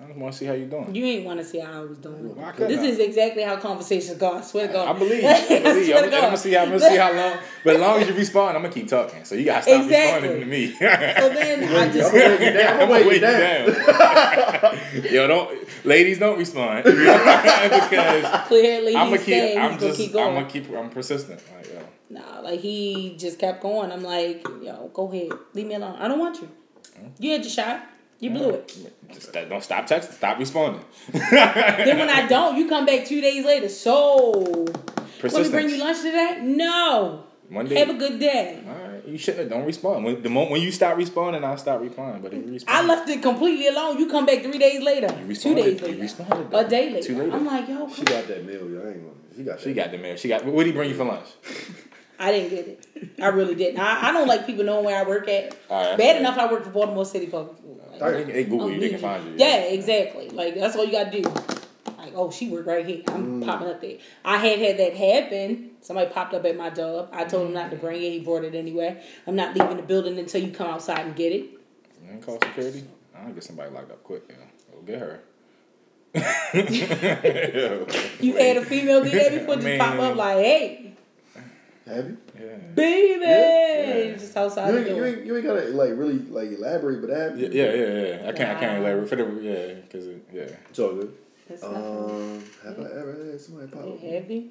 I 0.00 0.06
just 0.06 0.18
want 0.18 0.32
to 0.32 0.38
see 0.38 0.46
how 0.46 0.54
you're 0.54 0.68
doing. 0.68 0.94
You 0.94 1.04
ain't 1.04 1.26
want 1.26 1.38
to 1.38 1.44
see 1.44 1.58
how 1.58 1.80
I 1.82 1.84
was 1.84 1.98
doing. 1.98 2.34
Why 2.34 2.52
couldn't 2.52 2.68
This 2.68 2.80
I? 2.80 2.84
is 2.86 2.98
exactly 2.98 3.42
how 3.42 3.56
conversations 3.56 4.16
go. 4.18 4.32
I 4.32 4.40
swear 4.40 4.66
to 4.66 4.72
God. 4.72 4.88
I 4.96 4.98
believe. 4.98 5.22
I 5.22 5.40
believe. 5.48 5.66
I'm, 5.66 5.84
swear 5.84 6.00
to 6.10 6.16
I'm 6.16 6.22
gonna 6.22 6.36
see. 6.38 6.52
how 6.52 6.62
I'm 6.62 6.68
gonna 6.70 6.80
see 6.80 6.96
how 6.96 7.12
long. 7.16 7.38
But 7.62 7.74
as 7.74 7.80
long 7.80 8.00
as 8.00 8.08
you 8.08 8.14
respond, 8.14 8.56
I'm 8.56 8.62
gonna 8.62 8.72
keep 8.74 8.88
talking. 8.88 9.24
So 9.26 9.34
you 9.34 9.44
gotta 9.44 9.62
stop 9.62 9.82
Exactly. 9.82 10.28
responding 10.30 10.40
to 10.40 10.46
me. 10.46 10.72
So 10.72 10.78
then 11.34 11.64
I 11.76 11.92
just 11.92 12.10
gonna 12.10 12.24
wait 12.24 12.40
you 12.40 12.52
down. 12.52 12.72
I'm 12.74 12.80
I'm 12.82 12.88
gonna 12.88 12.88
gonna 12.88 12.92
wait 12.92 13.06
wait 13.06 13.06
you 13.06 13.14
you 13.14 13.20
down. 13.20 15.02
down. 15.04 15.12
Yo, 15.12 15.26
don't 15.28 15.84
ladies 15.84 16.18
don't 16.18 16.38
respond 16.38 16.84
because 16.84 18.46
clearly 18.48 18.96
I'm 18.96 19.08
he 19.08 19.12
gonna 19.16 19.18
keep. 19.18 19.58
I'm 19.58 19.72
he's 19.72 19.80
gonna 19.80 19.80
just. 19.80 19.96
keep 19.98 20.08
I'm 20.10 20.12
going. 20.14 20.34
gonna 20.34 20.48
keep. 20.50 20.70
I'm 20.74 20.90
persistent. 20.90 21.40
Like, 21.54 21.68
yo. 21.68 21.80
Nah, 22.10 22.40
like 22.40 22.60
he 22.60 23.14
just 23.18 23.38
kept 23.38 23.62
going. 23.62 23.92
I'm 23.92 24.02
like, 24.02 24.46
yo, 24.62 24.90
go 24.94 25.10
ahead, 25.12 25.32
leave 25.54 25.66
me 25.66 25.74
alone. 25.74 25.96
I 25.98 26.08
don't 26.08 26.18
want 26.18 26.40
you. 26.40 26.48
Mm-hmm. 26.98 27.08
You 27.22 27.32
had 27.32 27.42
your 27.42 27.50
shot. 27.50 27.84
You 28.22 28.30
blew 28.30 28.50
it. 28.50 28.72
Just 29.12 29.32
don't 29.32 29.64
stop 29.64 29.88
texting. 29.88 30.12
Stop 30.12 30.38
responding. 30.38 30.80
then 31.12 31.98
when 31.98 32.08
I 32.08 32.24
don't, 32.28 32.56
you 32.56 32.68
come 32.68 32.86
back 32.86 33.04
two 33.04 33.20
days 33.20 33.44
later. 33.44 33.68
So, 33.68 34.64
let 35.24 35.32
me 35.34 35.50
bring 35.50 35.68
you 35.70 35.78
lunch 35.78 36.02
today. 36.02 36.38
No. 36.40 37.24
Monday. 37.50 37.74
Have 37.80 37.90
a 37.90 37.94
good 37.94 38.20
day. 38.20 38.62
All 38.64 38.74
right, 38.92 39.04
you 39.08 39.18
shouldn't. 39.18 39.50
Don't 39.50 39.66
respond. 39.66 40.04
When 40.04 40.22
the 40.22 40.30
moment 40.30 40.52
when 40.52 40.62
you 40.62 40.70
stop 40.70 40.96
responding, 40.96 41.42
I'll 41.42 41.58
stop 41.58 41.80
replying. 41.80 42.22
But 42.22 42.32
if 42.32 42.46
you 42.46 42.52
respond, 42.52 42.78
I 42.78 42.86
left 42.94 43.08
it 43.10 43.20
completely 43.22 43.66
alone. 43.66 43.98
You 43.98 44.08
come 44.08 44.24
back 44.24 44.42
three 44.42 44.56
days 44.56 44.80
later. 44.84 45.08
You 45.08 45.34
Two 45.34 45.54
responded. 45.56 45.62
days 45.64 45.80
You 45.80 45.86
later. 45.88 46.00
responded, 46.02 46.50
though. 46.52 46.58
A 46.60 46.68
day 46.68 46.90
later. 46.92 47.06
Two 47.08 47.18
later. 47.18 47.32
I'm 47.36 47.44
like, 47.44 47.68
yo, 47.68 47.88
She 47.92 48.04
got 48.04 48.28
that 48.28 48.46
meal, 48.46 48.70
yo. 48.70 48.82
I 48.84 48.88
ain't 48.90 49.02
gonna. 49.02 49.36
She 49.36 49.42
got. 49.42 49.60
She 49.60 49.72
that. 49.72 49.74
got 49.74 49.90
the 49.90 49.98
mail. 49.98 50.16
She 50.16 50.28
got. 50.28 50.44
What 50.46 50.62
did 50.62 50.66
he 50.70 50.72
bring 50.76 50.90
you 50.90 50.96
for 50.96 51.04
lunch? 51.04 51.26
I 52.20 52.30
didn't 52.30 52.50
get 52.50 52.68
it. 52.68 52.86
I 53.20 53.26
really 53.26 53.56
didn't. 53.56 53.80
I, 53.80 54.10
I 54.10 54.12
don't 54.12 54.28
like 54.28 54.46
people 54.46 54.64
knowing 54.64 54.84
where 54.84 54.96
I 54.96 55.02
work 55.06 55.26
at. 55.28 55.56
All 55.68 55.90
right, 55.90 55.98
Bad 55.98 55.98
that's 55.98 56.20
enough 56.20 56.38
I 56.38 56.50
work 56.50 56.62
for 56.62 56.70
Baltimore 56.70 57.04
City 57.04 57.26
Public 57.26 57.58
Schools. 57.58 57.80
They, 58.10 58.24
they 58.24 58.44
Google 58.44 58.70
you. 58.70 58.80
They 58.80 58.90
can 58.90 58.98
find 58.98 59.24
you. 59.26 59.34
Yeah, 59.36 59.56
exactly. 59.64 60.28
Like 60.30 60.54
that's 60.54 60.76
all 60.76 60.84
you 60.84 60.92
gotta 60.92 61.10
do. 61.10 61.22
Like, 61.98 62.12
oh, 62.16 62.30
she 62.30 62.48
work 62.50 62.66
right 62.66 62.84
here. 62.84 63.02
I'm 63.08 63.40
Mm. 63.42 63.46
popping 63.46 63.68
up 63.68 63.80
there. 63.80 63.98
I 64.24 64.36
had 64.38 64.58
had 64.58 64.76
that 64.78 64.94
happen. 64.96 65.70
Somebody 65.82 66.10
popped 66.10 66.34
up 66.34 66.44
at 66.44 66.56
my 66.56 66.70
job. 66.70 67.08
I 67.12 67.24
told 67.24 67.46
him 67.46 67.54
not 67.54 67.70
to 67.70 67.76
bring 67.76 68.02
it. 68.02 68.10
He 68.10 68.18
brought 68.20 68.44
it 68.44 68.54
anyway. 68.54 69.00
I'm 69.26 69.36
not 69.36 69.54
leaving 69.56 69.76
the 69.76 69.82
building 69.82 70.18
until 70.18 70.42
you 70.42 70.50
come 70.52 70.66
outside 70.68 71.00
and 71.06 71.14
get 71.16 71.32
it. 71.32 71.46
You 72.04 72.18
call 72.20 72.38
security. 72.40 72.84
I'll 73.16 73.32
get 73.32 73.44
somebody 73.44 73.70
locked 73.70 73.90
up 73.92 74.02
quick. 74.02 74.24
Yeah, 74.28 74.36
go 74.72 74.80
get 74.82 74.98
her. 74.98 75.20
You 78.20 78.36
had 78.36 78.56
a 78.58 78.64
female 78.64 79.02
do 79.02 79.10
that 79.10 79.32
before, 79.32 79.54
I 79.54 79.60
just 79.60 79.78
pop 79.78 79.98
up 79.98 80.16
like, 80.16 80.36
hey, 80.38 80.91
Have 81.86 82.06
you? 82.10 82.16
Yeah. 82.38 82.56
baby, 82.74 83.20
Yeah. 83.24 84.16
just 84.16 84.36
outside 84.36 84.68
You 84.68 84.84
the 84.84 84.88
ain't, 84.88 84.96
you 84.96 85.04
ain't, 85.04 85.26
you 85.26 85.36
ain't 85.36 85.44
gotta 85.44 85.62
like 85.70 85.90
really 85.90 86.18
like 86.20 86.50
elaborate, 86.52 87.00
but 87.00 87.10
have 87.10 87.38
Yeah, 87.38 87.48
you? 87.48 87.52
yeah, 87.60 87.74
yeah, 87.74 88.06
yeah. 88.22 88.28
I 88.28 88.32
can't, 88.32 88.56
I 88.56 88.60
can't 88.60 88.72
Wow. 88.82 88.86
elaborate 88.88 89.08
for 89.08 89.16
the 89.16 89.24
yeah, 89.42 89.74
because 89.82 90.06
yeah. 90.32 90.56
It's 90.70 90.78
all 90.78 90.94
good. 90.94 91.12
It's. 91.48 91.62
Um, 91.64 92.42
have 92.64 92.78
I 92.78 92.84
ever 92.84 93.26
had 93.30 93.40
somebody 93.40 93.66
pop 93.68 93.82
up? 93.84 94.00
Have 94.00 94.30
you? 94.30 94.48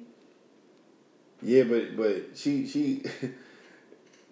Yeah, 1.42 1.64
but 1.64 1.96
but 1.96 2.36
she 2.36 2.66
she. 2.66 3.02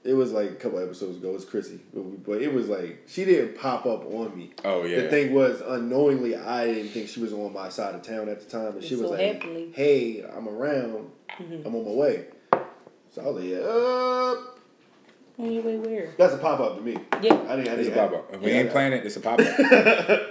It 0.02 0.14
was 0.14 0.32
like 0.32 0.50
a 0.50 0.54
couple 0.54 0.78
episodes 0.78 1.18
ago. 1.18 1.28
It 1.28 1.32
was 1.34 1.44
Chrissy, 1.44 1.78
but, 1.92 2.24
but 2.24 2.40
it 2.40 2.50
was 2.54 2.68
like 2.70 3.02
she 3.06 3.26
didn't 3.26 3.58
pop 3.58 3.84
up 3.84 4.06
on 4.06 4.34
me. 4.34 4.50
Oh 4.64 4.84
yeah. 4.84 5.02
The 5.02 5.08
thing 5.10 5.34
was, 5.34 5.60
unknowingly, 5.60 6.34
I 6.36 6.68
didn't 6.72 6.92
think 6.92 7.10
she 7.10 7.20
was 7.20 7.34
on 7.34 7.52
my 7.52 7.68
side 7.68 7.94
of 7.94 8.00
town 8.00 8.30
at 8.30 8.40
the 8.40 8.46
time, 8.50 8.76
and 8.76 8.82
she 8.82 8.94
So 8.96 9.02
was 9.02 9.10
like, 9.10 9.20
happily. 9.20 9.64
Mm-hmm. 9.64 9.72
"Hey, 9.74 10.24
I'm 10.24 10.48
around. 10.48 11.10
I'm 11.38 11.74
on 11.76 11.84
my 11.84 11.90
way." 11.90 12.24
So 13.12 13.22
I 13.22 13.26
was 13.26 13.36
like, 13.36 13.44
"Yeah, 13.50 13.58
uh, 13.58 15.42
On 15.44 15.52
your 15.52 15.62
way 15.62 15.76
where? 15.78 16.14
that's 16.16 16.34
a 16.34 16.38
pop 16.38 16.60
up 16.60 16.76
to 16.76 16.82
me." 16.82 16.92
Yeah. 17.22 17.34
I 17.48 17.56
didn't. 17.56 17.68
I 17.68 17.72
It's 17.80 17.88
a 17.88 17.92
pop 17.92 18.12
up. 18.12 18.32
If 18.34 18.40
we 18.40 18.52
yeah, 18.52 18.58
ain't 18.60 18.70
playing 18.70 18.92
it, 18.92 19.04
it's 19.06 19.16
a 19.16 19.20
pop 19.20 19.40
up. 19.40 20.20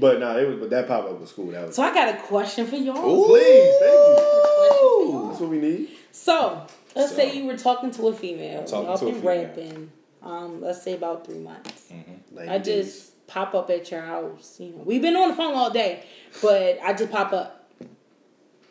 But 0.00 0.20
no, 0.20 0.38
it 0.38 0.46
was. 0.46 0.58
But 0.60 0.70
that 0.70 0.86
pop 0.86 1.06
up 1.06 1.18
was 1.20 1.32
cool. 1.32 1.50
That 1.50 1.66
was. 1.66 1.74
So 1.74 1.82
I 1.82 1.92
got 1.92 2.14
a 2.14 2.18
question 2.22 2.66
for 2.68 2.76
y'all. 2.76 2.94
Oh 2.98 3.26
please, 3.26 3.74
thank 3.80 4.80
you. 4.80 5.10
Question 5.10 5.28
That's 5.28 5.40
what 5.40 5.50
we 5.50 5.58
need. 5.58 5.88
So 6.12 6.66
let's 6.94 7.10
So- 7.10 7.16
say 7.16 7.36
you 7.36 7.46
were 7.46 7.56
talking 7.56 7.90
to 7.90 8.06
a 8.08 8.14
female. 8.14 8.62
Talking 8.64 8.86
Y'all 8.86 8.98
to 8.98 9.06
a 9.06 9.10
been 9.12 9.20
female. 9.20 9.42
rapping. 9.44 9.90
Um, 10.22 10.60
let's 10.60 10.82
say 10.82 10.94
about 10.94 11.26
three 11.26 11.38
months. 11.38 11.92
Like, 12.32 12.48
I 12.48 12.58
just 12.60 13.26
pop 13.26 13.54
up 13.54 13.70
at 13.70 13.90
your 13.90 14.02
house. 14.02 14.56
You 14.60 14.70
know, 14.70 14.82
we've 14.84 15.02
been 15.02 15.16
on 15.16 15.30
the 15.30 15.34
phone 15.34 15.54
all 15.54 15.70
day, 15.70 16.04
but 16.42 16.78
I 16.82 16.92
just 16.92 17.10
pop 17.10 17.32
up. 17.32 17.68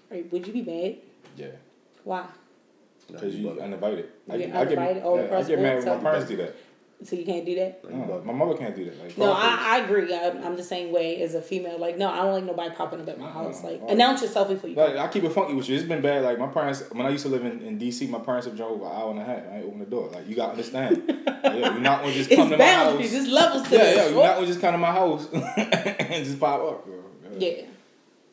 Would 0.10 0.48
you 0.48 0.54
be 0.54 0.62
mad? 0.62 0.96
Yeah. 1.36 1.48
Why? 2.06 2.26
Because 3.08 3.36
you 3.36 3.50
uninvited. 3.62 4.10
I, 4.30 4.38
get- 4.38 4.56
I 4.56 4.66
get. 4.66 4.78
Oh, 5.04 5.16
yeah, 5.18 5.38
I 5.38 5.44
get 5.44 5.60
mad 5.60 5.78
when 5.78 5.86
my 5.86 5.98
parents 5.98 6.28
do 6.28 6.38
that. 6.38 6.56
So 7.04 7.16
you 7.16 7.26
can't 7.26 7.46
do 7.46 7.54
that. 7.56 7.88
No, 7.88 8.24
my 8.26 8.34
mother 8.34 8.58
can't 8.58 8.76
do 8.76 8.84
that. 8.86 9.00
Like, 9.00 9.16
No, 9.20 9.32
I, 9.32 9.76
I 9.76 9.86
agree. 9.86 10.12
I'm, 10.16 10.44
I'm 10.44 10.58
the 10.58 10.64
same 10.64 10.92
way 10.92 11.22
as 11.22 11.36
a 11.36 11.42
female. 11.44 11.78
Like, 11.78 11.96
no, 11.96 12.10
I 12.10 12.18
don't 12.24 12.34
like 12.34 12.44
nobody 12.44 12.74
popping 12.74 13.00
up 13.02 13.08
at 13.08 13.20
my 13.20 13.30
house. 13.30 13.64
Like, 13.64 13.84
announce 13.88 14.24
yourself 14.24 14.48
before 14.48 14.72
you. 14.72 14.76
Like. 14.76 14.98
I 14.98 15.08
keep 15.08 15.24
it 15.24 15.30
funky 15.32 15.54
with 15.54 15.70
you. 15.70 15.76
It's 15.76 15.86
been 15.88 16.02
bad. 16.02 16.24
Like 16.24 16.40
my 16.40 16.48
parents, 16.48 16.84
when 16.92 17.06
I 17.06 17.10
used 17.10 17.24
to 17.26 17.30
live 17.30 17.46
in, 17.46 17.62
in 17.62 17.78
DC, 17.78 18.10
my 18.10 18.18
parents 18.18 18.48
have 18.48 18.58
drove 18.58 18.82
an 18.82 18.88
hour 18.88 19.12
and 19.12 19.20
a 19.20 19.24
half. 19.24 19.44
I 19.48 19.58
ain't 19.58 19.66
open 19.68 19.78
the 19.80 19.86
door. 19.86 20.10
Like 20.10 20.28
you 20.28 20.36
gotta 20.36 20.52
understand. 20.54 21.04
yeah, 21.28 21.54
you're 21.54 21.80
not 21.80 22.02
gonna 22.02 22.14
just 22.14 22.32
come 22.32 22.48
It's 22.48 22.52
to 22.54 22.58
my 22.58 22.66
house. 22.66 22.88
boundaries. 22.88 23.14
It's 23.14 23.28
levels 23.30 23.64
to 23.70 23.76
Yeah, 23.76 23.84
this. 23.84 23.96
yeah, 23.98 24.10
you're 24.10 24.24
not 24.24 24.36
gonna 24.36 24.48
just 24.48 24.62
come 24.62 24.72
to 24.72 24.78
my 24.80 24.92
house 24.92 25.28
and 25.34 26.26
just 26.26 26.40
pop 26.40 26.62
up. 26.62 26.84
Bro. 26.88 26.96
Yeah. 27.38 27.62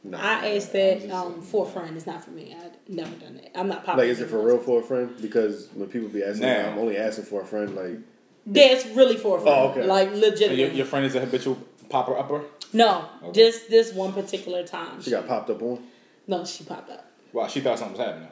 Nah, 0.06 0.18
I 0.20 0.56
asked 0.56 0.72
that 0.74 1.00
just 1.00 1.12
um, 1.12 1.40
for 1.40 1.66
a 1.66 1.70
friend. 1.70 1.96
It's 1.96 2.06
not 2.06 2.22
for 2.22 2.30
me. 2.30 2.54
I've 2.54 2.72
never 2.94 3.14
done 3.16 3.36
that. 3.36 3.58
I'm 3.58 3.68
not 3.68 3.84
popping. 3.84 4.00
Like, 4.00 4.08
is 4.10 4.20
it 4.20 4.28
for 4.28 4.38
real 4.44 4.58
for 4.58 4.80
a 4.80 4.82
friend? 4.82 5.14
Because 5.20 5.68
when 5.74 5.88
people 5.88 6.08
be 6.08 6.22
asking, 6.22 6.46
Nah. 6.46 6.70
I'm 6.72 6.78
only 6.78 6.98
asking 6.98 7.24
for 7.24 7.40
a 7.40 7.46
friend. 7.46 7.74
Like, 7.74 7.98
Yeah, 8.46 8.64
it's 8.74 8.84
really 8.94 9.16
for 9.16 9.38
a 9.38 9.40
friend. 9.40 9.56
Oh, 9.58 9.68
okay. 9.70 9.86
Like 9.86 10.08
And 10.08 10.20
legit. 10.20 10.58
Your, 10.58 10.68
your 10.70 10.86
friend 10.86 11.06
is 11.06 11.14
a 11.14 11.20
habitual 11.20 11.56
popper 11.88 12.18
upper. 12.18 12.42
no, 12.74 13.06
Okay. 13.22 13.32
just 13.32 13.70
this 13.70 13.92
one 13.94 14.12
particular 14.12 14.62
time. 14.66 15.00
she 15.00 15.10
got 15.10 15.26
popped 15.26 15.48
up 15.48 15.62
on. 15.62 15.82
no, 16.26 16.44
she 16.44 16.64
popped 16.64 16.90
up. 16.90 17.06
Wow, 17.32 17.46
she 17.48 17.60
thought 17.60 17.78
something 17.78 17.96
was 17.98 18.06
happening. 18.06 18.28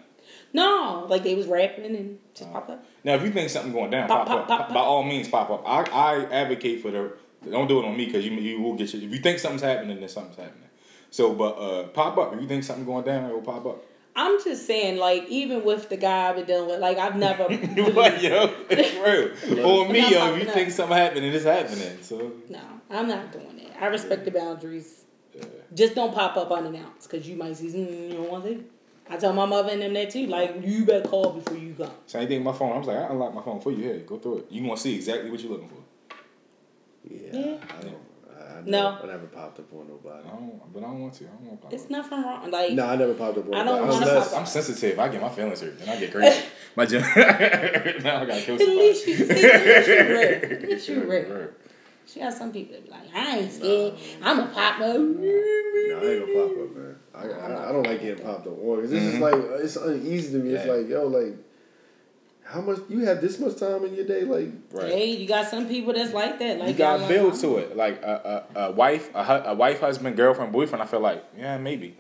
No, 0.52 1.06
like 1.08 1.22
they 1.22 1.34
was 1.34 1.46
rapping 1.46 1.96
and 1.96 2.18
just 2.34 2.52
popped 2.52 2.68
up. 2.70 2.84
Now, 3.02 3.14
if 3.14 3.22
you 3.22 3.30
think 3.30 3.48
something 3.48 3.72
going 3.72 3.90
down, 3.90 4.08
Pop, 4.08 4.26
pop, 4.26 4.28
pop, 4.28 4.40
up. 4.42 4.48
pop, 4.48 4.58
Pop- 4.58 4.66
pop. 4.68 4.74
By 4.74 4.80
all 4.80 5.02
means, 5.02 5.26
pop 5.28 5.48
up. 5.50 5.62
I, 5.66 5.84
I 5.90 6.24
advocate 6.30 6.82
for 6.82 6.90
the. 6.90 7.12
Don't 7.50 7.66
do 7.66 7.80
it 7.80 7.84
on 7.86 7.96
me 7.96 8.04
because 8.06 8.24
you 8.26 8.32
you 8.32 8.60
will 8.60 8.74
get 8.74 8.92
your. 8.92 9.02
If 9.02 9.10
you 9.10 9.18
think 9.20 9.38
something's 9.38 9.62
happening, 9.62 9.98
then 9.98 10.08
something's 10.10 10.36
happening. 10.36 10.68
So, 11.12 11.34
but 11.34 11.58
uh, 11.58 11.82
pop 11.88 12.16
up. 12.16 12.32
If 12.32 12.40
you 12.40 12.48
think 12.48 12.64
something 12.64 12.86
going 12.86 13.04
down, 13.04 13.28
it 13.28 13.34
will 13.34 13.42
pop 13.42 13.66
up. 13.66 13.84
I'm 14.16 14.42
just 14.42 14.66
saying, 14.66 14.96
like, 14.96 15.28
even 15.28 15.62
with 15.62 15.90
the 15.90 15.98
guy 15.98 16.30
I've 16.30 16.36
been 16.36 16.46
dealing 16.46 16.70
with, 16.70 16.80
like, 16.80 16.96
I've 16.96 17.16
never. 17.16 17.44
what, 17.92 18.22
yo? 18.22 18.54
It's 18.70 19.46
real. 19.46 19.64
or 19.66 19.88
me, 19.90 20.00
I'm 20.00 20.10
yo. 20.12 20.34
If 20.34 20.42
you 20.42 20.48
up. 20.48 20.54
think 20.54 20.70
something 20.70 20.96
happening, 20.96 21.32
it's 21.32 21.44
happening. 21.44 21.98
So, 22.00 22.32
no, 22.48 22.60
I'm 22.88 23.08
not 23.08 23.30
doing 23.30 23.58
it. 23.58 23.72
I 23.78 23.86
respect 23.86 24.24
the 24.24 24.30
boundaries. 24.30 25.04
Just 25.74 25.94
don't 25.94 26.14
pop 26.14 26.36
up 26.38 26.50
unannounced 26.50 27.10
because 27.10 27.28
you 27.28 27.36
might 27.36 27.56
see 27.56 27.70
something 27.70 28.10
you 28.10 28.16
don't 28.16 28.30
want 28.30 28.44
to. 28.44 28.64
I 29.10 29.18
tell 29.18 29.34
my 29.34 29.44
mother 29.44 29.70
and 29.70 29.82
them 29.82 29.92
that 29.92 30.08
too. 30.08 30.26
Like, 30.26 30.56
you 30.62 30.86
better 30.86 31.06
call 31.06 31.34
before 31.34 31.58
you 31.58 31.72
go. 31.72 31.90
same 32.06 32.26
thing 32.26 32.42
with 32.42 32.54
my 32.54 32.58
phone. 32.58 32.72
I 32.72 32.78
was 32.78 32.86
like, 32.86 32.96
I 32.96 33.08
unlocked 33.08 33.34
my 33.34 33.42
phone 33.42 33.60
for 33.60 33.70
you. 33.70 33.84
Hey, 33.84 33.98
go 34.06 34.18
through 34.18 34.38
it. 34.38 34.46
You 34.50 34.62
gonna 34.62 34.78
see 34.78 34.94
exactly 34.94 35.30
what 35.30 35.40
you're 35.40 35.52
looking 35.52 35.68
for. 35.68 35.82
Yeah, 37.04 37.56
Yeah. 37.82 37.91
I 38.66 38.70
don't. 38.70 38.74
I, 38.74 38.78
I 38.78 38.82
No. 38.82 38.94
never, 38.94 39.02
I 39.02 39.06
never 39.16 39.26
popped 39.26 39.58
up 39.60 39.72
on 39.72 39.88
nobody. 39.88 40.28
I 40.28 40.30
don't, 40.30 40.72
but 40.72 40.78
I 40.80 40.86
don't 40.86 41.00
want 41.00 41.14
to. 41.14 41.24
I 41.24 41.28
don't 41.28 41.46
want 41.46 41.70
to 41.70 41.74
It's 41.74 41.90
nothing 41.90 42.22
wrong. 42.22 42.50
Like, 42.50 42.72
No, 42.72 42.86
I 42.86 42.96
never 42.96 43.14
popped 43.14 43.38
up 43.38 43.46
on 43.48 43.54
I 43.54 43.64
don't 43.64 43.66
nobody. 43.76 43.92
wanna 43.92 44.06
Unless, 44.06 44.30
pop 44.30 44.40
I'm 44.40 44.46
sensitive. 44.46 44.98
I 44.98 45.08
get 45.08 45.20
my 45.20 45.28
feelings 45.28 45.60
hurt. 45.60 45.78
Then 45.78 45.88
I 45.88 45.96
get 46.00 46.12
crazy. 46.12 46.44
my 46.76 46.86
gen- 46.86 47.00
now 48.02 48.22
I 48.22 48.24
gotta 48.26 48.40
kill 48.40 48.54
at 48.54 48.60
somebody. 48.60 48.76
least 48.76 49.06
you, 49.06 49.14
at 49.14 49.28
least 49.28 49.88
you 49.88 50.04
real. 50.08 50.52
At 50.52 50.62
least 50.68 50.88
you 50.88 51.00
Right, 51.02 51.28
real. 51.30 51.48
She 52.04 52.20
got 52.20 52.32
some 52.34 52.52
people 52.52 52.74
that 52.74 52.84
be 52.84 52.90
like, 52.90 53.14
I 53.14 53.38
ain't 53.38 53.52
scared. 53.52 53.94
I'm 54.22 54.40
a 54.40 54.46
pop 54.48 54.80
up. 54.80 54.80
no, 54.80 54.90
I 54.90 56.04
ain't 56.04 56.20
gonna 56.20 56.34
pop 56.34 56.50
up, 56.50 56.76
man. 56.76 56.96
I, 57.14 57.22
I, 57.28 57.68
I 57.68 57.72
don't 57.72 57.86
like 57.86 58.00
getting 58.00 58.24
popped 58.24 58.46
up 58.46 58.58
on 58.58 58.76
because 58.76 58.92
it's 58.92 59.04
just 59.04 59.14
mm-hmm. 59.16 59.22
like 59.22 59.60
it's 59.62 59.76
uneasy 59.76 60.32
to 60.32 60.38
me. 60.38 60.50
It's 60.54 60.66
like 60.66 60.88
yo, 60.88 61.06
like 61.06 61.36
how 62.52 62.60
much 62.60 62.78
you 62.88 63.00
have 63.06 63.20
this 63.20 63.38
much 63.38 63.56
time 63.56 63.84
in 63.84 63.94
your 63.94 64.04
day? 64.04 64.22
Like 64.22 64.48
Right. 64.70 64.92
Hey, 64.92 65.16
you 65.16 65.26
got 65.26 65.48
some 65.48 65.66
people 65.66 65.92
that's 65.92 66.12
like 66.12 66.38
that. 66.38 66.58
Like 66.58 66.68
you 66.68 66.74
got 66.74 67.00
y'all 67.00 67.08
to 67.08 67.14
build 67.14 67.32
like, 67.32 67.40
to 67.40 67.56
it. 67.58 67.76
Like 67.76 68.02
a, 68.02 68.46
a, 68.54 68.60
a 68.60 68.70
wife, 68.72 69.10
a, 69.14 69.24
hu- 69.24 69.48
a 69.50 69.54
wife, 69.54 69.80
husband, 69.80 70.16
girlfriend, 70.16 70.52
boyfriend. 70.52 70.82
I 70.82 70.86
feel 70.86 71.00
like, 71.00 71.24
yeah, 71.36 71.58
maybe. 71.58 71.96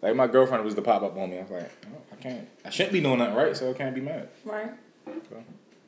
Like 0.00 0.16
my 0.16 0.26
girlfriend 0.26 0.64
was 0.64 0.74
to 0.74 0.82
pop 0.82 1.02
up 1.02 1.16
on 1.16 1.30
me. 1.30 1.38
I 1.38 1.42
was 1.42 1.50
like, 1.50 1.70
oh, 1.86 2.02
I 2.12 2.16
can't. 2.16 2.48
I 2.64 2.70
shouldn't 2.70 2.92
be 2.92 3.00
doing 3.00 3.18
nothing 3.18 3.36
right, 3.36 3.56
so 3.56 3.70
I 3.70 3.74
can't 3.74 3.94
be 3.94 4.00
mad. 4.00 4.28
Right. 4.44 4.72
So, 5.06 5.42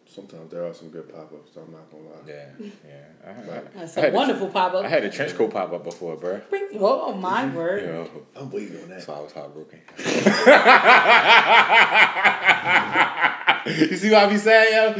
sometimes 0.06 0.50
there 0.50 0.64
are 0.64 0.72
some 0.72 0.90
good 0.90 1.12
pop 1.12 1.32
ups. 1.32 1.56
I'm 1.56 1.72
not 1.72 1.90
gonna 1.90 2.04
lie. 2.04 2.20
yeah, 2.28 2.46
yeah. 2.86 3.26
I, 3.26 3.30
I, 3.30 3.62
That's 3.74 3.98
I 3.98 4.00
a 4.00 4.04
had 4.04 4.14
wonderful 4.14 4.48
pop 4.48 4.74
A, 4.74 4.78
up. 4.78 4.84
I 4.84 4.88
had 4.88 5.04
a 5.04 5.10
trench 5.10 5.34
coat 5.34 5.50
pop 5.52 5.72
up 5.72 5.82
before, 5.82 6.16
bro. 6.16 6.40
Oh, 6.78 7.12
my 7.14 7.42
mm-hmm. 7.42 7.56
word. 7.56 7.82
Yo, 7.82 8.08
I'm 8.36 8.50
waiting 8.50 8.80
on 8.82 8.88
that. 8.90 9.02
so 9.02 9.12
I 9.12 9.20
was 9.20 9.32
heartbroken. 9.32 9.80
you 13.66 13.96
see 13.96 14.10
what 14.10 14.24
I 14.24 14.26
be 14.30 14.36
saying, 14.38 14.72
yo? 14.72 14.92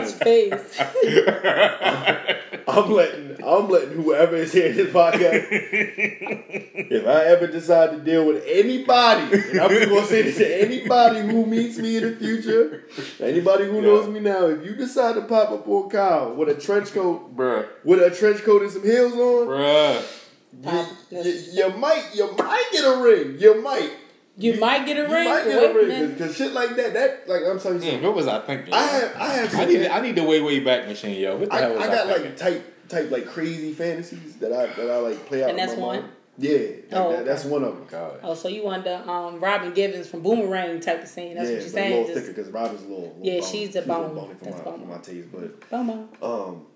His 0.00 0.14
face. 0.22 0.80
I'm 2.68 2.90
letting 2.90 3.36
I'm 3.44 3.68
letting 3.68 3.92
whoever 3.92 4.34
is 4.36 4.52
hearing 4.52 4.76
this 4.76 4.92
podcast. 4.92 5.46
if 5.50 7.06
I 7.06 7.24
ever 7.26 7.46
decide 7.46 7.92
to 7.92 7.98
deal 7.98 8.26
with 8.26 8.42
anybody, 8.46 9.22
and 9.50 9.60
I'm 9.60 9.70
just 9.70 9.88
gonna 9.88 10.06
say 10.06 10.22
this 10.22 10.38
to 10.38 10.62
anybody 10.62 11.20
who 11.20 11.46
meets 11.46 11.78
me 11.78 11.96
in 11.98 12.02
the 12.02 12.16
future, 12.16 12.84
anybody 13.20 13.66
who 13.66 13.80
knows 13.80 14.08
me 14.08 14.18
now, 14.20 14.46
if 14.46 14.64
you 14.64 14.74
decide 14.74 15.14
to 15.14 15.22
pop 15.22 15.50
up 15.50 15.68
on 15.68 15.88
Kyle 15.88 16.34
with 16.34 16.48
a 16.48 16.54
trench 16.60 16.92
coat, 16.92 17.36
Bruh, 17.36 17.66
with 17.84 18.02
a 18.02 18.10
trench 18.14 18.42
coat 18.42 18.62
and 18.62 18.70
some 18.70 18.82
heels 18.82 19.12
on, 19.12 19.46
bruh. 19.48 20.02
Pop- 20.62 20.88
you, 21.10 21.20
you 21.52 21.68
might 21.76 22.04
you 22.14 22.32
might 22.36 22.68
get 22.72 22.84
a 22.84 22.96
ring. 23.02 23.36
You 23.38 23.62
might. 23.62 23.92
You 24.38 24.60
might 24.60 24.84
get 24.84 24.98
a 24.98 25.02
ring. 25.02 25.10
You 25.10 25.16
ring. 25.16 25.24
might 25.28 25.44
get 25.44 25.70
a 25.70 25.74
ring 25.74 26.10
because 26.12 26.36
shit 26.36 26.52
like 26.52 26.76
that. 26.76 26.92
That 26.94 27.28
like 27.28 27.42
I'm 27.48 27.58
telling 27.58 27.78
you 27.82 27.88
Mm, 27.88 27.90
something. 27.92 28.02
what 28.02 28.14
was 28.16 28.26
I 28.26 28.40
thinking? 28.40 28.74
I 28.74 28.82
have 28.82 29.16
I 29.16 29.28
have 29.34 29.54
I 29.54 29.58
some 29.64 29.68
need 29.68 29.86
I 29.86 30.00
need 30.00 30.14
the 30.16 30.24
way 30.24 30.40
way 30.42 30.60
back 30.60 30.86
machine, 30.86 31.18
yo. 31.18 31.36
What 31.38 31.48
the 31.48 31.54
I, 31.54 31.60
hell 31.60 31.74
was 31.74 31.80
I 31.80 31.84
I, 31.84 31.94
got 31.94 32.06
thinking? 32.06 32.24
like 32.26 32.36
type 32.36 32.88
type 32.88 33.10
like 33.10 33.26
crazy 33.26 33.72
fantasies 33.72 34.36
that 34.36 34.52
I 34.52 34.66
that 34.66 34.90
I 34.90 34.96
like 34.98 35.24
play 35.26 35.42
out. 35.42 35.50
And 35.50 35.58
in 35.58 35.66
that's 35.66 35.78
my 35.78 35.86
one? 35.86 36.00
mind. 36.02 36.12
Yeah, 36.38 36.50
like 36.58 36.84
Oh, 36.92 37.12
that, 37.12 37.24
that's 37.24 37.44
one 37.46 37.64
of 37.64 37.74
them. 37.76 37.86
God. 37.90 38.20
Oh, 38.22 38.34
so 38.34 38.48
you 38.48 38.62
want 38.62 38.84
the 38.84 39.08
um, 39.08 39.40
Robin 39.40 39.72
Givens 39.72 40.06
from 40.06 40.20
Boomerang 40.20 40.80
type 40.80 41.02
of 41.02 41.08
scene? 41.08 41.34
That's 41.34 41.48
yeah, 41.48 41.54
what 41.56 41.62
you're 41.62 41.62
but 41.62 41.66
a 41.66 41.70
saying. 41.70 41.90
little 42.00 42.14
Just 42.14 42.26
thicker 42.26 42.36
because 42.36 42.52
Robin's 42.52 42.82
a 42.82 42.84
little. 42.88 43.00
little 43.04 43.20
Yeah, 43.22 43.40
bone. 43.40 43.50
she's 43.50 43.74
a 43.74 43.80
little 43.80 43.94
bone. 44.08 44.14
bony 44.14 44.34
for 44.34 44.44
That's 44.44 44.58
my, 44.58 44.64
bone. 44.64 44.80
for 44.80 44.86
my 44.86 44.98
taste, 44.98 45.28
but 45.32 45.70
Bomo. 45.70 46.06
um, 46.22 46.66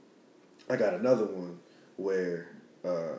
I 0.71 0.77
got 0.77 0.95
another 0.95 1.27
one 1.27 1.59
where 1.97 2.49
uh. 2.87 3.17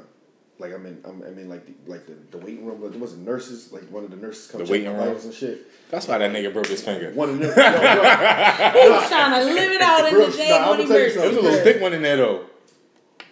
Like 0.62 0.74
I'm 0.74 0.86
in, 0.86 1.02
I'm, 1.04 1.22
I'm 1.24 1.38
in 1.38 1.50
like 1.50 1.66
the 1.66 1.74
like 1.92 2.06
the, 2.06 2.14
the 2.32 2.38
waiting 2.38 2.66
room. 2.66 2.82
Like 2.82 2.92
there 2.92 3.00
wasn't 3.02 3.26
nurses. 3.26 3.72
Like 3.74 3.84
one 3.92 4.04
of 4.04 4.12
the 4.12 4.18
nurses 4.18 4.50
come 4.50 4.60
The 4.60 4.66
check 4.66 4.72
waiting 4.72 4.88
my 4.88 4.94
room? 4.94 5.06
vitals 5.08 5.26
and 5.26 5.34
shit. 5.34 5.68
That's 5.90 6.08
why 6.08 6.20
that 6.20 6.32
nigga 6.32 6.54
broke 6.54 6.68
his 6.68 6.84
finger. 6.84 7.12
One 7.12 7.30
of 7.32 7.40
them. 7.40 7.50
no, 7.50 7.54
bro, 7.56 7.64
He 8.84 8.90
was 8.90 9.10
trying 9.10 9.40
to 9.48 9.54
live 9.54 9.72
it 9.72 9.82
out 9.82 10.08
in 10.08 10.14
Bro, 10.14 10.30
the 10.30 10.38
nah, 10.38 10.44
day 10.44 10.70
when 10.70 10.80
he 10.80 10.86
tell 10.88 11.00
you. 11.00 11.14
There 11.14 11.28
was 11.30 11.38
a 11.38 11.42
little 11.42 11.64
thick 11.64 11.82
one 11.82 11.94
in 11.94 12.02
there 12.02 12.18
though. 12.18 12.46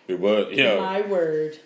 It 0.07 0.19
was, 0.19 0.51
yo. 0.51 0.79
My 0.81 1.01
word. 1.01 1.57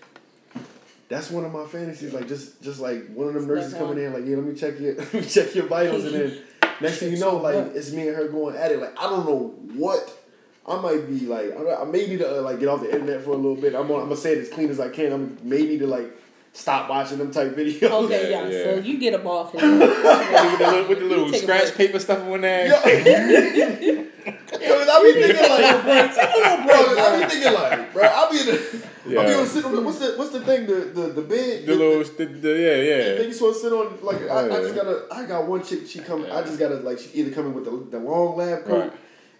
That's 1.09 1.30
one 1.32 1.45
of 1.45 1.51
my 1.53 1.66
fantasies. 1.66 2.14
Like 2.14 2.28
just 2.28 2.61
just 2.61 2.80
like 2.80 3.07
one 3.14 3.28
of 3.28 3.34
them 3.36 3.47
That's 3.47 3.61
nurses 3.72 3.74
coming 3.76 3.89
one. 3.95 3.99
in, 3.99 4.14
like 4.14 4.26
yeah, 4.26 4.36
let 4.36 4.45
me 4.45 4.53
check 4.55 4.80
your 4.80 4.95
let 4.97 5.14
me 5.14 5.22
check 5.22 5.53
your 5.55 5.66
vitals, 5.68 6.05
and 6.05 6.14
then 6.14 6.38
next 6.82 6.97
thing 6.99 7.11
you 7.14 7.20
know, 7.20 7.38
like 7.38 7.55
it's 7.76 7.91
me 7.91 8.07
and 8.07 8.18
her 8.18 8.28
going 8.28 8.55
at 8.55 8.72
it. 8.72 8.80
Like 8.82 8.99
I 8.99 9.03
don't 9.03 9.26
know 9.26 9.55
what. 9.76 10.20
I 10.68 10.80
might 10.80 11.07
be 11.07 11.26
like 11.26 11.51
I 11.57 11.82
I 11.82 11.84
may 11.86 12.07
need 12.07 12.20
to 12.20 12.39
uh, 12.39 12.41
like 12.41 12.59
get 12.59 12.70
off 12.70 12.82
the 12.82 12.91
internet 12.91 13.22
for 13.24 13.32
a 13.32 13.36
little 13.36 13.55
bit. 13.55 13.76
I'm, 13.76 13.88
gonna- 13.88 14.01
I'm 14.03 14.09
gonna 14.09 14.16
say 14.18 14.34
it 14.34 14.38
as 14.39 14.49
clean 14.49 14.70
as 14.70 14.80
I 14.80 14.89
can. 14.89 15.11
I'm 15.11 15.38
may 15.43 15.61
need 15.61 15.80
to 15.80 15.88
like 15.88 16.11
stop 16.53 16.89
watching 16.89 17.18
them 17.18 17.32
type 17.32 17.55
videos. 17.55 17.84
Okay, 18.05 18.32
Yeah, 18.32 18.47
yeah, 18.47 18.49
yeah. 18.49 18.64
So 18.64 18.76
you 18.80 18.97
get 18.99 19.14
him 19.16 19.28
off 19.28 19.51
his. 19.51 19.61
with 19.64 19.80
the 19.80 20.68
little, 20.70 20.88
with 20.88 20.99
the 20.99 21.05
little 21.05 21.34
scratch 21.34 21.74
paper 21.76 21.99
stuff 21.99 22.22
on 22.28 22.41
there. 22.41 22.68
Yo, 22.68 22.74
Yo, 24.61 24.86
I 24.88 25.14
be 25.14 25.22
thinking 25.22 25.49
like, 25.49 25.84
bro, 25.84 26.76
I 27.03 27.20
be 27.20 27.30
thinking 27.30 27.53
like, 27.53 27.93
bro, 27.93 28.03
I 28.03 28.32
be 28.32 28.39
in 28.39 28.45
the, 28.45 28.88
I 29.20 29.26
be 29.26 29.32
Yeah. 29.32 29.38
on 29.39 29.45
sit 29.47 29.66
on 29.66 29.84
what's 29.84 29.99
the 29.99 30.14
what's 30.16 30.32
the 30.32 30.39
thing 30.41 30.66
the 30.68 30.76
the, 30.76 31.07
the 31.07 31.22
bed 31.24 31.66
The 31.66 31.76
little, 31.76 32.03
the, 32.03 32.26
the, 32.26 32.49
yeah, 32.49 32.76
Then 32.78 33.18
yeah. 33.18 33.22
you 33.24 33.34
supposed 33.34 33.61
to 33.64 33.70
sit 33.70 33.74
on 33.74 33.97
like 34.01 34.22
I, 34.30 34.45
I 34.45 34.61
just 34.61 34.76
gotta 34.76 35.07
I 35.11 35.26
got 35.26 35.45
one 35.47 35.64
chick 35.64 35.88
she 35.88 35.99
come 35.99 36.26
I 36.32 36.41
just 36.43 36.57
gotta 36.59 36.76
like 36.76 36.99
she 36.99 37.09
either 37.16 37.32
coming 37.32 37.53
with 37.53 37.66
the, 37.66 37.72
the 37.97 37.99
long 38.01 38.38
lab 38.38 38.64
coat 38.64 38.80
Right. 38.80 38.93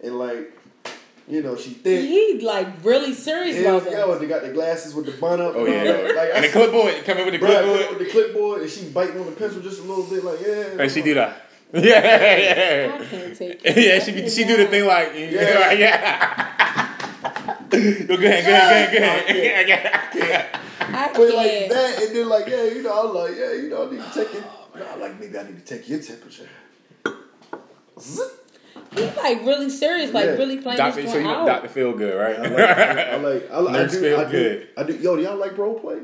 and 0.04 0.18
like 0.20 0.52
you 1.28 1.42
know 1.42 1.56
she 1.56 1.72
thick 1.72 2.02
He 2.08 2.40
like 2.42 2.68
really 2.84 3.14
serious 3.14 3.56
Hell, 3.58 3.78
about 3.78 3.92
yo, 3.92 4.12
that. 4.12 4.20
they 4.20 4.28
got 4.28 4.42
the 4.44 4.50
glasses 4.52 4.94
with 4.94 5.06
the 5.06 5.14
bun 5.14 5.40
up. 5.42 5.54
Oh 5.56 5.66
and 5.66 5.74
yeah, 5.74 5.92
like 6.16 6.30
and 6.34 6.38
I 6.38 6.42
the 6.48 6.50
clipboard, 6.52 7.06
come 7.06 7.18
in 7.20 7.26
with 7.26 7.40
the 7.40 7.46
Bruh, 7.46 7.64
clipboard. 7.64 7.90
with 7.90 8.00
the 8.00 8.12
clipboard 8.12 8.62
and 8.62 8.70
she 8.70 8.86
biting 8.90 9.20
on 9.20 9.26
the 9.28 9.32
pencil 9.34 9.62
just 9.62 9.80
a 9.80 9.84
little 9.84 10.04
bit 10.06 10.24
like 10.24 10.40
yeah. 10.46 10.82
And 10.84 10.92
she 10.92 11.02
do 11.02 11.14
that. 11.16 11.50
Yeah, 11.74 11.82
yeah, 11.90 12.98
I 13.02 13.06
can't 13.06 13.36
take 13.38 13.64
yeah. 13.64 13.72
it. 13.72 13.78
Yeah, 13.78 14.04
she 14.04 14.12
be- 14.12 14.30
she 14.30 14.44
do 14.44 14.58
the 14.58 14.68
thing 14.68 14.86
like 14.86 15.14
yeah, 15.16 15.72
Yeah. 15.72 15.72
yeah. 15.72 16.90
Go 17.70 17.80
go 17.80 18.14
ahead, 18.28 18.46
go 18.46 18.52
ahead, 18.54 18.92
go 18.92 18.98
ahead, 19.00 19.68
go 20.14 20.20
ahead. 20.20 20.60
I 20.80 21.12
But 21.14 21.34
like 21.34 21.50
can't. 21.50 21.72
that 21.72 22.02
and 22.04 22.16
then 22.16 22.30
like 22.30 22.48
yeah 22.48 22.64
you 22.66 22.84
know 22.84 23.08
I'm 23.10 23.16
like 23.16 23.36
yeah 23.38 23.54
you 23.54 23.70
know 23.70 23.88
I 23.88 23.92
need 23.92 24.04
to 24.04 24.12
take 24.14 24.36
it. 24.36 24.44
Nah, 24.76 24.96
like 25.00 25.20
maybe 25.20 25.38
I 25.38 25.44
need 25.44 25.66
to 25.66 25.78
take 25.78 25.88
your 25.90 26.00
temperature. 26.02 26.50
Zip. 28.00 28.43
He's 28.96 29.16
like 29.16 29.40
really 29.46 29.70
serious, 29.70 30.14
like 30.14 30.26
Yeah. 30.26 30.32
really 30.32 30.58
playing 30.58 30.78
Doctor, 30.78 31.02
this 31.02 31.12
so 31.12 31.18
you 31.18 31.24
joint 31.24 31.36
know, 31.36 31.42
out. 31.42 31.48
Doctor 31.48 31.70
feel 31.70 31.94
good, 31.94 32.18
right? 32.18 32.38
I 32.40 32.48
like, 32.48 32.70
I 32.70 33.16
like, 33.18 33.52
I, 33.52 33.58
like, 33.60 33.76
I 33.76 33.80
Nerds 33.86 33.92
do, 33.92 34.00
feel 34.02 34.20
I 34.20 34.24
do, 34.26 34.32
good. 34.32 34.68
I 34.78 34.84
do. 34.84 34.94
Yo, 34.98 35.16
do 35.16 35.22
y'all 35.24 35.38
like 35.38 35.58
role 35.58 35.80
play? 35.80 36.00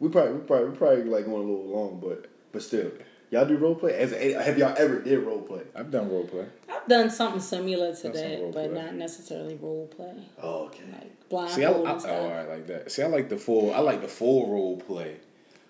We 0.00 0.08
probably, 0.08 0.34
we 0.34 0.40
probably, 0.40 0.68
we 0.70 0.76
probably 0.76 1.04
like 1.04 1.24
going 1.26 1.36
a 1.36 1.50
little 1.50 1.66
long, 1.66 2.00
but, 2.00 2.26
but 2.52 2.62
still, 2.62 2.92
y'all 3.30 3.44
do 3.46 3.56
role 3.56 3.74
play. 3.74 3.94
As 3.94 4.12
a, 4.12 4.32
have 4.34 4.56
y'all 4.58 4.74
ever 4.78 5.00
did 5.00 5.18
role 5.18 5.42
play? 5.42 5.62
I've 5.74 5.90
done 5.90 6.08
role 6.10 6.24
play. 6.26 6.46
I've 6.68 6.86
done 6.86 7.10
something 7.10 7.40
similar 7.40 7.94
to 7.94 8.02
Done 8.02 8.14
some 8.14 8.22
role 8.22 8.52
that, 8.52 8.54
but 8.54 8.72
play. 8.72 8.82
not 8.84 8.94
necessarily 8.94 9.56
role 9.56 9.86
play. 9.88 10.14
Oh, 10.40 10.66
okay. 10.66 10.84
Like 11.30 11.50
See, 11.50 11.64
I, 11.64 11.70
I, 11.70 11.74
oh, 11.74 11.84
and 11.84 12.00
stuff. 12.00 12.12
Oh, 12.16 12.22
all 12.24 12.30
right, 12.30 12.48
like 12.48 12.66
that. 12.68 12.90
See, 12.92 13.02
I 13.02 13.06
like 13.06 13.28
the 13.28 13.36
full. 13.36 13.74
I 13.74 13.80
like 13.80 14.00
the 14.00 14.08
full 14.08 14.50
role 14.50 14.76
play, 14.78 15.16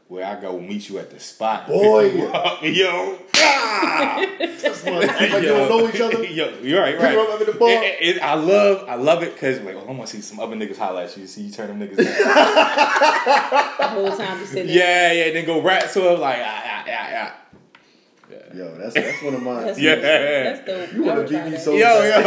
where 0.08 0.24
I 0.24 0.40
go 0.40 0.58
meet 0.58 0.88
you 0.88 0.98
at 0.98 1.10
the 1.10 1.20
spot. 1.20 1.66
Boy. 1.68 2.10
pick 2.10 2.30
up, 2.34 2.62
yo. 2.62 3.18
Ah! 3.36 4.26
That's 4.38 4.82
one. 4.84 5.06
Like 5.06 5.20
you 5.20 5.42
don't 5.42 5.68
know 5.68 5.88
each 5.88 6.00
other. 6.00 6.24
Yo, 6.38 6.58
you're 6.62 6.80
right, 6.80 6.98
right. 6.98 7.16
up 7.16 7.40
at 7.40 7.46
the 7.46 7.52
bar. 7.52 7.68
It- 7.68 8.16
it- 8.16 8.22
I 8.22 8.34
love, 8.34 8.88
I 8.88 8.94
love 8.94 9.22
it 9.22 9.34
because 9.34 9.60
like, 9.60 9.76
oh, 9.76 9.80
I 9.86 9.92
want 9.92 10.08
to 10.08 10.16
see 10.16 10.22
some 10.22 10.40
other 10.40 10.56
niggas 10.56 10.78
holler 10.78 11.02
at 11.02 11.16
you. 11.16 11.26
See 11.26 11.42
you 11.42 11.52
turn 11.52 11.68
them 11.78 11.86
niggas 11.86 11.96
down. 11.98 12.06
The 13.78 13.86
whole 13.88 14.16
time 14.16 14.40
you 14.40 14.46
sitting 14.46 14.74
yeah, 14.74 15.12
yeah. 15.12 15.32
Then 15.32 15.44
go 15.46 15.60
rap 15.62 15.90
to 15.92 16.12
him 16.14 16.20
like, 16.20 16.38
ah, 16.40 16.62
ah, 16.64 16.84
ah, 16.88 17.08
ah. 17.14 17.34
Yo, 18.54 18.76
that's 18.78 18.94
that's 18.94 19.22
one 19.22 19.34
of 19.34 19.42
mine. 19.42 19.66
That's 19.66 19.78
Yeah. 19.78 19.94
That's 19.96 20.66
dope. 20.66 20.92
You 20.94 21.02
wanna 21.04 21.24
beat 21.28 21.44
me 21.44 21.56
so 21.58 21.72
Yo, 21.74 22.02
yo, 22.02 22.22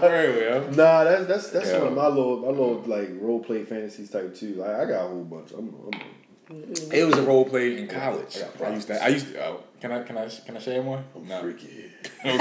for 0.00 0.10
real, 0.10 0.36
yo. 0.42 0.70
Nah, 0.70 1.04
that's 1.04 1.26
that's 1.26 1.50
that's 1.50 1.68
Yeah. 1.70 1.78
one 1.78 1.88
of 1.88 1.94
my 1.94 2.06
little 2.08 2.36
my 2.38 2.48
little 2.48 2.82
like 2.86 3.10
role 3.20 3.38
play 3.40 3.64
fantasies 3.64 4.10
type 4.10 4.34
too. 4.34 4.54
Like 4.54 4.70
I 4.70 4.84
got 4.86 5.04
a 5.04 5.08
whole 5.08 5.24
bunch. 5.24 5.52
I'm, 5.52 5.68
I'm 5.92 6.00
It 6.50 7.04
was 7.06 7.16
a 7.16 7.22
role 7.22 7.46
play 7.46 7.78
in 7.78 7.88
college. 7.88 8.36
I 8.60 8.64
I 8.64 8.70
used 8.74 8.88
to. 8.88 9.02
I 9.02 9.08
used 9.08 9.32
to. 9.32 9.46
Oh, 9.46 9.60
can 9.80 9.92
I? 9.92 10.02
Can 10.02 10.18
I? 10.18 10.28
Can 10.28 10.56
I 10.56 10.60
share 10.60 10.82
one? 10.82 11.04
No. 11.26 11.40
freaky. 11.40 11.90
Okay. 12.24 12.36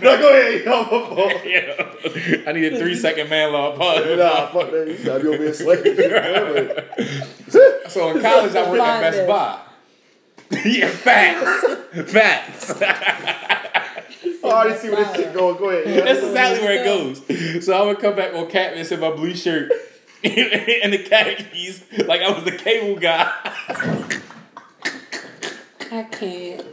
No, 0.00 0.16
go 0.18 0.28
ahead. 0.30 0.64
Yo, 0.64 0.82
my 0.82 0.88
fault. 0.88 1.32
Yeah. 1.44 2.42
I 2.46 2.52
need 2.52 2.72
a 2.72 2.78
three 2.78 2.94
second 2.94 3.28
man 3.30 3.52
law 3.52 3.76
pause. 3.76 4.16
Nah, 4.16 4.46
fuck 4.48 4.70
that. 4.70 4.86
You 4.88 4.96
gotta 5.04 5.20
be 5.22 5.28
over 5.28 5.42
here 5.42 5.52
slaying. 5.54 5.82
So 7.88 8.10
in 8.16 8.22
college, 8.22 8.54
I 8.54 8.56
worked 8.70 8.82
at 8.82 8.88
Find 8.88 9.02
Best 9.02 9.18
it. 9.18 9.26
Buy. 9.28 9.58
yeah, 10.64 10.88
facts. 10.88 11.64
facts. 12.10 12.72
Oh, 14.42 14.48
I 14.48 14.50
already 14.52 14.76
see 14.78 14.88
where 14.88 15.04
this 15.04 15.14
shit 15.16 15.32
going. 15.34 15.56
Go 15.58 15.68
ahead. 15.70 16.06
That's 16.06 16.22
exactly 16.24 16.60
where 16.64 16.76
it 16.80 16.84
goes. 16.84 17.20
So 17.66 17.72
I 17.74 17.82
would 17.86 17.98
come 17.98 18.14
back 18.16 18.32
on 18.34 18.46
Catmas 18.46 18.90
in 18.92 19.00
my 19.00 19.10
blue 19.10 19.34
shirt 19.34 19.70
and 20.82 20.92
the 20.92 20.98
khakis, 20.98 21.82
like 22.06 22.20
I 22.22 22.30
was 22.30 22.44
the 22.44 22.52
cable 22.52 22.98
guy. 23.00 23.32
I 25.90 26.02
can't. 26.04 26.64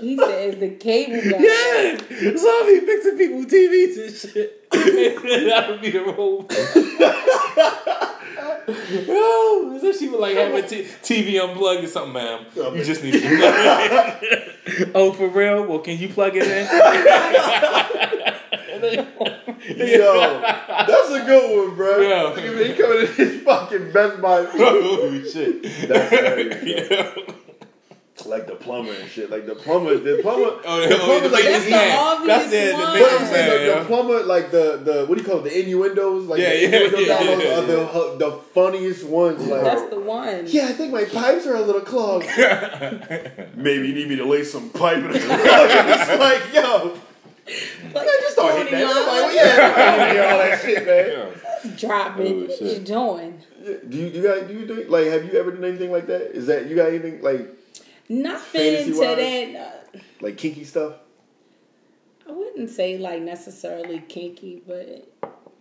He 0.00 0.16
says 0.16 0.58
the 0.58 0.70
cable 0.76 1.20
guy. 1.30 1.38
Yeah, 1.40 1.96
so 2.36 2.48
I 2.48 2.78
be 2.80 2.86
fixing 2.86 3.18
people 3.18 3.44
TVs 3.44 3.98
and 4.06 4.14
shit. 4.14 4.70
that 4.70 5.66
would 5.68 5.80
be 5.80 5.90
the 5.90 6.00
role. 6.04 6.46
Oh, 8.68 9.70
Yo, 9.72 9.78
so 9.80 9.92
she 9.96 10.08
would 10.08 10.20
like 10.20 10.36
have 10.36 10.52
a 10.54 10.62
t- 10.62 10.82
TV 11.02 11.40
unplugged 11.42 11.84
or 11.84 11.86
something, 11.88 12.12
ma'am. 12.14 12.46
You 12.54 12.84
just 12.84 13.02
need 13.02 13.12
to 13.12 13.20
plug 13.20 13.30
it 14.22 14.80
in. 14.80 14.90
oh, 14.94 15.12
for 15.12 15.28
real? 15.28 15.64
Well, 15.64 15.78
can 15.80 15.96
you 15.98 16.08
plug 16.08 16.32
it 16.36 16.46
in? 16.46 16.66
Yo, 18.94 20.40
that's 20.40 21.10
a 21.10 21.24
good 21.24 21.66
one, 21.68 21.76
bro. 21.76 22.00
Yeah. 22.00 22.22
Look 22.22 22.38
at 22.38 22.54
me, 22.54 22.64
He 22.68 22.74
coming 22.74 23.00
in 23.00 23.06
his 23.14 23.42
fucking 23.42 23.92
Best 23.92 24.20
Buy. 24.20 24.46
oh 24.54 25.22
shit! 25.32 25.62
That's 25.88 26.10
hilarious. 26.10 26.64
Yeah. 26.64 27.32
Like 28.24 28.46
the 28.48 28.56
plumber 28.56 28.92
and 28.92 29.08
shit. 29.08 29.30
Like 29.30 29.46
the 29.46 29.54
plumber, 29.54 29.98
the 29.98 30.18
plumber. 30.22 30.58
Oh, 30.64 30.80
the 30.80 30.88
the, 30.88 30.98
oh, 31.00 31.20
the 31.20 31.28
like 31.28 31.44
biggest 31.44 31.64
the, 31.66 31.70
the 31.70 31.76
man. 31.76 31.98
obvious 31.98 32.26
That's 32.38 32.50
the, 32.50 32.66
the 32.66 32.72
one. 32.72 32.82
But 32.82 32.94
biggest 32.94 33.32
man. 33.32 33.48
the, 33.66 33.74
the 33.78 33.84
plumber, 33.86 34.22
like 34.24 34.50
the 34.50 34.80
the 34.82 35.06
what 35.06 35.18
do 35.18 35.22
you 35.22 35.28
call 35.30 35.38
it? 35.40 35.44
The 35.44 35.60
innuendos, 35.60 36.24
like 36.26 36.40
Yeah, 36.40 36.48
the 36.50 36.56
yeah, 36.56 36.66
innuendo 36.66 36.98
yeah, 36.98 37.06
dialogues 37.18 37.44
yeah, 37.44 37.60
the 37.60 38.16
the 38.18 38.32
funniest 38.54 39.04
ones. 39.04 39.46
Like, 39.46 39.62
That's 39.62 39.90
the 39.90 40.00
one. 40.00 40.44
yeah, 40.46 40.66
I 40.66 40.72
think 40.72 40.92
my 40.92 41.04
pipes 41.04 41.46
are 41.46 41.54
a 41.56 41.60
little 41.60 41.82
clogged. 41.82 42.26
Maybe 43.54 43.88
you 43.88 43.94
need 43.94 44.08
me 44.08 44.16
to 44.16 44.24
lay 44.24 44.42
some 44.44 44.70
pipe 44.70 44.96
in 44.98 45.10
it. 45.10 45.16
it's 45.22 46.18
like, 46.18 46.52
yo, 46.54 46.98
Like, 47.46 48.08
I 48.08 48.18
just 48.20 48.32
start 48.32 48.52
Tony 48.52 48.70
hitting 48.70 48.80
that. 48.80 48.96
I'm 48.96 49.22
like, 49.22 49.34
yeah, 49.36 49.74
I 49.76 50.32
all 50.32 50.38
that 50.38 50.60
shit, 50.62 50.86
man. 50.86 51.32
Yeah. 51.64 51.76
Drop 51.76 52.18
it. 52.18 52.32
Oh, 52.32 52.46
what 52.46 52.60
you 52.60 52.78
doing? 52.80 53.42
Do 53.88 53.98
you, 53.98 54.06
you 54.06 54.22
got 54.22 54.48
do 54.48 54.54
you 54.54 54.66
do 54.66 54.84
like 54.84 55.06
have 55.06 55.24
you 55.24 55.38
ever 55.38 55.50
done 55.52 55.64
anything 55.64 55.90
like 55.90 56.06
that? 56.06 56.32
Is 56.36 56.46
that 56.46 56.66
you 56.66 56.76
got 56.76 56.88
anything 56.88 57.22
like 57.22 57.56
Nothing 58.08 58.92
to 58.92 59.00
that. 59.00 59.56
Uh, 59.94 59.98
like 60.20 60.36
kinky 60.36 60.64
stuff? 60.64 60.94
I 62.28 62.32
wouldn't 62.32 62.70
say 62.70 62.98
like 62.98 63.22
necessarily 63.22 64.00
kinky, 64.00 64.62
but 64.66 65.12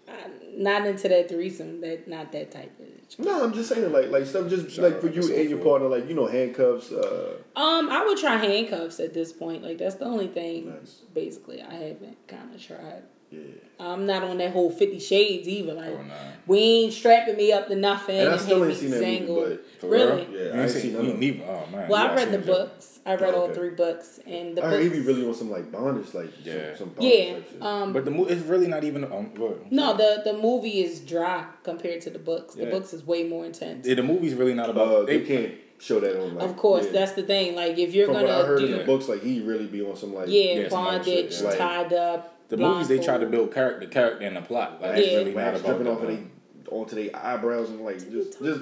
I'm 0.07 0.63
not 0.63 0.85
into 0.85 1.07
that 1.09 1.29
threesome. 1.29 1.81
That 1.81 2.07
not 2.07 2.31
that 2.31 2.51
type 2.51 2.79
of. 2.79 2.85
No, 3.19 3.44
I'm 3.44 3.53
just 3.53 3.69
saying 3.69 3.91
like 3.94 4.10
like 4.10 4.26
stuff 4.26 4.49
just 4.49 4.69
Shout 4.72 4.84
like 4.91 4.99
for 5.02 5.07
you 5.07 5.22
myself, 5.22 5.38
and 5.40 5.49
your 5.49 5.60
yeah. 5.60 5.64
partner, 5.64 5.88
like 5.88 6.10
you 6.10 6.15
know 6.15 6.26
handcuffs. 6.27 6.91
Uh, 6.91 7.36
Um, 7.56 7.90
I 7.90 8.03
would 8.06 8.18
try 8.18 8.36
handcuffs 8.38 8.99
at 8.99 9.14
this 9.14 9.32
point. 9.32 9.64
Like 9.64 9.77
that's 9.77 9.95
the 9.95 10.06
only 10.06 10.27
thing. 10.27 10.69
Nice. 10.69 11.02
Basically, 11.14 11.61
I 11.61 11.73
haven't 11.73 12.18
kind 12.27 12.53
of 12.53 12.61
tried. 12.61 13.03
yeah, 13.32 13.40
I'm 13.80 14.06
not 14.06 14.23
on 14.23 14.38
that 14.40 14.52
whole 14.52 14.69
Fifty 14.72 14.99
Shades 14.99 15.48
either. 15.48 15.73
Like 15.73 15.90
Oh, 15.94 16.03
we 16.48 16.60
ain't 16.60 16.94
strapping 16.94 17.38
me 17.38 17.52
up 17.53 17.68
to 17.68 17.76
nothing. 17.76 18.18
and 18.19 18.30
I 18.30 18.32
and 18.34 18.41
still 18.41 18.60
have 18.61 18.69
ain't 18.69 18.80
seen 18.80 18.91
that 18.91 18.99
single. 18.99 19.36
movie, 19.36 19.60
For 19.80 19.88
Really? 19.88 20.26
real? 20.26 20.32
Yeah, 20.32 20.40
You 20.40 20.45
I 20.45 20.52
ain't 20.53 20.61
ain't 20.61 20.72
seen 20.72 20.82
seen 20.82 20.94
none 20.94 21.06
of 21.11 21.19
neither. 21.19 21.44
Oh 21.45 21.65
man. 21.72 21.88
Well, 21.90 22.03
you 22.03 22.11
I 22.11 22.15
gotta 22.15 22.32
read 22.32 22.32
the 22.41 22.45
books. 22.45 22.94
I 23.07 23.15
read 23.15 23.36
all 23.36 23.53
three 23.53 23.69
books, 23.69 24.19
and 24.26 24.57
the 24.57 24.61
but 24.61 24.68
I 24.68 24.69
books. 24.72 24.84
heard 24.84 24.94
he 24.94 24.99
be 24.99 25.06
really 25.06 25.27
on 25.27 25.34
some 25.36 25.52
like 25.52 25.72
bondage, 25.72 26.14
like 26.15 26.32
Yeah. 26.44 26.69
some, 26.76 26.77
some 26.77 26.90
bondage 26.90 27.44
yeah. 27.60 27.68
Um, 27.68 27.94
But 27.94 28.03
the 28.06 28.11
movie 28.11 28.34
it's 28.34 28.41
really 28.45 28.68
not 28.68 28.84
even. 28.84 29.03
Um, 29.03 29.34
what? 29.36 29.72
no, 29.72 29.95
the 29.95 30.22
the 30.23 30.34
movie 30.34 30.82
is 30.84 31.02
dry 31.02 31.45
compared 31.64 32.02
to 32.02 32.10
the 32.10 32.18
books. 32.19 32.56
The 32.56 32.65
books 32.65 32.94
is 32.94 33.06
way 33.06 33.23
more 33.23 33.45
intense. 33.45 33.88
Yeah, 33.88 33.95
the 33.95 34.03
movie's 34.03 34.34
really 34.34 34.56
not 34.56 34.69
about. 34.72 34.88
uh, 34.88 35.03
they 35.03 35.19
they, 35.19 35.26
can't 35.26 35.53
show 35.77 35.99
that 35.99 36.19
on. 36.19 36.36
Like, 36.36 36.49
of 36.49 36.57
course, 36.57 36.86
yeah. 36.86 36.94
that's 36.94 37.11
the 37.11 37.23
thing. 37.23 37.56
Like 37.56 37.77
if 37.77 37.94
you're 37.94 38.07
from 38.07 38.15
what 38.15 38.26
I 38.26 38.27
gonna 38.30 38.45
heard 38.48 38.60
do, 38.60 38.65
in 38.65 38.77
the 38.80 38.84
books. 38.86 39.07
Like 39.07 39.22
he 39.22 39.41
really 39.41 39.68
be 39.68 39.84
on 39.86 39.95
some 39.95 40.14
like 40.15 40.27
yeah, 40.30 40.53
Yeah, 40.61 40.69
bondage, 40.69 41.32
shit, 41.34 41.41
yeah. 41.44 41.49
Like, 41.49 41.57
tied 41.60 41.94
up. 41.94 42.49
the 42.49 42.57
movies 42.57 42.88
they 42.88 42.98
try 42.99 43.18
to 43.19 43.27
build 43.27 43.53
character, 43.53 43.88
character, 43.88 44.26
and 44.26 44.36
the 44.36 44.41
plot. 44.41 44.82
Like 44.82 44.82
wax, 44.82 44.99
it's 45.02 45.11
Yeah. 45.11 45.18
really 45.19 45.32
not 45.36 45.44
wax 45.45 45.60
about 45.60 45.68
dripping 45.77 45.88
off 45.94 46.02
of 46.02 46.07
that. 46.07 46.18
they 46.18 46.72
onto 46.76 46.95
their 46.95 47.15
eyebrows 47.15 47.69
and 47.69 47.82
like 47.82 47.98
just 48.11 48.41
just. 48.41 48.61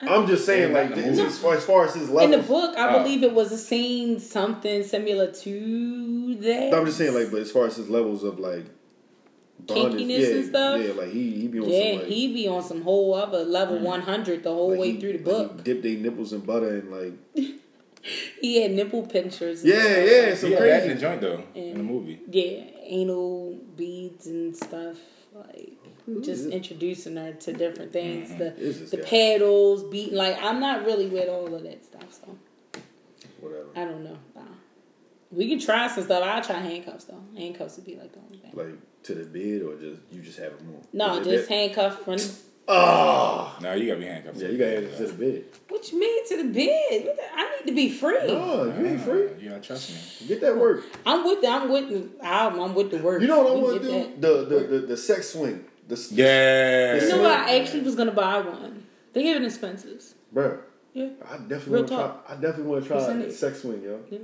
About 0.00 0.08
that. 0.10 0.18
I'm 0.20 0.26
just 0.26 0.44
saying, 0.46 0.72
Yeah, 0.72 0.78
like 0.80 0.90
in 0.92 0.96
the 0.96 1.02
this- 1.02 1.18
as, 1.20 1.38
far, 1.38 1.54
as 1.54 1.64
far 1.64 1.84
as 1.86 1.94
his 1.94 2.08
levels. 2.10 2.22
In 2.34 2.40
the 2.40 2.46
book, 2.46 2.76
I 2.76 2.94
Oh. 2.96 3.02
believe 3.02 3.22
it 3.22 3.32
was 3.32 3.52
a 3.52 3.58
scene 3.58 4.18
something 4.18 4.82
similar 4.82 5.30
to 5.32 6.34
that. 6.40 6.74
I'm 6.74 6.84
just 6.86 6.98
saying, 6.98 7.14
like, 7.14 7.30
but 7.30 7.40
as 7.40 7.50
far 7.50 7.66
as 7.66 7.76
his 7.76 7.88
levels 7.88 8.22
of 8.24 8.38
like 8.38 8.64
bondage, 9.66 10.00
Kinkiness 10.02 10.18
yeah, 10.20 10.34
and 10.36 10.46
stuff? 10.46 10.80
yeah, 10.84 10.92
like 10.92 11.10
he 11.10 11.30
he 11.30 11.48
be 11.48 11.58
on 11.60 11.68
yeah, 11.68 11.90
some 11.92 11.98
like 12.00 12.08
he 12.08 12.32
be 12.34 12.48
on 12.48 12.62
some 12.62 12.82
whole 12.82 13.14
other 13.14 13.44
level 13.44 13.78
mm. 13.78 13.82
100 13.82 14.42
the 14.42 14.50
whole 14.50 14.70
like, 14.70 14.78
way 14.80 14.92
he- 14.92 15.00
through 15.00 15.12
the 15.14 15.18
book. 15.24 15.52
He 15.58 15.62
dip 15.62 15.82
their 15.82 15.96
nipples 15.96 16.32
in 16.32 16.40
butter 16.40 16.68
and 16.78 16.90
like 16.90 17.12
He 18.40 18.60
had 18.60 18.72
nipple 18.72 19.06
pinchers. 19.06 19.64
yeah, 19.64 19.80
stuff. 19.80 20.06
yeah, 20.10 20.34
some 20.34 20.50
Yeah, 20.50 20.60
that 20.60 20.82
in 20.82 20.88
the 20.88 20.94
crazy. 20.96 21.00
joint 21.00 21.20
though 21.22 21.42
in 21.54 21.78
the 21.78 21.82
movie. 21.82 22.20
Yeah, 22.30 22.64
anal 22.82 23.56
beads 23.76 24.26
and 24.26 24.54
stuff. 24.54 24.98
Like 25.32 25.72
just 26.22 26.46
introducing 26.46 27.16
her 27.16 27.32
to 27.32 27.52
different 27.52 27.92
things. 27.92 28.30
The 28.36 28.50
the 28.90 28.96
guy? 28.98 29.02
pedals, 29.08 29.84
beating. 29.84 30.14
Like 30.16 30.36
I'm 30.42 30.60
not 30.60 30.84
really 30.84 31.06
with 31.06 31.28
all 31.28 31.54
of 31.54 31.62
that 31.62 31.84
stuff, 31.84 32.12
so 32.12 32.36
Whatever. 33.40 33.66
I 33.76 33.84
don't 33.84 34.04
know. 34.04 34.16
Nah. 34.34 34.42
We 35.30 35.48
can 35.48 35.58
try 35.58 35.88
some 35.88 36.04
stuff. 36.04 36.22
I'll 36.22 36.42
try 36.42 36.56
handcuffs 36.60 37.04
though. 37.04 37.22
Handcuffs 37.36 37.76
would 37.76 37.86
be 37.86 37.96
like 37.96 38.12
the 38.12 38.20
only 38.20 38.38
thing. 38.38 38.50
Like 38.54 39.02
to 39.04 39.14
the 39.14 39.24
bed 39.24 39.62
or 39.66 39.76
just 39.78 40.00
you 40.12 40.22
just 40.22 40.38
have 40.38 40.56
them 40.58 40.74
on. 40.76 40.86
no, 40.92 41.18
Is 41.18 41.26
just 41.26 41.48
that- 41.48 41.54
handcuff 41.54 42.02
from. 42.04 42.16
Oh, 42.66 42.74
ah! 42.74 43.58
No, 43.60 43.74
you 43.74 43.86
gotta 43.88 44.00
be 44.00 44.06
handcuffed. 44.06 44.38
yeah, 44.38 44.48
you 44.48 44.56
got 44.56 44.64
to 44.70 44.96
to 44.96 45.06
the 45.08 45.12
bed. 45.12 45.44
What 45.68 45.92
you 45.92 46.00
mean 46.00 46.26
to 46.28 46.36
the 46.38 46.44
bed? 46.44 47.04
What 47.04 47.16
the- 47.16 47.34
I 47.34 47.56
need 47.58 47.66
to 47.66 47.74
be 47.74 47.90
free. 47.90 48.26
No, 48.26 48.64
you 48.78 48.86
ain't 48.86 49.00
free. 49.02 49.28
You 49.38 49.50
gotta 49.50 49.60
trust 49.60 49.90
me. 50.22 50.28
Get 50.28 50.40
that 50.40 50.56
work. 50.56 50.82
I'm 51.04 51.24
with 51.24 51.42
the, 51.42 51.48
I'm 51.48 51.70
with 51.70 51.88
the, 51.90 52.26
I'm, 52.26 52.58
I'm 52.58 52.74
with 52.74 52.90
the 52.90 52.98
work. 52.98 53.20
You 53.20 53.28
know 53.28 53.42
what 53.42 53.52
I 53.52 53.54
We 53.56 53.60
want 53.60 53.82
to 53.82 53.88
do? 53.88 53.92
that. 53.98 54.20
The, 54.22 54.44
the 54.46 54.64
the 54.66 54.78
the 54.86 54.96
sex 54.96 55.28
swing. 55.30 55.66
The 55.88 55.94
s- 55.94 56.12
Yeah. 56.12 56.94
You 57.02 57.08
know 57.10 57.22
what? 57.22 57.40
I 57.40 57.58
actually 57.60 57.80
was 57.82 57.94
gonna 57.94 58.12
buy 58.12 58.40
one. 58.40 58.84
They 59.12 59.22
give 59.22 59.36
it 59.36 59.42
in 59.44 59.50
Spencer's. 59.50 60.14
Bruh, 60.34 60.58
Yeah. 60.92 61.08
I 61.30 61.36
definitely 61.38 61.76
want 61.76 61.88
to 61.88 61.94
try. 61.94 62.12
I 62.28 62.34
definitely 62.34 62.64
want 62.64 62.82
to 62.84 62.88
try 62.88 62.98
Percentage. 62.98 63.28
a 63.28 63.32
sex 63.32 63.60
swing, 63.62 63.82
yo. 63.82 64.00
Yeah. 64.10 64.18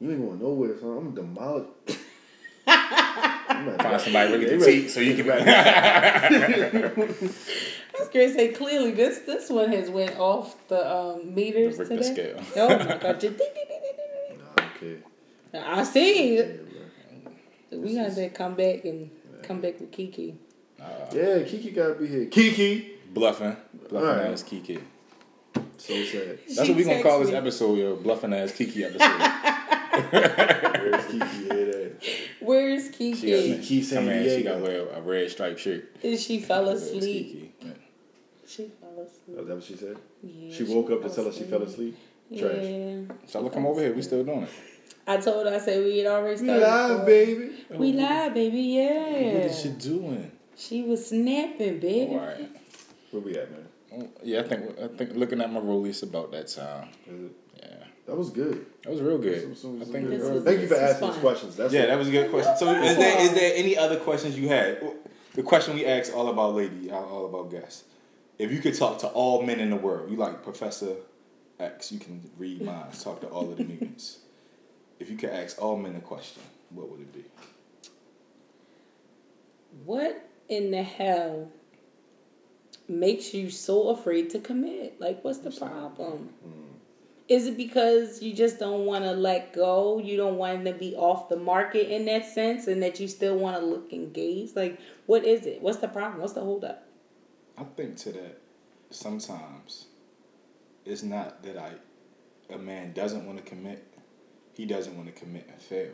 You 0.00 0.10
ain't 0.12 0.20
going 0.26 0.38
nowhere, 0.40 0.78
son. 0.78 0.96
I'm 0.98 1.14
demolish. 1.14 1.66
Find 2.68 4.00
somebody 4.00 4.32
really 4.32 4.44
They 4.46 4.56
ready- 4.58 4.76
petite 4.82 4.90
so 4.90 5.00
you 5.00 5.14
can. 5.16 5.30
I 5.48 6.30
was 7.98 8.08
gonna 8.12 8.32
say 8.32 8.48
clearly 8.52 8.92
this 8.92 9.20
this 9.20 9.48
one 9.50 9.72
has 9.72 9.90
went 9.90 10.16
off 10.18 10.56
the 10.68 10.80
um, 10.94 11.34
meters 11.34 11.78
The 11.78 11.84
today. 11.86 12.02
scale. 12.12 12.40
Oh 12.56 12.68
my 12.78 12.96
god! 13.02 13.18
Just 13.20 13.36
ding, 13.38 13.48
ding, 13.54 13.64
ding, 13.68 13.80
ding, 13.82 13.96
ding, 14.80 15.02
Nah, 15.52 15.60
okay. 15.62 15.80
I 15.80 15.82
see. 15.84 16.34
Yeah, 16.36 16.40
it. 16.42 16.68
bro. 17.70 17.78
We 17.80 17.94
gotta 17.96 18.12
say 18.12 18.28
come 18.28 18.54
back 18.54 18.84
and 18.84 19.10
come 19.42 19.60
back 19.60 19.80
with 19.80 19.90
Kiki. 19.90 20.36
Uh, 20.80 20.84
yeah, 21.12 21.42
Kiki 21.42 21.70
gotta 21.70 21.94
be 21.94 22.06
here. 22.06 22.26
Kiki. 22.26 22.92
Bluffing. 23.12 23.56
Bluffing 23.88 24.08
Alright. 24.08 24.30
ass 24.32 24.42
Kiki. 24.42 24.78
So 25.78 25.94
sad. 26.04 26.38
That's 26.46 26.64
She 26.66 26.72
what 26.72 26.76
we 26.76 26.84
gonna 26.84 27.02
call 27.02 27.20
this 27.20 27.32
episode, 27.32 27.78
yo. 27.78 27.96
Bluffing 27.96 28.32
ass 28.34 28.52
Kiki 28.52 28.84
episode. 28.84 29.00
Where's 30.12 31.04
Kiki? 31.06 31.26
Hear 31.26 31.66
that? 31.66 31.92
Where's 32.40 32.84
She 32.84 32.90
got, 32.90 32.98
Kiki? 33.20 33.54
Kiki 33.58 33.82
San 33.82 33.98
come 34.04 34.08
in, 34.12 34.22
she 34.24 34.28
Diego. 34.42 34.54
got 34.54 34.62
wear 34.62 34.88
a 34.90 35.00
red 35.00 35.30
striped 35.30 35.60
shirt. 35.60 35.96
And 36.02 36.18
she 36.18 36.40
fell 36.40 36.68
asleep. 36.68 37.02
Kiki? 37.02 37.52
Yeah. 37.60 37.70
She 38.46 38.70
fell 38.80 38.88
Oh, 38.98 39.02
asleep. 39.02 39.38
is 39.40 39.46
that 39.46 39.54
what 39.54 39.64
she 39.64 39.76
said? 39.76 39.96
Yeah, 40.22 40.54
She 40.54 40.62
woke 40.64 40.90
up 40.90 41.02
to 41.02 41.08
tell 41.14 41.28
us 41.28 41.36
she 41.36 41.44
fell 41.44 41.62
asleep. 41.62 41.96
Trash. 42.36 42.56
Yeah. 42.62 43.00
So 43.26 43.40
look, 43.40 43.52
come 43.54 43.66
over 43.66 43.80
here. 43.80 43.94
We 43.94 44.02
still 44.02 44.24
doing 44.24 44.42
it. 44.42 44.48
I 45.06 45.16
told 45.16 45.46
her 45.46 45.54
I 45.54 45.58
said 45.58 45.82
we 45.82 45.98
had 45.98 46.06
already 46.08 46.40
We 46.42 46.46
started. 46.48 46.62
live, 46.62 46.88
before. 46.90 47.06
baby. 47.06 47.50
We 47.70 47.92
live, 47.92 48.34
baby. 48.34 48.60
Yeah. 48.60 49.34
What 49.34 49.44
is 49.46 49.60
she 49.60 49.68
doing? 49.70 50.30
She 50.58 50.82
was 50.82 51.06
snapping, 51.08 51.78
baby. 51.78 52.10
All 52.14 52.18
right. 52.18 52.50
Where 53.12 53.22
we 53.22 53.38
at, 53.38 53.48
man? 53.50 54.08
Yeah, 54.22 54.40
I 54.40 54.42
think 54.42 54.78
I 54.82 54.88
think 54.88 55.14
looking 55.14 55.40
at 55.40 55.52
my 55.52 55.60
rollies 55.60 56.02
about 56.02 56.32
that 56.32 56.48
time. 56.48 56.88
Yeah, 57.06 57.68
That 58.06 58.16
was 58.16 58.30
good. 58.30 58.66
that 58.82 58.90
was 58.90 59.00
real 59.00 59.18
good. 59.18 59.40
Some- 59.42 59.78
some- 59.78 59.82
I 59.82 59.84
think 59.84 60.08
good- 60.08 60.34
was- 60.34 60.44
Thank 60.44 60.60
you 60.60 60.66
for 60.68 60.74
asking 60.74 61.06
those 61.06 61.14
fun. 61.16 61.20
questions. 61.20 61.56
That's 61.56 61.72
yeah, 61.72 61.80
what- 61.82 61.86
that 61.88 61.98
was 61.98 62.08
a 62.08 62.10
good 62.10 62.30
question. 62.30 62.56
So 62.58 62.70
is 62.74 62.96
there 62.96 63.20
is 63.20 63.32
there 63.34 63.52
any 63.54 63.76
other 63.78 63.98
questions 64.00 64.38
you 64.38 64.48
had? 64.48 64.82
The 65.34 65.42
question 65.42 65.74
we 65.76 65.86
asked 65.86 66.12
all 66.12 66.28
about 66.28 66.54
lady, 66.54 66.90
all 66.90 67.04
all 67.04 67.26
about 67.26 67.50
guests. 67.50 67.84
If 68.38 68.52
you 68.52 68.58
could 68.60 68.74
talk 68.74 68.98
to 69.00 69.08
all 69.08 69.42
men 69.42 69.60
in 69.60 69.70
the 69.70 69.76
world, 69.76 70.10
you 70.10 70.16
like 70.16 70.42
Professor 70.42 70.96
X, 71.60 71.90
you 71.92 71.98
can 72.00 72.30
read 72.36 72.62
minds, 72.62 73.02
talk 73.04 73.20
to 73.20 73.28
all 73.28 73.50
of 73.50 73.56
the 73.56 73.64
mutants. 73.64 74.18
If 75.00 75.08
you 75.10 75.16
could 75.16 75.30
ask 75.30 75.60
all 75.62 75.76
men 75.76 75.94
a 75.96 76.00
question, 76.00 76.42
what 76.70 76.88
would 76.90 77.00
it 77.00 77.12
be? 77.12 77.24
What 79.84 80.27
in 80.48 80.70
the 80.70 80.82
hell 80.82 81.50
makes 82.88 83.34
you 83.34 83.50
so 83.50 83.90
afraid 83.90 84.30
to 84.30 84.38
commit? 84.38 85.00
Like, 85.00 85.22
what's 85.22 85.38
the 85.38 85.50
problem? 85.50 86.30
Mm. 86.46 86.64
Is 87.28 87.46
it 87.46 87.58
because 87.58 88.22
you 88.22 88.32
just 88.32 88.58
don't 88.58 88.86
want 88.86 89.04
to 89.04 89.12
let 89.12 89.52
go? 89.52 89.98
You 89.98 90.16
don't 90.16 90.38
want 90.38 90.64
to 90.64 90.72
be 90.72 90.94
off 90.94 91.28
the 91.28 91.36
market 91.36 91.92
in 91.94 92.06
that 92.06 92.24
sense, 92.24 92.66
and 92.66 92.82
that 92.82 92.98
you 92.98 93.06
still 93.06 93.36
want 93.36 93.58
to 93.58 93.64
look 93.64 93.92
engaged? 93.92 94.56
Like, 94.56 94.80
what 95.04 95.24
is 95.24 95.44
it? 95.44 95.60
What's 95.60 95.78
the 95.78 95.88
problem? 95.88 96.22
What's 96.22 96.32
the 96.32 96.40
holdup? 96.40 96.86
I 97.58 97.64
think 97.64 97.96
to 97.98 98.12
that 98.12 98.40
sometimes 98.90 99.86
it's 100.84 101.02
not 101.02 101.42
that 101.42 101.58
I 101.58 101.72
a 102.50 102.58
man 102.58 102.92
doesn't 102.92 103.26
want 103.26 103.38
to 103.38 103.44
commit, 103.44 103.84
he 104.54 104.64
doesn't 104.64 104.96
want 104.96 105.14
to 105.14 105.20
commit 105.20 105.48
and 105.48 105.60
fail. 105.60 105.92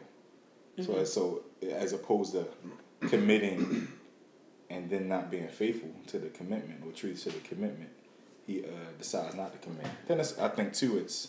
So 0.78 0.92
mm-hmm. 0.92 1.04
so 1.04 1.42
as 1.68 1.92
opposed 1.92 2.32
to 2.32 2.46
committing 3.08 3.88
and 4.74 4.90
then 4.90 5.08
not 5.08 5.30
being 5.30 5.48
faithful 5.48 5.90
to 6.08 6.18
the 6.18 6.28
commitment 6.28 6.82
or 6.84 6.92
true 6.92 7.14
to 7.14 7.30
the 7.30 7.38
commitment, 7.40 7.90
he 8.46 8.64
uh, 8.64 8.68
decides 8.98 9.34
not 9.34 9.52
to 9.52 9.58
commit. 9.58 9.86
Then 10.06 10.20
I 10.20 10.48
think 10.48 10.74
too 10.74 10.98
it's 10.98 11.28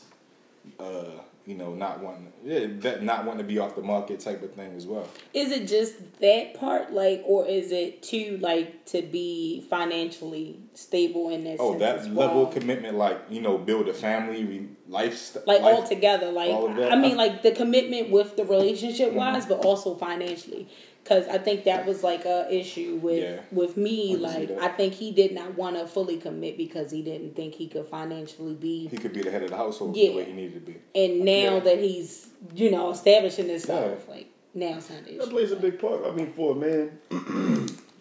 uh, 0.79 1.21
you 1.45 1.55
know 1.55 1.73
not 1.73 1.99
wanting 1.99 2.33
yeah, 2.43 2.67
that 2.79 3.03
not 3.03 3.25
wanting 3.25 3.45
to 3.45 3.47
be 3.47 3.59
off 3.59 3.75
the 3.75 3.81
market 3.81 4.19
type 4.19 4.41
of 4.41 4.53
thing 4.53 4.73
as 4.75 4.87
well. 4.87 5.07
Is 5.33 5.51
it 5.51 5.67
just 5.67 6.19
that 6.19 6.55
part, 6.55 6.91
like, 6.91 7.21
or 7.25 7.47
is 7.47 7.71
it 7.71 8.01
too 8.01 8.37
like 8.41 8.85
to 8.85 9.01
be 9.01 9.61
financially 9.69 10.59
stable 10.75 11.29
in 11.29 11.43
this. 11.43 11.57
Oh, 11.59 11.71
sense 11.71 11.79
that 11.79 11.97
as 11.99 12.07
level 12.07 12.37
well? 12.41 12.47
of 12.47 12.53
commitment, 12.53 12.95
like 12.97 13.19
you 13.29 13.41
know, 13.41 13.57
build 13.57 13.87
a 13.87 13.93
family, 13.93 14.43
re- 14.43 14.67
lifestyle, 14.87 15.43
like 15.47 15.61
life, 15.61 15.75
all 15.75 15.83
together 15.87 16.31
like 16.31 16.51
all 16.51 16.69
of 16.69 16.75
that. 16.75 16.91
i 16.91 16.95
mean 16.95 17.17
like 17.17 17.41
the 17.41 17.49
commitment 17.51 18.11
with 18.11 18.35
the 18.37 18.45
relationship 18.45 19.11
wise 19.13 19.43
Mm-hmm. 19.45 19.53
but 19.53 19.65
also 19.65 19.95
financially 19.95 20.67
because 21.03 21.27
i 21.27 21.39
think 21.39 21.63
that 21.63 21.87
was 21.87 22.03
like 22.03 22.23
a 22.25 22.47
issue 22.53 22.99
with 23.01 23.23
Yeah. 23.23 23.39
with 23.51 23.77
me 23.77 24.13
I 24.13 24.17
like 24.19 24.51
i 24.61 24.67
think 24.67 24.93
he 24.93 25.11
did 25.11 25.31
not 25.33 25.55
want 25.57 25.75
to 25.77 25.87
fully 25.87 26.17
commit 26.17 26.55
because 26.55 26.91
he 26.91 27.01
didn't 27.01 27.35
think 27.35 27.55
he 27.55 27.67
could 27.67 27.87
financially 27.87 28.53
be 28.53 28.87
he 28.89 28.97
could 28.97 29.11
be 29.13 29.23
the 29.23 29.31
head 29.31 29.41
of 29.41 29.49
the 29.49 29.57
household 29.57 29.95
Yeah. 29.97 30.09
the 30.09 30.15
way 30.17 30.25
he 30.25 30.33
needed 30.33 30.53
to 30.65 30.71
be. 30.71 30.77
and 30.93 31.21
now 31.25 31.55
Yeah. 31.55 31.59
that 31.61 31.79
he's 31.79 32.27
you 32.53 32.69
know 32.69 32.91
establishing 32.91 33.49
himself 33.49 34.05
Yeah. 34.07 34.13
like 34.15 34.27
now 34.53 34.77
it's 34.77 34.91
not 34.91 34.99
an 35.07 35.17
That 35.17 35.29
plays 35.31 35.51
a 35.51 35.55
big 35.57 35.79
part. 35.79 36.05
I 36.05 36.11
mean, 36.11 36.31
for 36.31 36.51
a 36.51 36.55
man, 36.55 36.99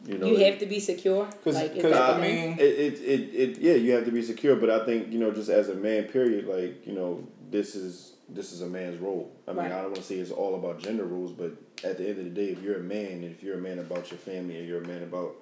you 0.06 0.18
know, 0.18 0.26
you 0.26 0.36
it- 0.36 0.50
have 0.50 0.58
to 0.60 0.66
be 0.66 0.78
secure 0.80 1.26
'Cause- 1.42 1.54
like 1.54 1.72
I 1.84 2.20
mean- 2.20 2.58
It, 2.58 2.60
it, 2.60 2.94
it, 3.00 3.34
it, 3.34 3.58
yeah, 3.58 3.74
you 3.74 3.92
have 3.92 4.04
to 4.04 4.10
be 4.12 4.22
secure, 4.22 4.56
but 4.56 4.70
I 4.70 4.84
think 4.84 5.12
you 5.12 5.18
know, 5.18 5.30
just 5.30 5.48
as 5.48 5.68
a 5.68 5.74
man, 5.74 6.04
period, 6.04 6.46
like 6.46 6.86
you 6.86 6.92
know, 6.94 7.26
this 7.50 7.74
is 7.74 8.12
this 8.28 8.52
is 8.52 8.62
a 8.62 8.66
man's 8.66 8.98
role. 9.00 9.30
I 9.46 9.50
mean, 9.52 9.58
Right. 9.58 9.72
I 9.72 9.76
don't 9.82 9.92
want 9.92 9.96
to 9.96 10.02
say 10.02 10.16
it's 10.16 10.30
all 10.30 10.54
about 10.54 10.78
gender 10.80 11.04
roles, 11.04 11.32
but 11.32 11.52
at 11.84 11.98
the 11.98 12.08
end 12.08 12.18
of 12.18 12.24
the 12.24 12.30
day, 12.30 12.48
if 12.52 12.62
you're 12.62 12.76
a 12.76 12.82
man, 12.82 13.12
and 13.12 13.24
if 13.24 13.42
you're 13.42 13.58
a 13.58 13.60
man 13.60 13.78
about 13.78 14.10
your 14.10 14.18
family, 14.18 14.56
and 14.58 14.66
you're 14.68 14.82
a 14.82 14.86
man 14.86 15.02
about 15.02 15.34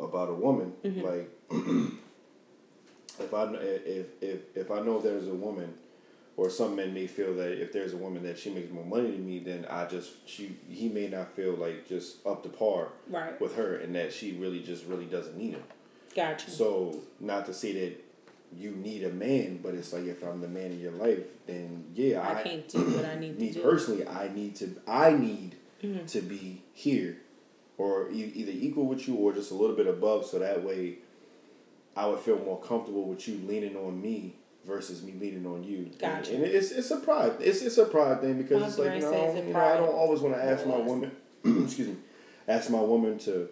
about 0.00 0.28
a 0.28 0.34
woman, 0.34 0.72
Mm-hmm. 0.84 1.02
like 1.02 1.30
if 3.20 3.34
I 3.34 3.44
if 3.54 4.06
if 4.20 4.40
if 4.56 4.70
I 4.70 4.80
know 4.80 5.00
there's 5.00 5.26
a 5.28 5.34
woman, 5.34 5.72
or 6.38 6.48
some 6.48 6.76
men 6.76 6.94
may 6.94 7.06
feel 7.08 7.34
that 7.34 7.60
if 7.60 7.72
there's 7.72 7.92
a 7.92 7.96
woman 7.96 8.22
that 8.22 8.38
she 8.38 8.48
makes 8.48 8.70
more 8.72 8.84
money 8.84 9.10
than 9.10 9.26
me, 9.26 9.40
then 9.40 9.66
I 9.68 9.86
just 9.86 10.26
she 10.26 10.56
he 10.70 10.88
may 10.88 11.08
not 11.08 11.34
feel 11.34 11.52
like 11.54 11.86
just 11.88 12.24
up 12.24 12.42
to 12.44 12.48
par 12.48 12.88
Right. 13.10 13.38
with 13.40 13.56
her, 13.56 13.76
and 13.76 13.94
that 13.96 14.12
she 14.12 14.32
really 14.32 14.60
just 14.60 14.86
really 14.86 15.04
doesn't 15.06 15.36
need 15.36 15.54
him. 15.54 15.62
gotcha 16.14 16.48
So 16.50 17.00
not 17.20 17.44
to 17.46 17.52
say 17.52 17.72
that 17.80 18.04
you 18.56 18.70
need 18.70 19.02
a 19.04 19.10
man, 19.10 19.58
but 19.62 19.74
it's 19.74 19.92
like 19.92 20.04
if 20.04 20.22
I'm 20.22 20.40
the 20.40 20.48
man 20.48 20.70
in 20.70 20.80
your 20.80 20.92
life, 20.92 21.18
then 21.46 21.84
yeah, 21.94 22.20
i 22.22 22.38
I, 22.40 22.42
can't 22.44 22.68
do 22.68 22.78
what 22.84 23.04
i 23.04 23.16
need 23.18 23.38
me 23.40 23.48
to 23.48 23.54
do 23.54 23.62
personally, 23.62 24.06
I 24.06 24.28
need 24.32 24.54
to 24.56 24.74
I 24.86 25.10
need 25.12 25.56
Mm-hmm. 25.82 26.06
to 26.06 26.20
be 26.22 26.62
here, 26.72 27.18
or 27.76 28.10
e- 28.10 28.32
either 28.34 28.50
equal 28.52 28.86
with 28.86 29.06
you 29.06 29.14
or 29.14 29.32
just 29.32 29.50
a 29.52 29.54
little 29.54 29.76
bit 29.76 29.86
above, 29.86 30.24
so 30.26 30.38
that 30.40 30.64
way 30.64 30.98
I 31.96 32.06
would 32.06 32.18
feel 32.20 32.38
more 32.38 32.60
comfortable 32.60 33.04
with 33.04 33.28
you 33.28 33.40
leaning 33.46 33.76
on 33.76 34.00
me 34.02 34.34
versus 34.68 35.02
me 35.02 35.14
leaning 35.18 35.46
on 35.46 35.64
you. 35.64 35.90
Gotcha. 35.98 36.34
And, 36.34 36.44
and 36.44 36.52
it's 36.54 36.70
it's 36.70 36.90
a 36.90 36.98
pride. 36.98 37.32
It's 37.40 37.62
it's 37.62 37.78
a 37.78 37.86
pride 37.86 38.20
thing 38.20 38.40
because 38.42 38.62
it's 38.62 38.78
like 38.78 38.94
you 38.94 39.00
know, 39.00 39.10
say, 39.10 39.22
I 39.22 39.26
don't- 39.26 39.48
you 39.48 39.52
know 39.54 39.60
I 39.60 39.76
don't 39.78 39.88
always 39.94 40.20
want 40.20 40.34
to 40.36 40.44
ask 40.44 40.66
my 40.66 40.76
woman. 40.76 41.10
excuse 41.44 41.88
me, 41.88 41.96
ask 42.46 42.70
my 42.70 42.80
woman 42.80 43.18
to 43.20 43.48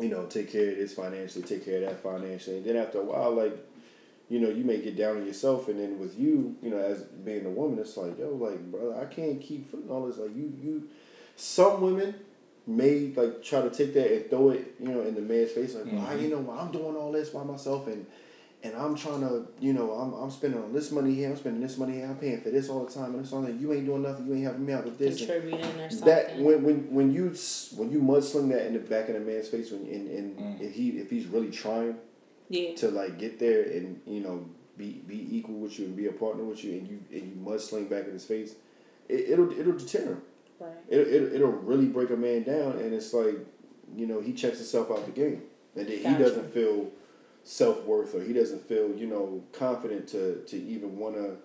you 0.00 0.08
know, 0.08 0.26
take 0.26 0.50
care 0.50 0.70
of 0.70 0.76
this 0.76 0.94
financially, 0.94 1.44
take 1.44 1.64
care 1.64 1.76
of 1.76 1.82
that 1.82 2.02
financially. 2.02 2.58
And 2.58 2.66
then 2.66 2.76
after 2.76 2.98
a 2.98 3.04
while, 3.04 3.32
like, 3.32 3.56
you 4.28 4.40
know, 4.40 4.48
you 4.48 4.64
may 4.64 4.80
get 4.80 4.96
down 4.96 5.18
on 5.18 5.26
yourself 5.26 5.68
and 5.68 5.78
then 5.78 5.98
with 5.98 6.18
you, 6.18 6.56
you 6.62 6.70
know, 6.70 6.78
as 6.78 7.02
being 7.02 7.44
a 7.44 7.50
woman, 7.50 7.78
it's 7.78 7.96
like, 7.96 8.18
yo, 8.18 8.30
like, 8.30 8.58
brother, 8.70 8.98
I 8.98 9.04
can't 9.04 9.40
keep 9.40 9.70
footing 9.70 9.90
all 9.90 10.06
this 10.06 10.18
like 10.18 10.34
you 10.34 10.52
you 10.62 10.88
some 11.36 11.80
women 11.80 12.14
may 12.66 13.12
like 13.14 13.42
try 13.42 13.60
to 13.60 13.70
take 13.70 13.92
that 13.94 14.12
and 14.12 14.30
throw 14.30 14.50
it, 14.50 14.74
you 14.80 14.88
know, 14.88 15.02
in 15.02 15.14
the 15.14 15.20
man's 15.20 15.50
face, 15.50 15.74
like, 15.74 15.86
well, 15.86 16.06
I, 16.06 16.14
mm-hmm. 16.14 16.22
you 16.22 16.30
know, 16.30 16.50
I'm 16.58 16.70
doing 16.70 16.96
all 16.96 17.12
this 17.12 17.30
by 17.30 17.42
myself 17.42 17.86
and 17.88 18.06
and 18.64 18.74
I'm 18.76 18.94
trying 18.94 19.20
to, 19.20 19.46
you 19.60 19.72
know, 19.72 19.90
I'm, 19.92 20.12
I'm 20.14 20.30
spending 20.30 20.62
on 20.62 20.72
this 20.72 20.92
money 20.92 21.14
here, 21.14 21.30
I'm 21.30 21.36
spending 21.36 21.60
this 21.60 21.76
money 21.78 21.94
here, 21.94 22.06
I'm 22.06 22.16
paying 22.16 22.40
for 22.40 22.50
this 22.50 22.68
all 22.68 22.84
the 22.84 22.92
time, 22.92 23.14
and 23.14 23.20
it's 23.20 23.32
all 23.32 23.40
like 23.42 23.60
you 23.60 23.72
ain't 23.72 23.86
doing 23.86 24.02
nothing, 24.02 24.26
you 24.26 24.34
ain't 24.34 24.44
helping 24.44 24.64
me 24.66 24.72
out 24.72 24.84
with 24.84 24.98
this. 24.98 25.20
and- 25.20 25.28
contributing 25.30 25.80
or 25.80 25.90
something 25.90 26.06
that 26.06 26.38
when 26.38 26.62
when 26.62 26.94
when 26.94 27.12
you 27.12 27.34
when 27.76 27.90
you 27.90 28.00
mudsling 28.00 28.48
that 28.50 28.66
in 28.66 28.74
the 28.74 28.78
back 28.78 29.08
of 29.08 29.14
the 29.14 29.20
man's 29.20 29.48
face 29.48 29.70
when 29.72 29.82
and, 29.82 30.08
and 30.10 30.36
Mm. 30.38 30.60
if 30.60 30.72
he 30.74 30.90
if 30.90 31.10
he's 31.10 31.26
really 31.26 31.50
trying 31.50 31.96
yeah 32.48 32.74
to 32.76 32.90
like 32.90 33.18
get 33.18 33.38
there 33.38 33.62
and 33.62 34.00
you 34.06 34.20
know 34.20 34.44
be 34.76 35.02
be 35.06 35.36
equal 35.36 35.56
with 35.56 35.78
you 35.78 35.86
and 35.86 35.96
be 35.96 36.06
a 36.06 36.12
partner 36.12 36.44
with 36.44 36.62
you 36.64 36.72
and 36.72 36.88
you 36.88 36.98
and 37.10 37.22
you 37.30 37.36
mudsling 37.44 37.88
back 37.90 38.06
in 38.06 38.12
his 38.12 38.24
face, 38.24 38.54
it, 39.08 39.30
it'll 39.30 39.50
it'll 39.58 39.76
deter 39.76 40.04
him. 40.04 40.22
right 40.60 40.70
It, 40.88 40.98
it 41.00 41.32
it'll 41.34 41.50
really 41.50 41.86
break 41.86 42.10
a 42.10 42.16
man 42.16 42.44
down 42.44 42.72
and 42.78 42.94
it's 42.94 43.12
like 43.12 43.36
you 43.96 44.06
know 44.06 44.20
he 44.20 44.32
checks 44.32 44.58
himself 44.58 44.90
out 44.90 45.04
the 45.04 45.12
game 45.12 45.42
and 45.76 45.86
then 45.88 45.98
he 45.98 46.22
doesn't 46.22 46.52
feel 46.54 46.90
self 47.44 47.82
worth 47.84 48.14
or 48.14 48.22
he 48.22 48.32
doesn't 48.32 48.66
feel 48.68 48.94
you 48.96 49.06
know 49.06 49.42
confident 49.52 50.06
to 50.08 50.42
to 50.46 50.56
even 50.56 50.96
want 50.96 51.16
to 51.16 51.36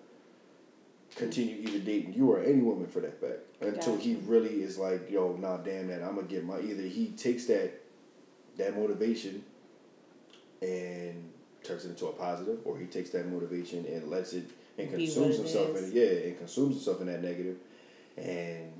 continue 1.16 1.56
either 1.56 1.78
dating 1.80 2.14
you 2.14 2.30
or 2.30 2.40
any 2.40 2.60
woman 2.60 2.86
for 2.86 3.00
that 3.00 3.20
fact. 3.20 3.38
Until 3.60 3.96
he 3.96 4.18
really 4.26 4.62
is 4.62 4.78
like 4.78 5.10
yo 5.10 5.36
nah 5.36 5.56
damn 5.56 5.88
that 5.88 6.02
I'm 6.02 6.14
gonna 6.14 6.28
get 6.28 6.44
my 6.44 6.60
either 6.60 6.82
he 6.82 7.08
takes 7.16 7.46
that 7.46 7.72
that 8.56 8.76
motivation 8.76 9.44
and 10.62 11.32
turns 11.64 11.84
it 11.84 11.90
into 11.90 12.06
a 12.06 12.12
positive 12.12 12.58
or 12.64 12.78
he 12.78 12.86
takes 12.86 13.10
that 13.10 13.26
motivation 13.28 13.84
and 13.86 14.08
lets 14.08 14.32
it 14.32 14.48
and 14.78 14.90
Be 14.90 15.06
consumes 15.06 15.34
it 15.34 15.38
himself 15.38 15.76
is. 15.76 15.90
in 15.90 15.96
yeah 15.96 16.26
and 16.28 16.38
consumes 16.38 16.74
himself 16.76 17.00
in 17.00 17.06
that 17.08 17.22
negative. 17.22 17.56
And 18.16 18.72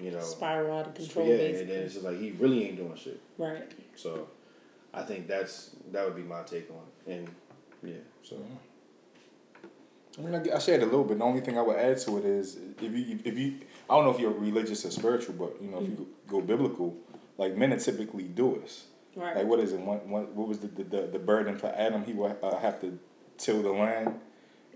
you 0.00 0.10
know. 0.10 0.20
Spiral 0.20 0.78
out 0.78 0.86
of 0.86 0.94
control 0.94 1.26
yeah 1.26 1.34
and 1.34 1.68
then 1.68 1.82
it's 1.82 1.94
just 1.94 2.04
like 2.04 2.18
he 2.18 2.30
really 2.32 2.66
ain't 2.66 2.76
doing 2.76 2.96
shit. 2.96 3.20
Right. 3.36 3.70
So 3.94 4.28
I 4.98 5.02
think 5.02 5.28
that's 5.28 5.70
that 5.92 6.04
would 6.04 6.16
be 6.16 6.22
my 6.22 6.42
take 6.42 6.68
on 6.70 6.82
it 7.06 7.12
and 7.12 7.30
yeah 7.82 8.02
so 8.22 8.36
I 10.18 10.20
mean, 10.20 10.34
I 10.34 10.58
shared 10.58 10.82
a 10.82 10.86
little 10.86 11.04
bit. 11.04 11.18
The 11.18 11.24
only 11.24 11.40
thing 11.40 11.56
I 11.56 11.62
would 11.62 11.76
add 11.76 11.98
to 11.98 12.18
it 12.18 12.24
is 12.24 12.58
if 12.82 12.92
you 12.92 13.20
if 13.24 13.38
you 13.38 13.60
I 13.88 13.94
don't 13.94 14.04
know 14.04 14.10
if 14.10 14.18
you're 14.18 14.32
religious 14.32 14.84
or 14.84 14.90
spiritual, 14.90 15.34
but 15.34 15.62
you 15.62 15.70
know 15.70 15.78
if 15.78 15.88
you 15.88 16.08
go 16.26 16.40
biblical, 16.40 16.96
like 17.36 17.56
men 17.56 17.72
are 17.72 17.78
typically 17.78 18.24
doers. 18.24 18.86
right 19.14 19.36
Like 19.36 19.46
what 19.46 19.60
is 19.60 19.72
it? 19.72 19.80
One, 19.80 20.10
one, 20.10 20.24
what 20.34 20.48
was 20.48 20.58
the, 20.58 20.66
the 20.66 20.82
the 20.82 21.02
the 21.12 21.18
burden 21.20 21.56
for 21.56 21.68
Adam? 21.68 22.04
He 22.04 22.14
would 22.14 22.36
uh, 22.42 22.58
have 22.58 22.80
to 22.80 22.98
till 23.36 23.62
the 23.62 23.70
land, 23.70 24.18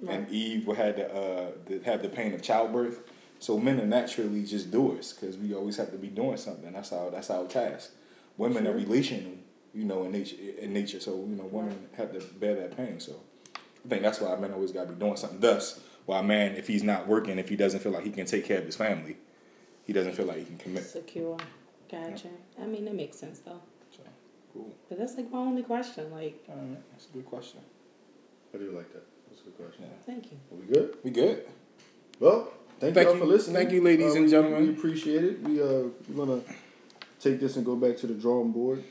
and 0.08 0.30
Eve 0.30 0.66
would 0.68 0.76
have 0.76 0.94
to 0.96 1.12
uh, 1.12 1.50
the, 1.66 1.80
have 1.84 2.02
the 2.02 2.08
pain 2.08 2.34
of 2.34 2.42
childbirth. 2.42 3.00
So 3.40 3.58
men 3.58 3.80
are 3.80 3.86
naturally 3.86 4.44
just 4.44 4.70
doers 4.70 5.12
because 5.12 5.36
we 5.36 5.52
always 5.52 5.76
have 5.76 5.90
to 5.90 5.98
be 5.98 6.06
doing 6.06 6.36
something. 6.36 6.72
That's 6.72 6.92
our 6.92 7.10
that's 7.10 7.30
our 7.30 7.46
task. 7.46 7.90
Women 8.36 8.68
are 8.68 8.72
relational, 8.72 9.32
you 9.74 9.84
know, 9.84 10.04
in 10.04 10.12
nature. 10.12 10.36
In 10.58 10.72
nature, 10.72 11.00
so 11.00 11.12
you 11.16 11.36
know, 11.36 11.44
women 11.44 11.88
have 11.96 12.12
to 12.12 12.20
bear 12.34 12.54
that 12.56 12.76
pain. 12.76 13.00
So 13.00 13.20
I 13.84 13.88
think 13.88 14.02
that's 14.02 14.20
why 14.20 14.34
men 14.36 14.52
always 14.52 14.72
got 14.72 14.86
to 14.86 14.92
be 14.92 14.98
doing 15.00 15.16
something. 15.16 15.40
Thus, 15.40 15.80
why 16.06 16.20
a 16.20 16.22
man, 16.22 16.56
if 16.56 16.66
he's 16.66 16.82
not 16.82 17.06
working, 17.08 17.38
if 17.38 17.48
he 17.48 17.56
doesn't 17.56 17.80
feel 17.80 17.92
like 17.92 18.04
he 18.04 18.10
can 18.10 18.26
take 18.26 18.44
care 18.44 18.58
of 18.58 18.66
his 18.66 18.76
family, 18.76 19.16
he 19.84 19.92
doesn't 19.92 20.14
feel 20.14 20.26
like 20.26 20.38
he 20.38 20.44
can 20.44 20.58
commit. 20.58 20.84
secure 20.84 21.36
gotcha 21.90 22.28
i 22.58 22.64
mean 22.64 22.86
that 22.86 22.94
makes 22.94 23.18
sense 23.18 23.40
though 23.40 23.60
So 23.94 24.02
cool. 24.54 24.72
but 24.88 24.98
that's 24.98 25.14
like 25.16 25.30
my 25.30 25.36
only 25.38 25.62
question 25.62 26.10
like 26.10 26.42
All 26.48 26.54
right, 26.56 26.78
that's 26.90 27.06
a 27.06 27.12
good 27.12 27.26
question. 27.26 27.60
I 28.54 28.56
do 28.58 28.70
like 28.70 28.90
that 28.94 29.02
that's 29.28 29.42
a 29.42 29.44
good 29.44 29.56
question 29.58 29.82
Yeah. 29.84 29.88
thank 30.06 30.30
you 30.32 30.38
are 30.50 30.56
we 30.56 30.66
good 30.74 30.96
We 31.02 31.10
good? 31.10 31.46
well 32.18 32.48
thank, 32.80 32.94
Thank 32.94 33.08
y'all 33.08 33.18
for 33.18 33.26
listening 33.26 33.56
thank 33.56 33.72
you, 33.72 33.82
ladies 33.82 34.12
Uh, 34.14 34.16
and 34.16 34.24
we- 34.24 34.30
gentlemen. 34.30 34.62
we 34.62 34.70
appreciate 34.70 35.22
it 35.24 35.42
we 35.42 35.60
uh 35.60 35.88
we're 36.08 36.24
gonna 36.24 36.40
take 37.20 37.38
this 37.40 37.56
and 37.56 37.66
go 37.66 37.76
back 37.76 37.98
to 37.98 38.06
the 38.06 38.14
drawing 38.14 38.52
board 38.52 38.82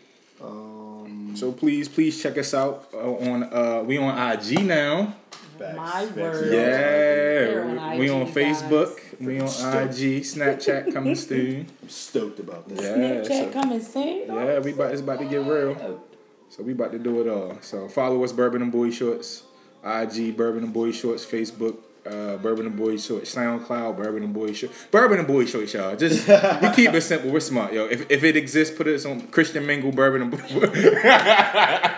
Um, 0.44 1.34
So 1.36 1.52
please, 1.52 1.88
please 1.88 2.22
check 2.22 2.38
us 2.38 2.54
out 2.54 2.88
uh, 2.94 2.98
on 3.32 3.44
uh 3.44 3.84
we 3.86 3.98
on 3.98 4.12
IG 4.34 4.64
now. 4.66 5.16
facts, 5.58 5.78
My 5.78 6.06
word. 6.06 6.54
Yeah, 6.54 7.94
we, 7.94 8.00
we 8.00 8.10
on 8.10 8.28
Facebook, 8.28 8.96
guys. 8.98 9.20
we 9.20 9.40
on 9.40 9.48
Stoked. 9.48 9.94
IG, 10.00 10.24
Snapchat 10.24 10.94
coming 10.94 11.16
soon. 11.16 11.68
I'm 11.82 11.90
stoked 12.04 12.40
about 12.40 12.68
that. 12.70 12.82
Yeah, 12.82 12.96
Snapchat 12.98 13.46
so- 13.46 13.52
coming 13.52 13.82
soon. 13.82 14.28
Yeah, 14.28 14.60
we 14.60 14.72
about 14.74 14.92
it's 14.92 15.02
about 15.02 15.20
to 15.20 15.26
get 15.26 15.46
real. 15.46 16.02
So 16.50 16.64
we 16.64 16.74
about 16.74 16.92
to 16.92 17.00
do 17.00 17.22
it 17.22 17.28
all. 17.30 17.58
So 17.62 17.88
follow 17.88 18.24
us, 18.26 18.34
Bourbon 18.34 18.62
and 18.62 18.72
Boy 18.72 18.92
Shorts, 18.92 19.44
IG, 19.86 20.36
Bourbon 20.36 20.64
and 20.66 20.74
Boy 20.74 20.92
Shorts, 20.92 21.26
Facebook, 21.26 21.78
uh, 22.06 22.38
Bourbon 22.38 22.66
and 22.66 22.76
Boy 22.76 22.98
Shorts, 22.98 23.34
SoundCloud, 23.36 23.98
Bourbon 23.98 24.24
and 24.24 24.34
Boy 24.34 24.54
Shorts, 24.54 24.88
Bourbon 24.90 25.20
and 25.20 25.28
Boy 25.28 25.46
Shorts, 25.46 25.74
y'all. 25.74 25.96
Just 25.96 26.28
we 26.28 26.70
keep 26.76 26.94
it 26.94 27.02
simple. 27.02 27.32
We're 27.32 27.40
smart, 27.40 27.74
yo. 27.74 27.86
If, 27.86 28.10
if 28.10 28.24
it 28.24 28.36
exists, 28.36 28.76
put 28.76 28.88
it 28.88 29.06
on 29.06 29.28
Christian 29.28 29.66
Mingle, 29.66 29.92
Bourbon 29.92 30.24
and 30.24 30.32
Boy. 30.32 30.38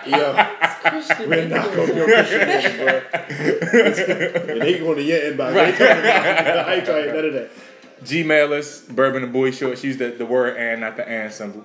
Yo, 0.06 0.34
Christian 0.84 1.30
we're 1.30 1.48
not 1.48 1.66
gonna 1.74 1.94
go 1.94 2.04
Christian 2.04 2.46
Mingle, 2.48 2.84
bro. 2.84 3.02
and 4.52 4.60
they 4.60 4.78
going 4.78 4.96
to 4.96 5.02
your 5.02 5.20
inbox. 5.20 5.54
They 5.54 5.72
coming 5.72 5.96
to 5.96 6.02
mine. 6.02 6.58
I 6.58 6.74
ain't 6.74 6.84
trying 6.84 7.06
none 7.06 7.24
of 7.24 7.32
that. 7.32 7.50
Gmail 8.04 8.52
us, 8.52 8.82
Bourbon 8.82 9.22
and 9.22 9.32
Boy 9.32 9.50
Shorts. 9.50 9.82
Use 9.82 9.96
the, 9.96 10.10
the 10.10 10.26
word 10.26 10.56
and, 10.58 10.82
not 10.82 10.96
the 10.96 11.08
and 11.08 11.32
symbol. 11.32 11.64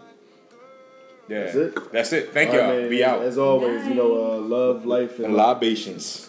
Yeah, 1.27 1.43
That's 1.43 1.55
it? 1.55 1.91
That's 1.91 2.13
it. 2.13 2.33
Thank 2.33 2.49
All 2.51 2.55
y'all. 2.55 2.69
right, 2.69 2.79
man, 2.79 2.89
Be 2.89 3.03
as, 3.03 3.09
out. 3.09 3.21
As 3.21 3.37
always, 3.37 3.85
you 3.85 3.93
know, 3.93 4.33
uh, 4.33 4.37
love, 4.37 4.85
life, 4.85 5.17
and, 5.17 5.25
and 5.25 5.35
libations. 5.35 6.28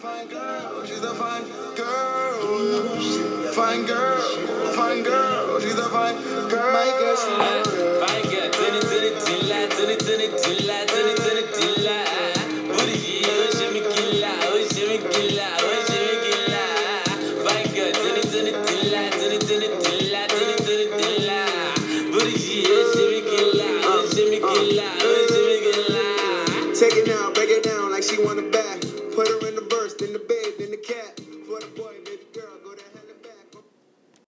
Fine 0.00 0.28
girl, 0.28 0.82
she's 0.86 1.04
a 1.04 1.14
fine 1.14 1.44
girl. 1.76 3.52
Fine 3.52 3.84
girl, 3.84 4.18
fine 4.72 5.02
girl, 5.02 5.60
she's 5.60 5.74
a 5.74 5.90
fine 5.90 6.16
girl. 6.48 6.72
My 6.72 6.86
girl, 6.98 7.16
Fine 8.06 8.22
girl, 8.30 8.50
titty, 8.50 8.80
titty, 8.80 9.10